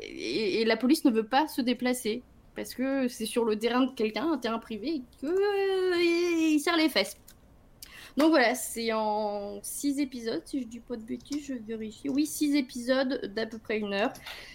et, 0.00 0.64
la 0.64 0.76
police 0.76 1.04
ne 1.04 1.10
veut 1.10 1.26
pas 1.26 1.48
se 1.48 1.60
déplacer 1.60 2.22
parce 2.54 2.74
que 2.74 3.08
c'est 3.08 3.26
sur 3.26 3.44
le 3.44 3.56
terrain 3.56 3.86
de 3.86 3.92
quelqu'un, 3.92 4.32
un 4.32 4.38
terrain 4.38 4.58
privé, 4.58 5.02
que 5.20 5.26
euh, 5.26 6.02
il 6.02 6.58
serre 6.58 6.76
les 6.76 6.88
fesses. 6.88 7.16
Donc 8.16 8.30
voilà, 8.30 8.56
c'est 8.56 8.92
en 8.92 9.60
6 9.62 10.00
épisodes, 10.00 10.42
si 10.44 10.60
je 10.60 10.66
dis 10.66 10.80
pas 10.80 10.96
de 10.96 11.04
bêtises, 11.04 11.46
je 11.46 11.54
vérifie. 11.54 12.08
Oui, 12.08 12.26
6 12.26 12.56
épisodes 12.56 13.32
d'à 13.32 13.46
peu 13.46 13.58
près 13.58 13.78
une 13.78 13.92
heure. 13.94 14.12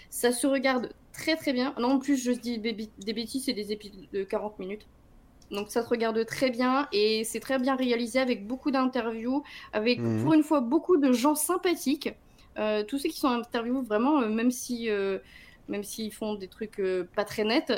Ça 0.10 0.34
se 0.34 0.46
regarde 0.46 0.90
très 1.14 1.38
très 1.38 1.54
bien. 1.54 1.74
Non, 1.80 1.92
en 1.92 2.00
plus, 2.00 2.22
je 2.22 2.32
dis 2.32 2.58
des 2.60 2.74
bêtises, 2.74 3.46
c'est 3.46 3.54
des 3.54 3.72
épisodes 3.72 4.10
de 4.12 4.24
40 4.24 4.60
minutes. 4.60 4.86
Donc 5.54 5.70
ça 5.70 5.84
se 5.84 5.90
regarde 5.90 6.26
très 6.26 6.50
bien 6.50 6.88
et 6.92 7.24
c'est 7.24 7.40
très 7.40 7.60
bien 7.60 7.76
réalisé 7.76 8.20
avec 8.20 8.48
beaucoup 8.48 8.72
d'interviews, 8.72 9.44
avec 9.72 10.00
Mhm. 10.00 10.24
pour 10.24 10.34
une 10.34 10.44
fois 10.44 10.62
beaucoup 10.62 10.98
de 10.98 11.12
gens 11.14 11.36
sympathiques. 11.36 12.10
Euh, 12.58 12.84
tous 12.84 13.00
ceux 13.00 13.10
qui 13.10 13.20
sont 13.20 13.30
interviewés, 13.30 13.82
vraiment, 13.82 14.22
euh, 14.22 14.30
même 14.30 14.52
si 14.52 14.90
euh, 14.90 15.20
même 15.70 15.84
s'ils 15.84 16.12
font 16.14 16.36
des 16.36 16.48
trucs 16.50 16.82
pas 17.16 17.24
très 17.24 17.44
nets, 17.46 17.72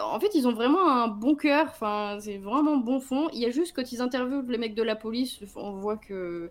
en 0.00 0.20
fait, 0.20 0.34
ils 0.34 0.46
ont 0.46 0.52
vraiment 0.52 0.86
un 0.90 1.08
bon 1.08 1.34
cœur. 1.34 1.66
Enfin, 1.68 2.18
c'est 2.20 2.38
vraiment 2.38 2.76
bon 2.76 3.00
fond. 3.00 3.28
Il 3.32 3.40
y 3.40 3.46
a 3.46 3.50
juste 3.50 3.74
quand 3.74 3.90
ils 3.92 4.00
interviewent 4.02 4.50
les 4.50 4.58
mecs 4.58 4.74
de 4.74 4.82
la 4.82 4.96
police, 4.96 5.40
on 5.56 5.72
voit 5.72 5.96
que 5.96 6.50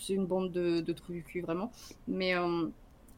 c'est 0.00 0.14
une 0.14 0.26
bande 0.26 0.50
de, 0.52 0.80
de 0.80 0.92
cul, 0.92 1.40
vraiment. 1.40 1.72
Mais 2.08 2.34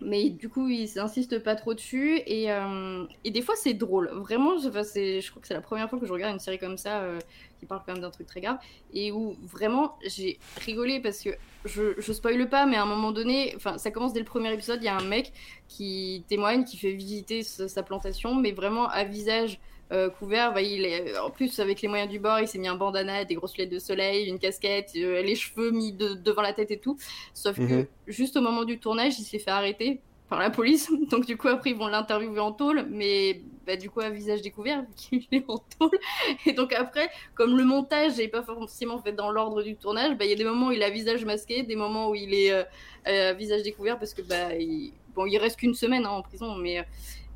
mais 0.05 0.31
du 0.31 0.49
coup, 0.49 0.69
ils 0.69 0.99
insistent 0.99 1.39
pas 1.39 1.55
trop 1.55 1.75
dessus. 1.75 2.21
Et, 2.27 2.51
euh, 2.51 3.05
et 3.25 3.31
des 3.31 3.43
fois, 3.43 3.55
c'est 3.57 3.75
drôle. 3.75 4.11
Vraiment, 4.13 4.59
je, 4.59 4.69
je 4.69 5.31
crois 5.31 5.43
que 5.43 5.49
c'est 5.49 5.55
la 5.55 5.61
première 5.61 5.89
fois 5.89 5.99
que 5.99 6.07
je 6.07 6.13
regarde 6.13 6.33
une 6.33 6.41
série 6.41 6.59
comme 6.59 6.79
ça 6.79 7.01
euh, 7.01 7.19
qui 7.59 7.67
parle 7.67 7.83
quand 7.87 7.93
même 7.93 8.03
d'un 8.03 8.11
truc 8.11 8.27
très 8.27 8.41
grave. 8.41 8.59
Et 8.93 9.13
où 9.13 9.37
vraiment, 9.43 9.97
j'ai 10.07 10.39
rigolé 10.65 11.01
parce 11.01 11.21
que 11.23 11.31
je, 11.65 11.95
je 11.99 12.13
spoile 12.13 12.49
pas, 12.49 12.67
mais 12.67 12.77
à 12.77 12.83
un 12.83 12.87
moment 12.87 13.13
donné, 13.13 13.57
ça 13.77 13.91
commence 13.91 14.13
dès 14.13 14.21
le 14.21 14.27
premier 14.27 14.53
épisode. 14.53 14.81
Il 14.83 14.87
y 14.87 14.89
a 14.89 14.97
un 14.97 15.05
mec 15.05 15.33
qui 15.69 16.25
témoigne, 16.29 16.65
qui 16.65 16.77
fait 16.77 16.93
visiter 16.93 17.43
sa 17.43 17.83
plantation, 17.83 18.35
mais 18.35 18.53
vraiment 18.53 18.89
à 18.89 19.05
visage. 19.05 19.61
Euh, 19.93 20.09
couvert, 20.11 20.53
bah, 20.55 20.63
il 20.63 20.85
est, 20.85 21.17
en 21.19 21.31
plus 21.31 21.61
avec 21.61 21.83
les 21.83 21.89
moyens 21.89 22.11
du 22.11 22.19
bord, 22.19 22.41
il 22.41 22.49
s'est 22.49 22.59
mis 22.59 22.69
un 22.69 22.77
bandana, 22.77 23.25
des 23.25 23.35
grosses 23.35 23.57
lunettes 23.57 23.73
de 23.73 23.79
soleil, 23.79 24.27
une 24.29 24.39
casquette, 24.39 24.91
euh, 24.97 25.23
les 25.23 25.35
cheveux 25.35 25.71
mis 25.71 25.93
de- 25.93 26.15
devant 26.15 26.43
la 26.43 26.53
tête 26.53 26.71
et 26.71 26.79
tout. 26.79 26.97
Sauf 27.35 27.57
que 27.57 27.63
Mhm. 27.63 27.87
juste 28.07 28.37
au 28.37 28.41
moment 28.41 28.65
du 28.65 28.79
tournage, 28.79 29.19
il 29.19 29.25
s'est 29.25 29.39
fait 29.39 29.51
arrêter 29.51 30.01
par 30.29 30.39
la 30.41 30.49
police. 30.51 30.89
Donc 31.11 31.27
du 31.27 31.37
coup 31.37 31.49
après 31.49 31.71
ils 31.71 31.77
vont 31.77 31.89
l'interviewer 31.89 32.41
en 32.41 32.53
tôle, 32.53 32.87
mais 32.91 33.43
bah, 33.67 33.77
du 33.77 33.91
coup 33.91 34.01
à 34.01 34.09
visage 34.09 34.41
découvert 34.41 34.83
qu'il 34.97 35.27
est 35.31 35.45
en 35.49 35.59
tôle. 35.79 35.99
Et 36.47 36.53
donc 36.55 36.73
après, 36.73 37.11
comme 37.35 37.57
le 37.59 37.65
montage 37.65 38.17
n'est 38.17 38.29
pas 38.29 38.43
forcément 38.43 38.99
fait 38.99 39.13
dans 39.13 39.31
l'ordre 39.31 39.63
du 39.63 39.77
tournage, 39.77 40.17
bah, 40.17 40.25
il 40.25 40.31
y 40.31 40.33
a 40.33 40.37
des 40.37 40.45
moments 40.45 40.69
où 40.69 40.73
il 40.73 40.83
a 40.83 40.89
visage 40.89 41.25
masqué, 41.27 41.65
des 41.65 41.77
moments 41.77 42.09
où 42.09 42.15
il 42.15 42.33
est 42.33 42.51
euh, 42.51 42.65
euh, 43.09 43.35
visage 43.35 43.63
découvert 43.63 43.99
parce 43.99 44.15
que 44.15 44.23
bah 44.23 44.55
il... 44.57 44.95
bon 45.15 45.27
il 45.27 45.37
reste 45.37 45.59
qu'une 45.59 45.75
semaine 45.75 46.07
hein, 46.07 46.11
en 46.11 46.23
prison, 46.23 46.55
mais 46.57 46.83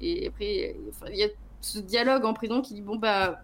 et 0.00 0.26
après 0.28 0.74
il 1.11 1.16
y 1.16 1.24
a 1.24 1.28
ce 1.66 1.78
dialogue 1.78 2.24
en 2.24 2.34
prison 2.34 2.62
qui 2.62 2.74
dit 2.74 2.82
bon 2.82 2.96
bah 2.96 3.40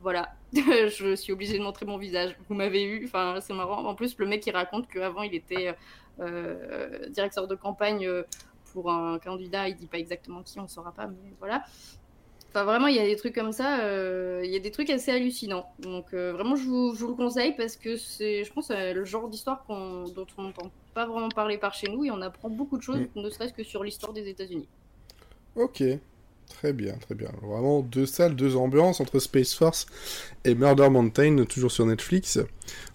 voilà, 0.00 0.34
je 0.54 1.14
suis 1.16 1.32
obligée 1.32 1.58
de 1.58 1.62
montrer 1.62 1.86
mon 1.86 1.98
visage. 1.98 2.36
Vous 2.48 2.54
m'avez 2.54 2.84
eu, 2.84 3.04
enfin 3.06 3.38
c'est 3.40 3.54
marrant. 3.54 3.84
En 3.84 3.94
plus, 3.94 4.16
le 4.18 4.26
mec 4.26 4.46
il 4.46 4.52
raconte 4.52 4.86
qu'avant 4.88 5.22
il 5.22 5.34
était 5.34 5.74
euh, 6.20 7.08
directeur 7.08 7.46
de 7.46 7.54
campagne 7.54 8.06
euh, 8.06 8.22
pour 8.72 8.90
un 8.92 9.18
candidat. 9.18 9.68
Il 9.68 9.76
dit 9.76 9.86
pas 9.86 9.98
exactement 9.98 10.42
qui, 10.42 10.60
on 10.60 10.68
saura 10.68 10.92
pas, 10.92 11.06
mais 11.06 11.32
voilà. 11.40 11.64
Enfin 12.50 12.64
vraiment, 12.64 12.86
il 12.86 12.96
y 12.96 13.00
a 13.00 13.04
des 13.04 13.16
trucs 13.16 13.34
comme 13.34 13.52
ça. 13.52 13.80
euh, 13.80 14.40
Il 14.44 14.50
y 14.50 14.56
a 14.56 14.60
des 14.60 14.70
trucs 14.70 14.88
assez 14.90 15.10
hallucinants. 15.10 15.66
Donc 15.80 16.14
euh, 16.14 16.32
vraiment, 16.32 16.56
je 16.56 16.64
vous, 16.64 16.94
je 16.94 17.00
vous 17.04 17.10
le 17.10 17.14
conseille 17.16 17.54
parce 17.56 17.76
que 17.76 17.96
c'est, 17.96 18.44
je 18.44 18.52
pense, 18.52 18.70
euh, 18.70 18.92
le 18.94 19.04
genre 19.04 19.28
d'histoire 19.28 19.64
qu'on- 19.64 20.04
dont 20.04 20.26
on 20.38 20.42
n'entend 20.44 20.70
pas 20.94 21.04
vraiment 21.06 21.28
parler 21.28 21.58
par 21.58 21.74
chez 21.74 21.88
nous 21.88 22.04
et 22.04 22.10
on 22.10 22.22
apprend 22.22 22.48
beaucoup 22.48 22.78
de 22.78 22.82
choses, 22.82 23.00
ne 23.14 23.28
serait-ce 23.28 23.52
que 23.52 23.62
sur 23.64 23.82
l'histoire 23.84 24.12
des 24.14 24.28
États-Unis. 24.28 24.68
Ok, 25.54 25.82
très 26.48 26.72
bien, 26.72 26.94
très 26.94 27.14
bien. 27.14 27.30
Vraiment 27.42 27.80
deux 27.80 28.06
salles, 28.06 28.36
deux 28.36 28.56
ambiances 28.56 29.00
entre 29.00 29.18
Space 29.18 29.54
Force 29.54 29.86
et 30.44 30.54
Murder 30.54 30.88
Mountain, 30.88 31.44
toujours 31.44 31.72
sur 31.72 31.86
Netflix. 31.86 32.38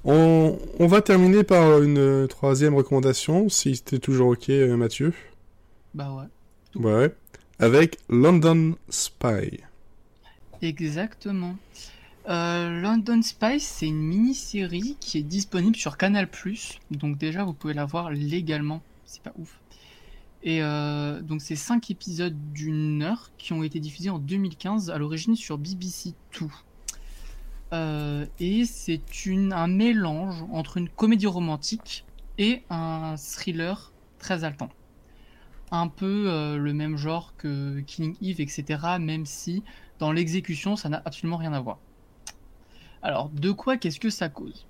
On, 0.04 0.58
on 0.80 0.88
va 0.88 1.02
terminer 1.02 1.44
par 1.44 1.82
une 1.82 2.28
troisième 2.28 2.76
recommandation, 2.76 3.50
si 3.50 3.76
c'était 3.76 4.00
toujours 4.00 4.30
ok, 4.30 4.50
euh, 4.50 4.76
Mathieu. 4.78 5.14
Bah 5.94 6.14
ouais. 6.14 6.26
Tout. 6.72 6.82
Ouais. 6.82 7.14
Avec 7.60 7.98
London 8.10 8.76
Spy. 8.90 9.60
Exactement. 10.62 11.56
Euh, 12.30 12.82
London 12.82 13.22
Spice, 13.22 13.64
c'est 13.64 13.88
une 13.88 14.02
mini-série 14.02 14.96
qui 15.00 15.18
est 15.18 15.24
disponible 15.24 15.76
sur 15.76 15.98
Canal+. 15.98 16.28
Donc 16.92 17.18
déjà, 17.18 17.44
vous 17.44 17.54
pouvez 17.54 17.74
la 17.74 17.86
voir 17.86 18.12
légalement. 18.12 18.82
C'est 19.06 19.24
pas 19.24 19.34
ouf. 19.38 19.60
Et 20.44 20.64
euh, 20.64 21.22
donc 21.22 21.42
c'est 21.42 21.56
cinq 21.56 21.92
épisodes 21.92 22.36
d'une 22.52 23.04
heure 23.04 23.30
qui 23.38 23.54
ont 23.54 23.64
été 23.64 23.80
diffusés 23.80 24.10
en 24.10 24.18
2015 24.18 24.90
à 24.90 24.98
l'origine 24.98 25.36
sur 25.36 25.58
BBC 25.58 26.14
Two. 26.32 26.52
Euh, 27.74 28.26
et 28.40 28.66
c'est 28.66 29.02
un 29.52 29.68
mélange 29.68 30.44
entre 30.52 30.78
une 30.78 30.90
comédie 30.90 31.28
romantique 31.28 32.06
et 32.38 32.64
un 32.70 33.16
thriller 33.18 33.92
très 34.20 34.44
haletant. 34.44 34.70
Un 35.72 35.88
peu 35.88 36.26
euh, 36.28 36.58
le 36.58 36.74
même 36.74 36.98
genre 36.98 37.34
que 37.38 37.80
Killing 37.82 38.16
Eve, 38.22 38.42
etc. 38.42 38.98
Même 39.00 39.26
si 39.26 39.64
dans 40.00 40.12
l'exécution, 40.12 40.76
ça 40.76 40.90
n'a 40.90 41.02
absolument 41.06 41.38
rien 41.38 41.54
à 41.54 41.62
voir. 41.62 41.78
Alors, 43.04 43.30
de 43.30 43.52
quoi 43.52 43.78
qu'est-ce 43.78 44.00
que 44.00 44.10
ça 44.10 44.28
cause? 44.28 44.66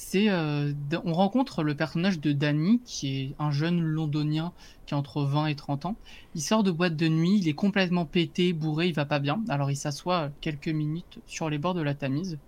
C'est, 0.00 0.30
euh, 0.30 0.72
on 1.04 1.12
rencontre 1.12 1.64
le 1.64 1.74
personnage 1.74 2.20
de 2.20 2.30
Danny, 2.30 2.80
qui 2.84 3.18
est 3.18 3.34
un 3.40 3.50
jeune 3.50 3.80
londonien 3.80 4.52
qui 4.86 4.94
a 4.94 4.96
entre 4.96 5.24
20 5.24 5.46
et 5.46 5.56
30 5.56 5.86
ans. 5.86 5.96
Il 6.36 6.40
sort 6.40 6.62
de 6.62 6.70
boîte 6.70 6.94
de 6.94 7.08
nuit, 7.08 7.36
il 7.36 7.48
est 7.48 7.54
complètement 7.54 8.04
pété, 8.04 8.52
bourré, 8.52 8.86
il 8.86 8.94
va 8.94 9.06
pas 9.06 9.18
bien. 9.18 9.42
Alors, 9.48 9.72
il 9.72 9.76
s'assoit 9.76 10.30
quelques 10.40 10.68
minutes 10.68 11.18
sur 11.26 11.50
les 11.50 11.58
bords 11.58 11.74
de 11.74 11.82
la 11.82 11.94
Tamise. 11.94 12.38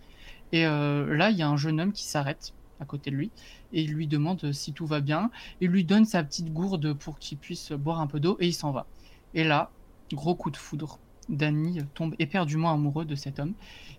Et 0.53 0.65
euh, 0.65 1.13
là, 1.17 1.31
il 1.31 1.39
y 1.39 1.43
a 1.43 1.49
un 1.49 1.57
jeune 1.57 1.81
homme 1.81 1.93
qui 1.93 2.05
s'arrête 2.05 2.55
à 2.79 2.85
côté 2.85 3.11
de 3.11 3.17
lui 3.17 3.33
et 3.73 3.83
il 3.83 3.91
lui 3.91 4.07
demande 4.07 4.53
si 4.53 4.73
tout 4.73 4.87
va 4.87 5.01
bien. 5.01 5.33
Il 5.61 5.71
lui 5.71 5.85
donne 5.85 6.05
sa 6.05 6.23
petite 6.23 6.53
gourde 6.53 6.93
pour 6.93 7.19
qu'il 7.19 7.37
puisse 7.37 7.73
boire 7.73 8.01
un 8.01 8.07
peu 8.07 8.21
d'eau 8.21 8.37
et 8.39 8.47
il 8.47 8.55
s'en 8.55 8.71
va. 8.71 8.87
Et 9.35 9.43
là, 9.43 9.73
gros 10.13 10.37
coup 10.37 10.53
de 10.53 10.57
foudre. 10.57 11.01
Danny 11.31 11.79
tombe 11.95 12.15
éperdument 12.19 12.73
amoureux 12.73 13.05
de 13.05 13.15
cet 13.15 13.39
homme. 13.39 13.55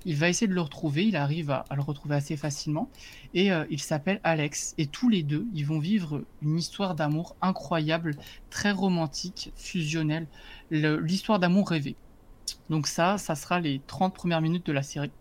Il 0.05 0.15
va 0.15 0.29
essayer 0.29 0.47
de 0.47 0.53
le 0.53 0.61
retrouver, 0.61 1.05
il 1.05 1.15
arrive 1.15 1.51
à, 1.51 1.65
le 1.75 1.81
retrouver 1.81 2.15
assez 2.15 2.35
facilement. 2.37 2.89
Et 3.33 3.51
euh, 3.51 3.65
il 3.69 3.79
s'appelle 3.79 4.19
Alex. 4.23 4.73
Et 4.77 4.87
tous 4.87 5.09
les 5.09 5.23
deux, 5.23 5.47
ils 5.53 5.65
vont 5.65 5.79
vivre 5.79 6.23
une 6.41 6.57
histoire 6.57 6.95
d'amour 6.95 7.35
incroyable, 7.41 8.15
très 8.49 8.71
romantique, 8.71 9.51
fusionnelle. 9.55 10.27
Le- 10.69 10.99
L'histoire 10.99 11.39
d'amour 11.39 11.69
rêvée. 11.69 11.95
Donc 12.69 12.87
ça, 12.87 13.17
ça 13.17 13.35
sera 13.35 13.59
les 13.59 13.81
30 13.87 14.13
premières 14.13 14.41
minutes 14.41 14.65
de 14.65 14.73
la 14.73 14.83
série. 14.83 15.11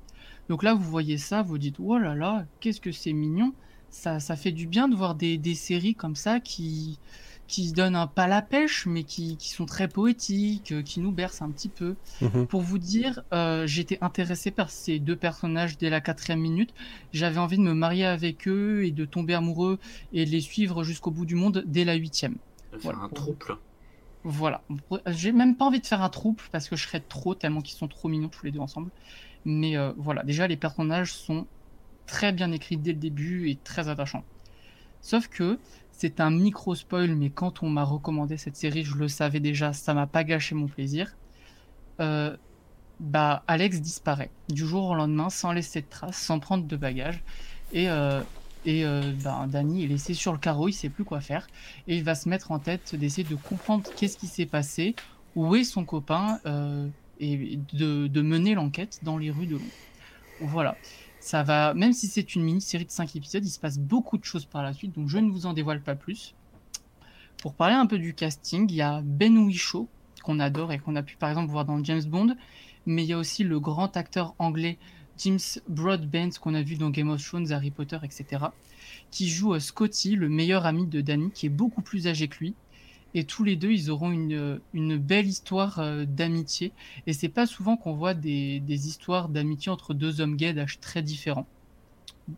Donc 0.49 0.63
là, 0.63 0.75
vous 0.75 0.83
voyez 0.89 1.19
ça, 1.19 1.43
vous 1.43 1.59
dites, 1.59 1.77
oh 1.79 1.99
là 1.99 2.15
là, 2.15 2.45
qu'est-ce 2.61 2.81
que 2.81 2.93
c'est 2.93 3.13
mignon. 3.13 3.53
Ça, 3.91 4.21
ça 4.21 4.37
fait 4.37 4.53
du 4.53 4.67
bien 4.67 4.89
de 4.89 4.97
voir 4.97 5.15
des, 5.15 5.37
des 5.39 5.55
séries 5.55 5.95
comme 5.95 6.17
ça 6.17 6.41
qui, 6.41 6.99
qui 7.51 7.73
donnent 7.73 7.97
un 7.97 8.07
pas 8.07 8.29
la 8.29 8.43
pêche, 8.43 8.87
mais 8.87 9.03
qui, 9.03 9.37
qui 9.37 9.51
sont 9.51 9.67
très 9.67 9.89
poétiques, 9.89 10.71
euh, 10.71 10.83
qui 10.83 11.01
nous 11.01 11.11
bercent 11.11 11.43
un 11.43 11.51
petit 11.51 11.69
peu. 11.69 11.97
Mhm. 12.21 12.47
Pour 12.47 12.61
vous 12.61 12.79
dire, 12.79 13.25
euh, 13.33 13.67
j'étais 13.67 13.99
intéressé 14.01 14.53
par 14.53 14.71
ces 14.71 15.01
deux 15.01 15.17
personnages 15.17 15.77
dès 15.77 15.91
la 15.91 16.01
quatrième 16.01 16.41
minute. 16.41 16.73
J'avais 17.13 17.39
envie 17.39 17.59
de 17.59 17.63
me 17.63 17.75
marier 17.75 18.07
avec 18.07 18.47
eux 18.47 18.85
et 18.85 18.93
de 18.93 19.05
tomber 19.05 19.35
amoureux 19.35 19.81
et 20.13 20.25
de 20.25 20.31
les 20.31 20.41
suivre 20.41 20.85
jusqu'au 20.85 21.11
bout 21.11 21.27
du 21.27 21.35
monde 21.35 21.65
dès 21.67 21.85
la 21.85 21.95
huitième. 21.95 22.37
Voilà. 22.83 23.01
un 23.01 23.09
trouble. 23.09 23.59
Voilà. 24.23 24.63
J'ai 25.09 25.33
même 25.33 25.57
pas 25.57 25.65
envie 25.65 25.81
de 25.81 25.87
faire 25.87 26.03
un 26.03 26.09
trouble 26.09 26.41
parce 26.53 26.69
que 26.69 26.77
je 26.77 26.87
serais 26.87 27.01
trop 27.01 27.35
tellement 27.35 27.63
qu'ils 27.63 27.77
sont 27.77 27.89
trop 27.89 28.09
mignons 28.09 28.29
tous 28.29 28.47
les 28.47 28.53
deux 28.53 28.61
ensemble. 28.61 28.93
Mais 29.45 29.77
euh, 29.77 29.93
voilà, 29.97 30.23
déjà 30.23 30.47
les 30.47 30.57
personnages 30.57 31.13
sont 31.13 31.47
très 32.07 32.31
bien 32.31 32.53
écrits 32.53 32.77
dès 32.77 32.93
le 32.93 32.99
début 32.99 33.51
et 33.51 33.57
très 33.57 33.89
attachants. 33.89 34.25
Sauf 35.01 35.27
que 35.29 35.59
c'est 36.01 36.19
un 36.19 36.31
micro 36.31 36.75
spoil, 36.75 37.15
mais 37.15 37.29
quand 37.29 37.63
on 37.63 37.69
m'a 37.69 37.85
recommandé 37.85 38.39
cette 38.39 38.57
série, 38.57 38.85
je 38.85 38.97
le 38.97 39.07
savais 39.07 39.39
déjà, 39.39 39.75
ça 39.75 39.93
m'a 39.93 40.07
pas 40.07 40.25
gâché 40.25 40.55
mon 40.55 40.67
plaisir. 40.67 41.15
Euh, 42.01 42.35
bah, 43.01 43.43
Alex 43.47 43.83
disparaît 43.83 44.31
du 44.49 44.67
jour 44.67 44.87
au 44.87 44.95
lendemain 44.95 45.29
sans 45.29 45.53
laisser 45.53 45.83
de 45.83 45.87
traces, 45.87 46.17
sans 46.17 46.39
prendre 46.39 46.65
de 46.65 46.75
bagages. 46.75 47.23
Et, 47.75 47.91
euh, 47.91 48.23
et 48.65 48.87
euh, 48.87 49.13
bah, 49.23 49.45
Danny 49.47 49.85
est 49.85 49.89
laissé 49.89 50.15
sur 50.15 50.33
le 50.33 50.39
carreau, 50.39 50.69
il 50.69 50.73
sait 50.73 50.89
plus 50.89 51.05
quoi 51.05 51.21
faire. 51.21 51.47
Et 51.87 51.99
il 51.99 52.03
va 52.03 52.15
se 52.15 52.31
mettre 52.31 52.51
en 52.51 52.59
tête 52.59 52.95
d'essayer 52.95 53.29
de 53.29 53.35
comprendre 53.35 53.91
qu'est-ce 53.95 54.17
qui 54.17 54.27
s'est 54.27 54.47
passé, 54.47 54.95
où 55.37 55.55
est 55.55 55.65
son 55.65 55.85
copain, 55.85 56.41
euh, 56.47 56.89
et 57.19 57.59
de, 57.75 58.07
de 58.07 58.23
mener 58.23 58.55
l'enquête 58.55 59.01
dans 59.03 59.19
les 59.19 59.31
rues 59.31 59.47
de 59.47 59.57
Londres. 59.57 59.65
Voilà. 60.41 60.79
Ça 61.21 61.43
va, 61.43 61.75
même 61.75 61.93
si 61.93 62.07
c'est 62.07 62.35
une 62.35 62.43
mini-série 62.43 62.87
de 62.87 62.91
5 62.91 63.15
épisodes, 63.15 63.45
il 63.45 63.51
se 63.51 63.61
passe 63.61 63.79
beaucoup 63.79 64.17
de 64.17 64.25
choses 64.25 64.47
par 64.47 64.63
la 64.63 64.73
suite, 64.73 64.95
donc 64.95 65.09
je 65.09 65.19
ne 65.19 65.31
vous 65.31 65.47
en 65.47 65.53
dévoile 65.53 65.83
pas 65.83 65.95
plus. 65.95 66.35
Pour 67.43 67.55
parler 67.55 67.75
un 67.75 67.87
peu 67.87 67.99
du 67.99 68.15
casting, 68.15 68.67
il 68.71 68.77
y 68.77 68.83
a 68.83 69.03
Ben 69.05 69.37
Whishaw, 69.37 69.89
qu'on 70.23 70.41
adore 70.41 70.73
et 70.73 70.79
qu'on 70.79 70.97
a 70.97 71.03
pu 71.03 71.17
par 71.17 71.29
exemple 71.29 71.51
voir 71.51 71.67
dans 71.67 71.83
James 71.85 72.05
Bond, 72.05 72.37
mais 72.87 73.05
il 73.05 73.09
y 73.09 73.13
a 73.13 73.19
aussi 73.19 73.45
le 73.45 73.61
grand 73.61 73.97
acteur 73.97 74.35
anglais 74.39 74.79
James 75.19 75.39
Broadbent 75.69 76.31
qu'on 76.41 76.55
a 76.55 76.63
vu 76.63 76.77
dans 76.77 76.89
Game 76.89 77.11
of 77.11 77.23
Thrones, 77.23 77.53
Harry 77.53 77.71
Potter, 77.71 77.99
etc., 78.03 78.47
qui 79.11 79.29
joue 79.29 79.55
euh, 79.55 79.61
Scotty, 79.61 80.17
le 80.17 80.29
meilleur 80.29 80.65
ami 80.65 80.87
de 80.87 81.01
Danny, 81.01 81.31
qui 81.31 81.47
est 81.47 81.51
beaucoup 81.51 81.83
plus 81.83 82.07
âgé 82.07 82.29
que 82.29 82.39
lui. 82.39 82.55
Et 83.15 83.25
tous 83.25 83.45
les 83.45 83.57
deux, 83.57 83.73
ils 83.73 83.91
auront 83.91 84.11
une, 84.13 84.61
une 84.73 84.97
belle 84.97 85.27
histoire 85.27 85.79
euh, 85.79 86.05
d'amitié. 86.05 86.73
Et 87.07 87.13
c'est 87.13 87.29
pas 87.29 87.47
souvent 87.47 87.77
qu'on 87.77 87.95
voit 87.95 88.15
des, 88.15 88.61
des 88.61 88.89
histoires 88.89 89.29
d'amitié 89.29 89.71
entre 89.73 89.95
deux 89.95 90.21
hommes 90.21 90.37
gays 90.37 90.53
d'âge 90.53 90.81
très 90.81 91.03
différents. 91.03 91.47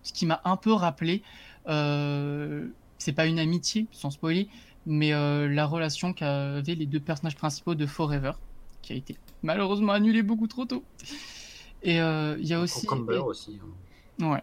Ce 0.02 0.12
qui 0.12 0.24
m'a 0.24 0.40
un 0.44 0.56
peu 0.56 0.72
rappelé, 0.72 1.22
euh, 1.68 2.66
c'est 2.98 3.12
pas 3.12 3.26
une 3.26 3.38
amitié, 3.38 3.86
sans 3.92 4.10
spoiler, 4.10 4.48
mais 4.86 5.12
euh, 5.12 5.48
la 5.48 5.66
relation 5.66 6.12
qu'avaient 6.12 6.74
les 6.74 6.86
deux 6.86 7.00
personnages 7.00 7.36
principaux 7.36 7.74
de 7.74 7.84
Forever, 7.86 8.32
qui 8.80 8.94
a 8.94 8.96
été 8.96 9.16
malheureusement 9.42 9.92
annulée 9.92 10.22
beaucoup 10.22 10.46
trop 10.46 10.64
tôt. 10.64 10.82
Et 11.82 12.00
euh, 12.00 12.36
il 12.40 12.46
y 12.46 12.54
a 12.54 12.60
aussi. 12.60 12.86
Cucumber 12.86 13.18
aussi. 13.18 13.58
hein. 14.20 14.30
Ouais. 14.30 14.42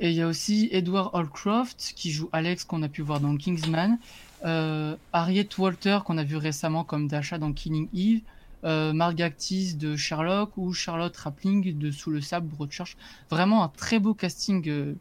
Et 0.00 0.10
il 0.10 0.16
y 0.16 0.22
a 0.22 0.26
aussi 0.26 0.68
Edward 0.72 1.10
Holcroft 1.12 1.92
qui 1.94 2.10
joue 2.10 2.28
Alex 2.32 2.64
qu'on 2.64 2.82
a 2.82 2.88
pu 2.88 3.02
voir 3.02 3.20
dans 3.20 3.36
Kingsman. 3.36 3.98
Euh, 4.44 4.96
Harriet 5.12 5.48
Walter 5.58 6.00
qu'on 6.04 6.18
a 6.18 6.24
vu 6.24 6.36
récemment 6.36 6.84
comme 6.84 7.08
Dasha 7.08 7.38
dans 7.38 7.52
Killing 7.52 7.88
Eve. 7.94 8.20
Euh, 8.64 8.94
Mark 8.94 9.14
Gatiss 9.14 9.76
de 9.76 9.94
Sherlock 9.94 10.56
ou 10.56 10.72
Charlotte 10.72 11.14
Rampling 11.14 11.76
de 11.76 11.90
Sous 11.90 12.10
le 12.10 12.22
sable 12.22 12.48
Broadchurch. 12.48 12.96
Vraiment 13.28 13.62
un 13.62 13.68
très 13.68 13.98
beau 13.98 14.14
casting 14.14 14.66
euh, 14.68 14.94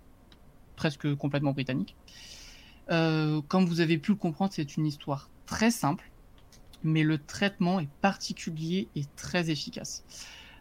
presque 0.76 1.16
complètement 1.16 1.54
britannique. 1.54 1.96
Euh, 2.92 3.42
comme 3.48 3.66
vous 3.66 3.80
avez 3.80 3.98
pu 3.98 4.12
le 4.12 4.18
comprendre, 4.18 4.52
c'est 4.54 4.76
une 4.76 4.86
histoire 4.86 5.30
très 5.46 5.72
simple, 5.72 6.12
mais 6.84 7.04
le 7.04 7.18
traitement 7.18 7.80
est 7.80 7.90
particulier 8.02 8.90
et 8.98 9.06
très 9.16 9.50
efficace. 9.50 10.04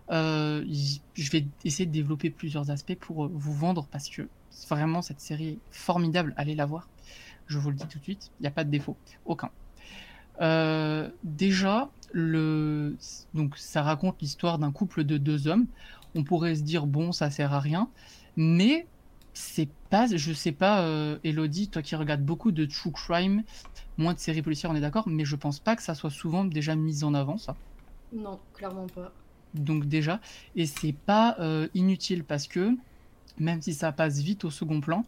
Je 0.08 1.30
vais 1.32 1.46
essayer 1.64 1.86
de 1.86 1.92
développer 1.92 2.30
plusieurs 2.30 2.70
aspects 2.70 2.94
pour 2.94 3.26
vous 3.26 3.54
vendre 3.54 3.88
parce 3.90 4.08
que 4.08 4.28
vraiment 4.68 5.02
cette 5.02 5.20
série 5.20 5.48
est 5.48 5.58
formidable. 5.72 6.34
Allez 6.36 6.54
la 6.54 6.66
voir. 6.66 6.88
Je 7.52 7.58
vous 7.58 7.68
le 7.68 7.76
dis 7.76 7.86
tout 7.86 7.98
de 7.98 8.02
suite. 8.02 8.30
Il 8.40 8.44
n'y 8.44 8.48
a 8.48 8.50
pas 8.50 8.64
de 8.64 8.70
défaut. 8.70 8.96
Aucun. 9.26 9.50
Euh, 10.40 11.10
déjà, 11.22 11.90
le... 12.12 12.96
donc, 13.34 13.58
ça 13.58 13.82
raconte 13.82 14.16
l'histoire 14.22 14.58
d'un 14.58 14.72
couple 14.72 15.04
de 15.04 15.18
deux 15.18 15.48
hommes. 15.48 15.66
On 16.14 16.24
pourrait 16.24 16.54
se 16.54 16.62
dire, 16.62 16.86
bon, 16.86 17.12
ça 17.12 17.30
sert 17.30 17.52
à 17.52 17.60
rien. 17.60 17.90
Mais 18.36 18.86
c'est 19.34 19.68
pas, 19.90 20.06
je 20.06 20.32
sais 20.32 20.52
pas, 20.52 20.82
euh, 20.82 21.18
Elodie, 21.24 21.68
toi 21.68 21.82
qui 21.82 21.94
regardes 21.94 22.22
beaucoup 22.22 22.52
de 22.52 22.64
true 22.64 22.90
crime, 22.90 23.42
moins 23.98 24.14
de 24.14 24.18
séries 24.18 24.40
policières, 24.40 24.70
on 24.70 24.74
est 24.74 24.80
d'accord, 24.80 25.08
mais 25.08 25.26
je 25.26 25.36
pense 25.36 25.58
pas 25.58 25.76
que 25.76 25.82
ça 25.82 25.94
soit 25.94 26.10
souvent 26.10 26.46
déjà 26.46 26.74
mis 26.74 27.04
en 27.04 27.12
avant, 27.12 27.36
ça. 27.36 27.54
Non, 28.14 28.40
clairement 28.54 28.86
pas. 28.86 29.12
Donc 29.52 29.84
déjà, 29.84 30.20
et 30.56 30.64
c'est 30.64 30.94
pas 30.94 31.36
euh, 31.38 31.68
inutile 31.74 32.24
parce 32.24 32.48
que 32.48 32.74
même 33.38 33.60
si 33.60 33.74
ça 33.74 33.92
passe 33.92 34.20
vite 34.20 34.44
au 34.44 34.50
second 34.50 34.80
plan, 34.80 35.04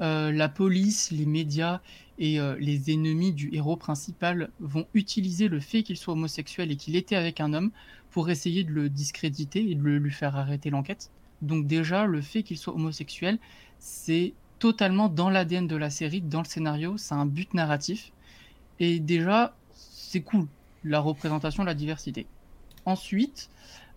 euh, 0.00 0.32
la 0.32 0.48
police, 0.48 1.10
les 1.10 1.26
médias 1.26 1.80
et 2.18 2.40
euh, 2.40 2.56
les 2.58 2.90
ennemis 2.92 3.32
du 3.32 3.50
héros 3.54 3.76
principal 3.76 4.50
vont 4.60 4.86
utiliser 4.94 5.48
le 5.48 5.60
fait 5.60 5.82
qu'il 5.82 5.96
soit 5.96 6.12
homosexuel 6.14 6.70
et 6.70 6.76
qu'il 6.76 6.96
était 6.96 7.16
avec 7.16 7.40
un 7.40 7.52
homme 7.54 7.70
pour 8.10 8.30
essayer 8.30 8.64
de 8.64 8.72
le 8.72 8.88
discréditer 8.88 9.70
et 9.70 9.74
de 9.74 9.82
le- 9.82 9.98
lui 9.98 10.10
faire 10.12 10.36
arrêter 10.36 10.70
l'enquête. 10.70 11.10
Donc 11.42 11.66
déjà, 11.66 12.06
le 12.06 12.20
fait 12.22 12.42
qu'il 12.42 12.58
soit 12.58 12.74
homosexuel, 12.74 13.38
c'est 13.78 14.34
totalement 14.58 15.08
dans 15.08 15.28
l'ADN 15.30 15.66
de 15.66 15.76
la 15.76 15.90
série, 15.90 16.22
dans 16.22 16.40
le 16.40 16.46
scénario, 16.46 16.96
c'est 16.96 17.14
un 17.14 17.26
but 17.26 17.52
narratif. 17.54 18.12
Et 18.78 19.00
déjà, 19.00 19.56
c'est 19.72 20.22
cool, 20.22 20.46
la 20.84 21.00
représentation, 21.00 21.64
la 21.64 21.74
diversité. 21.74 22.26
Ensuite, 22.84 23.50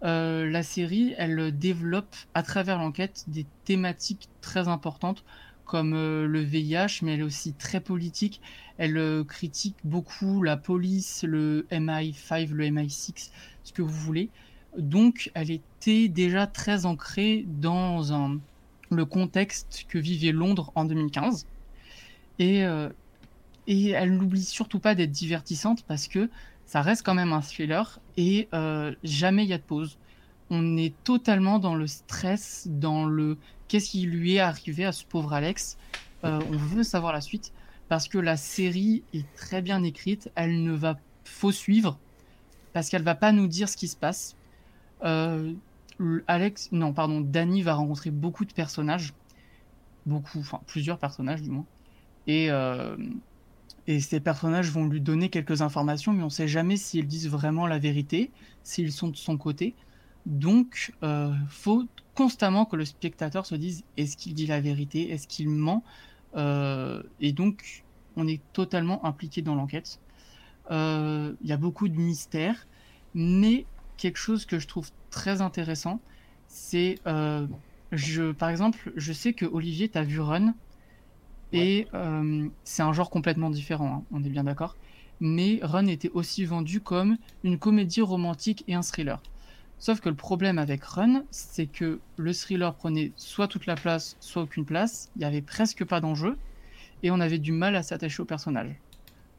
euh, 0.04 0.50
la 0.50 0.64
série, 0.64 1.14
elle 1.18 1.58
développe 1.58 2.16
à 2.34 2.44
travers 2.44 2.78
l'enquête 2.78 3.26
des 3.28 3.46
thématiques 3.66 4.30
très 4.42 4.68
importantes 4.68 5.24
comme 5.70 5.94
euh, 5.94 6.26
le 6.26 6.40
VIH, 6.40 7.04
mais 7.04 7.14
elle 7.14 7.20
est 7.20 7.24
aussi 7.24 7.54
très 7.54 7.80
politique. 7.80 8.42
Elle 8.80 8.98
euh, 8.98 9.24
critique 9.24 9.76
beaucoup 9.84 10.42
la 10.42 10.58
police, 10.58 11.24
le 11.24 11.68
MI5, 11.72 12.50
le 12.50 12.66
MI6, 12.66 13.30
ce 13.64 13.72
que 13.72 13.84
vous 13.84 13.94
voulez. 13.94 14.30
Donc, 14.80 15.30
elle 15.36 15.52
était 15.52 16.08
déjà 16.08 16.48
très 16.48 16.88
ancrée 16.88 17.46
dans 17.48 18.40
le 18.90 19.06
contexte 19.06 19.86
que 19.88 20.00
vivait 20.00 20.32
Londres 20.32 20.72
en 20.74 20.86
2015. 20.86 21.46
Et, 22.40 22.64
euh, 22.66 22.90
et 23.68 23.90
elle 23.90 24.18
n'oublie 24.18 24.44
surtout 24.44 24.80
pas 24.80 24.96
d'être 24.96 25.12
divertissante 25.12 25.84
parce 25.84 26.08
que 26.08 26.32
ça 26.66 26.82
reste 26.82 27.06
quand 27.06 27.14
même 27.14 27.34
un 27.34 27.42
thriller 27.42 28.00
et 28.18 28.48
jamais 29.04 29.44
il 29.44 29.50
y 29.50 29.54
a 29.54 29.58
de 29.58 29.64
pause. 29.64 29.98
On 30.50 30.78
est 30.78 30.96
totalement 31.04 31.60
dans 31.60 31.76
le 31.76 31.86
stress, 31.86 32.68
dans 32.72 33.06
le 33.06 33.38
qu'est-ce 33.70 33.92
qui 33.92 34.02
lui 34.02 34.36
est 34.36 34.40
arrivé 34.40 34.84
à 34.84 34.92
ce 34.92 35.06
pauvre 35.06 35.32
Alex? 35.32 35.78
Euh, 36.26 36.42
on 36.52 36.58
veut 36.58 36.84
savoir 36.84 37.14
la 37.14 37.22
suite 37.22 37.54
parce 37.88 38.10
que 38.10 38.18
la 38.18 38.36
série 38.36 39.04
est 39.14 39.26
très 39.36 39.62
bien 39.62 39.84
écrite. 39.84 40.30
Elle 40.36 40.64
ne 40.64 40.74
va 40.74 41.00
faut 41.24 41.52
suivre 41.52 41.98
parce 42.74 42.90
qu'elle 42.90 43.04
va 43.04 43.16
pas 43.16 43.32
nous 43.32 43.48
dire 43.48 43.70
ce 43.70 43.78
qui 43.78 43.88
se 43.88 43.96
passe. 43.96 44.36
Euh, 45.04 45.54
Alex, 46.28 46.72
non 46.72 46.92
pardon, 46.92 47.22
Danny 47.22 47.62
va 47.62 47.76
rencontrer 47.76 48.10
beaucoup 48.10 48.46
de 48.46 48.52
personnages, 48.52 49.14
beaucoup, 50.06 50.40
enfin 50.40 50.60
plusieurs 50.66 50.98
personnages 50.98 51.42
du 51.42 51.50
moins, 51.50 51.66
et 52.26 52.50
euh, 52.52 52.96
ces 53.88 54.20
personnages 54.20 54.72
vont 54.72 54.86
lui 54.86 55.02
donner 55.02 55.30
quelques 55.30 55.62
informations, 55.62 56.14
mais 56.14 56.22
on 56.22 56.26
ne 56.26 56.32
sait 56.32 56.48
jamais 56.48 56.78
s'ils 56.78 57.08
disent 57.08 57.30
vraiment 57.30 57.68
la 57.68 57.80
vérité, 57.80 58.32
s'ils 58.64 58.92
sont 58.92 59.10
de 59.10 59.18
son 59.18 59.38
côté. 59.38 59.76
Donc, 60.26 60.94
faut 61.50 61.86
constamment 62.20 62.66
que 62.66 62.76
le 62.76 62.84
spectateur 62.84 63.46
se 63.46 63.56
dise 63.56 63.86
est-ce 63.96 64.18
qu'il 64.18 64.34
dit 64.34 64.46
la 64.46 64.60
vérité, 64.60 65.10
est-ce 65.10 65.26
qu'il 65.26 65.48
ment? 65.48 65.86
Euh, 66.36 67.02
Et 67.22 67.32
donc, 67.32 67.86
on 68.18 68.28
est 68.28 68.42
totalement 68.52 69.06
impliqué 69.06 69.42
dans 69.42 69.56
l'enquête. 69.56 70.02
Euh, 70.70 71.34
Il 71.42 71.48
y 71.48 71.54
a 71.54 71.58
beaucoup 71.66 71.88
de 71.88 71.96
mystères, 71.96 72.68
mais 73.14 73.66
quelque 73.96 74.18
chose 74.18 74.46
que 74.46 74.60
je 74.60 74.68
trouve 74.68 74.90
très 75.12 75.40
intéressant, 75.42 76.02
c'est, 76.50 77.00
euh, 77.08 77.48
je, 77.94 78.34
par 78.34 78.50
exemple, 78.50 78.92
je 78.98 79.14
sais 79.14 79.32
que 79.32 79.46
Olivier, 79.46 79.88
tu 79.88 79.98
as 79.98 80.04
vu 80.04 80.20
Run, 80.20 80.54
et 81.54 81.88
c'est 82.66 82.84
un 82.84 82.94
genre 82.94 83.10
complètement 83.10 83.50
différent, 83.50 83.92
hein, 83.96 84.04
on 84.12 84.22
est 84.26 84.30
bien 84.30 84.44
d'accord. 84.44 84.76
Mais 85.22 85.60
Run 85.62 85.88
était 85.88 86.12
aussi 86.14 86.44
vendu 86.44 86.82
comme 86.82 87.18
une 87.46 87.58
comédie 87.58 88.02
romantique 88.02 88.66
et 88.68 88.74
un 88.76 88.82
thriller. 88.82 89.22
Sauf 89.80 90.02
que 90.02 90.10
le 90.10 90.16
problème 90.16 90.58
avec 90.58 90.84
Run, 90.84 91.24
c'est 91.32 91.66
que 91.66 92.00
le 92.18 92.34
thriller 92.34 92.74
prenait 92.74 93.14
soit 93.16 93.48
toute 93.48 93.66
la 93.66 93.76
place, 93.76 94.18
soit 94.20 94.44
aucune 94.44 94.66
place. 94.66 95.10
Il 95.16 95.22
y 95.22 95.26
avait 95.26 95.42
presque 95.42 95.86
pas 95.86 96.02
d'enjeu 96.02 96.38
et 97.02 97.12
on 97.12 97.20
avait 97.22 97.40
du 97.40 97.54
mal 97.54 97.76
à 97.78 97.84
s'attacher 97.84 98.22
au 98.22 98.26
personnage. 98.26 98.76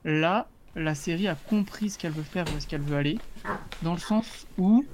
Là, 0.04 0.48
la 0.76 0.94
série 0.94 1.28
a 1.28 1.34
compris 1.34 1.90
ce 1.90 1.98
qu'elle 1.98 2.12
veut 2.12 2.22
faire, 2.22 2.46
où 2.46 2.56
est-ce 2.56 2.66
qu'elle 2.66 2.80
veut 2.80 2.96
aller, 2.96 3.18
dans 3.82 3.92
le 3.92 3.98
sens 3.98 4.46
où, 4.56 4.84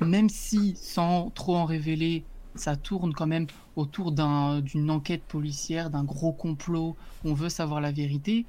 même 0.00 0.28
si 0.28 0.76
sans 0.76 1.30
trop 1.30 1.56
en 1.56 1.64
révéler, 1.64 2.24
ça 2.54 2.76
tourne 2.76 3.12
quand 3.14 3.26
même 3.26 3.46
autour 3.74 4.12
d'un- 4.12 4.60
d'une 4.60 4.90
enquête 4.90 5.22
policière, 5.22 5.90
d'un 5.90 6.04
gros 6.04 6.32
complot, 6.32 6.94
on 7.24 7.34
veut 7.34 7.48
savoir 7.48 7.80
la 7.80 7.90
vérité, 7.90 8.44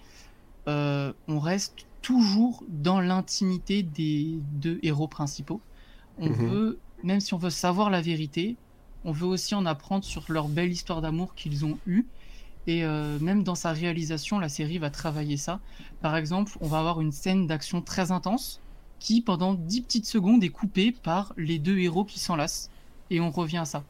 euh, 0.67 1.11
on 1.27 1.39
reste 1.39 1.87
toujours 2.01 2.63
dans 2.67 2.99
l'intimité 2.99 3.81
des 3.81 4.37
deux 4.51 4.79
héros 4.83 5.07
principaux. 5.07 5.61
On 6.17 6.27
Mhm. 6.29 6.33
veut, 6.33 6.79
même 7.03 7.19
si 7.19 7.33
on 7.33 7.37
veut 7.37 7.49
savoir 7.49 7.89
la 7.89 8.01
vérité, 8.01 8.55
on 9.03 9.11
veut 9.11 9.27
aussi 9.27 9.55
en 9.55 9.65
apprendre 9.65 10.03
sur 10.03 10.23
leur 10.31 10.47
belle 10.47 10.71
histoire 10.71 11.01
d'amour 11.01 11.35
qu'ils 11.35 11.65
ont 11.65 11.77
eue. 11.85 12.05
Et 12.65 12.85
euh, 12.85 13.19
même 13.19 13.43
dans 13.43 13.55
sa 13.55 13.73
réalisation, 13.73 14.39
la 14.39 14.47
série 14.49 14.77
va 14.77 14.89
travailler 14.89 15.35
ça. 15.37 15.59
Par 16.01 16.15
exemple, 16.15 16.53
on 16.61 16.67
va 16.67 16.79
avoir 16.79 17.01
une 17.01 17.11
scène 17.11 17.45
d'action 17.47 17.81
très 17.81 18.11
intense 18.11 18.61
qui, 18.99 19.21
pendant 19.21 19.53
10 19.53 19.81
petites 19.81 20.05
secondes, 20.05 20.43
est 20.43 20.49
coupée 20.49 20.93
par 20.93 21.33
les 21.35 21.59
deux 21.59 21.77
héros 21.79 22.05
qui 22.05 22.19
s'enlacent. 22.19 22.69
Et 23.09 23.19
on 23.19 23.31
revient 23.31 23.57
à 23.57 23.65
ça. 23.65 23.83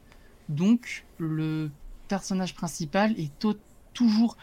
Donc, 0.50 1.06
le 1.18 1.72
personnage 2.08 2.56
principal 2.56 3.12
est 3.20 3.38
to- 3.40 3.60
toujours 3.94 4.38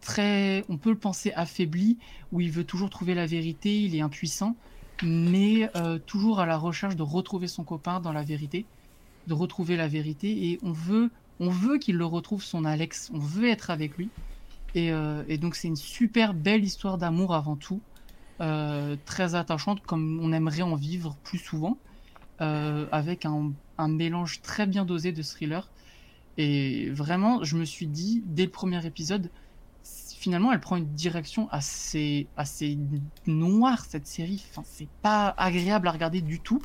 très, 0.00 0.64
on 0.68 0.78
peut 0.78 0.90
le 0.90 0.98
penser 0.98 1.32
affaibli, 1.32 1.98
où 2.32 2.40
il 2.40 2.50
veut 2.50 2.64
toujours 2.64 2.90
trouver 2.90 3.14
la 3.14 3.26
vérité, 3.26 3.80
il 3.82 3.94
est 3.94 4.00
impuissant, 4.00 4.56
mais 5.02 5.70
euh, 5.76 5.98
toujours 5.98 6.40
à 6.40 6.46
la 6.46 6.56
recherche 6.56 6.96
de 6.96 7.02
retrouver 7.02 7.48
son 7.48 7.64
copain 7.64 8.00
dans 8.00 8.12
la 8.12 8.22
vérité, 8.22 8.66
de 9.26 9.34
retrouver 9.34 9.76
la 9.76 9.88
vérité, 9.88 10.50
et 10.50 10.58
on 10.62 10.72
veut, 10.72 11.10
on 11.40 11.50
veut 11.50 11.78
qu'il 11.78 11.96
le 11.96 12.04
retrouve 12.04 12.42
son 12.42 12.64
Alex, 12.64 13.10
on 13.12 13.18
veut 13.18 13.48
être 13.48 13.70
avec 13.70 13.96
lui, 13.96 14.08
et, 14.74 14.92
euh, 14.92 15.24
donc 15.38 15.54
c'est 15.54 15.68
une 15.68 15.76
super 15.76 16.34
belle 16.34 16.64
histoire 16.64 16.98
d'amour 16.98 17.34
avant 17.34 17.56
tout, 17.56 17.80
euh, 18.40 18.96
très 19.06 19.34
attachante 19.34 19.82
comme 19.82 20.20
on 20.22 20.32
aimerait 20.32 20.62
en 20.62 20.76
vivre 20.76 21.16
plus 21.24 21.38
souvent, 21.38 21.78
avec 22.38 23.24
un 23.24 23.88
mélange 23.88 24.42
très 24.42 24.66
bien 24.66 24.84
dosé 24.84 25.10
de 25.10 25.22
thriller. 25.22 25.70
Et 26.38 26.90
vraiment, 26.90 27.42
je 27.44 27.56
me 27.56 27.64
suis 27.64 27.86
dit, 27.86 28.22
dès 28.26 28.44
le 28.44 28.50
premier 28.50 28.84
épisode, 28.84 29.30
finalement, 30.26 30.50
elle 30.50 30.58
prend 30.58 30.74
une 30.74 30.92
direction 30.92 31.48
assez, 31.52 32.26
assez 32.36 32.76
noire, 33.28 33.84
cette 33.84 34.08
série. 34.08 34.44
Enfin, 34.50 34.64
c'est 34.64 34.88
pas 35.00 35.28
agréable 35.38 35.86
à 35.86 35.92
regarder 35.92 36.20
du 36.20 36.40
tout. 36.40 36.60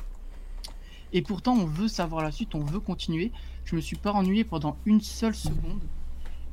Et 1.12 1.22
pourtant, 1.22 1.54
on 1.54 1.64
veut 1.64 1.86
savoir 1.86 2.24
la 2.24 2.32
suite, 2.32 2.56
on 2.56 2.64
veut 2.64 2.80
continuer. 2.80 3.30
Je 3.64 3.76
me 3.76 3.80
suis 3.80 3.94
pas 3.94 4.10
ennuyé 4.10 4.42
pendant 4.42 4.76
une 4.84 5.00
seule 5.00 5.36
seconde. 5.36 5.80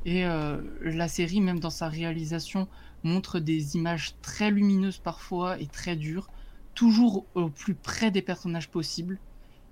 Et 0.04 0.24
euh, 0.24 0.60
la 0.84 1.08
série, 1.08 1.40
même 1.40 1.58
dans 1.58 1.68
sa 1.68 1.88
réalisation, 1.88 2.68
montre 3.02 3.40
des 3.40 3.74
images 3.74 4.14
très 4.22 4.52
lumineuses 4.52 4.98
parfois 4.98 5.58
et 5.58 5.66
très 5.66 5.96
dures, 5.96 6.30
toujours 6.76 7.24
au 7.34 7.48
plus 7.48 7.74
près 7.74 8.12
des 8.12 8.22
personnages 8.22 8.68
possibles. 8.68 9.18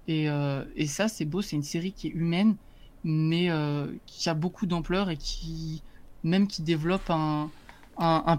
Et, 0.09 0.29
euh, 0.29 0.65
et 0.75 0.89
ça, 0.89 1.07
c'est 1.07 1.25
beau, 1.25 1.41
c'est 1.41 1.55
une 1.55 1.63
série 1.63 1.93
qui 1.93 2.09
est 2.09 2.15
humaine, 2.15 2.57
mais 3.05 3.49
euh, 3.49 3.93
qui 4.07 4.29
a 4.29 4.35
beaucoup 4.35 4.67
d'ampleur 4.67 5.09
et 5.09 5.17
qui, 5.17 5.85
même 6.25 6.47
qui 6.47 6.63
développe 6.63 7.11
un, 7.11 7.51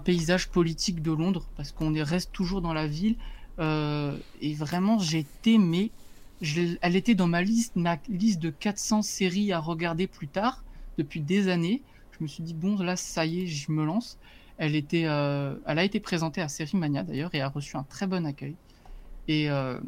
paysage 0.04 0.48
politique 0.48 1.02
de 1.02 1.12
Londres, 1.12 1.46
parce 1.56 1.72
qu'on 1.72 1.94
est- 1.94 2.02
reste 2.02 2.32
toujours 2.32 2.62
dans 2.62 2.72
la 2.72 2.86
ville. 2.86 3.16
Euh, 3.58 4.16
et 4.40 4.54
vraiment, 4.54 4.98
j'ai 4.98 5.26
aimé. 5.44 5.90
Elle 6.80 6.96
était 6.96 7.14
dans 7.14 7.26
ma 7.26 7.42
liste, 7.42 7.76
ma 7.76 7.98
liste 8.08 8.40
de 8.40 8.48
400 8.48 9.02
séries 9.02 9.52
à 9.52 9.58
regarder 9.58 10.06
plus 10.06 10.28
tard, 10.28 10.64
depuis 10.96 11.20
des 11.20 11.48
années. 11.48 11.82
Je 12.12 12.24
me 12.24 12.28
suis 12.28 12.42
dit, 12.42 12.54
bon, 12.54 12.78
là, 12.78 12.96
ça 12.96 13.26
y 13.26 13.42
est, 13.42 13.46
je 13.46 13.70
me 13.70 13.84
lance. 13.84 14.18
Elle, 14.56 14.82
euh, 14.94 15.56
a 15.64 15.84
été 15.84 16.00
présentée 16.00 16.42
à 16.42 16.48
Série 16.48 16.76
Mania 16.76 17.02
d'ailleurs 17.02 17.34
et 17.34 17.40
a 17.40 17.48
reçu 17.48 17.76
un 17.76 17.82
très 17.82 18.06
bon 18.06 18.26
accueil. 18.26 18.56
Et, 19.26 19.50
euh, 19.50 19.80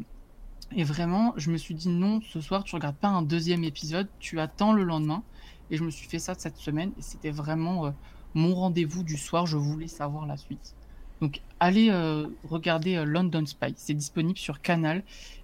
et 0.75 0.83
vraiment, 0.83 1.33
je 1.37 1.51
me 1.51 1.57
suis 1.57 1.75
dit, 1.75 1.89
non, 1.89 2.21
ce 2.21 2.41
soir, 2.41 2.63
tu 2.63 2.75
regardes 2.75 2.95
pas 2.95 3.09
un 3.09 3.21
deuxième 3.21 3.63
épisode, 3.63 4.07
tu 4.19 4.39
attends 4.39 4.73
le 4.73 4.83
lendemain. 4.83 5.23
Et 5.71 5.77
je 5.77 5.83
me 5.83 5.89
suis 5.91 6.07
fait 6.07 6.19
ça 6.19 6.35
cette 6.37 6.57
semaine 6.57 6.91
et 6.97 7.01
c'était 7.01 7.31
vraiment 7.31 7.85
euh, 7.87 7.91
mon 8.33 8.53
rendez-vous 8.55 9.03
du 9.03 9.17
soir. 9.17 9.45
Je 9.45 9.57
voulais 9.57 9.87
savoir 9.87 10.25
la 10.25 10.37
suite. 10.37 10.75
Donc, 11.21 11.41
allez 11.59 11.89
euh, 11.89 12.27
regarder 12.43 12.95
euh, 12.95 13.05
London 13.05 13.45
Spy. 13.45 13.73
C'est 13.77 13.93
disponible 13.93 14.37
sur 14.37 14.61
Canal 14.61 15.03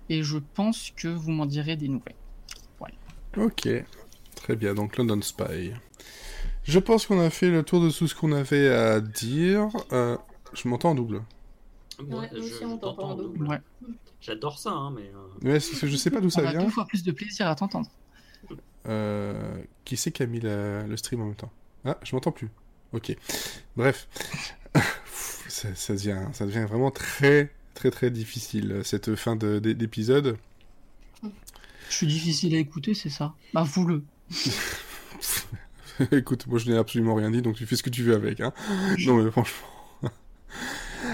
et 0.09 0.23
je 0.23 0.37
pense 0.37 0.91
que 0.95 1.07
vous 1.07 1.31
m'en 1.31 1.45
direz 1.45 1.75
des 1.77 1.87
nouvelles. 1.87 2.15
Ok, 3.37 3.69
très 4.35 4.55
bien, 4.55 4.73
donc 4.73 4.97
London 4.97 5.21
Spy. 5.21 5.71
Je 6.63 6.79
pense 6.79 7.05
qu'on 7.05 7.19
a 7.19 7.29
fait 7.29 7.49
le 7.51 7.61
tour 7.63 7.79
de 7.79 7.91
tout 7.91 8.07
ce 8.07 8.15
qu'on 8.15 8.31
avait 8.31 8.67
à 8.69 8.99
dire. 9.01 9.67
Euh, 9.93 10.17
je 10.53 10.67
m'entends 10.67 10.91
en 10.91 10.95
double. 10.95 11.21
Moi, 12.07 12.21
Ouais, 12.21 12.29
je, 12.33 12.37
nous 12.37 12.43
aussi, 12.43 12.53
je 12.61 12.65
on 12.65 12.77
t'entend 12.77 12.95
t'entends 12.95 13.07
en 13.09 13.11
en 13.11 13.15
double. 13.15 13.37
double. 13.37 13.49
Ouais. 13.49 13.59
J'adore 14.19 14.57
ça, 14.57 14.71
hein, 14.71 14.91
mais. 14.95 15.11
Ouais, 15.47 15.59
c'est 15.59 15.69
parce 15.71 15.81
que 15.81 15.87
je 15.87 15.95
sais 15.95 16.09
pas 16.09 16.21
d'où 16.21 16.27
On 16.27 16.29
ça 16.31 16.47
a 16.47 16.51
vient. 16.51 16.63
deux 16.63 16.69
fois 16.71 16.85
plus 16.87 17.03
de 17.03 17.11
plaisir 17.11 17.47
à 17.47 17.53
t'entendre. 17.55 17.89
Euh, 18.89 19.61
qui 19.85 19.95
c'est 19.97 20.11
qui 20.11 20.23
a 20.23 20.25
mis 20.25 20.39
la- 20.41 20.83
le 20.83 20.97
stream 20.97 21.21
en 21.21 21.25
même 21.27 21.35
temps? 21.35 21.51
Ah, 21.85 21.97
je 22.03 22.15
m'entends 22.15 22.31
plus. 22.31 22.49
Ok. 22.91 23.15
Bref. 23.77 24.07
ça, 25.47 25.73
ça 25.75 25.93
devient, 25.93 26.19
ça 26.33 26.45
devient 26.45 26.65
vraiment 26.67 26.91
très, 26.91 27.51
très, 27.75 27.91
très 27.91 28.09
difficile, 28.11 28.81
cette 28.83 29.15
fin 29.15 29.35
de- 29.35 29.59
d'é- 29.59 29.73
d'épisode. 29.75 30.37
Je 31.23 31.95
suis 31.95 32.07
difficile 32.07 32.55
à 32.55 32.59
écouter, 32.59 32.93
c'est 32.93 33.09
ça 33.09 33.33
Bah, 33.53 33.63
vous 33.63 33.85
le. 33.85 34.03
Écoute, 36.11 36.47
moi 36.47 36.59
je 36.59 36.69
n'ai 36.71 36.77
absolument 36.77 37.15
rien 37.15 37.29
dit, 37.31 37.41
donc 37.41 37.55
tu 37.55 37.65
fais 37.65 37.75
ce 37.75 37.83
que 37.83 37.89
tu 37.89 38.03
veux 38.03 38.15
avec. 38.15 38.39
Hein. 38.39 38.53
Non 39.05 39.21
mais 39.23 39.29
franchement. 39.31 39.67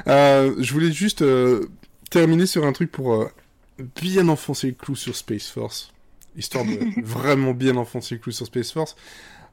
Euh, 0.08 0.56
je 0.60 0.74
voulais 0.74 0.92
juste 0.92 1.22
euh, 1.22 1.68
terminer 2.10 2.46
sur 2.48 2.66
un 2.66 2.74
truc 2.74 2.92
pour 2.92 3.14
euh, 3.14 3.30
bien 4.02 4.28
enfoncer 4.30 4.68
le 4.68 4.74
clou 4.74 4.96
sur 4.96 5.16
Space 5.16 5.48
Force. 5.50 5.94
Histoire 6.38 6.66
de 6.66 6.80
vraiment 7.04 7.54
bien 7.54 7.76
enfoncer 7.78 8.16
le 8.16 8.22
clou 8.22 8.32
sur 8.32 8.46
Space 8.46 8.72
Force. 8.72 8.96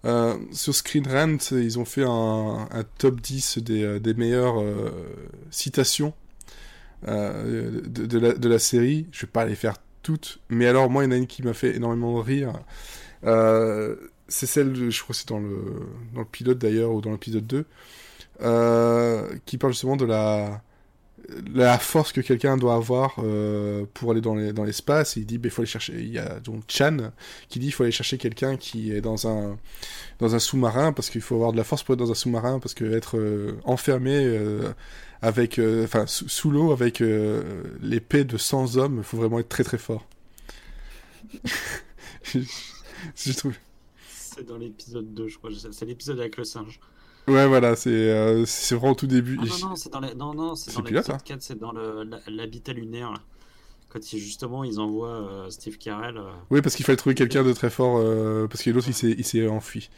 Euh, 0.04 0.36
sur 0.52 0.74
Screen 0.74 1.06
Rant, 1.06 1.36
ils 1.52 1.78
ont 1.78 1.84
fait 1.84 2.04
un, 2.04 2.68
un 2.70 2.84
top 2.98 3.20
10 3.20 3.58
des, 3.58 3.84
euh, 3.84 4.00
des 4.00 4.14
meilleures 4.14 4.60
euh, 4.60 4.90
citations 5.50 6.12
euh, 7.08 7.80
de, 7.86 8.06
de 8.06 8.18
la, 8.18 8.32
de 8.34 8.48
la 8.48 8.58
série. 8.58 9.06
Je 9.12 9.22
vais 9.26 9.30
pas 9.32 9.44
les 9.46 9.54
faire 9.56 9.76
toutes, 10.02 10.40
mais 10.48 10.66
alors 10.66 10.90
moi 10.90 11.04
il 11.04 11.06
y 11.06 11.08
en 11.10 11.12
a 11.12 11.16
une 11.18 11.26
qui 11.28 11.42
m'a 11.42 11.54
fait 11.54 11.76
énormément 11.76 12.20
rire. 12.20 12.52
C'est 14.28 14.46
celle, 14.46 14.72
de- 14.72 14.90
je 14.90 15.02
crois 15.02 15.12
que 15.14 15.18
c'est 15.18 15.28
dans 15.28 15.38
le, 15.40 15.58
dans 16.14 16.20
le 16.20 16.26
pilote 16.26 16.58
d'ailleurs, 16.58 16.92
ou 16.92 17.00
dans 17.00 17.10
l'épisode 17.12 17.46
2, 17.46 17.66
euh, 18.42 19.28
qui 19.46 19.58
parle 19.58 19.72
justement 19.72 19.96
de 19.96 20.06
la, 20.06 20.62
la 21.54 21.78
force 21.78 22.12
que 22.12 22.20
quelqu'un 22.20 22.56
doit 22.56 22.74
avoir 22.74 23.16
euh, 23.18 23.84
pour 23.94 24.10
aller 24.10 24.20
dans 24.20 24.34
les- 24.34 24.52
dans 24.52 24.64
l'espace. 24.64 25.16
il 25.16 25.26
dit, 25.26 25.40
il 25.42 25.50
faut 25.50 25.62
aller 25.62 25.70
chercher, 25.70 25.94
il 25.94 26.10
y 26.10 26.18
a 26.18 26.40
donc 26.40 26.64
Chan 26.68 27.12
qui 27.48 27.58
dit, 27.58 27.66
il 27.66 27.72
faut 27.72 27.82
aller 27.82 27.92
chercher 27.92 28.18
quelqu'un 28.18 28.56
qui 28.56 28.92
est 28.92 29.00
dans 29.00 29.26
un, 29.28 29.58
sous-marin, 30.38 30.92
parce 30.92 31.10
qu'il 31.10 31.20
faut 31.20 31.34
avoir 31.36 31.52
de 31.52 31.56
la 31.56 31.64
force 31.64 31.82
pour 31.82 31.94
être 31.94 31.98
dans 32.00 32.10
un 32.10 32.14
sous-marin, 32.14 32.58
parce 32.58 32.74
que 32.74 32.84
être 32.84 33.18
euh, 33.18 33.58
enfermé 33.64 34.14
euh, 34.14 34.72
avec, 35.20 35.58
euh, 35.58 35.84
enfin, 35.84 36.06
sous, 36.06 36.50
l'eau 36.50 36.72
avec 36.72 37.02
l'épée 37.80 38.24
de 38.24 38.36
100 38.36 38.76
hommes, 38.76 38.98
il 38.98 39.04
faut 39.04 39.16
vraiment 39.16 39.38
être 39.38 39.48
très 39.48 39.64
très 39.64 39.78
fort. 39.78 40.06
je 42.24 43.32
trouve. 43.32 43.54
C'est 44.08 44.46
dans 44.46 44.56
l'épisode 44.56 45.12
2, 45.14 45.28
je 45.28 45.38
crois. 45.38 45.50
C'est 45.70 45.84
l'épisode 45.84 46.18
avec 46.20 46.36
le 46.36 46.44
singe. 46.44 46.80
Ouais, 47.28 47.46
voilà, 47.46 47.76
c'est 47.76 47.90
euh, 47.90 48.44
c'est 48.46 48.74
vraiment 48.74 48.92
au 48.92 48.96
tout 48.96 49.06
début. 49.06 49.38
Ah, 49.40 49.44
non, 49.62 49.68
non, 49.70 49.76
c'est 49.76 49.92
dans 49.92 50.00
non, 50.00 50.34
non, 50.34 50.54
c'est 50.56 50.74
dans 50.74 50.80
l'épisode 50.80 51.04
ça 51.04 51.18
4, 51.24 51.40
c'est 51.42 51.58
dans 51.58 51.72
le- 51.72 52.08
l'habitat 52.28 52.72
lunaire. 52.72 53.12
Là. 53.12 53.18
Quand 53.90 54.12
ils, 54.12 54.18
justement 54.18 54.64
ils 54.64 54.80
envoient 54.80 55.08
euh, 55.08 55.50
Steve 55.50 55.78
Carell. 55.78 56.16
euh, 56.16 56.30
Oui, 56.50 56.62
parce 56.62 56.74
qu'il 56.74 56.84
fallait 56.84 56.96
trouver 56.96 57.14
quelqu'un 57.14 57.44
de 57.44 57.52
très 57.52 57.70
fort, 57.70 58.02
parce 58.48 58.62
que 58.62 58.70
l'autre 58.70 58.88
il 58.88 58.94
s'est 58.94 59.14
il 59.16 59.24
s'est 59.24 59.46
enfui. 59.46 59.90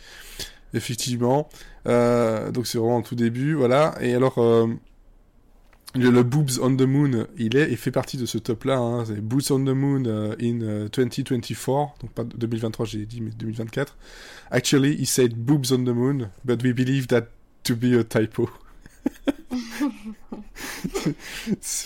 Effectivement. 0.75 1.49
Donc 1.87 2.67
c'est 2.67 2.79
vraiment 2.79 2.99
au 2.99 3.03
tout 3.03 3.15
début, 3.15 3.55
voilà. 3.55 3.95
Et 4.01 4.15
alors, 4.15 4.39
le, 5.95 6.11
le 6.11 6.23
Boobs 6.23 6.59
on 6.61 6.75
the 6.75 6.83
Moon, 6.83 7.27
il 7.37 7.57
est, 7.57 7.71
il 7.71 7.77
fait 7.77 7.91
partie 7.91 8.17
de 8.17 8.27
ce 8.27 8.39
top-là. 8.39 8.79
Hein, 8.79 9.05
c'est 9.07 9.21
Boobs 9.21 9.51
on 9.51 9.61
the 9.61 9.75
Moon 9.75 10.05
euh, 10.07 10.35
in 10.41 10.61
euh, 10.63 10.89
2024, 10.89 11.95
donc 12.01 12.11
pas 12.13 12.25
2023 12.25 12.87
j'ai 12.87 13.07
dit, 13.07 13.21
mais 13.21 13.31
2024. 13.31 13.97
Actually, 14.51 14.97
he 15.01 15.07
said 15.07 15.35
boobs 15.35 15.73
on 15.73 15.85
the 15.85 15.95
moon, 15.95 16.31
but 16.45 16.63
we 16.63 16.73
believe 16.73 17.07
that 17.09 17.29
to 17.65 17.75
be 17.75 17.95
a 17.95 18.05
typo. 18.05 18.49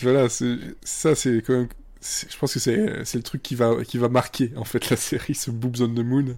Voilà, 0.02 0.28
ça 0.28 1.14
c'est 1.14 1.42
quand 1.44 1.52
même 1.52 1.68
je 2.00 2.36
pense 2.38 2.54
que 2.54 2.60
c'est 2.60 3.04
c'est 3.04 3.18
le 3.18 3.24
truc 3.24 3.42
qui 3.42 3.56
va 3.56 3.84
qui 3.84 3.98
va 3.98 4.08
marquer 4.08 4.52
en 4.56 4.64
fait 4.64 4.88
la 4.90 4.96
série 4.96 5.34
ce 5.34 5.50
Boobs 5.50 5.80
on 5.80 5.88
the 5.88 6.04
Moon. 6.04 6.36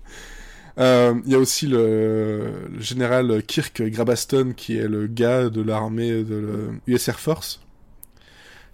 Euh, 0.79 1.15
Il 1.27 1.33
y 1.33 1.35
a 1.35 1.39
aussi 1.39 1.67
le, 1.67 2.69
le 2.73 2.81
général 2.81 3.43
Kirk 3.45 3.83
Grabaston 3.83 4.53
qui 4.57 4.77
est 4.77 4.89
le 4.89 5.07
gars 5.07 5.49
de 5.51 5.61
l'armée 5.63 6.23
de 6.25 6.71
l'US 6.87 7.09
Air 7.09 7.19
Force 7.21 7.61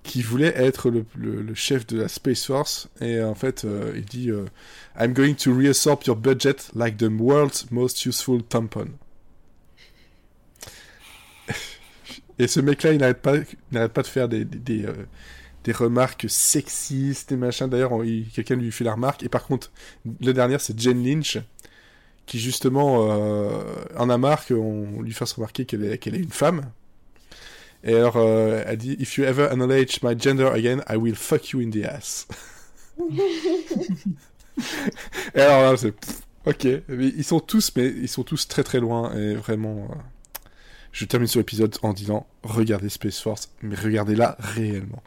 qui 0.02 0.23
voulait 0.23 0.52
être 0.56 0.89
le, 0.90 1.05
le- 1.16 1.43
le 1.43 1.55
chef 1.55 1.86
de 1.86 1.98
la 2.01 2.09
Space 2.09 2.47
Force 2.47 2.89
et 3.01 3.20
en 3.23 3.35
fait 3.35 3.64
euh, 3.64 3.93
il 3.97 4.05
dit 4.05 4.31
euh, 4.31 4.44
I'm 4.98 5.12
going 5.12 5.35
to 5.35 5.52
reabsorb 5.52 6.05
your 6.06 6.16
budget 6.16 6.56
like 6.77 6.97
the 6.97 7.09
world's 7.10 7.70
most 7.73 8.05
useful 8.06 8.43
tampon. 8.43 8.89
Et 12.39 12.47
ce 12.48 12.60
mec-là, 12.60 12.93
il 12.93 12.98
n'arrête 12.98 13.23
pas, 13.23 13.39
pas 13.89 14.02
de 14.02 14.06
faire 14.06 14.28
des, 14.28 14.44
des, 14.44 14.59
des, 14.59 14.86
euh, 14.86 14.93
des 15.64 15.73
remarques 15.73 16.27
sexistes 16.28 17.32
et 17.32 17.36
machin. 17.36 17.68
D'ailleurs, 17.68 17.93
quelqu'un 18.35 18.56
lui 18.56 18.70
fait 18.73 18.85
la 18.85 18.94
remarque. 18.94 19.23
Et 19.23 19.28
par 19.28 19.44
contre, 19.44 19.73
la 20.20 20.32
dernière, 20.32 20.60
c'est 20.60 20.78
Jane 20.78 21.02
Lynch, 21.05 21.39
qui 22.26 22.38
justement 22.40 23.06
euh, 23.10 23.62
en 23.96 24.10
a 24.10 24.18
marre 24.18 24.44
qu'on 24.46 25.00
lui 25.00 25.12
fasse 25.12 25.32
remarquer 25.34 25.64
qu'elle 25.64 25.84
est, 25.84 25.98
qu'elle 25.98 26.14
est 26.14 26.20
une 26.20 26.30
femme. 26.30 26.70
Et 27.84 27.94
alors, 27.94 28.16
euh, 28.16 28.64
elle 28.66 28.78
dit 28.78 28.96
If 28.98 29.16
you 29.16 29.24
ever 29.24 29.44
acknowledge 29.44 30.02
my 30.02 30.18
gender 30.18 30.46
again, 30.46 30.80
I 30.88 30.96
will 30.96 31.14
fuck 31.14 31.50
you 31.50 31.60
in 31.60 31.70
the 31.70 31.84
ass. 31.84 32.26
et 35.34 35.40
alors 35.40 35.72
là, 35.72 35.76
c'est 35.76 35.94
ok. 36.46 36.66
Mais 36.88 37.08
ils 37.16 37.24
sont 37.24 37.40
tous, 37.40 37.72
mais 37.76 37.86
ils 37.86 38.08
sont 38.08 38.24
tous 38.24 38.48
très 38.48 38.64
très 38.64 38.80
loin 38.80 39.14
et 39.14 39.34
vraiment. 39.34 39.88
euh, 39.90 39.94
je 40.92 41.04
termine 41.04 41.28
sur 41.28 41.40
l'épisode 41.40 41.76
en 41.82 41.92
disant 41.92 42.26
regardez 42.42 42.88
Space 42.88 43.20
Force, 43.20 43.50
mais 43.62 43.76
regardez-la 43.76 44.36
réellement. 44.40 45.02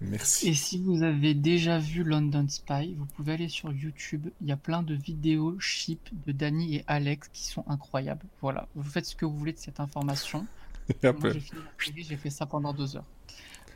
Merci. 0.00 0.48
Et 0.50 0.54
si 0.54 0.78
vous 0.80 1.02
avez 1.02 1.34
déjà 1.34 1.78
vu 1.78 2.04
London 2.04 2.46
Spy, 2.48 2.94
vous 2.96 3.06
pouvez 3.06 3.32
aller 3.32 3.48
sur 3.48 3.72
YouTube. 3.72 4.28
Il 4.40 4.46
y 4.46 4.52
a 4.52 4.56
plein 4.56 4.82
de 4.84 4.94
vidéos 4.94 5.58
chip 5.58 6.08
de 6.26 6.30
Danny 6.32 6.76
et 6.76 6.84
Alex 6.86 7.28
qui 7.32 7.44
sont 7.44 7.64
incroyables. 7.66 8.24
Voilà, 8.40 8.68
vous 8.76 8.88
faites 8.88 9.06
ce 9.06 9.16
que 9.16 9.24
vous 9.26 9.36
voulez 9.36 9.52
de 9.52 9.58
cette 9.58 9.80
information. 9.80 10.46
Et 10.88 10.94
Moi, 11.02 11.10
après- 11.10 11.32
j'ai 11.34 11.40
fini 11.78 12.02
j'ai 12.04 12.16
fait 12.16 12.30
ça 12.30 12.46
pendant 12.46 12.72
deux 12.72 12.96
heures. 12.96 13.04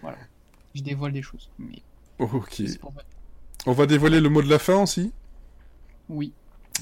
Voilà, 0.00 0.16
je 0.74 0.82
dévoile 0.82 1.12
des 1.12 1.22
choses. 1.22 1.50
Mais 1.58 1.82
Ok. 2.18 2.62
On 3.66 3.72
va 3.72 3.86
dévoiler 3.86 4.20
le 4.20 4.28
mot 4.28 4.42
de 4.42 4.48
la 4.48 4.58
fin 4.58 4.80
aussi? 4.82 5.12
Oui, 6.08 6.32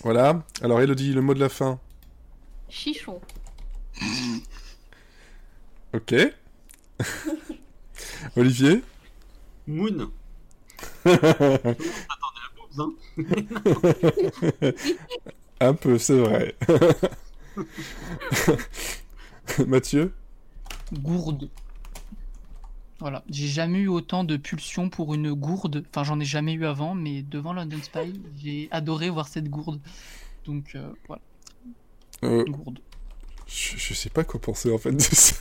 Voilà. 0.03 0.45
Alors 0.63 0.81
Elodie, 0.81 1.13
le 1.13 1.21
mot 1.23 1.35
de 1.35 1.41
la 1.41 1.49
fin. 1.49 1.79
Chichon. 2.69 3.21
Ok. 5.95 6.15
Olivier? 8.37 8.83
Moon. 9.71 10.11
Boobs, 11.05 12.79
hein. 12.79 12.93
Un 15.61 15.75
peu, 15.75 15.99
c'est 15.99 16.19
vrai. 16.19 16.55
Mathieu? 19.67 20.13
gourde. 20.93 21.51
Voilà, 22.99 23.25
j'ai 23.31 23.47
jamais 23.49 23.79
eu 23.81 23.89
autant 23.89 24.25
de 24.25 24.37
pulsion 24.37 24.91
pour 24.91 25.15
une 25.15 25.33
gourde. 25.33 25.85
Enfin, 25.89 26.05
j'en 26.05 26.21
ai 26.21 26.25
jamais 26.25 26.53
eu 26.53 26.67
avant, 26.67 26.95
mais 26.95 27.23
devant 27.23 27.53
London 27.55 27.79
Spy, 27.83 28.21
j'ai 28.37 28.69
adoré 28.71 29.09
voir 29.09 29.29
cette 29.29 29.49
gourde. 29.49 29.81
Donc 30.45 30.73
euh, 30.75 30.93
voilà, 31.09 31.23
Euh, 32.25 32.45
gourde. 32.45 32.81
Je, 33.47 33.77
je 33.77 33.95
sais 33.95 34.11
pas 34.11 34.25
quoi 34.25 34.41
penser 34.41 34.71
en 34.73 34.79
fait 34.79 34.93
de 34.93 35.01
ça. 35.01 35.35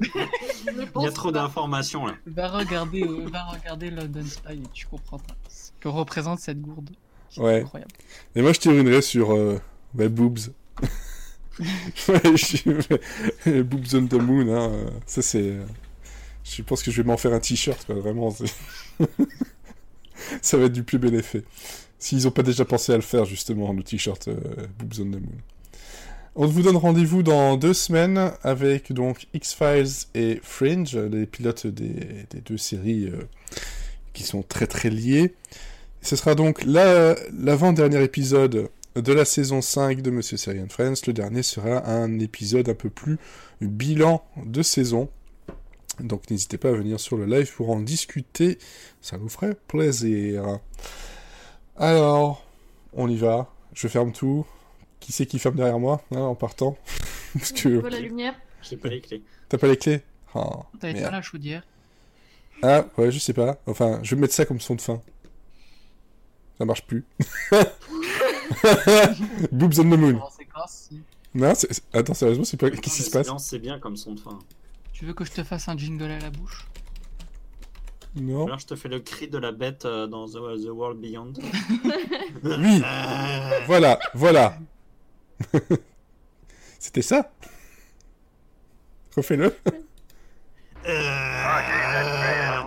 Il 0.00 1.02
y 1.02 1.06
a 1.06 1.10
trop 1.12 1.30
d'informations 1.32 2.06
là. 2.06 2.14
Va 2.26 2.48
regarder, 2.48 3.02
euh, 3.02 3.26
va 3.30 3.44
regarder 3.44 3.90
London 3.90 4.24
Spy 4.24 4.54
et 4.54 4.62
tu 4.72 4.86
comprendras 4.86 5.34
ce 5.48 5.70
que 5.80 5.88
représente 5.88 6.40
cette 6.40 6.60
gourde. 6.60 6.90
C'est 7.30 7.40
Ouais. 7.40 7.60
incroyable. 7.62 7.92
Et 8.34 8.42
moi, 8.42 8.52
je 8.52 8.60
terminerai 8.60 9.02
sur 9.02 9.32
euh, 9.32 9.58
bah, 9.94 10.08
boobs. 10.08 10.38
je 11.58 13.60
boobs 13.62 13.94
on 13.94 14.06
the 14.06 14.14
moon. 14.14 14.48
Hein. 14.54 14.72
Ça, 15.06 15.22
c'est. 15.22 15.42
euh, 15.42 15.64
Je 16.44 16.62
pense 16.62 16.82
que 16.82 16.90
je 16.90 17.02
vais 17.02 17.06
m'en 17.06 17.16
faire 17.16 17.32
un 17.32 17.40
t-shirt, 17.40 17.84
quoi. 17.86 17.94
Vraiment. 17.96 18.30
ça 20.42 20.56
va 20.56 20.64
être 20.64 20.72
du 20.72 20.82
plus 20.82 20.98
bel 20.98 21.14
effet. 21.14 21.42
S'ils 21.98 22.24
n'ont 22.24 22.30
pas 22.30 22.42
déjà 22.42 22.64
pensé 22.64 22.92
à 22.92 22.96
le 22.96 23.02
faire, 23.02 23.24
justement, 23.26 23.72
le 23.72 23.82
t-shirt 23.82 24.28
euh, 24.28 24.34
boobs 24.78 25.00
on 25.00 25.04
the 25.10 25.20
moon. 25.20 25.38
On 26.42 26.46
vous 26.46 26.62
donne 26.62 26.76
rendez-vous 26.78 27.22
dans 27.22 27.58
deux 27.58 27.74
semaines 27.74 28.32
avec 28.42 28.94
donc 28.94 29.26
X-Files 29.34 30.06
et 30.14 30.40
Fringe, 30.42 30.96
les 30.96 31.26
pilotes 31.26 31.66
des, 31.66 32.24
deux 32.46 32.56
séries 32.56 33.10
euh, 33.12 33.28
qui 34.14 34.22
sont 34.22 34.42
très 34.42 34.66
très 34.66 34.88
liées. 34.88 35.34
Ce 36.00 36.16
sera 36.16 36.34
donc 36.34 36.64
la- 36.64 37.14
l'avant-dernier 37.38 38.02
épisode 38.02 38.70
de 38.94 39.12
la 39.12 39.26
saison 39.26 39.60
5 39.60 40.00
de 40.00 40.10
Monsieur 40.10 40.38
Serian 40.38 40.70
Friends. 40.70 40.94
Le 41.06 41.12
dernier 41.12 41.42
sera 41.42 41.86
un 41.86 42.18
épisode 42.20 42.70
un 42.70 42.74
peu 42.74 42.88
plus 42.88 43.18
bilan 43.60 44.24
de 44.42 44.62
saison. 44.62 45.10
Donc 46.00 46.30
n'hésitez 46.30 46.56
pas 46.56 46.70
à 46.70 46.72
venir 46.72 46.98
sur 47.00 47.18
le 47.18 47.26
live 47.26 47.52
pour 47.54 47.68
en 47.68 47.80
discuter. 47.80 48.56
Ça 49.02 49.18
nous 49.18 49.28
ferait 49.28 49.54
plaisir. 49.68 50.58
Alors, 51.76 52.46
on 52.94 53.10
y 53.10 53.16
va. 53.18 53.52
Je 53.74 53.88
ferme 53.88 54.12
tout. 54.12 54.46
Qui 55.00 55.12
c'est 55.12 55.26
qui 55.26 55.38
ferme 55.38 55.56
derrière 55.56 55.78
moi 55.78 56.02
hein, 56.12 56.20
en 56.20 56.34
partant 56.34 56.76
Parce 57.34 57.52
que 57.52 57.68
vois 57.68 57.90
la 57.90 58.00
lumière. 58.00 58.34
J'ai 58.62 58.76
pas 58.76 58.88
les 58.88 59.00
clés. 59.00 59.22
t'as 59.48 59.58
pas 59.58 59.66
les 59.66 59.76
clés 59.76 60.02
Oh, 60.34 60.64
merde. 60.82 61.02
pas 61.02 61.10
la 61.10 61.22
chaudière. 61.22 61.62
Ah, 62.62 62.84
ouais, 62.98 63.10
je 63.10 63.18
sais 63.18 63.32
pas. 63.32 63.58
Enfin, 63.66 63.98
je 64.02 64.14
vais 64.14 64.20
mettre 64.20 64.34
ça 64.34 64.44
comme 64.44 64.60
son 64.60 64.76
de 64.76 64.80
fin. 64.80 65.00
Ça 66.58 66.64
marche 66.64 66.84
plus. 66.86 67.04
Boobs 69.50 69.78
on 69.78 69.90
the 69.90 69.98
moon. 69.98 70.20
Non, 71.34 71.52
attends, 71.92 72.14
sérieusement, 72.14 72.44
c'est 72.44 72.56
pas... 72.56 72.70
qu'est-ce 72.70 72.96
qui 72.96 73.02
se 73.02 73.10
passe 73.10 73.28
C'est 73.38 73.58
bien 73.58 73.78
comme 73.78 73.96
son 73.96 74.14
de 74.14 74.20
fin. 74.20 74.38
Tu 74.92 75.04
veux 75.04 75.14
que 75.14 75.24
je 75.24 75.32
te 75.32 75.42
fasse 75.42 75.68
un 75.68 75.76
jingle 75.76 76.10
à 76.10 76.18
la 76.18 76.30
bouche? 76.30 76.66
Non. 78.16 78.46
Alors 78.46 78.58
je 78.58 78.66
te 78.66 78.74
fais 78.74 78.88
le 78.88 78.98
cri 78.98 79.28
de 79.28 79.38
la 79.38 79.52
bête 79.52 79.84
euh, 79.84 80.08
dans 80.08 80.26
The, 80.26 80.62
The 80.64 80.68
World 80.68 81.00
Beyond. 81.00 81.32
Oui, 82.42 82.82
voilà, 83.66 84.00
voilà. 84.14 84.58
C'était 86.78 87.02
ça 87.02 87.30
Refais-le. 89.16 89.54
euh, 90.86 92.62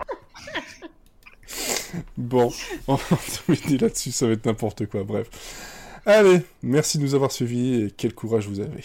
Bon, 2.18 2.52
on 2.88 2.96
va 2.96 3.18
terminer 3.46 3.78
là-dessus, 3.78 4.12
ça 4.12 4.28
va 4.28 4.34
être 4.34 4.46
n'importe 4.46 4.88
quoi, 4.88 5.04
bref. 5.04 5.30
Allez, 6.06 6.42
merci 6.62 6.98
de 6.98 7.04
nous 7.04 7.16
avoir 7.16 7.32
suivis 7.32 7.84
et 7.84 7.92
quel 7.96 8.14
courage 8.14 8.48
vous 8.48 8.60
avez. 8.60 8.84